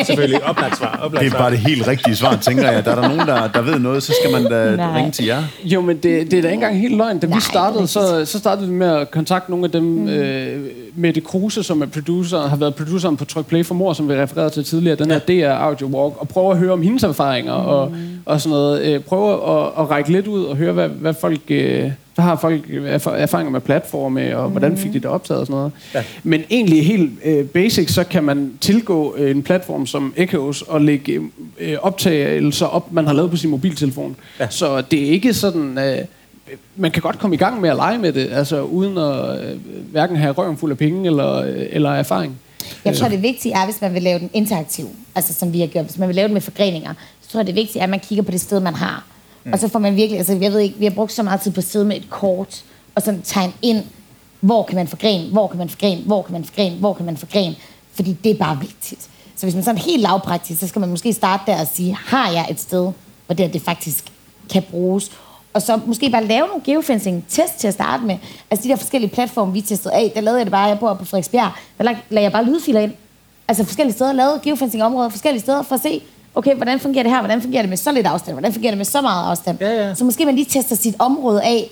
Selvfølgelig. 0.06 0.44
Oplagt 0.44 0.78
svar. 0.78 1.00
Oplagt 1.02 1.24
Det 1.24 1.32
er 1.32 1.38
bare 1.38 1.50
det 1.50 1.58
helt 1.58 1.86
rigtige 1.88 2.16
svar, 2.16 2.36
tænker 2.36 2.70
jeg. 2.70 2.84
Der 2.84 2.90
er 2.90 3.00
der 3.00 3.08
nogen, 3.08 3.28
der, 3.28 3.48
der 3.48 3.62
ved 3.62 3.78
noget, 3.78 4.02
så 4.02 4.14
skal 4.22 4.42
man 4.42 4.50
da 4.50 4.76
Nej. 4.76 4.96
ringe 4.96 5.10
til 5.10 5.24
jer. 5.24 5.42
Jo, 5.64 5.80
men 5.80 5.96
det, 5.96 6.02
det 6.02 6.38
er 6.38 6.42
da 6.42 6.48
ikke 6.48 6.52
engang 6.52 6.80
helt 6.80 6.96
løgn. 6.96 7.18
Da 7.18 7.26
Nej, 7.26 7.36
vi 7.36 7.40
startede, 7.40 7.86
så, 7.86 8.24
så 8.24 8.38
startede 8.38 8.68
vi 8.68 8.74
med 8.74 8.86
at 8.86 9.10
kontakte 9.10 9.50
nogle 9.50 9.64
af 9.64 9.70
dem. 9.70 9.82
Mm. 9.82 10.08
Øh, 10.08 10.64
Mette 10.94 11.20
Kruse, 11.20 11.62
som 11.62 11.82
er 11.82 11.86
producer, 11.86 12.48
har 12.48 12.56
været 12.56 12.74
produceren 12.74 13.16
på 13.16 13.24
Tryk 13.24 13.46
Play 13.46 13.64
for 13.64 13.74
Mor, 13.74 13.92
som 13.92 14.08
vi 14.08 14.14
refererede 14.14 14.50
til 14.50 14.64
tidligere. 14.64 14.96
Den 14.96 15.10
her 15.10 15.18
DR 15.18 15.52
Audio 15.52 15.86
Walk. 15.86 16.14
Og 16.20 16.28
prøve 16.28 16.50
at 16.50 16.58
høre 16.58 16.72
om 16.72 16.82
hendes 16.82 17.02
erfaringer 17.02 17.62
mm. 17.62 17.68
og, 17.68 17.92
og 18.26 18.40
sådan 18.40 18.50
noget. 18.50 18.82
Øh, 18.82 19.00
prøve 19.00 19.32
at, 19.32 19.66
at 19.78 19.90
række 19.90 20.12
lidt 20.12 20.26
ud 20.26 20.44
og 20.44 20.56
høre, 20.56 20.72
hvad, 20.72 20.88
hvad 20.88 21.14
folk... 21.20 21.40
Øh, 21.48 21.90
hvad 22.18 22.24
har 22.24 22.36
folk 22.36 22.66
erf- 22.66 23.10
erfaringer 23.10 23.50
med 23.50 23.60
platforme, 23.60 24.38
og 24.38 24.50
hvordan 24.50 24.76
fik 24.76 24.92
de 24.92 24.98
det 24.98 25.06
optaget 25.06 25.40
og 25.40 25.46
sådan 25.46 25.58
noget. 25.58 25.72
Ja. 25.94 26.02
Men 26.22 26.42
egentlig 26.50 26.86
helt 26.86 27.10
øh, 27.24 27.46
basic, 27.46 27.90
så 27.90 28.04
kan 28.04 28.24
man 28.24 28.52
tilgå 28.60 29.14
øh, 29.16 29.30
en 29.30 29.42
platform 29.42 29.86
som 29.86 30.14
Echoes 30.16 30.62
og 30.62 30.80
lægge 30.80 31.20
øh, 31.58 31.76
optagelser 31.82 32.66
op, 32.66 32.92
man 32.92 33.06
har 33.06 33.12
lavet 33.12 33.30
på 33.30 33.36
sin 33.36 33.50
mobiltelefon. 33.50 34.16
Ja. 34.40 34.46
Så 34.50 34.80
det 34.80 35.06
er 35.06 35.10
ikke 35.10 35.34
sådan... 35.34 35.78
Øh, 35.78 35.98
man 36.76 36.90
kan 36.90 37.02
godt 37.02 37.18
komme 37.18 37.36
i 37.36 37.38
gang 37.38 37.60
med 37.60 37.70
at 37.70 37.76
lege 37.76 37.98
med 37.98 38.12
det, 38.12 38.28
altså 38.32 38.62
uden 38.62 38.98
at 38.98 39.44
øh, 39.44 39.58
hverken 39.90 40.16
have 40.16 40.32
røven 40.32 40.56
fuld 40.56 40.70
af 40.70 40.78
penge 40.78 41.06
eller, 41.06 41.34
øh, 41.34 41.66
eller 41.70 41.90
erfaring. 41.90 42.38
Jeg 42.84 42.96
tror, 42.96 43.08
det 43.08 43.22
vigtige 43.22 43.54
er, 43.54 43.64
hvis 43.64 43.80
man 43.80 43.94
vil 43.94 44.02
lave 44.02 44.18
den 44.18 44.30
interaktiv, 44.32 44.86
altså 45.14 45.34
som 45.34 45.52
vi 45.52 45.60
har 45.60 45.66
gjort, 45.66 45.84
hvis 45.84 45.98
man 45.98 46.08
vil 46.08 46.16
lave 46.16 46.26
den 46.28 46.34
med 46.34 46.40
forgreninger, 46.40 46.94
så 47.22 47.30
tror 47.30 47.40
jeg, 47.40 47.46
det 47.46 47.54
vigtige 47.54 47.80
er, 47.80 47.84
at 47.84 47.90
man 47.90 48.00
kigger 48.00 48.22
på 48.22 48.30
det 48.30 48.40
sted, 48.40 48.60
man 48.60 48.74
har. 48.74 49.04
Mm. 49.44 49.52
Og 49.52 49.58
så 49.58 49.68
får 49.68 49.78
man 49.78 49.96
virkelig, 49.96 50.18
altså 50.18 50.32
jeg 50.40 50.52
ved 50.52 50.58
ikke, 50.60 50.78
vi 50.78 50.84
har 50.84 50.90
brugt 50.92 51.12
så 51.12 51.22
meget 51.22 51.40
tid 51.40 51.50
på 51.52 51.58
at 51.60 51.64
sidde 51.64 51.84
med 51.84 51.96
et 51.96 52.10
kort, 52.10 52.64
og 52.94 53.02
sådan 53.02 53.22
tegne 53.22 53.52
ind, 53.62 53.84
hvor 54.40 54.62
kan 54.62 54.76
man 54.76 54.88
forgrene, 54.88 55.30
hvor 55.32 55.46
kan 55.46 55.58
man 55.58 55.68
forgrene, 55.68 56.02
hvor 56.02 56.22
kan 56.22 56.32
man 56.32 56.44
forgrene, 56.44 56.76
hvor 56.76 56.94
kan 56.94 57.06
man 57.06 57.16
forgrene, 57.16 57.56
fordi 57.94 58.12
det 58.12 58.30
er 58.30 58.36
bare 58.38 58.58
vigtigt. 58.60 59.08
Så 59.36 59.46
hvis 59.46 59.54
man 59.54 59.64
sådan 59.64 59.78
helt 59.80 60.02
lavpraktisk, 60.02 60.60
så 60.60 60.68
skal 60.68 60.80
man 60.80 60.88
måske 60.90 61.12
starte 61.12 61.42
der 61.46 61.60
og 61.60 61.66
sige, 61.74 61.98
har 62.06 62.30
jeg 62.30 62.46
et 62.50 62.60
sted, 62.60 62.92
hvor 63.26 63.34
det, 63.34 63.52
det 63.52 63.62
faktisk 63.62 64.04
kan 64.52 64.62
bruges, 64.70 65.10
og 65.52 65.62
så 65.62 65.80
måske 65.86 66.10
bare 66.10 66.24
lave 66.24 66.46
nogle 66.46 66.62
geofencing-test 66.64 67.58
til 67.58 67.68
at 67.68 67.74
starte 67.74 68.04
med. 68.04 68.16
Altså 68.50 68.64
de 68.64 68.68
der 68.68 68.76
forskellige 68.76 69.10
platforme, 69.10 69.52
vi 69.52 69.60
testede 69.60 69.94
af, 69.94 70.12
der 70.14 70.20
lavede 70.20 70.38
jeg 70.38 70.46
det 70.46 70.50
bare, 70.52 70.66
jeg 70.68 70.78
bor 70.78 70.94
på 70.94 71.04
Frederiksbjerg, 71.04 71.50
der 71.78 71.84
lag- 71.84 72.04
lagde 72.10 72.24
jeg 72.24 72.32
bare 72.32 72.44
lydfiler 72.44 72.80
ind. 72.80 72.92
Altså 73.48 73.64
forskellige 73.64 73.94
steder, 73.94 74.12
lavede 74.12 74.40
geofencing-områder 74.42 75.08
forskellige 75.08 75.40
steder, 75.40 75.62
for 75.62 75.74
at 75.74 75.80
se, 75.82 76.02
okay, 76.38 76.54
hvordan 76.54 76.80
fungerer 76.80 77.02
det 77.02 77.12
her, 77.12 77.18
hvordan 77.20 77.42
fungerer 77.42 77.62
det 77.62 77.68
med 77.68 77.76
så 77.76 77.92
lidt 77.92 78.06
afstand, 78.06 78.34
hvordan 78.34 78.52
fungerer 78.52 78.70
det 78.70 78.78
med 78.78 78.84
så 78.84 79.00
meget 79.00 79.30
afstand. 79.30 79.58
Ja, 79.60 79.86
ja. 79.88 79.94
Så 79.94 80.04
måske 80.04 80.24
man 80.26 80.34
lige 80.34 80.44
tester 80.44 80.76
sit 80.76 80.94
område 80.98 81.42
af, 81.42 81.70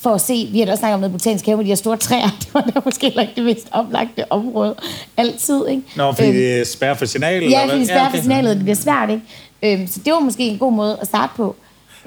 for 0.00 0.10
at 0.10 0.20
se, 0.20 0.48
vi 0.52 0.58
har 0.58 0.66
da 0.66 0.72
også 0.72 0.80
snakket 0.80 0.94
om 0.94 1.00
noget 1.00 1.12
botanisk 1.12 1.46
have 1.46 1.56
med 1.56 1.64
de 1.64 1.70
her 1.70 1.74
store 1.76 1.96
træer, 1.96 2.28
det 2.40 2.48
var 2.54 2.60
da 2.60 2.80
måske 2.84 3.06
heller 3.06 3.22
ikke 3.22 3.34
det 3.36 3.44
mest 3.44 3.68
oplagte 3.72 4.32
område 4.32 4.74
altid, 5.16 5.66
ikke? 5.68 5.82
Nå, 5.96 6.12
fordi 6.12 6.28
Øhm, 6.28 6.34
det 6.36 6.66
spærrer 6.68 6.94
for 6.94 7.06
signalet? 7.06 7.50
Ja, 7.50 7.62
eller 7.62 7.74
fordi 7.74 7.80
det 7.80 7.88
spærrer 7.88 8.10
for 8.10 8.16
signalet, 8.16 8.56
det 8.56 8.64
bliver 8.64 8.76
svært, 8.76 9.10
ikke? 9.10 9.22
Øhm, 9.80 9.86
så 9.86 10.00
det 10.04 10.12
var 10.12 10.18
måske 10.20 10.42
en 10.48 10.58
god 10.58 10.72
måde 10.72 10.98
at 11.00 11.06
starte 11.06 11.32
på. 11.36 11.56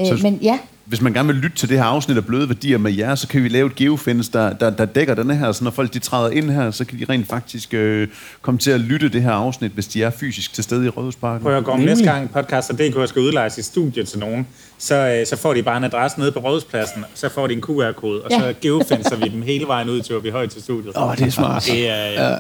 Øh, 0.02 0.08
Så- 0.08 0.20
men 0.24 0.40
ja, 0.42 0.58
Hvis 0.90 1.02
man 1.02 1.14
gerne 1.14 1.28
vil 1.28 1.36
lytte 1.36 1.58
til 1.58 1.70
det 1.70 1.78
her 1.78 1.84
afsnit 1.86 2.18
af 2.18 2.26
Bløde 2.26 2.50
Værdier 2.50 2.78
med 2.78 2.92
jer, 2.92 3.16
så 3.16 3.28
kan 3.28 3.44
vi 3.44 3.48
lave 3.50 3.68
et 3.68 3.76
geofence, 3.76 4.32
der, 4.32 4.54
der, 4.54 4.70
der 4.70 4.86
dækker 4.86 5.16
denne 5.16 5.36
her, 5.36 5.52
så 5.52 5.64
når 5.64 5.72
folk 5.72 5.94
de 5.94 6.00
træder 6.00 6.30
ind 6.30 6.50
her, 6.52 6.72
så 6.72 6.86
kan 6.86 7.00
de 7.00 7.06
rent 7.10 7.28
faktisk 7.28 7.74
øh, 7.74 8.08
komme 8.42 8.58
til 8.58 8.72
at 8.72 8.80
lytte 8.80 9.10
det 9.10 9.22
her 9.22 9.32
afsnit, 9.32 9.72
hvis 9.72 9.88
de 9.88 10.04
er 10.04 10.10
fysisk 10.10 10.54
til 10.54 10.64
stede 10.64 10.86
i 10.86 10.90
Rådhusparken. 10.90 11.44
Prøv 11.44 11.58
at 11.58 11.64
gå 11.64 11.72
om 11.72 11.80
næste 11.80 12.04
gang 12.04 12.32
podcaster.dk 12.32 13.10
skal 13.10 13.22
udlejes 13.22 13.58
i 13.58 13.62
studiet 13.62 14.08
til 14.08 14.20
nogen, 14.20 14.48
så, 14.78 14.96
øh, 14.96 15.28
så 15.28 15.36
får 15.36 15.54
de 15.54 15.64
bare 15.64 15.78
en 15.78 15.84
adresse 15.84 16.20
nede 16.20 16.32
på 16.32 16.40
Rådhuspladsen, 16.40 17.06
så 17.14 17.30
får 17.30 17.48
de 17.48 17.54
en 17.54 17.62
QR-kode, 17.62 18.22
og 18.22 18.32
så 18.32 18.46
Ja. 18.46 18.54
geofenser 18.62 19.16
vi 19.16 19.30
dem 19.30 19.42
hele 19.42 19.66
vejen 19.68 19.90
ud 19.90 20.02
til 20.02 20.16
vi 20.24 20.30
højt 20.30 20.50
til 20.52 20.62
studiet. 20.62 20.98
Åh, 20.98 21.04
oh, 21.10 21.18
det 21.18 21.28
er 21.28 21.32
smart. 21.32 21.64
Det 21.66 21.90
er, 21.90 22.30
Ja. 22.30 22.38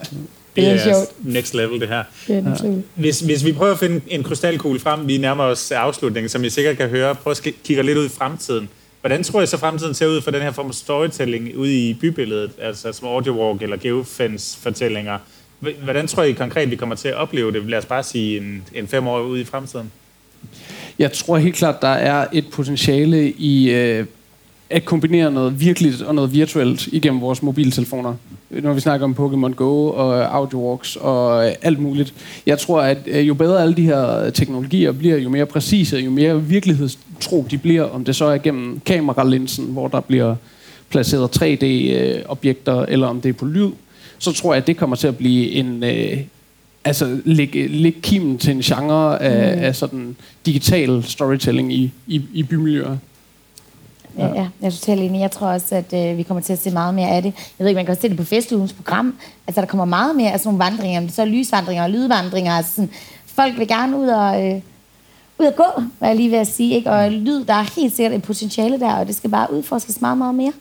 Det 0.61 0.73
Det 0.73 0.85
er 0.87 0.89
er 0.89 0.93
sjovt. 1.05 1.25
next 1.33 1.53
level, 1.53 1.79
det 1.79 1.87
her. 1.87 2.03
det 2.27 2.37
er. 2.37 2.81
Hvis, 2.95 3.19
hvis 3.19 3.45
vi 3.45 3.51
prøver 3.53 3.71
at 3.73 3.79
finde 3.79 4.01
en 4.07 4.23
krystalkugle 4.23 4.79
frem, 4.79 5.07
vi 5.07 5.17
nærmer 5.17 5.43
os 5.43 5.71
afslutningen, 5.71 6.29
som 6.29 6.43
I 6.43 6.49
sikkert 6.49 6.77
kan 6.77 6.89
høre, 6.89 7.15
prøv 7.15 7.31
at 7.31 7.41
kigge 7.63 7.83
lidt 7.83 7.97
ud 7.97 8.05
i 8.05 8.09
fremtiden. 8.09 8.69
Hvordan 9.01 9.23
tror 9.23 9.39
jeg 9.41 9.47
så 9.47 9.57
fremtiden 9.57 9.93
ser 9.93 10.07
ud 10.07 10.21
for 10.21 10.31
den 10.31 10.41
her 10.41 10.51
form 10.51 10.65
for 10.65 10.73
storytelling 10.73 11.57
ude 11.57 11.89
i 11.89 11.93
bybilledet, 11.93 12.51
altså 12.61 12.91
som 12.93 13.07
audio 13.07 13.33
walk 13.47 13.61
eller 13.61 13.77
geofence-fortællinger? 13.77 15.17
Hvordan 15.83 16.07
tror 16.07 16.23
I 16.23 16.31
konkret, 16.31 16.71
vi 16.71 16.75
kommer 16.75 16.95
til 16.95 17.07
at 17.07 17.13
opleve 17.15 17.51
det? 17.51 17.65
Lad 17.69 17.77
os 17.77 17.85
bare 17.85 18.03
sige 18.03 18.37
en, 18.37 18.63
en 18.73 18.87
fem 18.87 19.07
år 19.07 19.21
ude 19.21 19.41
i 19.41 19.43
fremtiden. 19.45 19.91
Jeg 20.99 21.11
tror 21.11 21.37
helt 21.37 21.55
klart, 21.55 21.81
der 21.81 21.87
er 21.87 22.27
et 22.33 22.45
potentiale 22.51 23.31
i 23.31 23.69
øh, 23.71 24.05
at 24.69 24.85
kombinere 24.85 25.31
noget 25.31 25.59
virkeligt 25.59 26.01
og 26.01 26.15
noget 26.15 26.33
virtuelt 26.33 26.87
igennem 26.87 27.21
vores 27.21 27.41
mobiltelefoner. 27.43 28.15
Når 28.49 28.73
vi 28.73 28.79
snakker 28.79 29.03
om 29.03 29.15
Pokémon 29.19 29.53
Go 29.53 29.87
og 29.87 30.35
AudioWalks 30.35 30.95
og 30.95 31.47
øh, 31.47 31.53
alt 31.61 31.79
muligt. 31.79 32.13
Jeg 32.45 32.59
tror, 32.59 32.81
at 32.81 32.97
øh, 33.07 33.27
jo 33.27 33.33
bedre 33.33 33.61
alle 33.61 33.75
de 33.75 33.85
her 33.85 34.29
teknologier 34.29 34.91
bliver, 34.91 35.17
jo 35.17 35.29
mere 35.29 35.45
præcise, 35.45 35.97
jo 35.97 36.11
mere 36.11 36.43
virkelighedstro 36.43 37.45
de 37.51 37.57
bliver, 37.57 37.83
om 37.83 38.05
det 38.05 38.15
så 38.15 38.25
er 38.25 38.37
gennem 38.37 38.79
kameralinsen, 38.85 39.65
hvor 39.65 39.87
der 39.87 39.99
bliver 39.99 40.35
placeret 40.89 41.41
3D-objekter, 41.41 42.85
eller 42.87 43.07
om 43.07 43.21
det 43.21 43.29
er 43.29 43.33
på 43.33 43.45
lyd, 43.45 43.71
så 44.17 44.31
tror 44.31 44.53
jeg, 44.53 44.61
at 44.61 44.67
det 44.67 44.77
kommer 44.77 44.95
til 44.95 45.07
at 45.07 45.17
blive 45.17 45.51
en... 45.51 45.83
Øh, 45.83 46.17
altså 46.85 47.17
lægge, 47.25 47.67
lægge 47.67 48.01
kimen 48.01 48.37
til 48.37 48.51
en 48.51 48.61
genre 48.61 49.21
af, 49.21 49.57
mm. 49.57 49.63
af 49.63 49.75
sådan 49.75 50.15
digital 50.45 51.03
storytelling 51.03 51.73
i, 51.73 51.91
i, 52.07 52.21
i 52.33 52.43
bymiljøer. 52.43 52.97
Ja, 54.17 54.27
ja, 54.27 54.47
jeg 54.61 54.67
er 54.67 54.69
totalt 54.69 55.01
enig. 55.01 55.21
Jeg 55.21 55.31
tror 55.31 55.47
også, 55.47 55.75
at 55.75 55.93
øh, 55.93 56.17
vi 56.17 56.23
kommer 56.23 56.41
til 56.41 56.53
at 56.53 56.59
se 56.59 56.71
meget 56.71 56.93
mere 56.93 57.09
af 57.09 57.21
det. 57.21 57.33
Jeg 57.35 57.63
ved 57.63 57.67
ikke, 57.67 57.77
man 57.77 57.85
kan 57.85 57.91
også 57.91 58.01
se 58.01 58.09
det 58.09 58.17
på 58.17 58.23
festugens 58.23 58.73
program. 58.73 59.17
Altså, 59.47 59.61
der 59.61 59.67
kommer 59.67 59.85
meget 59.85 60.15
mere 60.15 60.31
af 60.31 60.39
sådan 60.39 60.47
nogle 60.53 60.71
vandringer. 60.71 60.99
Om 60.99 61.05
det 61.05 61.15
så 61.15 61.21
er 61.21 61.25
lysvandringer 61.25 61.83
og 61.83 61.89
lydvandringer. 61.89 62.53
Altså, 62.53 62.75
sådan, 62.75 62.89
folk 63.25 63.57
vil 63.57 63.67
gerne 63.67 63.97
ud 63.97 64.07
og, 64.07 64.47
øh, 64.47 64.61
ud 65.39 65.45
og 65.45 65.55
gå, 65.55 65.83
hvad 65.99 66.09
jeg 66.09 66.15
lige 66.15 66.31
ved 66.31 66.37
at 66.37 66.47
sige. 66.47 66.75
Ikke? 66.75 66.91
Og 66.91 67.11
lyd, 67.11 67.45
der 67.45 67.53
er 67.53 67.75
helt 67.75 67.95
sikkert 67.95 68.13
et 68.13 68.21
potentiale 68.21 68.79
der, 68.79 68.93
og 68.93 69.07
det 69.07 69.15
skal 69.15 69.29
bare 69.29 69.53
udforskes 69.53 70.01
meget, 70.01 70.17
meget 70.17 70.35
mere. 70.35 70.53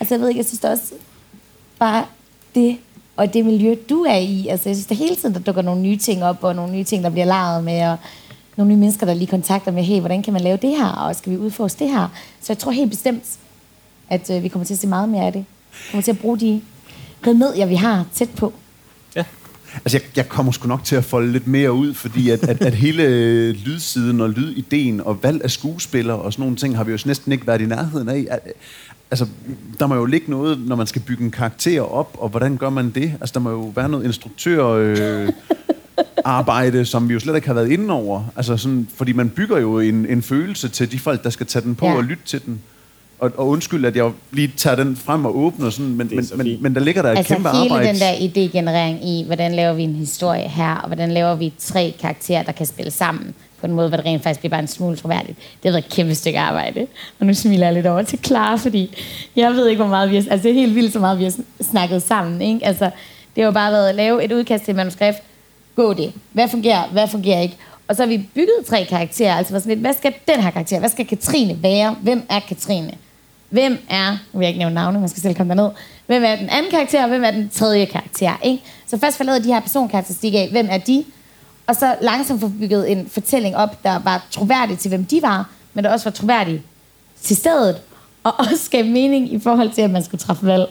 Altså, 0.00 0.14
jeg 0.14 0.20
ved 0.20 0.28
ikke, 0.28 0.38
jeg 0.38 0.46
synes 0.46 0.64
også 0.64 0.94
bare 1.78 2.04
det, 2.54 2.76
og 3.16 3.34
det 3.34 3.44
miljø, 3.44 3.74
du 3.88 4.02
er 4.02 4.16
i. 4.16 4.48
Altså, 4.48 4.68
jeg 4.68 4.76
synes, 4.76 4.86
der 4.86 4.94
hele 4.94 5.16
tiden, 5.16 5.34
der 5.34 5.40
dukker 5.40 5.62
nogle 5.62 5.80
nye 5.80 5.96
ting 5.96 6.24
op, 6.24 6.44
og 6.44 6.54
nogle 6.54 6.72
nye 6.72 6.84
ting, 6.84 7.04
der 7.04 7.10
bliver 7.10 7.26
leget 7.26 7.64
med, 7.64 7.82
og 7.88 7.96
nogle 8.56 8.72
nye 8.72 8.80
mennesker, 8.80 9.06
der 9.06 9.14
lige 9.14 9.26
kontakter 9.26 9.70
med, 9.72 9.82
hey, 9.82 10.00
hvordan 10.00 10.22
kan 10.22 10.32
man 10.32 10.42
lave 10.42 10.56
det 10.62 10.70
her, 10.70 10.86
og 10.88 11.16
skal 11.16 11.32
vi 11.32 11.36
udforske 11.36 11.78
det 11.78 11.90
her? 11.90 12.08
Så 12.40 12.52
jeg 12.52 12.58
tror 12.58 12.72
helt 12.72 12.90
bestemt, 12.90 13.24
at 14.10 14.30
øh, 14.30 14.42
vi 14.42 14.48
kommer 14.48 14.66
til 14.66 14.74
at 14.74 14.80
se 14.80 14.86
meget 14.86 15.08
mere 15.08 15.26
af 15.26 15.32
det. 15.32 15.44
Vi 15.70 15.90
kommer 15.90 16.02
til 16.02 16.10
at 16.10 16.18
bruge 16.18 16.40
de 16.40 16.60
remedier, 17.26 17.66
vi 17.66 17.74
har 17.74 18.04
tæt 18.14 18.30
på. 18.36 18.52
Altså, 19.74 19.98
jeg, 19.98 20.16
jeg 20.16 20.28
kommer 20.28 20.52
sgu 20.52 20.68
nok 20.68 20.84
til 20.84 20.96
at 20.96 21.04
folde 21.04 21.32
lidt 21.32 21.46
mere 21.46 21.72
ud, 21.72 21.94
fordi 21.94 22.30
at, 22.30 22.42
at, 22.48 22.62
at 22.62 22.74
hele 22.74 23.02
øh, 23.02 23.54
lydsiden 23.54 24.20
og 24.20 24.30
lydideen 24.30 25.00
og 25.00 25.22
valg 25.22 25.44
af 25.44 25.50
skuespillere 25.50 26.16
og 26.16 26.32
sådan 26.32 26.42
nogle 26.42 26.56
ting, 26.56 26.76
har 26.76 26.84
vi 26.84 26.92
jo 26.92 26.98
næsten 27.06 27.32
ikke 27.32 27.46
været 27.46 27.60
i 27.60 27.66
nærheden 27.66 28.08
af. 28.08 28.26
Al- 28.30 28.52
Altså, 29.10 29.26
der 29.80 29.86
må 29.86 29.94
jo 29.94 30.04
ligge 30.04 30.30
noget, 30.30 30.58
når 30.66 30.76
man 30.76 30.86
skal 30.86 31.02
bygge 31.02 31.24
en 31.24 31.30
karakter 31.30 31.80
op, 31.80 32.16
og 32.18 32.28
hvordan 32.28 32.56
gør 32.56 32.70
man 32.70 32.90
det? 32.90 33.12
Altså, 33.20 33.32
der 33.32 33.40
må 33.40 33.50
jo 33.50 33.72
være 33.74 33.88
noget 33.88 34.04
instruktør... 34.04 34.66
Øh, 34.66 35.28
arbejde, 36.26 36.84
som 36.84 37.08
vi 37.08 37.14
jo 37.14 37.20
slet 37.20 37.34
ikke 37.34 37.46
har 37.46 37.54
været 37.54 37.70
inde 37.70 37.94
over. 37.94 38.24
Altså 38.36 38.56
sådan, 38.56 38.88
fordi 38.96 39.12
man 39.12 39.28
bygger 39.30 39.58
jo 39.58 39.78
en, 39.80 40.06
en 40.06 40.22
følelse 40.22 40.68
til 40.68 40.92
de 40.92 40.98
folk, 40.98 41.24
der 41.24 41.30
skal 41.30 41.46
tage 41.46 41.62
den 41.62 41.74
på 41.74 41.86
Ja. 41.86 41.94
og 41.96 42.04
lytte 42.04 42.22
til 42.26 42.44
den. 42.46 42.60
Og, 43.18 43.32
og 43.36 43.48
undskyld, 43.48 43.84
at 43.84 43.96
jeg 43.96 44.10
lige 44.32 44.52
tager 44.56 44.76
den 44.76 44.96
frem 44.96 45.24
og 45.24 45.38
åbner 45.38 45.70
sådan, 45.70 45.94
men, 45.94 46.10
men, 46.14 46.26
så 46.26 46.36
men, 46.36 46.62
men 46.62 46.74
der 46.74 46.80
ligger 46.80 47.02
der 47.02 47.12
et 47.12 47.16
Altså 47.18 47.34
kæmpe 47.34 47.48
hele 47.48 47.62
arbejde. 47.62 47.88
den 47.88 47.96
der 48.00 48.12
idégenerering 48.12 49.06
i, 49.08 49.24
hvordan 49.26 49.54
laver 49.54 49.72
vi 49.72 49.82
en 49.82 49.94
historie 49.94 50.48
her, 50.48 50.74
og 50.74 50.86
hvordan 50.86 51.12
laver 51.12 51.34
vi 51.34 51.52
tre 51.58 51.94
karakterer, 52.00 52.42
der 52.42 52.52
kan 52.52 52.66
spille 52.66 52.90
sammen 52.90 53.34
på 53.60 53.66
en 53.66 53.72
måde, 53.72 53.88
hvor 53.88 53.96
det 53.96 54.06
rent 54.06 54.22
faktisk 54.22 54.40
bliver 54.40 54.50
bare 54.50 54.60
en 54.60 54.66
smule 54.68 54.96
troværdigt. 54.96 55.38
Det 55.38 55.64
har 55.64 55.70
været 55.70 55.84
et 55.86 55.92
kæmpe 55.92 56.14
stykke 56.14 56.38
arbejde. 56.38 56.86
Og 57.20 57.26
nu 57.26 57.34
smiler 57.34 57.66
jeg 57.66 57.74
lidt 57.74 57.86
over 57.86 58.02
til 58.02 58.18
Clara, 58.24 58.56
fordi 58.56 58.96
jeg 59.36 59.52
ved 59.52 59.68
ikke, 59.68 59.82
hvor 59.82 59.90
meget 59.90 60.10
vi 60.10 60.16
har... 60.16 60.22
Altså, 60.30 60.42
det 60.48 60.50
er 60.50 60.60
helt 60.60 60.74
vildt, 60.74 60.92
så 60.92 60.98
meget 60.98 61.18
vi 61.18 61.24
har 61.24 61.30
sn- 61.30 61.70
snakket 61.70 62.02
sammen, 62.02 62.42
ikke? 62.42 62.66
Altså, 62.66 62.84
det 62.84 62.92
har 63.36 63.44
jo 63.44 63.50
bare 63.50 63.72
været 63.72 63.88
at 63.88 63.94
lave 63.94 64.24
et 64.24 64.32
udkast 64.32 64.64
til 64.64 64.70
et 64.72 64.76
manuskript. 64.76 65.16
Gå 65.76 65.92
det. 65.92 66.12
Hvad 66.32 66.48
fungerer? 66.48 66.88
Hvad 66.92 67.08
fungerer 67.08 67.40
ikke? 67.40 67.56
Og 67.88 67.96
så 67.96 68.02
har 68.02 68.08
vi 68.08 68.28
bygget 68.34 68.66
tre 68.66 68.84
karakterer. 68.84 69.34
Altså, 69.34 69.52
var 69.52 69.58
sådan 69.58 69.70
lidt, 69.70 69.80
hvad 69.80 69.92
skal 69.92 70.14
den 70.28 70.40
her 70.40 70.50
karakter? 70.50 70.78
Hvad 70.78 70.88
skal 70.88 71.06
Katrine 71.06 71.62
være? 71.62 71.96
Hvem 72.02 72.22
er 72.28 72.40
Katrine? 72.40 72.92
Hvem 73.50 73.78
er, 73.90 74.10
nu 74.10 74.38
vil 74.38 74.46
jeg 74.46 74.48
ikke 74.48 74.58
nævne 74.58 74.74
navne, 74.74 75.00
man 75.00 75.08
skal 75.08 75.22
selv 75.22 75.34
komme 75.34 75.54
derned, 75.54 75.70
hvem 76.06 76.24
er 76.24 76.36
den 76.36 76.48
anden 76.48 76.70
karakter, 76.70 77.02
og 77.02 77.08
hvem 77.08 77.24
er 77.24 77.30
den 77.30 77.48
tredje 77.48 77.84
karakter, 77.84 78.40
ikke? 78.44 78.62
Så 78.86 78.98
først 78.98 79.16
forlader 79.16 79.38
de 79.38 79.52
her 79.52 79.60
personkarakteristikker 79.60 80.40
af, 80.40 80.48
hvem 80.50 80.66
er 80.70 80.78
de, 80.78 81.04
og 81.66 81.76
så 81.76 81.96
langsomt 82.00 82.40
få 82.40 82.48
bygget 82.48 82.92
en 82.92 83.08
fortælling 83.08 83.56
op, 83.56 83.82
der 83.84 83.98
var 83.98 84.26
troværdig 84.30 84.78
til, 84.78 84.88
hvem 84.88 85.04
de 85.04 85.22
var, 85.22 85.50
men 85.74 85.84
der 85.84 85.90
også 85.90 86.04
var 86.04 86.10
troværdig 86.10 86.62
til 87.22 87.36
stedet, 87.36 87.76
og 88.24 88.32
også 88.50 88.64
skabe 88.64 88.88
mening 88.88 89.32
i 89.32 89.38
forhold 89.38 89.70
til, 89.70 89.82
at 89.82 89.90
man 89.90 90.04
skulle 90.04 90.20
træffe 90.20 90.46
valg. 90.46 90.66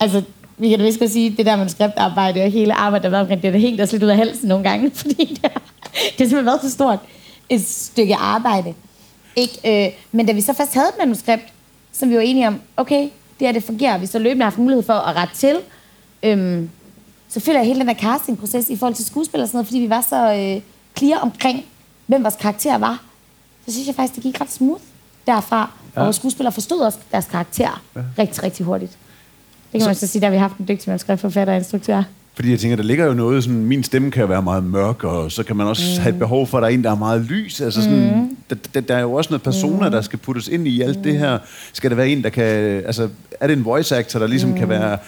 Altså, 0.00 0.22
vi 0.58 0.68
kan 0.68 0.78
da 0.78 0.84
vist 0.84 0.98
godt 0.98 1.10
sige, 1.10 1.30
det 1.30 1.46
der 1.46 1.56
manuskriptarbejde 1.56 2.42
og 2.42 2.50
hele 2.50 2.74
arbejdet, 2.74 3.04
der 3.04 3.10
været 3.10 3.20
omkring 3.20 3.42
det, 3.42 3.52
det 3.52 3.60
helt 3.60 3.80
også 3.80 3.94
lidt 3.94 4.02
ud 4.02 4.08
af 4.08 4.16
halsen 4.16 4.48
nogle 4.48 4.64
gange, 4.64 4.90
fordi 5.00 5.24
det 5.24 5.38
har, 5.42 5.62
det 5.92 5.92
har 5.94 6.10
simpelthen 6.16 6.46
været 6.46 6.60
så 6.62 6.70
stort 6.70 6.98
et 7.48 7.66
stykke 7.66 8.16
arbejde. 8.16 8.74
Ikke? 9.36 9.86
Øh, 9.86 9.92
men 10.12 10.26
da 10.26 10.32
vi 10.32 10.40
så 10.40 10.52
først 10.52 10.74
havde 10.74 10.88
et 10.88 10.98
manuskript, 10.98 11.52
som 11.92 12.10
vi 12.10 12.14
var 12.14 12.20
enige 12.20 12.48
om, 12.48 12.60
okay, 12.76 13.08
det 13.40 13.48
er 13.48 13.52
det 13.52 13.62
fungerer, 13.62 13.98
vi 13.98 14.06
så 14.06 14.18
løbende 14.18 14.42
har 14.42 14.50
haft 14.50 14.58
mulighed 14.58 14.82
for 14.82 14.92
at 14.92 15.16
rette 15.16 15.34
til, 15.34 15.56
øhm, 16.22 16.70
så 17.28 17.40
føler 17.40 17.58
jeg 17.58 17.66
hele 17.66 17.80
den 17.80 17.88
der 17.88 17.94
castingproces 17.94 18.70
i 18.70 18.76
forhold 18.76 18.94
til 18.94 19.04
skuespil 19.04 19.40
og 19.40 19.48
sådan 19.48 19.56
noget, 19.56 19.66
fordi 19.66 19.78
vi 19.78 19.90
var 19.90 20.00
så 20.08 20.34
øh, 20.34 20.62
clear 20.98 21.18
omkring, 21.18 21.64
hvem 22.06 22.22
vores 22.22 22.36
karakter 22.40 22.78
var. 22.78 23.02
Så 23.66 23.72
synes 23.72 23.86
jeg 23.86 23.94
faktisk, 23.94 24.14
det 24.14 24.22
gik 24.22 24.40
ret 24.40 24.52
smooth 24.52 24.82
derfra, 25.26 25.70
ja. 25.94 26.00
og 26.00 26.04
vores 26.04 26.16
skuespillere 26.16 26.52
forstod 26.52 26.80
også 26.80 26.98
deres 27.12 27.24
karakter 27.24 27.82
ja. 27.96 28.00
rigtig, 28.18 28.42
rigtig 28.42 28.66
hurtigt. 28.66 28.98
Det 29.74 29.80
kan 29.80 29.84
så, 29.84 29.88
man 29.88 29.94
så 29.94 30.06
sige, 30.06 30.22
der 30.22 30.30
vi 30.30 30.36
har 30.36 30.48
haft 30.48 30.58
en 30.58 30.68
dygtig 30.68 30.88
manuskriptforfatter 30.88 31.52
og 31.52 31.58
instruktør. 31.58 32.02
Fordi 32.34 32.50
jeg 32.50 32.58
tænker, 32.58 32.76
der 32.76 32.82
ligger 32.82 33.06
jo 33.06 33.14
noget, 33.14 33.44
sådan, 33.44 33.64
min 33.64 33.82
stemme 33.82 34.10
kan 34.10 34.28
være 34.28 34.42
meget 34.42 34.64
mørk, 34.64 35.04
og 35.04 35.32
så 35.32 35.42
kan 35.42 35.56
man 35.56 35.66
også 35.66 35.82
mm. 35.96 36.02
have 36.02 36.12
et 36.12 36.18
behov 36.18 36.46
for, 36.46 36.58
at 36.58 36.62
der 36.62 36.68
er 36.68 36.72
en, 36.72 36.84
der 36.84 36.90
er 36.90 36.98
meget 36.98 37.20
lys. 37.20 37.60
Altså 37.60 37.82
sådan, 37.82 38.16
mm. 38.16 38.36
der, 38.50 38.56
der, 38.74 38.80
der 38.80 38.96
er 38.96 39.00
jo 39.00 39.12
også 39.12 39.30
noget 39.30 39.42
personer, 39.42 39.86
mm. 39.86 39.92
der 39.92 40.00
skal 40.00 40.18
puttes 40.18 40.48
ind 40.48 40.68
i 40.68 40.80
alt 40.80 40.96
mm. 40.96 41.02
det 41.02 41.18
her. 41.18 41.38
Skal 41.72 41.90
der 41.90 41.96
være 41.96 42.08
en, 42.08 42.22
der 42.22 42.28
kan... 42.28 42.44
Altså, 42.86 43.08
er 43.40 43.46
det 43.46 43.56
en 43.56 43.64
voice 43.64 43.96
actor, 43.96 44.18
der 44.18 44.26
ligesom 44.26 44.50
mm. 44.50 44.56
kan 44.56 44.68
være 44.68 44.98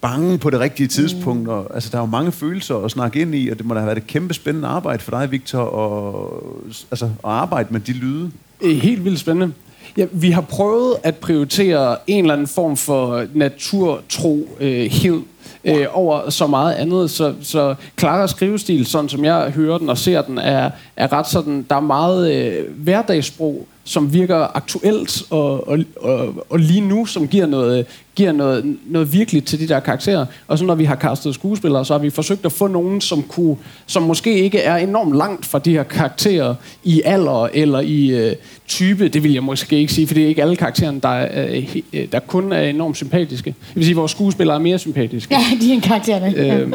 bange 0.00 0.38
på 0.38 0.50
det 0.50 0.60
rigtige 0.60 0.86
tidspunkt? 0.86 1.48
Og, 1.48 1.74
altså, 1.74 1.88
der 1.92 1.98
er 1.98 2.02
jo 2.02 2.06
mange 2.06 2.32
følelser 2.32 2.76
at 2.76 2.90
snakke 2.90 3.20
ind 3.20 3.34
i, 3.34 3.48
og 3.48 3.58
det 3.58 3.66
må 3.66 3.74
da 3.74 3.80
have 3.80 3.86
været 3.86 3.98
et 3.98 4.06
kæmpe 4.06 4.34
spændende 4.34 4.68
arbejde 4.68 5.02
for 5.02 5.10
dig, 5.10 5.32
Victor, 5.32 5.58
og, 5.58 6.42
altså, 6.90 7.04
at 7.04 7.10
arbejde 7.24 7.68
med 7.70 7.80
de 7.80 7.92
lyde. 7.92 8.30
Helt 8.62 9.04
vildt 9.04 9.20
spændende. 9.20 9.52
Ja, 9.96 10.06
vi 10.12 10.30
har 10.30 10.40
prøvet 10.40 10.96
at 11.02 11.16
prioritere 11.16 11.96
en 12.06 12.24
eller 12.24 12.32
anden 12.32 12.46
form 12.46 12.76
for 12.76 13.26
naturtro 13.34 14.48
øh, 14.60 14.86
øh, 15.64 15.86
over 15.92 16.30
så 16.30 16.46
meget 16.46 16.74
andet. 16.74 17.10
Så, 17.10 17.34
så 17.42 17.74
Claras 17.98 18.30
skrivestil, 18.30 18.86
sådan 18.86 19.08
som 19.08 19.24
jeg 19.24 19.50
hører 19.50 19.78
den 19.78 19.88
og 19.88 19.98
ser 19.98 20.22
den, 20.22 20.38
er, 20.38 20.70
er 20.96 21.12
ret 21.12 21.28
sådan, 21.28 21.66
der 21.70 21.76
er 21.76 21.80
meget 21.80 22.34
øh, 22.34 22.64
hverdagssprog, 22.76 23.66
som 23.84 24.12
virker 24.12 24.56
aktuelt 24.56 25.22
og, 25.30 25.68
og, 25.68 25.78
og, 25.96 26.46
og 26.50 26.58
lige 26.58 26.80
nu, 26.80 27.06
som 27.06 27.28
giver 27.28 27.46
noget, 27.46 27.86
giver 28.14 28.32
noget, 28.32 28.76
noget 28.86 29.12
virkeligt 29.12 29.46
til 29.46 29.60
de 29.60 29.68
der 29.68 29.80
karakterer. 29.80 30.26
Og 30.48 30.58
så 30.58 30.64
når 30.64 30.74
vi 30.74 30.84
har 30.84 30.94
kastet 30.94 31.34
skuespillere, 31.34 31.84
så 31.84 31.94
har 31.94 31.98
vi 31.98 32.10
forsøgt 32.10 32.46
at 32.46 32.52
få 32.52 32.66
nogen, 32.66 33.00
som, 33.00 33.22
kunne, 33.22 33.56
som 33.86 34.02
måske 34.02 34.38
ikke 34.38 34.58
er 34.58 34.76
enormt 34.76 35.16
langt 35.16 35.46
fra 35.46 35.58
de 35.58 35.72
her 35.72 35.82
karakterer 35.82 36.54
i 36.84 37.02
alder 37.04 37.48
eller 37.52 37.80
i 37.80 38.10
øh, 38.10 38.36
type. 38.68 39.08
Det 39.08 39.22
vil 39.22 39.32
jeg 39.32 39.42
måske 39.42 39.76
ikke 39.76 39.92
sige, 39.92 40.06
for 40.06 40.14
det 40.14 40.24
er 40.24 40.28
ikke 40.28 40.42
alle 40.42 40.56
karaktererne, 40.56 41.00
der, 41.00 41.28
øh, 41.54 41.76
øh, 41.92 42.08
der 42.12 42.18
kun 42.18 42.52
er 42.52 42.62
enormt 42.62 42.96
sympatiske. 42.96 43.54
Det 43.68 43.76
vil 43.76 43.84
sige, 43.84 43.92
at 43.92 43.96
vores 43.96 44.12
skuespillere 44.12 44.56
er 44.56 44.60
mere 44.60 44.78
sympatiske. 44.78 45.33
Ja, 45.38 45.56
de 45.60 45.76
er 45.76 45.80
karaktererne. 45.80 46.36
Øh, 46.36 46.72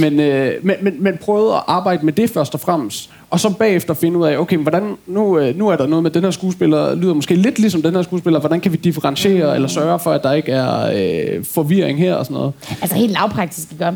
men, 0.00 0.20
øh, 0.20 0.64
men, 0.64 0.76
men, 0.82 1.02
men 1.02 1.16
prøvede 1.16 1.54
at 1.54 1.62
arbejde 1.66 2.04
med 2.04 2.12
det 2.12 2.30
først 2.30 2.54
og 2.54 2.60
fremmest. 2.60 3.10
Og 3.30 3.40
så 3.40 3.50
bagefter 3.50 3.94
finde 3.94 4.18
ud 4.18 4.26
af, 4.26 4.38
okay, 4.38 4.56
hvordan, 4.56 4.96
nu, 5.06 5.38
øh, 5.38 5.58
nu 5.58 5.68
er 5.68 5.76
der 5.76 5.86
noget 5.86 6.02
med 6.02 6.10
den 6.10 6.24
her 6.24 6.30
skuespiller, 6.30 6.94
lyder 6.94 7.14
måske 7.14 7.34
lidt 7.34 7.58
ligesom 7.58 7.82
den 7.82 7.94
her 7.94 8.02
skuespiller, 8.02 8.40
hvordan 8.40 8.60
kan 8.60 8.72
vi 8.72 8.76
differentiere 8.76 9.48
mm. 9.48 9.54
eller 9.54 9.68
sørge 9.68 9.98
for, 9.98 10.12
at 10.12 10.22
der 10.22 10.32
ikke 10.32 10.52
er 10.52 10.92
øh, 10.94 11.44
forvirring 11.44 11.98
her 11.98 12.14
og 12.14 12.24
sådan 12.24 12.34
noget? 12.34 12.52
Altså 12.80 12.96
helt 12.96 13.12
lavpraktisk, 13.12 13.70
vi 13.70 13.76
gør. 13.76 13.92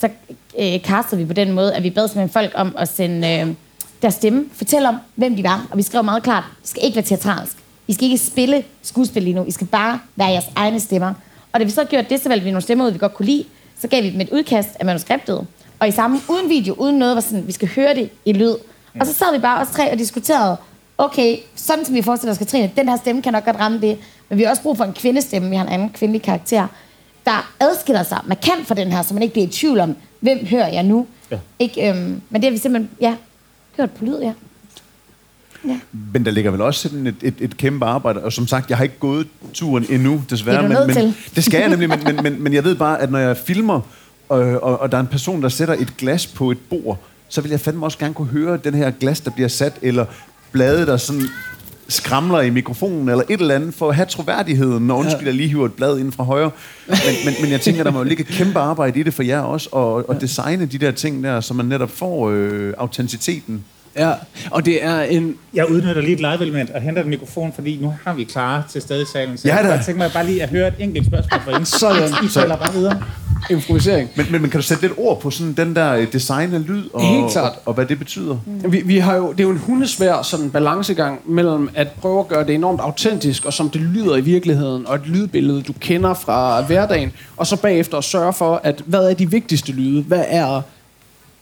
Så 0.00 0.08
øh, 0.58 0.82
kaster 0.82 1.16
vi 1.16 1.24
på 1.24 1.32
den 1.32 1.52
måde, 1.52 1.74
at 1.74 1.82
vi 1.82 1.90
bad 1.90 2.08
simpelthen 2.08 2.32
folk 2.32 2.52
om 2.54 2.74
at 2.78 2.88
sende 2.88 3.28
øh, 3.28 3.46
deres 4.02 4.14
stemme, 4.14 4.44
fortælle 4.52 4.88
om, 4.88 4.96
hvem 5.14 5.36
de 5.36 5.42
var. 5.42 5.66
Og 5.70 5.78
vi 5.78 5.82
skrev 5.82 6.04
meget 6.04 6.22
klart, 6.22 6.44
det 6.62 6.70
skal 6.70 6.84
ikke 6.84 6.96
være 6.96 7.04
teatralsk. 7.04 7.56
I 7.88 7.92
skal 7.92 8.04
ikke 8.04 8.18
spille 8.18 8.62
skuespil 8.82 9.22
lige 9.22 9.34
nu. 9.34 9.44
I 9.44 9.50
skal 9.50 9.66
bare 9.66 9.98
være 10.16 10.28
jeres 10.28 10.44
egne 10.56 10.80
stemmer. 10.80 11.14
Og 11.52 11.60
da 11.60 11.64
vi 11.64 11.70
så 11.70 11.84
gjorde 11.84 12.06
det, 12.10 12.20
så 12.20 12.28
valgte 12.28 12.44
vi 12.44 12.50
nogle 12.50 12.62
stemmer 12.62 12.86
ud, 12.86 12.90
vi 12.90 12.98
godt 12.98 13.14
kunne 13.14 13.26
lide. 13.26 13.44
Så 13.80 13.88
gav 13.88 14.02
vi 14.02 14.10
dem 14.10 14.20
et 14.20 14.30
udkast 14.30 14.68
af 14.80 14.86
manuskriptet. 14.86 15.46
Og 15.80 15.88
i 15.88 15.90
samme, 15.90 16.20
uden 16.28 16.48
video, 16.48 16.74
uden 16.74 16.98
noget, 16.98 17.14
var 17.14 17.20
sådan, 17.20 17.46
vi 17.46 17.52
skal 17.52 17.68
høre 17.76 17.94
det 17.94 18.10
i 18.24 18.32
lyd. 18.32 18.54
Og 19.00 19.06
så 19.06 19.14
sad 19.14 19.32
vi 19.32 19.38
bare 19.38 19.60
os 19.60 19.68
tre 19.68 19.92
og 19.92 19.98
diskuterede, 19.98 20.56
okay, 20.98 21.36
sådan 21.54 21.84
som 21.84 21.94
vi 21.94 22.02
forestiller 22.02 22.32
os 22.32 22.38
Katrine, 22.38 22.70
den 22.76 22.88
her 22.88 22.96
stemme 22.96 23.22
kan 23.22 23.32
nok 23.32 23.44
godt 23.44 23.56
ramme 23.56 23.80
det, 23.80 23.98
men 24.28 24.38
vi 24.38 24.42
har 24.42 24.50
også 24.50 24.62
brug 24.62 24.76
for 24.76 24.84
en 24.84 24.92
kvindestemme, 24.92 25.50
vi 25.50 25.56
har 25.56 25.64
en 25.64 25.72
anden 25.72 25.90
kvindelig 25.90 26.22
karakter, 26.22 26.66
der 27.24 27.52
adskiller 27.60 28.02
sig 28.02 28.20
markant 28.26 28.66
fra 28.66 28.74
den 28.74 28.92
her, 28.92 29.02
så 29.02 29.14
man 29.14 29.22
ikke 29.22 29.32
bliver 29.32 29.46
i 29.46 29.50
tvivl 29.50 29.80
om, 29.80 29.96
hvem 30.20 30.46
hører 30.46 30.68
jeg 30.68 30.82
nu? 30.82 31.06
Ja. 31.30 31.38
Ikke, 31.58 31.88
øhm, 31.88 32.22
men 32.30 32.42
det 32.42 32.44
har 32.44 32.50
vi 32.50 32.58
simpelthen, 32.58 32.90
ja, 33.00 33.14
gjort 33.76 33.90
på 33.90 34.04
lyd, 34.04 34.18
ja. 34.18 34.32
Ja. 35.64 35.80
Men 36.12 36.24
der 36.24 36.30
ligger 36.30 36.50
vel 36.50 36.60
også 36.60 36.88
sådan 36.88 37.06
et, 37.06 37.14
et, 37.22 37.34
et 37.40 37.56
kæmpe 37.56 37.86
arbejde, 37.86 38.24
og 38.24 38.32
som 38.32 38.46
sagt, 38.46 38.70
jeg 38.70 38.76
har 38.76 38.84
ikke 38.84 38.98
gået 39.00 39.26
turen 39.54 39.86
endnu, 39.88 40.22
desværre. 40.30 40.62
Det 40.62 40.86
men, 40.86 40.96
men, 41.04 41.14
det 41.34 41.44
skal 41.44 41.60
jeg 41.60 41.68
nemlig, 41.68 41.88
men, 41.88 42.04
men, 42.14 42.22
men, 42.22 42.42
men 42.42 42.54
jeg 42.54 42.64
ved 42.64 42.74
bare, 42.74 43.00
at 43.00 43.10
når 43.10 43.18
jeg 43.18 43.36
filmer, 43.36 43.80
og, 44.28 44.38
og, 44.38 44.80
og 44.80 44.92
der 44.92 44.98
er 44.98 45.02
en 45.02 45.06
person, 45.06 45.42
der 45.42 45.48
sætter 45.48 45.74
et 45.74 45.96
glas 45.96 46.26
på 46.26 46.50
et 46.50 46.58
bord, 46.70 46.98
så 47.28 47.40
vil 47.40 47.50
jeg 47.50 47.60
fandme 47.60 47.86
også 47.86 47.98
gerne 47.98 48.14
kunne 48.14 48.28
høre 48.28 48.56
den 48.56 48.74
her 48.74 48.90
glas, 48.90 49.20
der 49.20 49.30
bliver 49.30 49.48
sat, 49.48 49.72
eller 49.82 50.04
blade, 50.52 50.86
der 50.86 50.96
sådan 50.96 51.22
skramler 51.88 52.40
i 52.40 52.50
mikrofonen, 52.50 53.08
eller 53.08 53.24
et 53.28 53.40
eller 53.40 53.54
andet, 53.54 53.74
for 53.74 53.88
at 53.88 53.94
have 53.94 54.06
troværdigheden, 54.06 54.86
når 54.86 54.96
undskyld, 54.96 55.26
jeg 55.26 55.34
lige 55.34 55.48
hiver 55.48 55.66
et 55.66 55.72
blad 55.72 55.98
ind 55.98 56.12
fra 56.12 56.24
højre. 56.24 56.50
Men, 56.86 56.96
men, 57.24 57.34
men 57.40 57.50
jeg 57.50 57.60
tænker, 57.60 57.84
der 57.84 57.90
må 57.90 57.98
jo 57.98 58.04
ligge 58.04 58.22
et 58.22 58.28
kæmpe 58.28 58.58
arbejde 58.58 59.00
i 59.00 59.02
det 59.02 59.14
for 59.14 59.22
jer 59.22 59.40
også, 59.40 59.68
og, 59.72 60.08
og 60.08 60.20
designe 60.20 60.66
de 60.66 60.78
der 60.78 60.90
ting 60.90 61.24
der, 61.24 61.40
så 61.40 61.54
man 61.54 61.66
netop 61.66 61.90
får 61.90 62.30
øh, 62.30 62.74
autenticiteten. 62.78 63.64
Ja, 63.98 64.12
og 64.50 64.66
det 64.66 64.84
er 64.84 65.00
en... 65.00 65.36
Jeg 65.54 65.70
udnytter 65.70 66.02
lige 66.02 66.12
et 66.12 66.20
live-element 66.20 66.70
og 66.70 66.80
henter 66.80 67.02
en 67.02 67.08
mikrofon, 67.08 67.52
fordi 67.52 67.78
nu 67.80 67.94
har 68.04 68.14
vi 68.14 68.24
klar 68.24 68.66
til 68.70 68.82
stede 68.82 69.02
i 69.02 69.06
salen. 69.12 69.38
Så 69.38 69.48
ja, 69.48 69.56
jeg 69.56 69.82
tænker 69.86 70.02
mig 70.02 70.12
bare 70.12 70.26
lige 70.26 70.42
at 70.42 70.50
høre 70.50 70.68
et 70.68 70.74
enkelt 70.78 71.06
spørgsmål 71.06 71.40
fra 71.44 71.52
hende. 71.52 71.66
Sådan. 71.78 72.24
I 72.24 72.28
taler 72.28 72.56
bare 72.56 72.72
videre 72.72 73.02
improvisering. 73.50 74.10
Men, 74.16 74.26
men, 74.30 74.42
men 74.42 74.50
kan 74.50 74.60
du 74.60 74.66
sætte 74.66 74.82
lidt 74.82 74.92
ord 74.96 75.20
på 75.20 75.30
sådan 75.30 75.52
den 75.52 75.76
der 75.76 75.94
øh, 75.94 76.12
design 76.12 76.54
af 76.54 76.66
lyd, 76.68 76.84
og, 76.92 77.02
Helt 77.02 77.32
klart. 77.32 77.52
Og, 77.52 77.62
og 77.64 77.74
hvad 77.74 77.86
det 77.86 77.98
betyder? 77.98 78.38
Mm. 78.46 78.72
Vi, 78.72 78.80
vi 78.80 78.98
har 78.98 79.16
jo, 79.16 79.32
det 79.32 79.40
er 79.40 79.44
jo 79.44 79.50
en 79.50 79.58
hundesvær 79.58 80.22
sådan 80.22 80.50
balancegang 80.50 81.20
mellem 81.30 81.70
at 81.74 81.88
prøve 81.88 82.20
at 82.20 82.28
gøre 82.28 82.46
det 82.46 82.54
enormt 82.54 82.80
autentisk, 82.80 83.44
og 83.44 83.52
som 83.52 83.70
det 83.70 83.80
lyder 83.80 84.16
i 84.16 84.20
virkeligheden, 84.20 84.86
og 84.86 84.94
et 84.94 85.06
lydbillede, 85.06 85.62
du 85.62 85.72
kender 85.80 86.14
fra 86.14 86.62
hverdagen, 86.62 87.12
og 87.36 87.46
så 87.46 87.56
bagefter 87.56 87.98
at 87.98 88.04
sørge 88.04 88.32
for, 88.32 88.60
at 88.64 88.82
hvad 88.86 89.10
er 89.10 89.14
de 89.14 89.30
vigtigste 89.30 89.72
lyde? 89.72 90.02
Hvad 90.02 90.24
er 90.28 90.62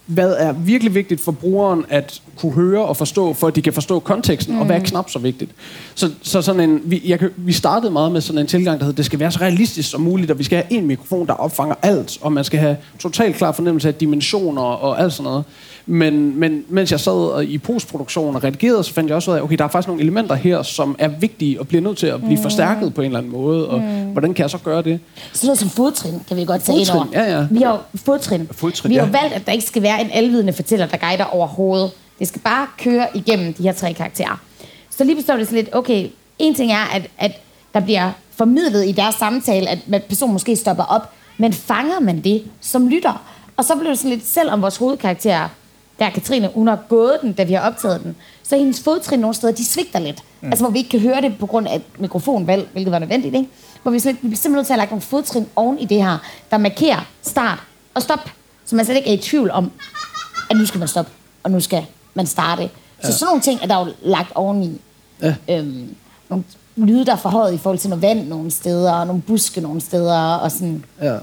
hvad 0.07 0.35
er 0.39 0.53
virkelig 0.53 0.95
vigtigt 0.95 1.21
for 1.21 1.33
brugeren 1.33 1.85
at 1.89 2.23
kunne 2.37 2.53
høre 2.53 2.85
og 2.85 2.97
forstå, 2.97 3.33
for 3.33 3.47
at 3.47 3.57
de 3.57 3.63
kan 3.63 3.73
forstå 3.73 3.99
konteksten, 3.99 4.55
mm. 4.55 4.61
og 4.61 4.67
hvad 4.67 4.77
er 4.77 4.81
mm. 4.81 4.87
knap 4.87 5.11
så 5.11 5.19
vigtigt. 5.19 5.51
Så, 5.95 6.11
så 6.23 6.43
sådan 6.43 6.71
en, 6.71 6.81
vi, 6.85 7.03
jeg, 7.05 7.19
vi 7.37 7.53
startede 7.53 7.93
meget 7.93 8.13
med 8.13 8.21
sådan 8.21 8.41
en 8.41 8.47
tilgang, 8.47 8.79
der 8.79 8.85
hedder, 8.85 8.97
det 8.97 9.05
skal 9.05 9.19
være 9.19 9.33
så 9.33 9.39
realistisk 9.41 9.91
som 9.91 10.01
muligt, 10.01 10.31
og 10.31 10.39
vi 10.39 10.45
skal 10.45 10.57
have 10.57 10.79
en 10.79 10.87
mikrofon, 10.87 11.27
der 11.27 11.33
opfanger 11.33 11.75
alt, 11.83 12.19
og 12.21 12.33
man 12.33 12.45
skal 12.45 12.59
have 12.59 12.77
totalt 12.99 13.37
klar 13.37 13.53
fornemmelse 13.53 13.89
af 13.89 13.95
dimensioner 13.95 14.63
og 14.63 15.01
alt 15.01 15.13
sådan 15.13 15.25
noget. 15.25 15.45
Men, 15.89 16.41
men 16.41 16.65
mens 16.69 16.93
jeg 16.93 17.01
sad 17.01 17.43
i 17.43 17.59
postproduktion 17.59 18.37
og 18.37 18.45
redigerede, 18.45 18.85
så 18.85 18.93
fandt 18.93 19.09
jeg 19.09 19.17
også 19.17 19.31
ud 19.31 19.37
af, 19.37 19.43
okay, 19.43 19.57
der 19.57 19.65
er 19.65 19.69
faktisk 19.69 19.89
nogle 19.89 20.03
elementer 20.03 20.35
her, 20.35 20.63
som 20.63 20.97
er 20.99 21.09
vigtige 21.09 21.61
og 21.61 21.69
bliver 21.69 21.83
nødt 21.83 21.99
til 21.99 22.07
at 22.07 22.21
blive 22.21 22.37
mm. 22.37 22.43
forstærket 22.43 22.95
på 22.95 23.01
en 23.01 23.07
eller 23.07 23.19
anden 23.19 23.33
måde. 23.33 23.69
Og 23.69 23.81
mm. 23.81 24.13
hvordan 24.13 24.35
kan 24.35 24.43
jeg 24.43 24.51
så 24.51 24.59
gøre 24.59 24.83
det? 24.83 25.01
Så 25.33 25.47
noget 25.47 25.59
som 25.59 25.71
fodtrin, 25.71 26.15
kan 26.29 26.37
vi 26.37 26.45
godt 26.45 26.63
tage 26.63 26.81
ind 26.81 26.91
over. 26.91 27.07
Ja, 27.13 27.39
ja. 27.39 27.47
Vi 27.51 27.63
har 27.63 27.83
fodtrin. 27.95 28.49
fodtrin. 28.53 28.91
Vi 28.91 28.97
har 28.97 29.07
ja. 29.07 29.21
valgt, 29.21 29.35
at 29.35 29.47
der 29.47 29.53
ikke 29.53 29.65
skal 29.65 29.83
være 29.83 30.01
en 30.01 30.11
alvidende 30.13 30.53
fortæller, 30.53 30.87
der 30.87 30.97
guider 30.97 31.25
overhovedet. 31.25 31.91
Det 32.19 32.29
skal 32.29 32.41
bare 32.41 32.67
køre 32.79 33.09
igennem 33.15 33.55
de 33.55 33.63
her 33.63 33.73
tre 33.73 33.93
karakterer. 33.93 34.41
Så 34.91 35.05
lige 35.05 35.17
består 35.17 35.37
det 35.37 35.49
så 35.49 35.55
lidt, 35.55 35.69
okay, 35.73 36.09
en 36.39 36.55
ting 36.55 36.73
er, 36.73 36.95
at, 36.95 37.11
at 37.19 37.33
der 37.75 37.81
bliver 37.81 38.11
formidlet 38.31 38.89
i 38.89 38.93
deres 38.93 39.15
samtale, 39.15 39.69
at, 39.69 40.05
personen 40.09 40.33
måske 40.33 40.57
stopper 40.57 40.85
op, 40.85 41.13
men 41.39 41.53
fanger 41.53 42.01
man 42.01 42.21
det 42.21 42.45
som 42.61 42.89
lytter? 42.89 43.23
Og 43.57 43.65
så 43.65 43.77
bliver 43.77 43.91
det 43.91 43.99
sådan 43.99 44.11
lidt, 44.11 44.27
selvom 44.27 44.63
vores 44.63 44.77
hovedkarakter 44.77 45.49
der 45.99 46.11
Katrine, 46.11 46.51
hun 46.55 46.67
har 46.69 46.79
gået 46.89 47.19
den, 47.23 47.33
da 47.33 47.45
vi 47.45 47.53
har 47.53 47.71
optaget 47.71 48.03
den, 48.03 48.17
så 48.43 48.57
hendes 48.57 48.83
fodtrin 48.83 49.21
nogle 49.21 49.35
steder, 49.35 49.53
de 49.53 49.65
svigter 49.65 49.99
lidt. 49.99 50.23
Mm. 50.41 50.49
Altså, 50.49 50.65
hvor 50.65 50.73
vi 50.73 50.79
ikke 50.79 50.91
kan 50.91 51.01
høre 51.01 51.21
det 51.21 51.39
på 51.39 51.47
grund 51.47 51.69
af 51.69 51.83
mikrofonvalg, 51.99 52.69
hvilket 52.73 52.93
var 52.93 52.99
nødvendigt, 52.99 53.35
ikke? 53.35 53.49
Hvor 53.83 53.93
vi, 53.93 53.99
sådan, 53.99 54.15
vi 54.15 54.29
bliver 54.29 54.37
simpelthen 54.37 54.53
nødt 54.53 54.67
til 54.67 54.73
at 54.73 54.79
lægge 54.79 54.91
nogle 54.91 55.03
fodtrin 55.03 55.47
oven 55.57 55.79
i 55.79 55.85
det 55.85 56.05
her, 56.05 56.19
der 56.51 56.59
markerer 56.59 57.01
start 57.23 57.59
og 57.95 58.03
stop, 58.03 58.31
så 58.65 58.77
man 58.77 58.85
slet 58.85 58.97
ikke 58.97 59.09
er 59.09 59.15
i 59.15 59.17
tvivl 59.17 59.51
om, 59.51 59.73
at 60.51 60.57
nu 60.57 60.67
skal 60.67 60.79
man 60.79 60.89
stoppe, 60.89 61.11
og 61.43 61.51
nu 61.51 61.61
skal 61.61 61.87
man 62.17 62.27
starte. 62.27 62.71
Så 63.03 63.09
ja. 63.09 63.13
sådan 63.13 63.27
nogle 63.27 63.43
ting 63.43 63.61
er 63.63 63.67
der 63.67 63.79
jo 63.79 63.93
lagt 64.03 64.33
oveni. 64.35 64.81
Ja. 65.23 65.35
Øhm, 65.51 65.95
nogle 66.29 66.45
lyde, 66.77 67.07
der 67.07 67.13
er 67.13 67.17
forhøjet 67.17 67.55
i 67.55 67.59
forhold 67.59 67.79
til 67.79 67.91
noget 67.91 68.03
vand 68.03 68.29
nogle 68.29 68.51
steder, 68.51 68.93
og 68.93 69.07
nogle 69.07 69.23
buske 69.23 69.61
nogle 69.61 69.81
steder, 69.81 70.35
og 70.35 70.51
sådan... 70.51 70.85
Ja 71.03 71.19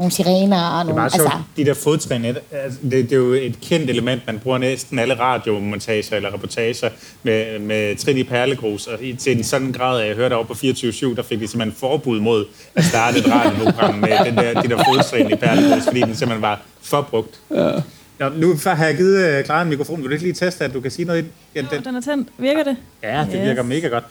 nogle 0.00 0.12
sirener 0.12 0.62
og 0.62 0.86
nogle... 0.86 1.04
Det 1.04 1.14
er 1.14 1.20
altså, 1.20 1.38
de 1.56 1.64
der 1.64 1.74
fodtrin, 1.74 2.24
altså, 2.24 2.40
det, 2.82 2.92
det, 2.92 3.12
er 3.12 3.16
jo 3.16 3.32
et 3.32 3.60
kendt 3.60 3.90
element, 3.90 4.22
man 4.26 4.38
bruger 4.38 4.58
næsten 4.58 4.98
alle 4.98 5.18
radiomontager 5.18 6.16
eller 6.16 6.34
reportager 6.34 6.88
med, 7.22 7.58
med 7.58 7.96
trin 7.96 8.16
i 8.16 8.22
perlegrus, 8.22 8.86
og 8.86 8.98
til 9.18 9.36
en 9.36 9.44
sådan 9.44 9.72
grad, 9.72 10.00
at 10.00 10.08
jeg 10.08 10.16
hørte 10.16 10.34
over 10.34 10.44
på 10.44 10.52
24-7, 10.52 11.16
der 11.16 11.22
fik 11.22 11.40
de 11.40 11.48
simpelthen 11.48 11.72
forbud 11.80 12.20
mod 12.20 12.44
at 12.74 12.84
starte 12.84 13.18
et 13.18 13.26
radioprogram 13.32 13.94
med 13.94 14.24
den 14.24 14.36
der, 14.36 14.62
de 14.62 14.68
der 14.68 14.84
fodtrin 14.84 15.30
i 15.30 15.34
perlegrus, 15.34 15.84
fordi 15.84 16.00
den 16.00 16.16
simpelthen 16.16 16.42
var 16.42 16.60
forbrugt. 16.82 17.40
Ja. 17.50 17.70
Nå, 18.20 18.28
nu 18.28 18.54
har 18.64 18.86
jeg 18.86 18.96
givet 18.96 19.44
Clara 19.44 19.62
en 19.62 19.68
mikrofon. 19.68 20.02
Vil 20.02 20.06
du 20.06 20.12
ikke 20.12 20.24
lige 20.24 20.34
teste, 20.34 20.64
at 20.64 20.74
du 20.74 20.80
kan 20.80 20.90
sige 20.90 21.06
noget? 21.06 21.24
Ja, 21.54 21.62
den... 21.70 21.84
den 21.84 21.96
er 21.96 22.00
tændt. 22.00 22.28
Virker 22.38 22.62
det? 22.62 22.76
Ja, 23.02 23.26
det 23.30 23.34
yes. 23.34 23.46
virker 23.46 23.62
mega 23.62 23.88
godt. 23.88 24.04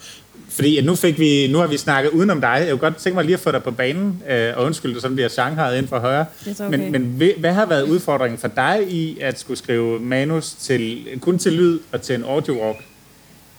Fordi 0.50 0.82
nu, 0.82 0.96
fik 0.96 1.20
vi, 1.20 1.48
nu 1.52 1.58
har 1.58 1.68
vi 1.68 1.78
snakket 1.78 2.12
udenom 2.12 2.42
dig. 2.42 2.58
Jeg 2.60 2.70
kunne 2.70 2.80
godt 2.80 2.96
tænke 2.96 3.16
mig 3.16 3.26
lige 3.26 3.34
at 3.34 3.40
få 3.40 3.52
dig 3.52 3.64
på 3.64 3.72
banen, 3.72 4.24
øh, 4.30 4.54
og 4.58 4.66
undskyld, 4.66 4.94
du 4.94 5.00
sådan 5.00 5.16
bliver 5.16 5.30
shanghajet 5.30 5.78
ind 5.78 5.88
for 5.88 6.00
højre. 6.00 6.26
Okay. 6.60 6.78
Men, 6.78 6.92
men 6.92 7.34
hvad 7.38 7.54
har 7.54 7.66
været 7.66 7.84
udfordringen 7.84 8.38
for 8.38 8.48
dig 8.48 8.86
i 8.90 9.20
at 9.22 9.40
skulle 9.40 9.58
skrive 9.58 10.00
manus 10.00 10.52
til, 10.52 11.08
kun 11.22 11.40
til 11.40 11.54
lyd 11.54 11.80
og 11.92 12.02
til 12.02 12.16
en 12.16 12.24
audio 12.24 12.66
walk? 12.66 12.78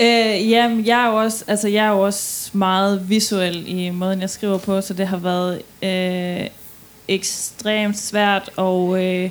Øh, 0.00 0.50
jamen, 0.50 0.86
jeg 0.86 1.04
er, 1.04 1.10
jo 1.10 1.16
også, 1.16 1.44
altså, 1.46 1.68
jeg 1.68 1.86
er 1.86 1.90
jo 1.90 2.00
også 2.00 2.50
meget 2.52 3.08
visuel 3.08 3.64
i 3.66 3.90
måden, 3.90 4.20
jeg 4.20 4.30
skriver 4.30 4.58
på, 4.58 4.80
så 4.80 4.94
det 4.94 5.06
har 5.06 5.16
været 5.16 5.62
øh, 5.82 6.46
ekstremt 7.08 7.98
svært 7.98 8.50
og 8.56 9.04
øh, 9.04 9.30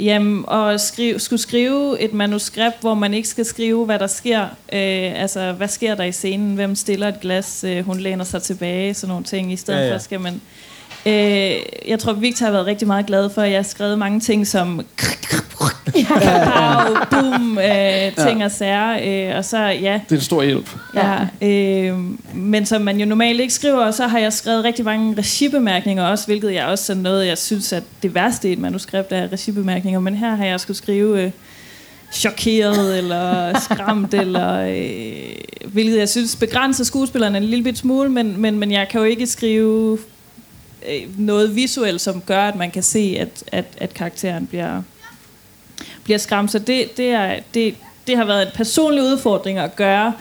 Jamen, 0.00 0.44
at 0.50 0.80
skrive, 0.80 1.18
skulle 1.18 1.40
skrive 1.40 2.00
et 2.00 2.12
manuskript, 2.12 2.80
hvor 2.80 2.94
man 2.94 3.14
ikke 3.14 3.28
skal 3.28 3.44
skrive, 3.44 3.84
hvad 3.84 3.98
der 3.98 4.06
sker. 4.06 4.42
Øh, 4.42 5.22
altså, 5.22 5.52
hvad 5.52 5.68
sker 5.68 5.94
der 5.94 6.04
i 6.04 6.12
scenen? 6.12 6.54
Hvem 6.54 6.74
stiller 6.74 7.08
et 7.08 7.20
glas? 7.20 7.64
Øh, 7.64 7.84
hun 7.84 8.00
læner 8.00 8.24
sig 8.24 8.42
tilbage, 8.42 8.94
sådan 8.94 9.08
nogle 9.08 9.24
ting. 9.24 9.52
I 9.52 9.56
stedet 9.56 9.80
ja, 9.80 9.86
ja. 9.86 9.94
for 9.94 9.98
skal 9.98 10.20
man... 10.20 10.40
Øh, 11.06 11.56
jeg 11.88 11.98
tror, 11.98 12.12
Victor 12.12 12.46
har 12.46 12.52
været 12.52 12.66
rigtig 12.66 12.86
meget 12.86 13.06
glad 13.06 13.30
for, 13.30 13.42
at 13.42 13.50
jeg 13.50 13.58
har 13.58 13.62
skrevet 13.62 13.98
mange 13.98 14.20
ting 14.20 14.46
som 14.46 14.80
pow, 16.52 16.94
boom, 17.10 17.58
øh, 17.58 18.26
ting 18.26 18.38
ja. 18.38 18.44
og 18.44 18.50
sager. 18.50 19.30
Øh, 19.30 19.36
og 19.38 19.44
så, 19.44 19.58
ja. 19.58 20.00
Det 20.08 20.12
er 20.12 20.16
en 20.16 20.20
stor 20.20 20.42
hjælp. 20.42 20.76
Ja, 20.94 21.18
øh, 21.42 21.98
men 22.34 22.66
som 22.66 22.82
man 22.82 23.00
jo 23.00 23.06
normalt 23.06 23.40
ikke 23.40 23.54
skriver, 23.54 23.90
så 23.90 24.06
har 24.06 24.18
jeg 24.18 24.32
skrevet 24.32 24.64
rigtig 24.64 24.84
mange 24.84 25.14
regibemærkninger 25.18 26.04
også, 26.04 26.26
hvilket 26.26 26.54
jeg 26.54 26.66
også 26.66 26.92
er 26.92 26.96
noget, 26.96 27.26
jeg 27.26 27.38
synes, 27.38 27.72
at 27.72 27.82
det 28.02 28.14
værste 28.14 28.48
i 28.48 28.52
et 28.52 28.58
manuskript 28.58 29.12
er 29.12 29.32
regibemærkninger. 29.32 30.00
Men 30.00 30.14
her 30.14 30.34
har 30.34 30.44
jeg 30.44 30.60
skulle 30.60 30.76
skrive... 30.76 31.22
Øh, 31.22 31.30
chokeret 32.12 32.98
eller 32.98 33.52
skræmt, 33.70 34.14
eller, 34.14 34.60
øh, 34.60 35.70
hvilket 35.72 35.98
jeg 35.98 36.08
synes 36.08 36.36
begrænser 36.36 36.84
skuespillerne 36.84 37.38
en 37.38 37.44
lille 37.44 37.64
bit 37.64 37.78
smule, 37.78 38.08
men, 38.08 38.40
men, 38.40 38.58
men 38.58 38.70
jeg 38.70 38.88
kan 38.88 39.00
jo 39.00 39.04
ikke 39.04 39.26
skrive 39.26 39.98
øh, 40.88 41.18
noget 41.18 41.56
visuelt, 41.56 42.00
som 42.00 42.20
gør, 42.20 42.42
at 42.42 42.56
man 42.56 42.70
kan 42.70 42.82
se, 42.82 43.16
at, 43.20 43.44
at, 43.52 43.64
at 43.78 43.94
karakteren 43.94 44.46
bliver, 44.46 44.82
bliver 46.04 46.18
skræmt. 46.18 46.52
Så 46.52 46.58
det, 46.58 46.96
det, 46.96 47.06
er, 47.06 47.40
det, 47.54 47.74
det 48.06 48.16
har 48.16 48.24
været 48.24 48.42
en 48.42 48.52
personlig 48.54 49.02
udfordring 49.02 49.58
at 49.58 49.76
gøre, 49.76 50.12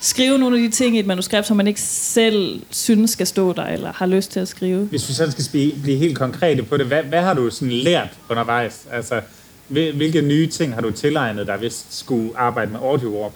skrive 0.00 0.38
nogle 0.38 0.56
af 0.56 0.62
de 0.62 0.70
ting 0.70 0.96
i 0.96 0.98
et 0.98 1.06
manuskript, 1.06 1.46
som 1.46 1.56
man 1.56 1.66
ikke 1.66 1.80
selv 1.80 2.62
synes 2.70 3.10
skal 3.10 3.26
stå 3.26 3.52
der, 3.52 3.66
eller 3.66 3.92
har 3.92 4.06
lyst 4.06 4.30
til 4.30 4.40
at 4.40 4.48
skrive. 4.48 4.84
Hvis 4.84 5.08
vi 5.08 5.14
sådan 5.14 5.32
skal 5.32 5.72
blive 5.82 5.98
helt 5.98 6.18
konkrete 6.18 6.62
på 6.62 6.76
det, 6.76 6.86
hvad, 6.86 7.02
hvad 7.02 7.22
har 7.22 7.34
du 7.34 7.50
sådan 7.50 7.72
lært 7.72 8.08
undervejs? 8.28 8.86
Altså, 8.92 9.20
hvilke 9.68 10.22
nye 10.22 10.46
ting 10.46 10.74
har 10.74 10.80
du 10.80 10.90
tilegnet 10.90 11.46
dig, 11.46 11.56
hvis 11.56 11.74
du 11.74 11.96
skulle 11.96 12.30
arbejde 12.36 12.72
med 12.72 12.80
audio 12.80 13.20
warp? 13.20 13.32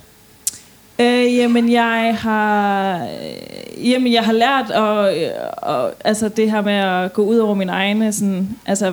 Øh, 1.01 1.37
jamen, 1.37 1.73
jeg 1.73 2.17
har, 2.19 3.03
øh, 3.05 3.91
jamen, 3.91 4.13
jeg 4.13 4.25
har 4.25 4.33
lært 4.33 4.71
at, 4.71 5.23
øh, 5.23 5.31
og, 5.57 5.93
altså 6.05 6.29
det 6.29 6.51
her 6.51 6.61
med 6.61 6.73
at 6.73 7.13
gå 7.13 7.23
ud 7.23 7.39
over 7.39 7.55
min 7.55 7.69
egne 7.69 8.13
sådan, 8.13 8.49
altså, 8.67 8.93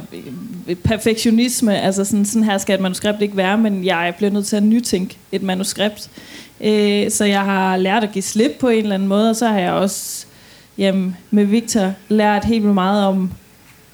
øh, 0.68 0.76
perfektionisme. 0.76 1.82
Altså 1.82 2.06
sådan, 2.06 2.26
sådan 2.26 2.44
her 2.44 2.58
skal 2.58 2.76
et 2.76 2.82
manuskript 2.82 3.22
ikke 3.22 3.38
være, 3.38 3.58
men 3.58 3.86
jeg 3.86 4.14
bliver 4.18 4.32
nødt 4.32 4.46
til 4.46 4.56
at 4.56 4.64
nytænke 4.64 5.18
et 5.32 5.44
manuskript. 5.44 6.10
Øh, 6.62 7.12
så 7.12 7.26
jeg 7.26 7.42
har 7.42 7.78
lært 7.78 8.04
at 8.04 8.12
give 8.12 8.22
slip 8.22 8.52
på 8.60 8.70
en 8.70 8.84
eller 8.84 8.96
anden 8.96 9.10
måde, 9.10 9.30
og 9.30 9.36
så 9.36 9.48
har 9.48 9.60
jeg 9.60 9.72
også 9.72 10.26
jamen, 10.78 11.18
med 11.32 11.46
Victor 11.46 11.94
lært 12.10 12.46
helt 12.46 12.64
vildt 12.64 12.74
meget 12.74 13.06
om 13.06 13.32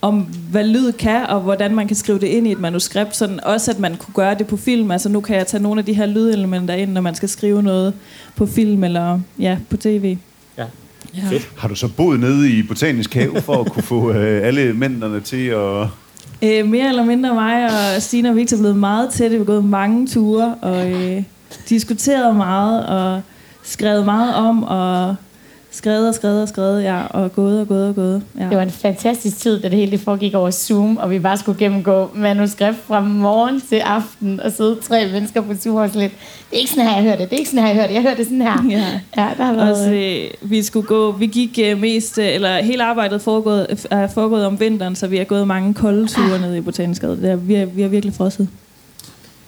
om 0.02 0.28
hvad 0.52 0.64
lyd 0.64 0.92
kan, 0.92 1.26
og 1.26 1.42
hvordan 1.42 1.76
man 1.76 1.88
kan 1.88 1.96
skrive 1.96 2.20
det 2.20 2.28
ind 2.28 2.48
i 2.48 2.52
et 2.52 2.60
manuskript. 2.60 3.16
Sådan 3.16 3.40
også, 3.44 3.72
at 3.72 3.80
man 3.80 3.98
kunne 3.98 4.14
gøre 4.14 4.36
det 4.36 4.48
på 4.48 4.58
film. 4.58 4.92
Altså 4.92 5.10
nu 5.10 5.22
kan 5.22 5.36
jeg 5.36 5.48
tage 5.48 5.64
nogle 5.64 5.80
af 5.80 5.86
de 5.86 5.94
her 5.94 6.06
lydelementer 6.06 6.74
ind, 6.74 6.92
når 6.92 7.02
man 7.02 7.16
skal 7.16 7.30
skrive 7.30 7.64
noget 7.64 7.94
på 8.36 8.46
film 8.46 8.84
eller 8.84 9.20
ja, 9.40 9.58
på 9.70 9.78
tv. 9.78 10.18
Ja. 10.58 10.66
Ja. 11.18 11.22
Fedt. 11.30 11.50
Har 11.58 11.68
du 11.68 11.76
så 11.76 11.88
boet 11.88 12.20
nede 12.20 12.50
i 12.52 12.64
Botanisk 12.64 13.14
Have 13.14 13.42
for 13.42 13.62
at 13.62 13.72
kunne 13.72 13.84
få 13.84 14.12
øh, 14.12 14.48
alle 14.48 14.62
elementerne 14.62 15.20
til 15.20 15.46
at... 15.48 15.88
Øh, 16.42 16.68
mere 16.68 16.90
eller 16.90 17.06
mindre 17.06 17.34
mig 17.34 17.66
og 17.66 18.02
Stine 18.02 18.30
og 18.30 18.36
Victor 18.36 18.58
er 18.58 18.62
blevet 18.62 18.78
meget 18.78 19.10
tætte. 19.10 19.36
Vi 19.36 19.38
har 19.38 19.46
gået 19.46 19.66
mange 19.66 20.08
ture 20.08 20.56
og 20.62 20.92
øh, 20.92 21.24
diskuteret 21.70 22.36
meget 22.36 22.86
og 22.86 23.22
skrevet 23.64 24.06
meget 24.06 24.36
om 24.36 24.64
og 24.64 25.16
skrevet 25.72 26.08
og 26.08 26.16
skrevet 26.16 26.42
og 26.42 26.50
skrevet, 26.50 26.84
ja, 26.84 27.06
og 27.10 27.34
gået 27.34 27.62
og 27.62 27.68
gået 27.68 27.88
og 27.88 27.96
gået. 27.96 28.24
Ja. 28.40 28.44
Det 28.44 28.58
var 28.58 28.64
en 28.64 28.72
fantastisk 28.72 29.38
tid, 29.38 29.60
da 29.60 29.70
det 29.70 29.78
hele 29.78 29.98
foregik 29.98 30.34
over 30.34 30.52
Zoom, 30.52 30.98
og 30.98 31.10
vi 31.10 31.20
bare 31.20 31.38
skulle 31.38 31.60
gennemgå 31.60 32.10
manuskript 32.16 32.78
fra 32.88 33.00
morgen 33.00 33.62
til 33.70 33.76
aften, 33.76 34.40
og 34.40 34.52
sidde 34.52 34.78
tre 34.82 35.12
mennesker 35.12 35.42
på 35.42 35.56
Zoom 35.56 35.76
og 35.76 35.90
lidt. 35.94 36.12
Det 36.52 36.58
er 36.58 36.60
ikke 36.60 36.70
sådan 36.72 36.88
her, 36.88 36.96
jeg 36.96 37.04
hørte 37.04 37.22
det. 37.22 37.30
Det 37.30 37.36
er 37.36 37.40
ikke 37.40 37.50
sådan 37.50 37.64
her, 37.64 37.68
jeg 37.68 37.76
hørte 37.76 37.88
det. 37.88 37.96
Jeg 37.96 38.02
hørte 38.02 38.18
det 38.18 38.26
sådan 38.26 38.42
her. 38.42 38.66
Ja, 38.70 39.24
ja 39.24 39.30
der 39.38 39.44
har 39.44 39.54
været... 39.54 39.72
Også, 39.72 39.92
øh, 39.92 40.50
vi 40.52 40.64
skulle 40.64 40.88
gå, 40.88 41.12
vi 41.12 41.26
gik 41.26 41.60
øh, 41.64 41.80
mest, 41.80 42.18
øh, 42.18 42.36
eller 42.36 42.62
hele 42.62 42.84
arbejdet 42.84 43.22
foregået, 43.22 43.88
er 43.92 44.08
foregået 44.08 44.46
om 44.46 44.60
vinteren, 44.60 44.96
så 44.96 45.08
vi 45.08 45.18
har 45.18 45.24
gået 45.24 45.48
mange 45.48 45.74
kolde 45.74 46.08
ture 46.08 46.36
ah. 46.36 46.42
ned 46.42 46.56
i 46.56 46.62
Botanisk 46.62 47.02
Det 47.02 47.48
vi, 47.48 47.56
er, 47.56 47.66
vi 47.66 47.82
har 47.82 47.90
virkelig 47.90 48.16
frosset. 48.16 48.48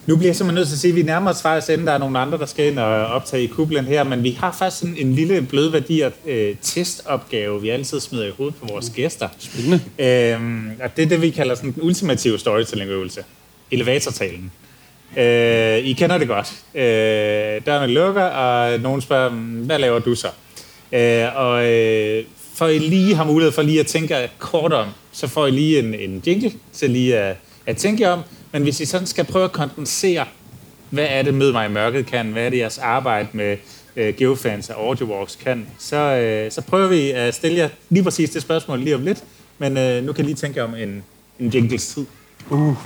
Nu 0.06 0.16
bliver 0.16 0.30
jeg 0.30 0.36
simpelthen 0.36 0.56
nødt 0.56 0.68
til 0.68 0.76
at 0.76 0.80
sige, 0.80 0.92
at 0.92 0.96
vi 0.96 1.04
nærmer 1.04 1.32
os 1.32 1.42
faktisk 1.42 1.72
inden 1.72 1.88
der 1.88 1.94
er 1.94 1.98
nogle 1.98 2.20
andre, 2.20 2.38
der 2.38 2.46
skal 2.46 2.68
ind 2.68 2.80
og 2.80 3.06
optage 3.06 3.44
i 3.44 3.48
kublen 3.48 3.86
her, 3.86 4.04
men 4.04 4.24
vi 4.24 4.32
har 4.32 4.52
faktisk 4.52 4.84
en, 4.84 4.96
en 4.98 5.14
lille 5.14 5.42
blødværdi 5.42 6.04
øh, 6.26 6.56
testopgave, 6.62 7.62
vi 7.62 7.70
altid 7.70 8.00
smider 8.00 8.28
i 8.28 8.32
hovedet 8.38 8.56
på 8.56 8.66
vores 8.66 8.90
gæster. 8.90 9.28
Spændende. 9.40 9.82
Øhm, 10.00 10.72
og 10.84 10.98
det 10.98 11.04
er 11.04 11.10
det, 11.10 11.22
vi 11.22 11.30
kalder 11.30 11.56
sådan 11.56 11.70
en 11.70 11.76
ultimativ 11.82 12.38
storytelling-øvelse. 12.38 13.24
Elevatortalen. 13.72 14.52
Øh, 15.18 15.78
I 15.78 15.94
kender 15.94 16.18
det 16.18 16.28
godt. 16.28 16.54
Øh, 16.76 17.66
dørene 17.66 17.94
lukker, 17.94 18.24
og 18.24 18.80
nogen 18.80 19.02
spørger, 19.02 19.30
hvad 19.66 19.80
laver 19.80 20.00
du 20.00 20.16
så? 20.16 20.28
Øh, 20.92 21.36
og 21.36 21.66
øh, 21.72 22.24
for 22.56 22.68
I 22.68 22.80
lige 22.80 23.16
har 23.16 23.24
mulighed 23.24 23.52
for 23.52 23.62
lige 23.62 23.80
at 23.80 23.88
tænke 23.88 24.30
kort 24.40 24.74
om, 24.74 24.88
så 25.12 25.28
får 25.28 25.48
I 25.48 25.52
lige 25.52 25.80
en, 25.80 25.94
en 25.94 26.24
jingle 26.28 26.52
til 26.74 26.90
lige 26.90 27.18
at, 27.18 27.36
at 27.66 27.78
tænke 27.78 28.10
om, 28.10 28.20
men 28.54 28.64
hvis 28.64 28.80
I 28.80 28.86
sådan 28.86 29.08
skal 29.08 29.26
prøve 29.26 29.46
at 29.46 29.52
kondensere, 29.52 30.26
hvad 30.90 31.08
er 31.10 31.22
det 31.22 31.34
Mød 31.34 31.52
mig 31.52 31.66
i 31.70 31.72
mørket 31.72 32.06
kan, 32.06 32.32
hvad 32.32 32.46
er 32.46 32.50
det 32.50 32.58
jeres 32.58 32.78
arbejde 32.78 33.28
med 33.34 33.58
øh, 33.96 34.16
Geofans 34.16 34.70
og 34.70 34.86
Audiowalks 34.86 35.36
kan, 35.36 35.68
så, 35.80 35.98
øh, 35.98 36.52
så 36.52 36.62
prøver 36.62 36.88
vi 36.88 37.12
at 37.12 37.36
stille 37.36 37.58
jer 37.58 37.70
lige 37.90 38.04
præcis 38.04 38.30
det 38.30 38.42
spørgsmål 38.42 38.80
lige 38.80 38.96
om 38.96 39.02
lidt, 39.02 39.24
men 39.58 39.78
øh, 39.78 40.04
nu 40.04 40.14
kan 40.14 40.26
I 40.26 40.28
lige 40.28 40.36
tænke 40.36 40.64
om 40.64 40.76
en, 40.76 41.04
en 41.40 41.50
jingles 41.50 41.88
tid. 41.88 42.06
Uh. 42.50 42.78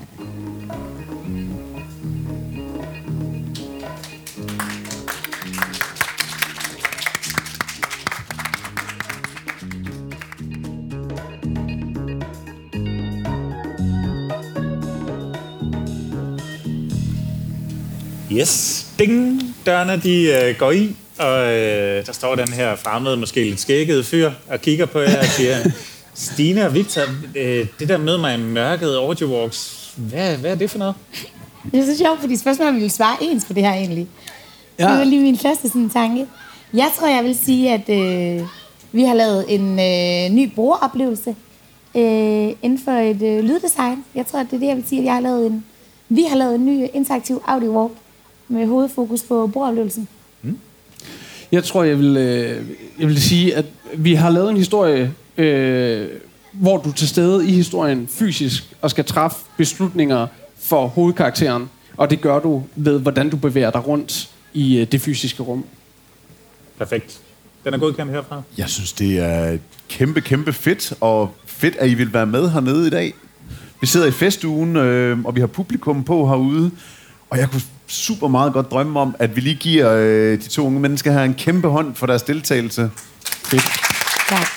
Yes. 18.40 18.86
Ding! 19.00 19.42
Dørene 19.66 19.98
de 20.04 20.24
øh, 20.24 20.56
går 20.58 20.72
i, 20.72 20.96
og 21.18 21.54
øh, 21.54 22.06
der 22.06 22.12
står 22.12 22.36
den 22.36 22.54
her 22.54 22.76
fremmede, 22.76 23.18
måske 23.18 23.44
lidt 23.44 23.60
skækkede 23.60 24.04
fyr, 24.04 24.32
og 24.48 24.62
kigger 24.62 24.86
på 24.86 25.00
jer 25.00 25.20
og 25.20 25.26
siger, 25.26 25.56
Stine 26.14 26.66
og 26.66 26.74
Victor, 26.74 27.02
øh, 27.36 27.68
det 27.80 27.90
der 27.90 27.98
med 27.98 28.18
mig 28.18 28.34
i 28.34 28.38
mørket 28.38 28.96
audiowalks, 28.96 29.94
hvad, 29.96 30.38
hvad 30.38 30.52
er 30.52 30.56
det 30.56 30.70
for 30.70 30.78
noget? 30.78 30.96
Det 31.72 31.80
er 31.80 31.86
så 31.86 31.98
sjovt, 31.98 32.20
fordi 32.20 32.36
spørgsmålet 32.36 32.74
ville 32.74 32.90
svare 32.90 33.18
ens 33.22 33.46
på 33.46 33.54
det 33.54 33.64
her 33.64 33.74
egentlig. 33.74 34.08
Ja. 34.80 34.90
Det 34.90 34.98
var 34.98 35.04
lige 35.04 35.22
min 35.22 35.38
første 35.38 35.68
sådan, 35.68 35.90
tanke. 35.90 36.28
Jeg 36.74 36.92
tror, 37.00 37.08
jeg 37.08 37.24
vil 37.24 37.38
sige, 37.38 37.74
at 37.74 37.90
øh, 37.90 38.48
vi 38.92 39.04
har 39.04 39.14
lavet 39.14 39.46
en 39.48 39.80
øh, 39.80 40.36
ny 40.36 40.52
brugeroplevelse 40.56 41.36
øh, 41.96 42.54
inden 42.62 42.80
for 42.86 42.92
et 42.92 43.22
øh, 43.22 43.44
lyddesign. 43.44 44.06
Jeg 44.16 44.26
tror, 44.26 44.40
det 44.40 44.54
er 44.54 44.58
det, 44.60 44.68
jeg 44.68 44.76
vil 44.76 44.86
sige, 44.88 45.00
at 45.00 45.06
jeg 45.06 45.14
har 45.14 45.22
lavet 45.22 45.48
en, 45.48 45.66
vi 46.10 46.24
har 46.30 46.38
lavet 46.38 46.56
en 46.56 46.66
ny 46.66 46.88
interaktiv 46.94 47.44
audio 47.48 47.80
walk 47.80 47.94
med 48.48 48.68
hovedfokus 48.68 49.24
på 49.24 49.48
bordoplevelsen? 49.48 50.08
Mm. 50.42 50.58
Jeg 51.52 51.64
tror, 51.64 51.84
jeg 51.84 52.00
vil, 52.00 52.18
øh, 52.18 52.66
jeg 53.00 53.08
vil 53.08 53.22
sige, 53.22 53.56
at 53.56 53.66
vi 53.98 54.14
har 54.14 54.30
lavet 54.30 54.50
en 54.50 54.58
historie, 54.58 55.14
øh, 55.38 56.08
hvor 56.52 56.78
du 56.78 56.90
er 56.90 56.94
til 56.94 57.08
stede 57.08 57.48
i 57.48 57.52
historien 57.52 58.08
fysisk 58.08 58.76
og 58.82 58.90
skal 58.90 59.06
træffe 59.06 59.38
beslutninger 59.58 60.28
for 60.60 60.88
hovedkarakteren. 60.88 61.70
Og 61.98 62.10
det 62.10 62.22
gør 62.22 62.40
du 62.40 62.64
ved, 62.76 63.00
hvordan 63.00 63.30
du 63.30 63.38
bevæger 63.38 63.72
dig 63.72 63.88
rundt 63.88 64.30
i 64.54 64.78
øh, 64.78 64.92
det 64.92 65.02
fysiske 65.02 65.44
rum. 65.44 65.66
Perfekt. 66.78 67.20
Den 67.64 67.74
er 67.74 67.78
godkendt 67.78 68.12
herfra. 68.12 68.42
Jeg 68.58 68.70
synes, 68.70 68.94
det 68.94 69.20
er 69.20 69.58
kæmpe, 69.90 70.22
kæmpe 70.22 70.54
fedt, 70.54 70.94
og 71.02 71.32
fedt, 71.46 71.76
at 71.76 71.90
I 71.90 71.94
vil 71.94 72.14
være 72.14 72.26
med 72.26 72.50
hernede 72.50 72.88
i 72.88 72.90
dag. 72.90 73.14
Vi 73.82 73.88
sidder 73.88 74.08
i 74.08 74.12
festugen, 74.12 74.76
øh, 74.76 75.20
og 75.26 75.36
vi 75.36 75.40
har 75.40 75.48
publikum 75.48 76.04
på 76.04 76.28
herude, 76.28 76.72
og 77.30 77.38
jeg 77.38 77.50
kunne 77.50 77.62
super 77.88 78.28
meget 78.28 78.54
godt 78.54 78.72
drømme 78.72 79.00
om, 79.00 79.16
at 79.20 79.36
vi 79.36 79.42
lige 79.42 79.56
giver 79.56 79.92
øh, 79.92 80.38
de 80.42 80.50
to 80.50 80.66
unge 80.66 80.80
mennesker 80.80 81.12
her 81.12 81.24
en 81.24 81.34
kæmpe 81.34 81.68
hånd 81.68 81.96
for 81.96 82.06
deres 82.06 82.22
deltagelse. 82.22 82.92
Fedt. 83.24 83.64
Tak. 84.30 84.48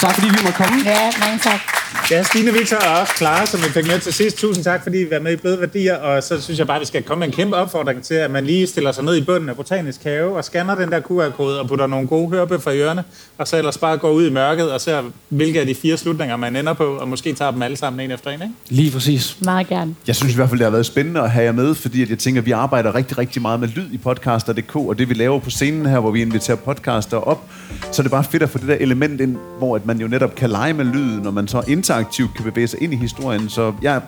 Tak 0.00 0.14
fordi 0.14 0.28
vi 0.28 0.38
må 0.44 0.50
komme. 0.50 0.82
Ja, 0.84 1.10
mange 1.20 1.38
tak. 1.38 1.79
Ja, 2.10 2.22
Stine, 2.22 2.52
Victor 2.52 2.76
og 2.76 3.00
også 3.00 3.12
Clara, 3.16 3.46
som 3.46 3.60
vi 3.60 3.64
fik 3.64 3.86
med 3.86 4.00
til 4.00 4.12
sidst. 4.12 4.38
Tusind 4.38 4.64
tak, 4.64 4.82
fordi 4.82 5.00
I 5.00 5.10
var 5.10 5.18
med 5.18 5.32
i 5.32 5.36
Bløde 5.36 5.60
Værdier. 5.60 5.96
Og 5.96 6.22
så 6.22 6.40
synes 6.40 6.58
jeg 6.58 6.66
bare, 6.66 6.76
at 6.76 6.80
vi 6.80 6.86
skal 6.86 7.02
komme 7.02 7.20
med 7.20 7.26
en 7.28 7.32
kæmpe 7.32 7.56
opfordring 7.56 8.02
til, 8.02 8.14
at 8.14 8.30
man 8.30 8.46
lige 8.46 8.66
stiller 8.66 8.92
sig 8.92 9.04
ned 9.04 9.16
i 9.16 9.24
bunden 9.24 9.48
af 9.48 9.56
Botanisk 9.56 10.04
Have 10.04 10.36
og 10.36 10.44
scanner 10.44 10.74
den 10.74 10.90
der 10.90 11.00
QR-kode 11.00 11.60
og 11.60 11.68
putter 11.68 11.86
nogle 11.86 12.08
gode 12.08 12.30
hørebøffer 12.30 12.70
i 12.70 12.80
ørerne. 12.80 13.04
Og 13.38 13.48
så 13.48 13.56
ellers 13.56 13.78
bare 13.78 13.96
går 13.98 14.10
ud 14.10 14.26
i 14.26 14.30
mørket 14.30 14.72
og 14.72 14.80
ser, 14.80 15.02
hvilke 15.28 15.60
af 15.60 15.66
de 15.66 15.74
fire 15.74 15.96
slutninger 15.96 16.36
man 16.36 16.56
ender 16.56 16.72
på, 16.72 16.84
og 16.84 17.08
måske 17.08 17.32
tager 17.32 17.50
dem 17.50 17.62
alle 17.62 17.76
sammen 17.76 18.00
en 18.00 18.10
efter 18.10 18.30
en, 18.30 18.42
ikke? 18.42 18.54
Lige 18.68 18.90
præcis. 18.90 19.36
Meget 19.40 19.68
gerne. 19.68 19.94
Jeg 20.06 20.16
synes 20.16 20.32
i 20.32 20.36
hvert 20.36 20.48
fald, 20.48 20.58
det 20.58 20.64
har 20.64 20.70
været 20.70 20.86
spændende 20.86 21.20
at 21.20 21.30
have 21.30 21.44
jer 21.44 21.52
med, 21.52 21.74
fordi 21.74 22.02
at 22.02 22.10
jeg 22.10 22.18
tænker, 22.18 22.40
at 22.40 22.46
vi 22.46 22.50
arbejder 22.50 22.94
rigtig, 22.94 23.18
rigtig 23.18 23.42
meget 23.42 23.60
med 23.60 23.68
lyd 23.68 23.92
i 23.92 23.98
podcaster.dk, 23.98 24.76
og 24.76 24.98
det 24.98 25.08
vi 25.08 25.14
laver 25.14 25.38
på 25.38 25.50
scenen 25.50 25.86
her, 25.86 25.98
hvor 25.98 26.10
vi 26.10 26.22
inviterer 26.22 26.56
podcaster 26.56 27.16
op, 27.16 27.44
så 27.92 28.02
er 28.02 28.04
det 28.04 28.10
bare 28.10 28.24
fedt 28.24 28.42
at 28.42 28.50
få 28.50 28.58
det 28.58 28.68
der 28.68 28.76
element 28.80 29.20
ind, 29.20 29.36
hvor 29.58 29.76
at 29.76 29.86
man 29.86 30.00
jo 30.00 30.08
netop 30.08 30.34
kan 30.34 30.50
lege 30.50 30.72
med 30.72 30.84
lyden, 30.84 31.22
når 31.22 31.30
man 31.30 31.48
så 31.48 31.62
interaktivt 31.80 32.34
kan 32.34 32.44
bevæge 32.44 32.66
sig 32.66 32.82
ind 32.82 32.92
i 32.92 32.96
historien. 32.96 33.48
Så 33.48 33.72
jeg 33.82 34.00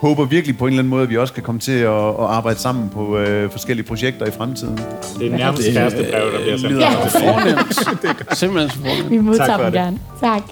håber 0.00 0.24
virkelig 0.24 0.58
på 0.58 0.64
en 0.66 0.68
eller 0.72 0.78
anden 0.80 0.90
måde, 0.90 1.02
at 1.02 1.10
vi 1.10 1.16
også 1.16 1.34
kan 1.34 1.42
komme 1.42 1.60
til 1.60 1.72
at, 1.72 2.08
at 2.08 2.14
arbejde 2.20 2.58
sammen 2.58 2.88
på 2.90 3.18
øh, 3.18 3.50
forskellige 3.50 3.86
projekter 3.86 4.26
i 4.26 4.30
fremtiden. 4.30 4.78
Det 5.18 5.32
er 5.32 5.36
nærmest 5.36 5.62
kæreste 5.72 6.06
brev, 6.12 6.32
der 6.32 6.40
bliver 6.40 6.58
sendt. 6.58 6.80
Ja. 6.80 6.90
fornemt. 7.04 7.74
Simpelthen 8.38 8.70
så 8.70 8.76
fornemt. 8.78 9.10
Vi 9.10 9.18
modtager 9.18 9.46
Tak 9.46 9.56
for 9.58 9.64
dem 9.64 9.72
det. 9.72 9.80
gerne. 9.80 9.98
Tak. 10.20 10.42